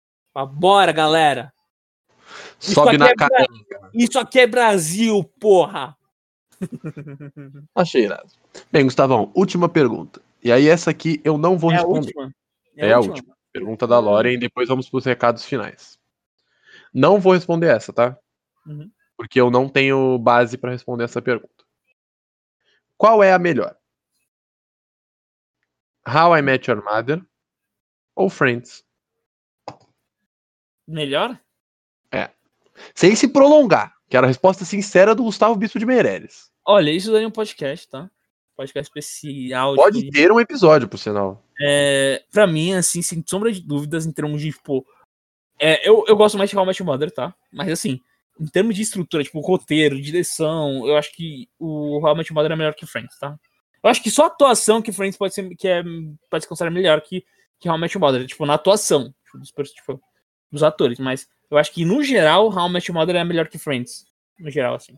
Bora, 0.54 0.92
galera. 0.92 1.52
Isso 2.58 2.72
Sobe 2.72 2.90
aqui 2.90 2.98
na 2.98 3.08
é 3.08 3.14
cara. 3.14 3.46
Isso 3.92 4.18
aqui 4.18 4.40
é 4.40 4.46
Brasil, 4.46 5.22
porra. 5.38 5.94
Achei 7.74 8.04
irado. 8.04 8.30
Bem, 8.72 8.84
Gustavão, 8.84 9.30
última 9.34 9.68
pergunta. 9.68 10.22
E 10.42 10.50
aí, 10.50 10.68
essa 10.68 10.90
aqui 10.90 11.20
eu 11.22 11.36
não 11.36 11.58
vou 11.58 11.70
É 11.70 11.74
a 11.74 11.78
responder. 11.78 11.98
última. 11.98 12.34
É 12.76 12.92
a 12.92 13.00
última. 13.00 13.37
Pergunta 13.58 13.86
da 13.86 13.98
Loren 13.98 14.34
e 14.34 14.38
depois 14.38 14.68
vamos 14.68 14.88
para 14.88 14.98
os 14.98 15.04
recados 15.04 15.44
finais. 15.44 15.98
Não 16.92 17.20
vou 17.20 17.32
responder 17.32 17.68
essa, 17.68 17.92
tá? 17.92 18.18
Uhum. 18.66 18.90
Porque 19.16 19.40
eu 19.40 19.50
não 19.50 19.68
tenho 19.68 20.18
base 20.18 20.56
para 20.56 20.70
responder 20.70 21.04
essa 21.04 21.20
pergunta. 21.20 21.64
Qual 22.96 23.22
é 23.22 23.32
a 23.32 23.38
melhor? 23.38 23.76
How 26.06 26.36
I 26.36 26.42
Met 26.42 26.70
Your 26.70 26.82
Mother 26.82 27.24
ou 28.14 28.30
Friends? 28.30 28.84
Melhor? 30.86 31.38
Sem 32.94 33.14
se 33.14 33.28
prolongar, 33.28 33.94
que 34.08 34.16
era 34.16 34.26
a 34.26 34.28
resposta 34.28 34.64
sincera 34.64 35.14
do 35.14 35.24
Gustavo 35.24 35.56
Bispo 35.56 35.78
de 35.78 35.86
Meireles. 35.86 36.50
Olha, 36.64 36.90
isso 36.90 37.12
daí 37.12 37.24
é 37.24 37.26
um 37.26 37.30
podcast, 37.30 37.88
tá? 37.88 38.10
Podcast 38.58 38.90
especial. 38.90 39.76
Pode 39.76 40.02
de- 40.02 40.10
ter 40.10 40.32
um 40.32 40.40
episódio, 40.40 40.88
por 40.88 40.98
sinal. 40.98 41.40
É, 41.60 42.24
pra 42.32 42.44
mim, 42.44 42.74
assim, 42.74 43.00
sem 43.02 43.22
sombra 43.24 43.52
de 43.52 43.60
dúvidas, 43.60 44.04
em 44.04 44.10
termos 44.12 44.42
de, 44.42 44.50
tipo. 44.52 44.84
é, 45.60 45.88
eu, 45.88 46.04
eu 46.08 46.16
gosto 46.16 46.36
mais 46.36 46.50
de 46.50 46.56
How 46.56 46.64
I 46.64 46.66
Met 46.66 46.82
Mother, 46.82 47.10
tá? 47.12 47.32
Mas 47.52 47.70
assim, 47.70 48.00
em 48.40 48.46
termos 48.48 48.74
de 48.74 48.82
estrutura, 48.82 49.22
tipo, 49.22 49.40
roteiro, 49.40 50.00
direção, 50.00 50.86
eu 50.86 50.96
acho 50.96 51.12
que 51.14 51.48
o 51.58 51.98
How 52.04 52.14
I 52.14 52.18
Met 52.18 52.32
Mother 52.32 52.50
é 52.52 52.56
melhor 52.56 52.74
que 52.74 52.84
Friends, 52.84 53.16
tá? 53.18 53.38
Eu 53.80 53.88
acho 53.90 54.02
que 54.02 54.10
só 54.10 54.24
a 54.24 54.26
atuação 54.26 54.82
que 54.82 54.90
Friends 54.92 55.16
pode 55.16 55.34
ser, 55.34 55.48
que 55.56 55.68
é, 55.68 55.82
pode 56.28 56.42
se 56.42 56.48
considerar 56.48 56.72
melhor 56.72 57.00
que, 57.00 57.24
que 57.60 57.68
How 57.68 57.76
I 57.76 57.80
Met 57.80 57.96
Mother, 57.96 58.26
tipo, 58.26 58.44
na 58.44 58.54
atuação 58.54 59.14
tipo, 59.24 59.38
dos, 59.38 59.70
tipo, 59.70 60.00
dos 60.50 60.62
atores. 60.64 60.98
Mas 60.98 61.28
eu 61.48 61.56
acho 61.58 61.72
que, 61.72 61.84
no 61.84 62.02
geral, 62.02 62.48
How 62.48 62.68
I 62.68 62.72
Met 62.72 62.90
Mother 62.90 63.14
é 63.14 63.24
melhor 63.24 63.46
que 63.46 63.56
Friends. 63.56 64.04
No 64.36 64.50
geral, 64.50 64.74
assim. 64.74 64.96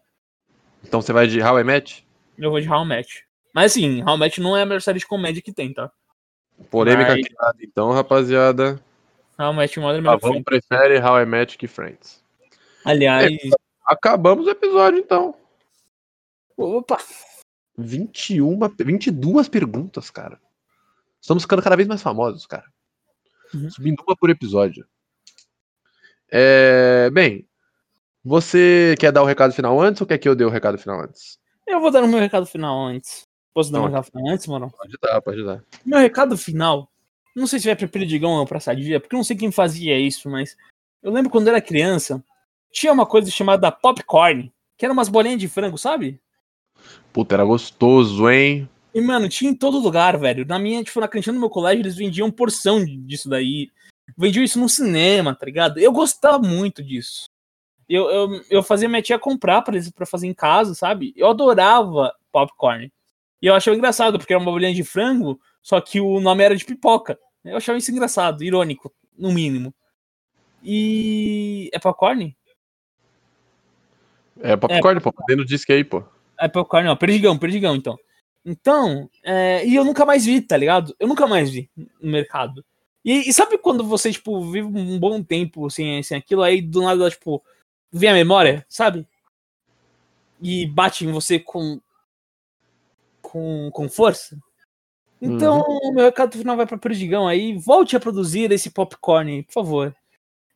Então 0.82 1.02
você 1.02 1.12
vai 1.12 1.26
de 1.26 1.42
How 1.42 1.60
I 1.60 1.64
Met? 1.64 2.06
Eu 2.38 2.50
vou 2.50 2.58
de 2.60 2.68
How 2.68 2.84
I 2.84 2.88
Met. 2.88 3.26
Mas 3.54 3.72
assim, 3.72 4.00
I 4.00 4.18
Met 4.18 4.40
não 4.40 4.56
é 4.56 4.62
a 4.62 4.66
melhor 4.66 4.80
série 4.80 4.98
de 4.98 5.06
comédia 5.06 5.42
que 5.42 5.52
tem, 5.52 5.72
tá? 5.72 5.90
Polêmica 6.70 7.12
Vai. 7.12 7.22
criada, 7.22 7.58
então, 7.62 7.90
rapaziada. 7.90 8.80
How 9.38 9.52
I 9.52 9.56
Met 9.56 9.80
Mother 9.80 10.00
é 10.00 10.04
Pavão 10.04 10.32
Friends. 10.32 10.44
prefere 10.44 10.98
How 10.98 11.20
I 11.20 11.26
Met 11.26 11.58
que 11.58 11.66
Friends. 11.66 12.22
Aliás, 12.84 13.30
Acabamos 13.84 14.46
o 14.46 14.50
episódio, 14.50 14.98
então. 14.98 15.34
opa, 16.56 16.98
21, 17.76 18.58
22 18.78 19.48
perguntas, 19.48 20.10
cara. 20.10 20.40
Estamos 21.20 21.42
ficando 21.42 21.62
cada 21.62 21.76
vez 21.76 21.88
mais 21.88 22.02
famosos, 22.02 22.46
cara. 22.46 22.64
Uhum. 23.52 23.70
Subindo 23.70 24.02
uma 24.06 24.16
por 24.16 24.30
episódio. 24.30 24.86
É, 26.30 27.10
bem, 27.10 27.48
você 28.24 28.94
quer 28.98 29.10
dar 29.10 29.22
o 29.22 29.26
recado 29.26 29.52
final 29.52 29.80
antes 29.80 30.00
ou 30.00 30.06
quer 30.06 30.18
que 30.18 30.28
eu 30.28 30.36
dê 30.36 30.44
o 30.44 30.50
recado 30.50 30.78
final 30.78 31.00
antes? 31.00 31.38
eu 31.66 31.80
vou 31.80 31.90
dar 31.90 32.02
o 32.02 32.08
meu 32.08 32.18
recado 32.18 32.46
final 32.46 32.78
antes. 32.80 33.26
Posso 33.82 33.90
dar 33.92 34.02
final 34.02 34.28
antes, 34.28 34.46
mano? 34.46 34.70
Pode 34.76 34.96
dar, 35.02 35.20
pode 35.22 35.44
dar. 35.44 35.62
Meu 35.84 35.98
recado 35.98 36.36
final, 36.36 36.90
não 37.36 37.46
sei 37.46 37.58
se 37.58 37.66
vai 37.66 37.76
pra 37.76 37.88
Perdigão 37.88 38.32
ou 38.32 38.46
pra 38.46 38.60
Sadia, 38.60 39.00
porque 39.00 39.14
eu 39.14 39.18
não 39.18 39.24
sei 39.24 39.36
quem 39.36 39.50
fazia 39.52 39.98
isso, 39.98 40.28
mas 40.30 40.56
eu 41.02 41.12
lembro 41.12 41.30
quando 41.30 41.46
eu 41.48 41.52
era 41.54 41.60
criança, 41.62 42.22
tinha 42.72 42.92
uma 42.92 43.06
coisa 43.06 43.30
chamada 43.30 43.70
popcorn, 43.72 44.52
que 44.76 44.84
era 44.84 44.92
umas 44.92 45.08
bolinhas 45.08 45.38
de 45.40 45.48
frango, 45.48 45.76
sabe? 45.78 46.20
Puta, 47.12 47.34
era 47.34 47.44
gostoso, 47.44 48.28
hein? 48.30 48.68
E, 48.94 49.00
mano, 49.00 49.28
tinha 49.28 49.50
em 49.50 49.54
todo 49.54 49.78
lugar, 49.78 50.18
velho. 50.18 50.44
Na 50.46 50.58
minha, 50.58 50.82
tipo, 50.82 50.98
na 51.00 51.06
cantina 51.08 51.34
do 51.34 51.40
meu 51.40 51.50
colégio, 51.50 51.82
eles 51.82 51.94
vendiam 51.96 52.30
porção 52.30 52.84
disso 52.84 53.28
daí. 53.28 53.70
Vendiam 54.18 54.42
isso 54.42 54.58
no 54.58 54.68
cinema, 54.68 55.34
tá 55.34 55.46
ligado? 55.46 55.78
Eu 55.78 55.92
gostava 55.92 56.38
muito 56.40 56.82
disso. 56.82 57.24
Eu, 57.88 58.08
eu, 58.10 58.44
eu 58.50 58.62
fazia 58.62 58.88
minha 58.88 59.02
tia 59.02 59.18
comprar 59.18 59.62
pra, 59.62 59.74
eles- 59.74 59.90
pra 59.90 60.06
fazer 60.06 60.26
em 60.26 60.34
casa, 60.34 60.74
sabe? 60.74 61.12
Eu 61.16 61.28
adorava 61.28 62.12
popcorn. 62.32 62.90
E 63.40 63.46
eu 63.46 63.54
achava 63.54 63.76
engraçado, 63.76 64.18
porque 64.18 64.32
era 64.32 64.42
uma 64.42 64.50
bolinha 64.50 64.74
de 64.74 64.84
frango, 64.84 65.40
só 65.62 65.80
que 65.80 66.00
o 66.00 66.20
nome 66.20 66.44
era 66.44 66.56
de 66.56 66.64
pipoca. 66.64 67.18
Eu 67.44 67.56
achava 67.56 67.78
isso 67.78 67.90
engraçado, 67.90 68.44
irônico, 68.44 68.92
no 69.16 69.32
mínimo. 69.32 69.74
E. 70.62 71.70
É 71.72 71.78
popcorn? 71.78 72.36
É 74.40 74.56
popcorn, 74.56 75.00
pô. 75.00 75.14
Dentro 75.26 75.44
disque 75.44 75.72
aí, 75.72 75.84
pô. 75.84 76.02
É 76.38 76.48
popcorn, 76.48 76.86
não, 76.86 76.96
perdigão, 76.96 77.38
perdigão, 77.38 77.74
então. 77.74 77.96
Então, 78.44 79.08
é, 79.22 79.66
e 79.66 79.74
eu 79.74 79.84
nunca 79.84 80.06
mais 80.06 80.24
vi, 80.24 80.40
tá 80.40 80.56
ligado? 80.56 80.94
Eu 80.98 81.06
nunca 81.06 81.26
mais 81.26 81.50
vi 81.50 81.70
no 82.00 82.10
mercado. 82.10 82.64
E, 83.04 83.28
e 83.28 83.32
sabe 83.32 83.58
quando 83.58 83.84
você, 83.84 84.12
tipo, 84.12 84.50
vive 84.50 84.66
um 84.66 84.98
bom 84.98 85.22
tempo 85.22 85.68
sem, 85.70 86.02
sem 86.02 86.18
aquilo, 86.18 86.42
aí 86.42 86.60
do 86.60 86.82
nada, 86.82 87.10
tipo, 87.10 87.42
vem 87.92 88.10
a 88.10 88.14
memória, 88.14 88.64
sabe? 88.68 89.06
E 90.40 90.66
bate 90.66 91.04
em 91.04 91.12
você 91.12 91.38
com. 91.38 91.80
Com, 93.30 93.70
com 93.72 93.88
força? 93.88 94.36
Então, 95.22 95.60
o 95.60 95.92
meu 95.92 96.06
recado 96.06 96.36
final 96.36 96.56
vai 96.56 96.66
pra 96.66 96.78
Perdigão 96.78 97.28
aí. 97.28 97.56
Volte 97.56 97.94
a 97.94 98.00
produzir 98.00 98.50
esse 98.50 98.70
popcorn, 98.70 99.42
por 99.44 99.52
favor. 99.52 99.96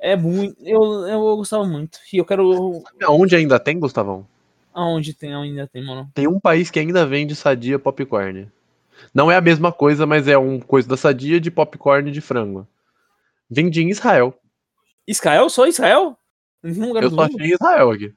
É 0.01 0.17
muito. 0.17 0.57
Eu, 0.61 0.83
eu 1.07 1.37
gostava 1.37 1.65
muito. 1.65 1.99
E 2.13 2.17
eu 2.17 2.25
quero. 2.25 2.83
Onde 3.09 3.37
ainda 3.37 3.61
tem, 3.61 3.79
Gustavão? 3.79 4.27
Aonde 4.73 5.15
tem, 5.15 5.35
ainda 5.35 5.69
tem, 5.69 5.85
mano. 5.85 6.11
Tem 6.15 6.27
um 6.27 6.41
país 6.41 6.71
que 6.71 6.81
ainda 6.81 7.07
vende 7.07 7.37
sadia 7.37 7.79
popcorn. 7.79 8.51
Não 9.13 9.31
é 9.31 9.37
a 9.37 9.41
mesma 9.41 9.71
coisa, 9.71 10.07
mas 10.07 10.27
é 10.27 10.37
um 10.37 10.59
coisa 10.59 10.89
da 10.89 10.97
sadia 10.97 11.39
de 11.39 11.51
popcorn 11.51 12.11
de 12.11 12.21
frango. 12.21 12.67
Vende 13.49 13.83
em 13.83 13.91
Israel. 13.91 14.35
Israel? 15.07 15.49
Só 15.49 15.67
Israel? 15.67 16.17
Eu 16.63 17.11
só 17.11 17.23
achei 17.23 17.47
em 17.47 17.53
Israel 17.53 17.91
aqui. 17.91 18.15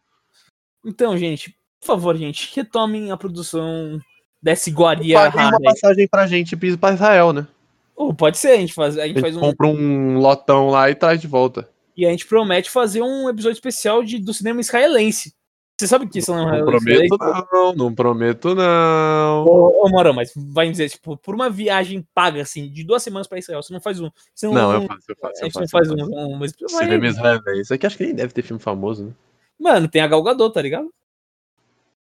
Então, 0.84 1.18
gente, 1.18 1.56
por 1.82 1.88
favor, 1.88 2.16
gente, 2.16 2.56
retomem 2.56 3.12
a 3.12 3.18
produção 3.18 4.00
dessa 4.42 4.70
iguaria 4.70 5.18
Paguem 5.18 5.42
rara. 5.42 5.58
uma 5.58 5.72
passagem 5.72 6.08
pra 6.08 6.28
gente 6.28 6.54
ir 6.54 6.78
pra 6.78 6.94
Israel, 6.94 7.34
né? 7.34 7.48
Ou 7.96 8.14
pode 8.14 8.38
ser, 8.38 8.50
a 8.50 8.58
gente 8.58 8.74
faz, 8.74 8.98
a 8.98 9.04
A 9.04 9.08
gente 9.08 9.16
gente 9.16 9.22
faz 9.24 9.36
um. 9.36 9.40
compra 9.40 9.68
um 9.68 10.18
lotão 10.20 10.70
lá 10.70 10.90
e 10.90 10.96
traz 10.96 11.20
de 11.20 11.28
volta. 11.28 11.68
E 11.96 12.06
a 12.06 12.12
gente 12.12 12.28
promete 12.28 12.70
fazer 12.70 13.02
um 13.02 13.28
episódio 13.28 13.56
especial 13.56 14.04
de, 14.04 14.20
do 14.20 14.34
cinema 14.34 14.62
israelense. 14.62 15.34
Você 15.80 15.88
sabe 15.88 16.08
que 16.08 16.18
isso 16.18 16.34
não 16.34 16.52
é 16.52 16.60
Não 16.60 16.66
prometo 16.66 17.18
não, 17.52 17.74
não 17.76 17.94
prometo 17.94 18.56
não. 18.56 19.46
Ô, 19.46 19.86
ô 19.86 19.90
Morão, 19.90 20.12
mas 20.14 20.32
vai 20.36 20.66
me 20.66 20.72
dizer, 20.72 20.90
tipo, 20.90 21.16
por 21.18 21.36
uma 21.36 21.52
viagem 21.52 22.04
paga, 22.16 22.42
assim, 22.42 22.68
de 22.68 22.84
duas 22.84 23.04
semanas 23.04 23.28
pra 23.28 23.38
Israel, 23.38 23.62
você 23.62 23.74
não 23.74 23.82
faz 23.82 24.00
um. 24.00 24.10
Não, 24.44 24.54
Não, 24.54 24.74
eu 24.74 24.82
faço, 24.88 25.04
eu 25.10 25.16
faço. 25.22 25.42
A 25.42 25.46
gente 25.46 25.60
não 25.60 25.68
faz 25.68 25.92
um. 25.92 25.96
um 25.96 26.38
mas, 26.38 26.54
Cinema 26.68 27.06
israelense. 27.08 27.74
Aqui 27.74 27.86
acho 27.86 27.98
que 27.98 28.06
nem 28.06 28.16
deve 28.16 28.34
ter 28.34 28.42
filme 28.42 28.62
famoso, 28.62 29.06
né? 29.06 29.14
Mano, 29.60 29.88
tem 29.88 30.02
a 30.02 30.08
Galgador, 30.08 30.52
tá 30.52 30.62
ligado? 30.62 30.92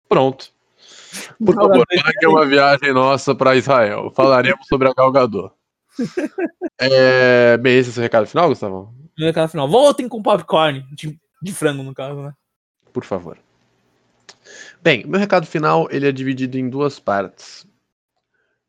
Pronto. 0.08 0.52
Por 1.44 1.54
favor, 1.54 1.86
pague 1.86 2.26
uma 2.26 2.46
viagem 2.46 2.92
nossa 2.92 3.34
pra 3.34 3.56
Israel. 3.56 4.12
Falaremos 4.14 4.66
sobre 4.66 4.88
a 4.88 4.94
Galgador. 4.94 5.52
É, 6.82 7.58
bem, 7.58 7.76
esse 7.76 7.90
é 7.90 7.92
o 7.92 7.94
seu 7.94 8.02
recado 8.02 8.26
final, 8.26 8.48
Gustavo? 8.48 8.94
No 9.18 9.26
recado 9.26 9.50
final. 9.50 9.68
Voltem 9.68 10.08
com 10.08 10.22
popcorn. 10.22 10.82
De, 10.92 11.20
de 11.42 11.52
frango, 11.52 11.82
no 11.82 11.92
caso, 11.92 12.22
né? 12.22 12.32
Por 12.90 13.04
favor. 13.04 13.36
Bem, 14.82 15.04
meu 15.06 15.20
recado 15.20 15.46
final 15.46 15.88
ele 15.90 16.08
é 16.08 16.12
dividido 16.12 16.56
em 16.56 16.70
duas 16.70 16.98
partes. 16.98 17.66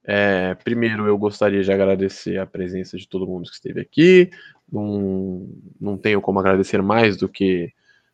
É, 0.04 0.56
primeiro, 0.56 1.06
eu 1.08 1.18
gostaria 1.18 1.64
de 1.64 1.72
agradecer 1.72 2.38
a 2.38 2.46
presença 2.46 2.98
de 2.98 3.08
todo 3.08 3.28
mundo 3.28 3.50
que 3.50 3.56
esteve 3.56 3.80
aqui. 3.80 4.30
Não, 4.70 5.48
não 5.80 5.98
tenho 5.98 6.20
como 6.20 6.40
agradecer 6.40 6.82
mais 6.82 7.16
do 7.16 7.30
que 7.30 7.72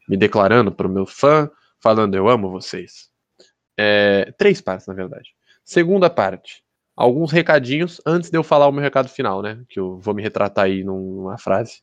me 0.07 0.15
declarando 0.15 0.71
para 0.71 0.88
o 0.88 0.91
meu 0.91 1.07
fã, 1.07 1.49
falando 1.80 2.15
eu 2.15 2.30
amo 2.30 2.51
vocês. 2.51 3.09
É, 3.78 4.34
três 4.38 4.59
partes, 4.59 4.88
na 4.88 4.93
verdade. 4.93 5.36
Segunda 5.63 6.09
parte, 6.09 6.63
alguns 6.95 7.32
recadinhos 7.32 8.01
antes 8.05 8.30
de 8.30 8.38
eu 8.38 8.43
falar 8.43 8.67
o 8.67 8.71
meu 8.71 8.82
recado 8.82 9.07
final, 9.07 9.41
né? 9.41 9.63
Que 9.69 9.80
eu 9.80 9.99
vou 9.99 10.13
me 10.13 10.21
retratar 10.23 10.65
aí 10.65 10.84
numa 10.84 11.38
frase. 11.38 11.82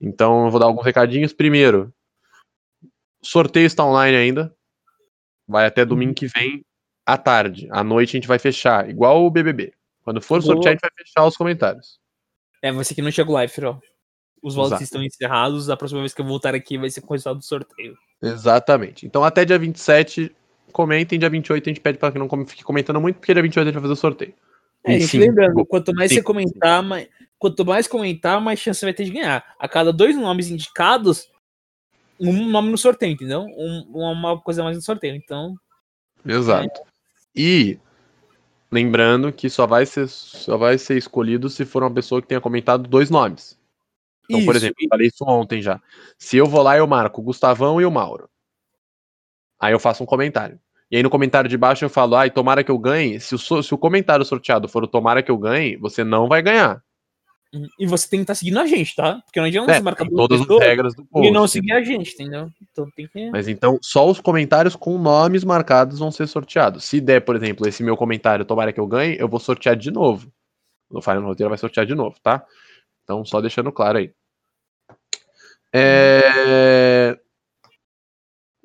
Então, 0.00 0.44
eu 0.44 0.50
vou 0.50 0.60
dar 0.60 0.66
alguns 0.66 0.84
recadinhos. 0.84 1.32
Primeiro, 1.32 1.92
sorteio 3.22 3.66
está 3.66 3.84
online 3.84 4.16
ainda. 4.16 4.54
Vai 5.48 5.66
até 5.66 5.84
domingo 5.84 6.14
que 6.14 6.26
vem, 6.26 6.64
à 7.04 7.16
tarde. 7.16 7.68
À 7.70 7.82
noite 7.84 8.10
a 8.10 8.18
gente 8.18 8.28
vai 8.28 8.38
fechar, 8.38 8.90
igual 8.90 9.24
o 9.24 9.30
BBB. 9.30 9.72
Quando 10.02 10.20
for 10.20 10.40
Boa. 10.40 10.54
sortear, 10.54 10.72
a 10.72 10.74
gente 10.74 10.80
vai 10.80 10.90
fechar 10.96 11.26
os 11.26 11.36
comentários. 11.36 11.98
É, 12.62 12.72
você 12.72 12.94
que 12.94 13.02
não 13.02 13.10
chega 13.10 13.30
live, 13.30 13.64
ó. 13.64 13.78
Os 14.42 14.54
votos 14.54 14.80
estão 14.80 15.02
encerrados. 15.02 15.70
A 15.70 15.76
próxima 15.76 16.00
vez 16.00 16.12
que 16.14 16.20
eu 16.20 16.26
voltar 16.26 16.54
aqui 16.54 16.78
vai 16.78 16.90
ser 16.90 17.00
com 17.00 17.08
o 17.08 17.12
resultado 17.12 17.38
do 17.38 17.44
sorteio. 17.44 17.96
Exatamente. 18.22 19.06
Então, 19.06 19.24
até 19.24 19.44
dia 19.44 19.58
27, 19.58 20.34
comentem. 20.72 21.18
Dia 21.18 21.30
28 21.30 21.68
a 21.68 21.70
gente 21.70 21.80
pede 21.80 21.98
para 21.98 22.12
que 22.12 22.18
não 22.18 22.28
fique 22.46 22.64
comentando 22.64 23.00
muito, 23.00 23.16
porque 23.16 23.32
dia 23.32 23.42
28 23.42 23.62
a 23.62 23.66
gente 23.66 23.74
vai 23.74 23.82
fazer 23.82 23.92
o 23.92 23.96
sorteio. 23.96 24.34
É, 24.84 24.96
E 24.96 25.00
gente, 25.00 25.10
sim, 25.10 25.18
lembrando, 25.18 25.64
quanto 25.66 25.94
mais 25.94 26.10
sim, 26.10 26.16
você 26.16 26.22
comentar, 26.22 26.82
mais, 26.82 27.08
quanto 27.38 27.64
mais 27.64 27.88
comentar, 27.88 28.40
mais 28.40 28.60
chance 28.60 28.80
você 28.80 28.86
vai 28.86 28.94
ter 28.94 29.04
de 29.04 29.10
ganhar. 29.10 29.44
A 29.58 29.68
cada 29.68 29.92
dois 29.92 30.16
nomes 30.16 30.48
indicados, 30.50 31.28
um 32.20 32.48
nome 32.48 32.70
no 32.70 32.78
sorteio, 32.78 33.12
entendeu? 33.12 33.42
Um- 33.42 34.12
uma 34.12 34.40
coisa 34.40 34.62
mais 34.62 34.76
no 34.76 34.82
sorteio. 34.82 35.16
Então, 35.16 35.54
Exato. 36.24 36.80
E 37.34 37.78
lembrando 38.70 39.32
que 39.32 39.48
só 39.48 39.66
vai 39.66 39.86
ser 39.86 40.08
só 40.08 40.56
vai 40.56 40.78
ser 40.78 40.96
escolhido 40.96 41.48
se 41.48 41.64
for 41.64 41.82
uma 41.82 41.92
pessoa 41.92 42.20
que 42.20 42.28
tenha 42.28 42.40
comentado 42.40 42.88
dois 42.88 43.10
nomes. 43.10 43.58
Então, 44.24 44.44
por 44.44 44.56
Isso, 44.56 44.64
exemplo, 44.64 44.76
eu 44.82 44.88
falei 44.88 45.06
isso 45.06 45.24
ontem 45.24 45.62
já. 45.62 45.80
Se 46.18 46.36
eu 46.36 46.46
vou 46.46 46.62
lá, 46.62 46.76
eu 46.76 46.86
marco 46.86 47.20
o 47.20 47.24
Gustavão 47.24 47.80
e 47.80 47.84
o 47.84 47.90
Mauro. 47.90 48.28
Aí 49.60 49.72
eu 49.72 49.78
faço 49.80 50.02
um 50.02 50.06
comentário. 50.06 50.58
E 50.90 50.96
aí 50.96 51.02
no 51.02 51.10
comentário 51.10 51.48
de 51.50 51.56
baixo 51.56 51.84
eu 51.84 51.90
falo, 51.90 52.14
ai, 52.14 52.30
tomara 52.30 52.62
que 52.62 52.70
eu 52.70 52.78
ganhe. 52.78 53.18
Se 53.20 53.34
o, 53.34 53.38
so- 53.38 53.62
se 53.62 53.74
o 53.74 53.78
comentário 53.78 54.24
sorteado 54.24 54.68
for 54.68 54.84
o 54.84 54.86
tomara 54.86 55.22
que 55.22 55.30
eu 55.30 55.38
ganhe, 55.38 55.76
você 55.76 56.04
não 56.04 56.28
vai 56.28 56.40
ganhar. 56.42 56.80
e 57.78 57.86
você 57.86 58.08
tem 58.08 58.18
que 58.20 58.24
estar 58.24 58.34
seguindo 58.34 58.58
a 58.60 58.66
gente, 58.66 58.94
tá? 58.94 59.20
Porque 59.24 59.40
não 59.40 59.46
adianta 59.46 59.72
É, 59.72 59.76
você 59.76 59.82
marcar 59.82 60.06
todas 60.08 60.40
as 60.42 60.46
regras 60.58 60.94
do 60.94 61.02
e 61.02 61.06
post. 61.06 61.30
não 61.32 61.48
seguir 61.48 61.72
a 61.72 61.82
gente, 61.82 62.12
entendeu? 62.14 62.50
Então 62.70 62.86
tem 62.94 63.08
que. 63.08 63.30
Mas 63.30 63.48
então, 63.48 63.78
só 63.82 64.08
os 64.08 64.20
comentários 64.20 64.76
com 64.76 64.98
nomes 64.98 65.42
marcados 65.42 65.98
vão 65.98 66.10
ser 66.10 66.26
sorteados. 66.28 66.84
Se 66.84 67.00
der, 67.00 67.20
por 67.20 67.34
exemplo, 67.34 67.66
esse 67.66 67.82
meu 67.82 67.96
comentário, 67.96 68.44
tomara 68.44 68.72
que 68.72 68.80
eu 68.80 68.86
ganhe, 68.86 69.16
eu 69.18 69.28
vou 69.28 69.40
sortear 69.40 69.74
de 69.74 69.90
novo. 69.90 70.30
No 70.90 71.00
no 71.00 71.26
Roteiro 71.26 71.48
vai 71.48 71.58
sortear 71.58 71.84
de 71.86 71.94
novo, 71.94 72.16
tá? 72.22 72.44
Então, 73.02 73.24
só 73.24 73.40
deixando 73.40 73.72
claro 73.72 73.98
aí. 73.98 74.12
É... 75.72 77.18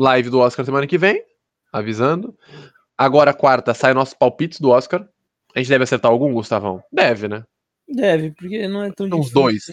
Live 0.01 0.31
do 0.31 0.39
Oscar 0.39 0.65
semana 0.65 0.87
que 0.87 0.97
vem, 0.97 1.23
avisando. 1.71 2.35
Agora, 2.97 3.35
quarta, 3.35 3.71
sai 3.71 3.93
nossos 3.93 4.15
palpites 4.15 4.59
do 4.59 4.71
Oscar. 4.71 5.07
A 5.53 5.59
gente 5.59 5.69
deve 5.69 5.83
acertar 5.83 6.09
algum, 6.11 6.33
Gustavão? 6.33 6.83
Deve, 6.91 7.27
né? 7.27 7.43
Deve, 7.87 8.31
porque 8.31 8.67
não 8.67 8.83
é 8.83 8.91
tão 8.91 9.05
Uns 9.05 9.27
difícil. 9.27 9.33
dois. 9.33 9.63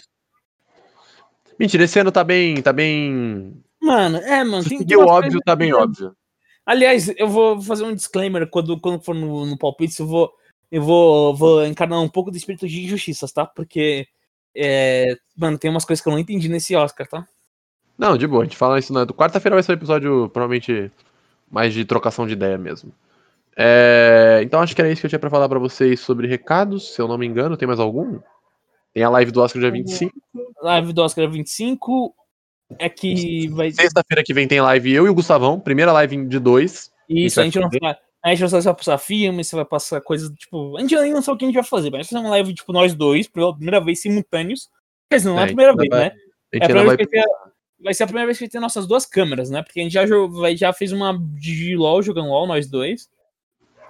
Mentira, 1.57 1.85
esse 1.85 1.99
ano 1.99 2.11
tá 2.11 2.23
bem. 2.23 2.61
Tá 2.61 2.71
bem. 2.71 3.59
Mano, 3.81 4.17
é, 4.17 4.43
mano. 4.43 4.61
Se 4.61 4.77
seguir 4.77 4.97
o 4.97 5.07
óbvio, 5.07 5.39
tá 5.43 5.55
bem 5.55 5.73
óbvio. 5.73 6.15
Aliás, 6.63 7.11
eu 7.17 7.27
vou 7.27 7.59
fazer 7.59 7.83
um 7.83 7.95
disclaimer 7.95 8.47
quando, 8.47 8.79
quando 8.79 9.03
for 9.03 9.15
no, 9.15 9.47
no 9.47 9.57
palpite, 9.57 9.99
eu 9.99 10.05
vou, 10.05 10.31
eu 10.71 10.83
vou, 10.83 11.35
vou 11.35 11.65
encarnar 11.65 11.99
um 12.03 12.07
pouco 12.07 12.29
do 12.29 12.37
espírito 12.37 12.67
de 12.67 12.83
injustiças, 12.83 13.31
tá? 13.31 13.47
Porque, 13.47 14.07
é, 14.55 15.17
mano, 15.35 15.57
tem 15.57 15.71
umas 15.71 15.85
coisas 15.85 16.03
que 16.03 16.07
eu 16.07 16.13
não 16.13 16.19
entendi 16.19 16.47
nesse 16.47 16.75
Oscar, 16.75 17.07
tá? 17.07 17.27
Não, 17.99 18.17
de 18.17 18.25
boa, 18.25 18.41
a 18.43 18.45
gente 18.45 18.55
fala 18.55 18.79
isso 18.79 18.93
na. 18.93 19.05
Quarta-feira 19.05 19.55
vai 19.57 19.61
ser 19.61 19.73
um 19.73 19.75
episódio, 19.75 20.29
provavelmente, 20.29 20.89
mais 21.51 21.73
de 21.73 21.83
trocação 21.83 22.25
de 22.25 22.31
ideia 22.33 22.57
mesmo. 22.57 22.93
É, 23.57 24.39
Então 24.41 24.61
acho 24.61 24.73
que 24.73 24.81
era 24.81 24.89
isso 24.89 25.01
que 25.01 25.05
eu 25.05 25.09
tinha 25.09 25.19
pra 25.19 25.29
falar 25.29 25.49
pra 25.49 25.59
vocês 25.59 25.99
sobre 25.99 26.25
recados, 26.27 26.93
se 26.95 27.01
eu 27.01 27.07
não 27.09 27.17
me 27.17 27.27
engano. 27.27 27.57
Tem 27.57 27.67
mais 27.67 27.79
algum? 27.79 28.19
Tem 28.93 29.03
a 29.03 29.09
live 29.09 29.31
do 29.31 29.41
Oscar 29.41 29.61
dia 29.61 29.69
25. 29.71 30.13
Live 30.61 30.93
do 30.93 31.01
Oscar 31.01 31.29
25 31.29 32.15
é 32.79 32.87
que 32.87 33.49
vai. 33.49 33.69
Sexta-feira 33.71 34.23
que 34.23 34.33
vem 34.33 34.47
tem 34.47 34.61
live 34.61 34.93
eu 34.93 35.05
e 35.05 35.09
o 35.09 35.13
Gustavão. 35.13 35.59
Primeira 35.59 35.91
live 35.91 36.25
de 36.25 36.39
dois. 36.39 36.89
Isso, 37.09 37.41
a 37.41 37.43
gente. 37.43 37.59
A 38.21 38.29
gente 38.31 38.41
não 38.41 38.49
sabe 38.49 38.61
se 38.61 38.65
vai 38.67 38.75
passar 38.75 38.97
filme, 38.97 39.43
se 39.43 39.55
vai 39.55 39.65
passar 39.65 40.01
coisas, 40.01 40.29
tipo. 40.35 40.77
A 40.77 40.81
gente 40.81 40.95
ainda 40.95 41.15
não 41.15 41.21
sabe 41.21 41.35
o 41.35 41.39
que 41.39 41.45
a 41.45 41.47
gente 41.47 41.55
vai 41.55 41.63
fazer, 41.63 41.89
mas 41.89 41.99
a 41.99 42.03
gente 42.03 42.11
vai 42.13 42.21
fazer 42.21 42.27
uma 42.27 42.31
live, 42.31 42.53
tipo, 42.53 42.71
nós 42.73 42.93
dois, 42.93 43.27
pela 43.27 43.53
primeira 43.53 43.79
vez 43.81 44.01
simultâneos. 44.01 44.69
Quer 45.09 45.17
dizer, 45.17 45.29
não 45.29 45.37
é, 45.37 45.41
É, 45.41 45.43
a 45.43 45.47
primeira 45.47 45.71
ainda 45.71 45.81
vez, 45.81 45.89
vai- 45.89 45.99
né? 45.99 46.05
A 46.07 46.55
gente 46.55 46.61
É 46.61 46.65
a 46.65 46.67
primeira 46.67 46.87
vai. 46.87 46.97
vez 46.97 47.09
que 47.09 47.48
vai 47.81 47.93
ser 47.93 48.03
a 48.03 48.07
primeira 48.07 48.27
vez 48.27 48.37
que 48.37 48.45
vai 48.45 48.49
ter 48.49 48.59
nossas 48.59 48.85
duas 48.87 49.05
câmeras, 49.05 49.49
né? 49.49 49.61
Porque 49.63 49.79
a 49.79 49.83
gente 49.83 49.93
já, 49.93 50.05
jo- 50.05 50.29
vai- 50.29 50.55
já 50.57 50.71
fez 50.73 50.91
uma 50.91 51.17
de 51.17 51.75
LOL 51.75 52.01
jogando 52.01 52.29
LOL, 52.29 52.47
nós 52.47 52.67
dois. 52.69 53.09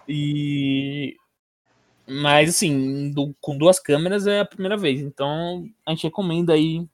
E. 0.07 1.15
Mas 2.07 2.49
assim, 2.49 3.11
do- 3.11 3.35
com 3.39 3.57
duas 3.57 3.79
câmeras 3.79 4.25
é 4.25 4.39
a 4.39 4.45
primeira 4.45 4.75
vez. 4.75 4.99
Então 5.01 5.65
a 5.85 5.91
gente 5.91 6.03
recomenda 6.03 6.53
aí 6.53 6.85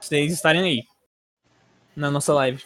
vocês 0.00 0.32
estarem 0.32 0.62
aí. 0.62 0.82
Na 1.94 2.10
nossa 2.10 2.32
live. 2.34 2.62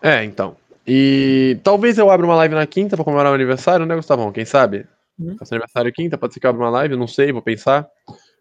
É, 0.00 0.24
então. 0.24 0.56
E 0.86 1.58
talvez 1.62 1.98
eu 1.98 2.10
abra 2.10 2.26
uma 2.26 2.34
live 2.36 2.54
na 2.54 2.66
quinta 2.66 2.96
pra 2.96 3.04
comemorar 3.04 3.30
o 3.30 3.34
aniversário, 3.34 3.86
né, 3.86 3.94
Gustavão? 3.94 4.32
Quem 4.32 4.44
sabe? 4.44 4.86
Uhum. 5.18 5.36
Faço 5.38 5.54
aniversário 5.54 5.92
quinta, 5.92 6.18
pode 6.18 6.34
ser 6.34 6.40
que 6.40 6.46
eu 6.46 6.50
abra 6.50 6.62
uma 6.64 6.70
live, 6.70 6.96
não 6.96 7.06
sei, 7.06 7.30
vou 7.30 7.42
pensar. 7.42 7.88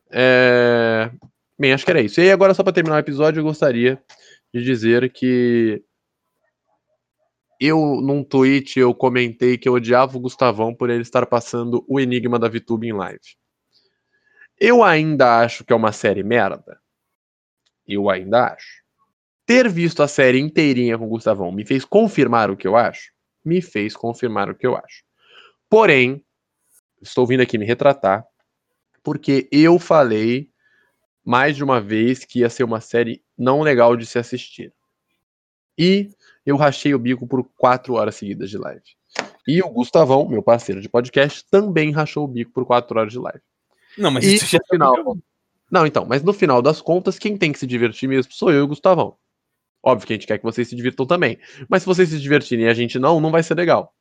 É... 0.10 1.12
Bem, 1.60 1.74
acho 1.74 1.86
que 1.86 1.92
era 1.92 2.02
isso. 2.02 2.20
E 2.20 2.32
agora, 2.32 2.54
só 2.54 2.64
pra 2.64 2.74
terminar 2.74 2.96
o 2.96 3.00
episódio, 3.00 3.40
eu 3.40 3.44
gostaria 3.44 4.02
de 4.54 4.64
dizer 4.64 5.12
que 5.12 5.84
eu, 7.60 8.02
num 8.02 8.24
tweet, 8.24 8.80
eu 8.80 8.94
comentei 8.94 9.58
que 9.58 9.70
eu 9.70 9.74
odiava 9.74 10.18
o 10.18 10.22
Gustavão 10.22 10.74
por 10.74 10.90
ele 10.90 11.04
estar 11.04 11.26
passando 11.28 11.86
o 11.88 12.00
Enigma 12.00 12.40
da 12.40 12.50
VTube 12.50 12.88
em 12.88 12.94
live. 12.94 13.20
Eu 14.60 14.84
ainda 14.84 15.40
acho 15.40 15.64
que 15.64 15.72
é 15.72 15.76
uma 15.76 15.92
série 15.92 16.24
merda. 16.24 16.80
Eu 17.88 18.10
ainda 18.10 18.54
acho 18.54 18.82
ter 19.52 19.68
visto 19.68 20.02
a 20.02 20.08
série 20.08 20.40
inteirinha 20.40 20.98
com 20.98 21.06
o 21.06 21.10
Gustavão 21.10 21.52
me 21.52 21.66
fez 21.66 21.84
confirmar 21.84 22.50
o 22.50 22.56
que 22.56 22.66
eu 22.66 22.78
acho? 22.78 23.12
Me 23.44 23.62
fez 23.62 23.96
confirmar 23.96 24.50
o 24.50 24.56
que 24.56 24.66
eu 24.66 24.78
acho. 24.78 25.04
Porém, 25.70 26.24
estou 27.02 27.28
vindo 27.28 27.42
aqui 27.42 27.58
me 27.58 27.66
retratar, 27.66 28.26
porque 29.04 29.50
eu 29.52 29.78
falei 29.78 30.50
mais 31.24 31.56
de 31.56 31.64
uma 31.64 31.80
vez 31.80 32.26
que 32.26 32.40
ia 32.40 32.50
ser 32.50 32.64
uma 32.64 32.82
série 32.82 33.22
não 33.38 33.62
legal 33.62 33.96
de 33.96 34.06
se 34.06 34.18
assistir. 34.18 34.74
E 35.78 36.10
eu 36.46 36.56
rachei 36.58 36.94
o 36.94 37.00
bico 37.00 37.28
por 37.28 37.44
quatro 37.58 37.94
horas 37.94 38.16
seguidas 38.16 38.50
de 38.50 38.58
live. 38.58 38.82
E 39.48 39.62
o 39.62 39.70
Gustavão, 39.70 40.28
meu 40.28 40.42
parceiro 40.42 40.82
de 40.82 40.90
podcast, 40.90 41.46
também 41.50 41.92
rachou 41.92 42.26
o 42.26 42.28
bico 42.28 42.52
por 42.52 42.66
quatro 42.66 43.00
horas 43.00 43.12
de 43.12 43.20
live. 43.20 43.42
Não, 43.98 44.12
mas 44.12 44.26
E 44.26 44.36
isso 44.36 44.46
já 44.46 44.60
no 44.60 44.66
final. 44.66 45.18
Não, 45.70 45.86
então, 45.86 46.06
mas 46.06 46.22
no 46.22 46.34
final 46.34 46.62
das 46.62 46.82
contas, 46.82 47.18
quem 47.18 47.38
tem 47.38 47.52
que 47.52 47.60
se 47.60 47.66
divertir 47.66 48.08
mesmo 48.08 48.32
sou 48.34 48.52
eu 48.52 48.60
e 48.60 48.62
o 48.62 48.68
Gustavão. 48.68 49.16
Óbvio 49.84 50.06
que 50.06 50.14
a 50.14 50.16
gente 50.16 50.28
quer 50.28 50.38
que 50.38 50.44
vocês 50.44 50.68
se 50.68 50.76
divirtam 50.76 51.06
também. 51.06 51.40
Mas 51.68 51.84
se 51.84 51.88
vocês 51.88 52.10
se 52.10 52.20
divertirem 52.20 52.66
e 52.66 52.70
a 52.70 52.74
gente 52.74 53.00
não, 53.00 53.20
não 53.20 53.32
vai 53.32 53.42
ser 53.42 53.56
legal. 53.56 53.94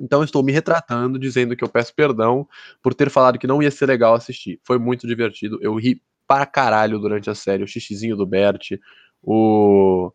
Então 0.00 0.24
estou 0.24 0.42
me 0.42 0.50
retratando, 0.52 1.18
dizendo 1.18 1.54
que 1.56 1.62
eu 1.62 1.68
peço 1.68 1.94
perdão 1.94 2.48
por 2.82 2.94
ter 2.94 3.10
falado 3.10 3.38
que 3.38 3.46
não 3.46 3.62
ia 3.62 3.70
ser 3.70 3.86
legal 3.86 4.14
assistir. 4.14 4.60
Foi 4.64 4.78
muito 4.78 5.06
divertido. 5.06 5.58
Eu 5.62 5.74
ri 5.76 6.02
para 6.26 6.44
caralho 6.46 6.98
durante 6.98 7.30
a 7.30 7.34
série. 7.34 7.62
O 7.62 7.68
xixizinho 7.68 8.16
do 8.16 8.26
Bert, 8.26 8.72
o. 9.22 10.10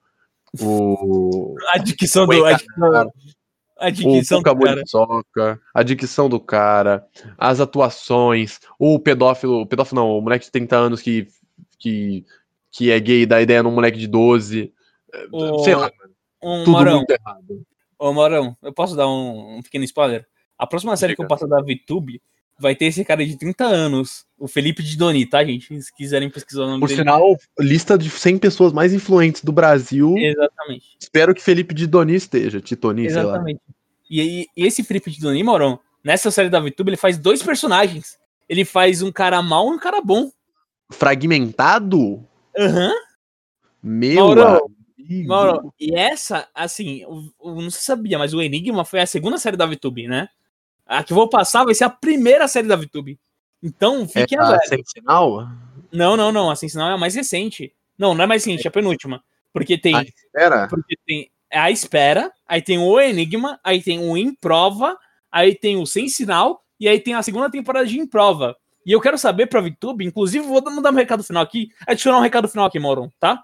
O. 0.62 1.56
A 1.70 1.78
dicção 1.78 2.26
do. 2.26 2.46
A 2.46 2.54
dicção, 2.54 4.42
a 4.52 4.76
dicção 4.82 5.06
do 5.08 5.24
cara. 5.34 5.60
A 5.74 5.84
dicção 5.84 6.30
do 6.30 6.40
cara, 6.40 7.08
as 7.38 7.60
atuações, 7.62 8.60
o 8.78 9.00
pedófilo, 9.00 9.62
o 9.62 9.66
pedófilo 9.66 10.02
não, 10.02 10.10
o 10.18 10.22
moleque 10.22 10.46
de 10.46 10.52
30 10.52 10.76
anos 10.76 11.02
que, 11.02 11.28
que, 11.78 12.26
que 12.72 12.92
é 12.92 13.00
gay 13.00 13.26
dá 13.26 13.42
ideia 13.42 13.64
num 13.64 13.72
moleque 13.72 13.98
de 13.98 14.08
12. 14.08 14.74
O- 15.32 15.60
Sei 15.64 15.76
lá, 15.76 15.90
Um 16.44 16.64
tudo 16.66 16.72
Morão, 16.74 16.98
muito 16.98 17.12
errado. 17.12 17.62
Ô 18.00 18.14
Morão, 18.14 18.58
eu 18.64 18.74
posso 18.74 18.95
dar 18.95 19.08
um, 19.08 19.58
um 19.58 19.62
pequeno 19.62 19.84
spoiler? 19.84 20.26
A 20.58 20.66
próxima 20.66 20.95
série 20.97 21.16
que 21.16 21.22
eu 21.22 21.28
passo 21.28 21.47
da 21.47 21.62
VTube 21.62 22.22
vai 22.60 22.76
ter 22.76 22.86
esse 22.86 23.06
cara 23.06 23.26
de 23.26 23.38
30 23.38 23.64
anos, 23.66 24.26
o 24.38 24.47
Felipe 24.47 24.84
de 24.84 24.97
Doni, 24.97 25.26
tá, 25.26 25.43
gente? 25.43 25.82
Se 25.82 25.93
quiserem 25.93 26.30
pesquisar 26.30 26.64
o 26.64 26.68
nome 26.68 26.82
Por 26.82 26.89
dele. 26.89 27.00
sinal, 27.00 27.38
lista 27.58 27.97
de 27.97 28.10
100 28.10 28.38
pessoas 28.38 28.74
mais 28.74 28.93
influentes 28.93 29.43
do 29.43 29.52
Brasil. 29.52 30.14
Exatamente. 30.18 30.97
Espero 31.00 31.34
que 31.34 31.41
Felipe 31.41 31.74
de 31.74 31.88
Doni 31.88 32.16
esteja, 32.16 32.60
Titoni, 32.60 33.10
sei 33.10 33.24
lá. 33.24 33.36
Exatamente. 33.36 33.62
E, 34.10 34.47
e 34.58 34.66
esse 34.66 34.84
Felipe 34.84 35.10
de 35.12 35.22
Doni, 35.22 35.43
Morão, 35.43 35.80
nessa 36.04 36.32
série 36.32 36.50
da 36.50 36.60
VTube, 36.60 36.89
ele 36.89 36.97
faz 36.97 37.18
dois 37.18 37.41
personagens. 37.41 38.18
Ele 38.50 38.66
faz 38.66 39.02
um 39.02 39.12
cara 39.12 39.41
mal 39.41 39.68
e 39.68 39.76
um 39.76 39.80
cara 39.80 40.02
bom. 40.02 40.30
Fragmentado? 40.89 42.26
Aham. 42.58 42.91
Meu 43.82 44.36
Mauro, 44.36 44.72
amigo. 45.10 45.28
Mauro, 45.28 45.74
e 45.80 45.95
essa, 45.95 46.47
assim, 46.53 47.03
o- 47.05 47.32
o- 47.39 47.62
não 47.62 47.70
sabia, 47.72 48.18
mas 48.18 48.34
o 48.34 48.41
Enigma 48.41 48.86
foi 48.86 48.99
a 49.01 49.05
segunda 49.05 49.38
série 49.38 49.57
da 49.57 49.66
VTube, 49.66 50.07
né? 50.07 50.30
A 50.86 51.03
que 51.03 51.14
eu 51.14 51.16
vou 51.16 51.30
passar 51.30 51.64
vai 51.66 51.74
ser 51.74 51.84
a 51.84 51.89
primeira 51.89 52.47
série 52.47 52.68
da 52.68 52.76
VTube. 52.76 53.20
Então, 53.62 54.03
é 54.03 54.07
fiquem 54.07 54.38
a 54.39 54.45
alerta. 54.45 54.68
sem 54.68 54.84
sinal? 54.86 55.47
Não, 55.91 56.15
não, 56.15 56.31
não. 56.31 56.49
A 56.49 56.56
Sensacional 56.56 56.91
é 56.91 56.94
a 56.94 56.98
mais 56.98 57.15
recente. 57.15 57.73
Não, 57.98 58.14
não 58.14 58.23
é 58.23 58.27
mais 58.27 58.45
recente, 58.45 58.65
é 58.65 58.69
a 58.69 58.72
penúltima. 58.72 59.23
Porque 59.52 59.77
tem, 59.77 59.95
Ah, 59.95 60.03
Espera. 60.03 60.68
porque 60.68 60.95
tem 61.06 61.30
a 61.52 61.69
espera, 61.72 62.31
aí 62.48 62.61
tem 62.61 62.77
o 62.77 62.99
Enigma, 62.99 63.60
aí 63.64 63.81
tem 63.81 63.99
o 63.99 64.15
Improva, 64.15 64.98
aí 65.31 65.56
tem 65.56 65.77
o 65.77 65.86
Sem 65.86 66.07
Sinal, 66.07 66.64
e 66.80 66.88
aí 66.88 66.99
tem 66.99 67.15
a 67.15 67.23
segunda 67.23 67.49
temporada 67.49 67.86
de 67.88 67.99
Improva. 67.99 68.56
E 68.86 68.91
eu 68.91 69.02
quero 69.02 69.18
saber 69.18 69.48
pra 69.48 69.60
VTube, 69.60 70.06
inclusive 70.06 70.45
vou 70.45 70.61
mandar 70.72 70.91
um 70.91 70.95
recado 70.95 71.23
final 71.23 71.44
aqui, 71.44 71.69
adicionar 71.88 72.19
um 72.19 72.22
recado 72.22 72.48
final 72.48 72.65
aqui, 72.68 72.80
Moron, 72.80 73.10
tá? 73.19 73.44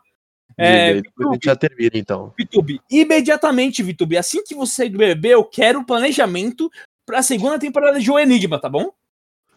É, 0.58 1.02
depois 1.02 1.30
a 1.30 1.34
gente 1.34 1.46
já 1.46 1.56
termina, 1.56 1.92
então. 1.96 2.34
VTube, 2.40 2.80
imediatamente, 2.90 3.84
VTube, 3.84 4.18
assim 4.18 4.44
que 4.44 4.56
você 4.56 4.76
sair 4.76 4.90
do 4.90 4.98
BBB, 4.98 5.30
eu 5.30 5.44
quero 5.44 5.80
o 5.80 5.86
planejamento 5.86 6.70
pra 7.06 7.22
segunda 7.22 7.60
temporada 7.60 8.00
de 8.00 8.10
O 8.10 8.18
Enigma, 8.18 8.60
tá 8.60 8.70
bom? 8.70 8.92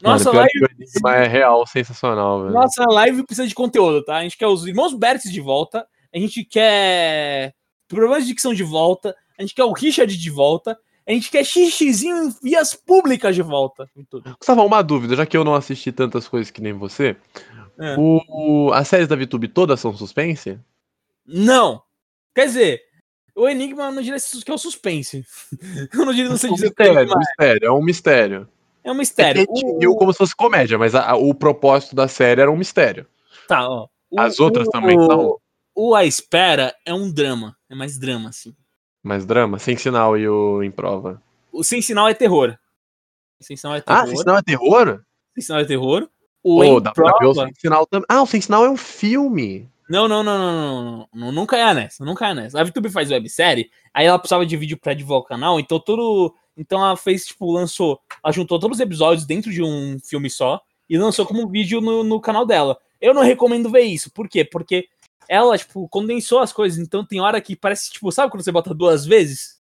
Nossa 0.03 0.27
Mano, 0.33 0.39
live, 0.41 0.61
o 0.65 0.69
Enigma 0.83 1.15
é 1.17 1.27
real, 1.27 1.67
sensacional, 1.67 2.43
velho. 2.43 2.53
nossa 2.55 2.85
live 2.85 3.25
precisa 3.25 3.47
de 3.49 3.55
conteúdo, 3.55 4.05
tá? 4.05 4.17
A 4.17 4.23
gente 4.23 4.37
quer 4.37 4.47
os 4.47 4.67
irmãos 4.67 4.93
Bertes 4.95 5.31
de 5.33 5.41
volta, 5.41 5.87
a 6.15 6.19
gente 6.19 6.45
quer 6.45 7.53
problemas 7.89 8.23
de 8.25 8.29
dicção 8.31 8.53
de 8.55 8.63
volta, 8.63 9.15
a 9.39 9.43
gente 9.43 9.55
quer 9.55 9.65
o 9.65 9.73
Richard 9.73 10.17
de 10.17 10.31
volta, 10.31 10.79
a 11.07 11.13
gente 11.13 11.31
quer 11.31 11.45
xixizinho 11.45 12.25
em 12.25 12.35
vias 12.43 12.75
públicas 12.75 13.35
de 13.35 13.43
volta. 13.43 13.89
Gustavo, 14.39 14.65
uma 14.65 14.83
dúvida, 14.83 15.17
já 15.17 15.25
que 15.25 15.37
eu 15.37 15.43
não 15.45 15.55
assisti 15.55 15.91
tantas 15.91 16.29
coisas 16.29 16.51
que 16.51 16.61
nem 16.61 16.73
você, 16.73 17.17
É. 17.81 17.97
o, 17.99 18.21
o- 18.69 18.73
as 18.73 18.87
séries 18.89 19.09
da 19.09 19.17
VTube 19.17 19.49
todas 19.49 19.81
são 19.81 19.97
suspense? 19.97 20.59
Não! 21.29 21.83
Quer 22.35 22.47
dizer, 22.47 22.81
o 23.37 23.49
Enigma 23.49 23.85
eu 23.87 23.93
não 23.93 24.03
diria 24.03 24.19
que 24.45 24.51
é 24.51 24.55
o 24.55 24.59
suspense. 24.59 25.25
Eu 25.93 26.05
não 26.07 26.13
diria 26.15 26.31
não 26.31 26.37
sei 26.37 26.49
É 26.51 26.53
um 26.53 26.57
dizer 26.57 26.71
que 26.75 26.83
o 26.83 26.85
mistério, 26.87 26.99
Enigma 27.01 27.19
mistério, 27.19 27.67
é 27.67 27.71
um 27.73 27.83
mistério. 27.83 28.49
é 28.85 28.91
um 28.91 28.95
É 28.95 28.99
mistério. 28.99 29.47
que 29.47 29.53
a 29.53 29.55
gente 29.57 29.79
viu 29.79 29.95
como 29.97 30.13
se 30.13 30.19
fosse 30.19 30.35
comédia, 30.35 30.79
mas 30.79 30.95
a- 30.95 31.11
a- 31.11 31.17
o 31.17 31.35
propósito 31.35 31.95
da 31.95 32.09
série 32.09 32.41
era 32.41 32.51
um 32.51 32.57
mistério. 32.57 33.07
Tá, 33.47 33.69
ó. 33.69 33.89
O- 34.11 34.21
As 34.21 34.41
outras 34.41 34.67
o- 34.67 34.71
também 34.71 34.97
são? 34.99 35.39
O 35.75 35.95
A 35.95 36.05
Espera 36.05 36.75
é 36.85 36.93
um 36.95 37.13
drama. 37.13 37.57
É 37.71 37.75
mais 37.75 37.99
drama, 37.99 38.31
assim. 38.31 38.55
Mais 39.03 39.25
drama, 39.25 39.59
sem 39.59 39.77
sinal 39.77 40.17
e 40.19 40.29
o 40.29 40.63
em 40.63 40.71
prova. 40.71 41.23
O 41.53 41.63
Sem 41.63 41.81
Sinal 41.81 42.09
é 42.09 42.15
terror. 42.15 42.57
Sem 43.41 43.57
Sinal 43.57 43.77
é 43.77 43.81
terror. 43.81 44.01
Ah, 44.03 44.07
sem 44.07 44.17
sinal 44.17 44.37
é 44.39 44.43
terror? 44.43 45.01
Sem 45.35 45.43
Sinal 45.43 45.61
é 45.61 45.65
terror. 45.65 46.09
O 46.43 46.57
Pô, 46.59 46.65
Em 46.65 46.83
dá 46.83 46.93
pra 46.93 47.05
ver 47.05 47.15
o 47.15 47.19
Prova... 47.19 47.45
sem 47.45 47.55
sinal 47.55 47.87
também. 47.87 48.07
Ah, 48.09 48.23
o 48.23 48.27
sem 48.27 48.41
sinal 48.41 48.65
é 48.65 48.71
um 48.71 48.77
filme. 48.77 49.69
Não, 49.89 50.07
não, 50.07 50.23
não, 50.23 50.39
não, 50.39 51.09
não, 51.13 51.33
não, 51.33 51.47
caia 51.47 51.73
nessa, 51.73 52.05
não 52.05 52.15
caia 52.15 52.35
nessa. 52.35 52.61
A 52.61 52.65
VTube 52.65 52.91
faz 52.91 53.11
websérie, 53.11 53.71
aí 53.93 54.07
ela 54.07 54.19
precisava 54.19 54.45
de 54.45 54.57
vídeo 54.57 54.77
pra 54.77 54.95
divulgar 54.95 55.21
o 55.21 55.25
canal, 55.25 55.59
então 55.59 55.81
todo. 55.81 56.35
Então 56.57 56.85
ela 56.85 56.97
fez, 56.97 57.27
tipo, 57.27 57.51
lançou. 57.51 58.01
Ela 58.23 58.33
juntou 58.33 58.59
todos 58.59 58.79
os 58.79 58.81
episódios 58.81 59.25
dentro 59.25 59.51
de 59.51 59.63
um 59.63 59.99
filme 60.01 60.29
só 60.29 60.61
e 60.89 60.99
lançou 60.99 61.25
como 61.25 61.49
vídeo 61.49 61.81
no, 61.81 62.03
no 62.03 62.21
canal 62.21 62.45
dela. 62.45 62.77
Eu 63.01 63.15
não 63.15 63.23
recomendo 63.23 63.71
ver 63.71 63.83
isso. 63.83 64.11
Por 64.11 64.29
quê? 64.29 64.45
Porque 64.45 64.89
ela, 65.29 65.57
tipo, 65.57 65.89
condensou 65.89 66.41
as 66.41 66.53
coisas. 66.53 66.79
Então 66.79 67.05
tem 67.05 67.21
hora 67.21 67.41
que 67.41 67.55
parece, 67.55 67.91
tipo, 67.93 68.11
sabe 68.11 68.31
quando 68.31 68.43
você 68.43 68.51
bota 68.51 68.75
duas 68.75 69.07
vezes? 69.07 69.59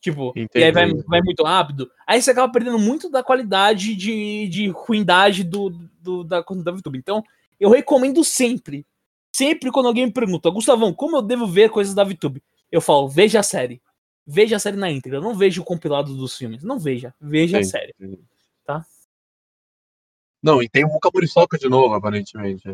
Tipo, 0.00 0.30
Entendi. 0.30 0.48
e 0.56 0.64
aí 0.64 0.72
vai, 0.72 0.92
vai 1.06 1.20
muito 1.20 1.44
rápido. 1.44 1.90
Aí 2.06 2.20
você 2.20 2.30
acaba 2.30 2.50
perdendo 2.50 2.78
muito 2.78 3.10
da 3.10 3.22
qualidade 3.22 3.94
de, 3.94 4.48
de 4.48 4.68
ruindade 4.68 5.44
do, 5.44 5.70
do, 6.00 6.24
da 6.24 6.42
conta 6.42 6.64
da 6.64 6.72
YouTube. 6.72 6.98
Então, 6.98 7.22
eu 7.58 7.68
recomendo 7.70 8.24
sempre. 8.24 8.86
Sempre 9.34 9.70
quando 9.70 9.86
alguém 9.86 10.06
me 10.06 10.12
pergunta, 10.12 10.50
Gustavão, 10.50 10.92
como 10.92 11.16
eu 11.16 11.22
devo 11.22 11.46
ver 11.46 11.70
coisas 11.70 11.94
da 11.94 12.04
VTube? 12.04 12.42
Eu 12.70 12.80
falo, 12.80 13.08
veja 13.08 13.40
a 13.40 13.42
série. 13.42 13.80
Veja 14.26 14.56
a 14.56 14.58
série 14.58 14.76
na 14.76 14.90
íntegra. 14.90 15.20
Não 15.20 15.34
veja 15.34 15.60
o 15.60 15.64
compilado 15.64 16.16
dos 16.16 16.36
filmes. 16.36 16.62
Não 16.62 16.78
veja. 16.78 17.14
Veja 17.20 17.56
Sim. 17.56 17.60
a 17.62 17.64
série. 17.64 17.94
Tá? 18.64 18.86
Não, 20.42 20.62
e 20.62 20.68
tem 20.68 20.84
o 20.84 20.88
Muka 20.88 21.10
Muriçoca 21.12 21.58
de 21.58 21.68
novo, 21.68 21.94
aparentemente. 21.94 22.64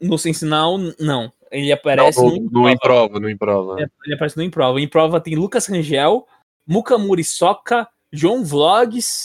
No 0.00 0.18
Sensinal, 0.18 0.78
não. 1.00 1.32
Ele 1.50 1.72
aparece 1.72 2.20
não, 2.20 2.28
no, 2.28 2.36
no, 2.36 2.50
no 2.62 2.70
Improva. 2.70 3.18
No 3.18 3.30
Improva. 3.30 3.80
Ele, 3.80 3.90
ele 4.04 4.14
aparece 4.14 4.36
no 4.36 4.42
Improva. 4.42 4.80
Em 4.80 4.84
Improva 4.84 5.20
tem 5.20 5.34
Lucas 5.34 5.66
Rangel, 5.66 6.26
Muka 6.66 6.98
Muriçoca, 6.98 7.88
João 8.12 8.44
Vlogs. 8.44 9.24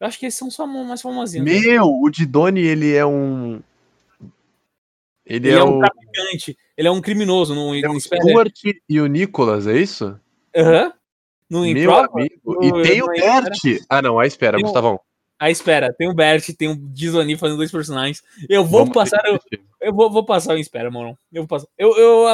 Eu 0.00 0.08
acho 0.08 0.18
que 0.18 0.26
esses 0.26 0.38
são 0.38 0.50
só 0.50 0.66
mais 0.66 1.00
famosinhos. 1.00 1.46
Né? 1.46 1.60
Meu, 1.60 1.86
né? 1.86 1.92
o 2.02 2.10
Didoni, 2.10 2.60
ele 2.60 2.92
é 2.92 3.06
um. 3.06 3.62
Ele, 5.24 5.48
ele 5.48 5.56
é, 5.56 5.60
é, 5.60 5.64
um 5.64 5.78
traficante. 5.78 6.56
Ele 6.76 6.88
é 6.88 6.90
um 6.90 7.00
criminoso. 7.00 7.54
Não, 7.54 7.74
é 7.74 7.88
o 7.88 8.00
Stuart 8.00 8.60
e 8.88 9.00
o 9.00 9.06
Nicolas, 9.06 9.66
é 9.66 9.78
isso? 9.78 10.18
Aham. 10.56 10.84
Uhum. 10.84 10.92
No 11.50 11.60
Meu 11.60 11.94
amigo. 11.94 12.34
No, 12.44 12.64
e 12.64 12.82
tem 12.82 13.02
o 13.02 13.06
Bert. 13.08 13.84
Ah, 13.88 14.00
não. 14.00 14.18
Aí 14.18 14.26
espera, 14.26 14.56
tem 14.56 14.64
Gustavão. 14.64 14.98
Aí 15.38 15.50
espera, 15.52 15.92
tem 15.92 16.08
o 16.08 16.14
Bert, 16.14 16.46
tem 16.56 16.68
o 16.68 16.76
Disney 16.76 17.36
fazendo 17.36 17.56
dois 17.56 17.70
personagens. 17.70 18.22
Eu 18.48 18.64
vou 18.64 18.80
Vamos 18.80 18.94
passar. 18.94 19.20
Eu, 19.26 19.38
eu 19.80 19.92
vou, 19.92 20.08
vou, 20.08 20.24
passar 20.24 20.54
o 20.54 20.58
Espera, 20.58 20.88
Moron. 20.88 21.16
Eu 21.32 21.42
vou 21.42 21.48
passar. 21.48 21.66
Eu, 21.76 21.96
eu, 21.98 22.26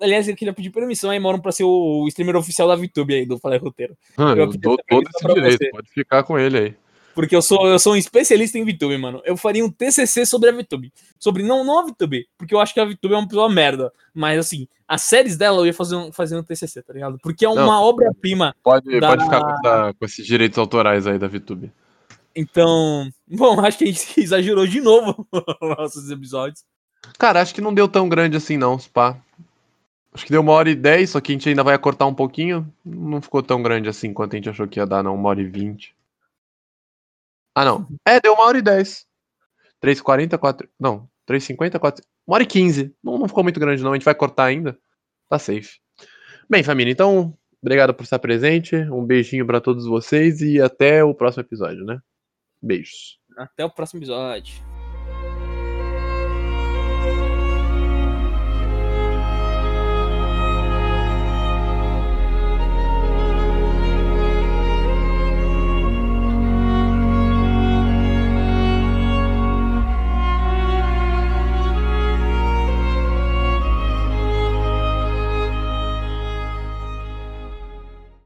aliás, 0.00 0.26
eu 0.26 0.34
queria 0.34 0.54
pedir 0.54 0.70
permissão 0.70 1.10
aí, 1.10 1.20
Moron, 1.20 1.40
pra 1.40 1.52
ser 1.52 1.64
o 1.64 2.06
streamer 2.08 2.36
oficial 2.36 2.66
da 2.66 2.74
VTube 2.74 3.14
aí, 3.14 3.26
do 3.26 3.38
Falei 3.38 3.58
Roteiro. 3.58 3.94
Ah, 4.16 4.30
eu, 4.30 4.38
eu 4.38 4.46
dou 4.56 4.78
todo 4.88 5.06
esse 5.06 5.34
direito, 5.34 5.58
você. 5.58 5.70
pode 5.70 5.90
ficar 5.90 6.22
com 6.22 6.38
ele 6.38 6.58
aí. 6.58 6.74
Porque 7.14 7.36
eu 7.36 7.42
sou, 7.42 7.66
eu 7.66 7.78
sou 7.78 7.92
um 7.92 7.96
especialista 7.96 8.58
em 8.58 8.64
VTube, 8.64 8.98
mano. 8.98 9.22
Eu 9.24 9.36
faria 9.36 9.64
um 9.64 9.70
TCC 9.70 10.26
sobre 10.26 10.50
a 10.50 10.52
VTube. 10.52 10.92
Sobre, 11.18 11.42
não, 11.42 11.64
não 11.64 11.78
a 11.78 11.86
VTube, 11.86 12.26
porque 12.36 12.54
eu 12.54 12.60
acho 12.60 12.74
que 12.74 12.80
a 12.80 12.84
VTube 12.84 13.14
é 13.14 13.18
uma 13.18 13.28
pessoa 13.28 13.48
merda. 13.48 13.92
Mas, 14.12 14.38
assim, 14.38 14.66
as 14.86 15.02
séries 15.02 15.36
dela 15.36 15.58
eu 15.58 15.66
ia 15.66 15.74
fazer 15.74 15.96
um, 15.96 16.12
fazer 16.12 16.36
um 16.36 16.42
TCC, 16.42 16.82
tá 16.82 16.92
ligado? 16.92 17.18
Porque 17.22 17.44
é 17.44 17.48
uma 17.48 17.80
obra-prima. 17.80 18.54
Pode, 18.62 19.00
da... 19.00 19.08
pode 19.08 19.24
ficar 19.24 19.40
com, 19.40 19.50
essa, 19.50 19.94
com 19.94 20.04
esses 20.04 20.26
direitos 20.26 20.58
autorais 20.58 21.06
aí 21.06 21.18
da 21.18 21.28
VTube. 21.28 21.70
Então, 22.34 23.08
bom, 23.28 23.60
acho 23.60 23.78
que 23.78 23.84
a 23.84 23.86
gente 23.86 24.04
exagerou 24.20 24.66
de 24.66 24.80
novo 24.80 25.26
nossos 25.78 26.10
episódios. 26.10 26.64
Cara, 27.18 27.40
acho 27.40 27.54
que 27.54 27.60
não 27.60 27.72
deu 27.72 27.86
tão 27.86 28.08
grande 28.08 28.36
assim, 28.36 28.56
não, 28.56 28.78
spa. 28.78 29.16
Acho 30.12 30.24
que 30.24 30.30
deu 30.30 30.40
uma 30.40 30.52
hora 30.52 30.70
e 30.70 30.74
dez, 30.74 31.10
só 31.10 31.20
que 31.20 31.32
a 31.32 31.34
gente 31.34 31.48
ainda 31.48 31.64
vai 31.64 31.76
cortar 31.76 32.06
um 32.06 32.14
pouquinho. 32.14 32.66
Não 32.84 33.20
ficou 33.20 33.42
tão 33.42 33.62
grande 33.62 33.88
assim 33.88 34.12
quanto 34.12 34.34
a 34.34 34.36
gente 34.36 34.48
achou 34.48 34.66
que 34.66 34.78
ia 34.78 34.86
dar, 34.86 35.02
não. 35.02 35.14
Uma 35.14 35.28
hora 35.28 35.40
e 35.40 35.44
vinte. 35.44 35.94
Ah, 37.54 37.64
não. 37.64 37.86
É, 38.06 38.20
deu 38.20 38.34
uma 38.34 38.44
hora 38.44 38.58
e 38.58 38.62
dez. 38.62 39.06
3,40, 39.82 40.38
4. 40.38 40.68
Não, 40.80 41.08
3,50, 41.28 41.78
4. 41.78 42.04
Uma 42.26 42.36
hora 42.36 42.42
e 42.42 42.46
quinze. 42.46 42.94
Não, 43.02 43.18
não 43.18 43.28
ficou 43.28 43.42
muito 43.44 43.60
grande, 43.60 43.82
não. 43.82 43.92
A 43.92 43.94
gente 43.94 44.04
vai 44.04 44.14
cortar 44.14 44.44
ainda. 44.44 44.78
Tá 45.28 45.38
safe. 45.38 45.78
Bem, 46.48 46.62
família, 46.62 46.92
então, 46.92 47.36
obrigado 47.62 47.94
por 47.94 48.02
estar 48.02 48.18
presente. 48.18 48.76
Um 48.76 49.04
beijinho 49.04 49.46
para 49.46 49.60
todos 49.60 49.86
vocês 49.86 50.40
e 50.40 50.60
até 50.60 51.04
o 51.04 51.14
próximo 51.14 51.42
episódio, 51.42 51.84
né? 51.84 52.00
Beijos. 52.62 53.18
Até 53.36 53.64
o 53.64 53.70
próximo 53.70 54.00
episódio. 54.00 54.73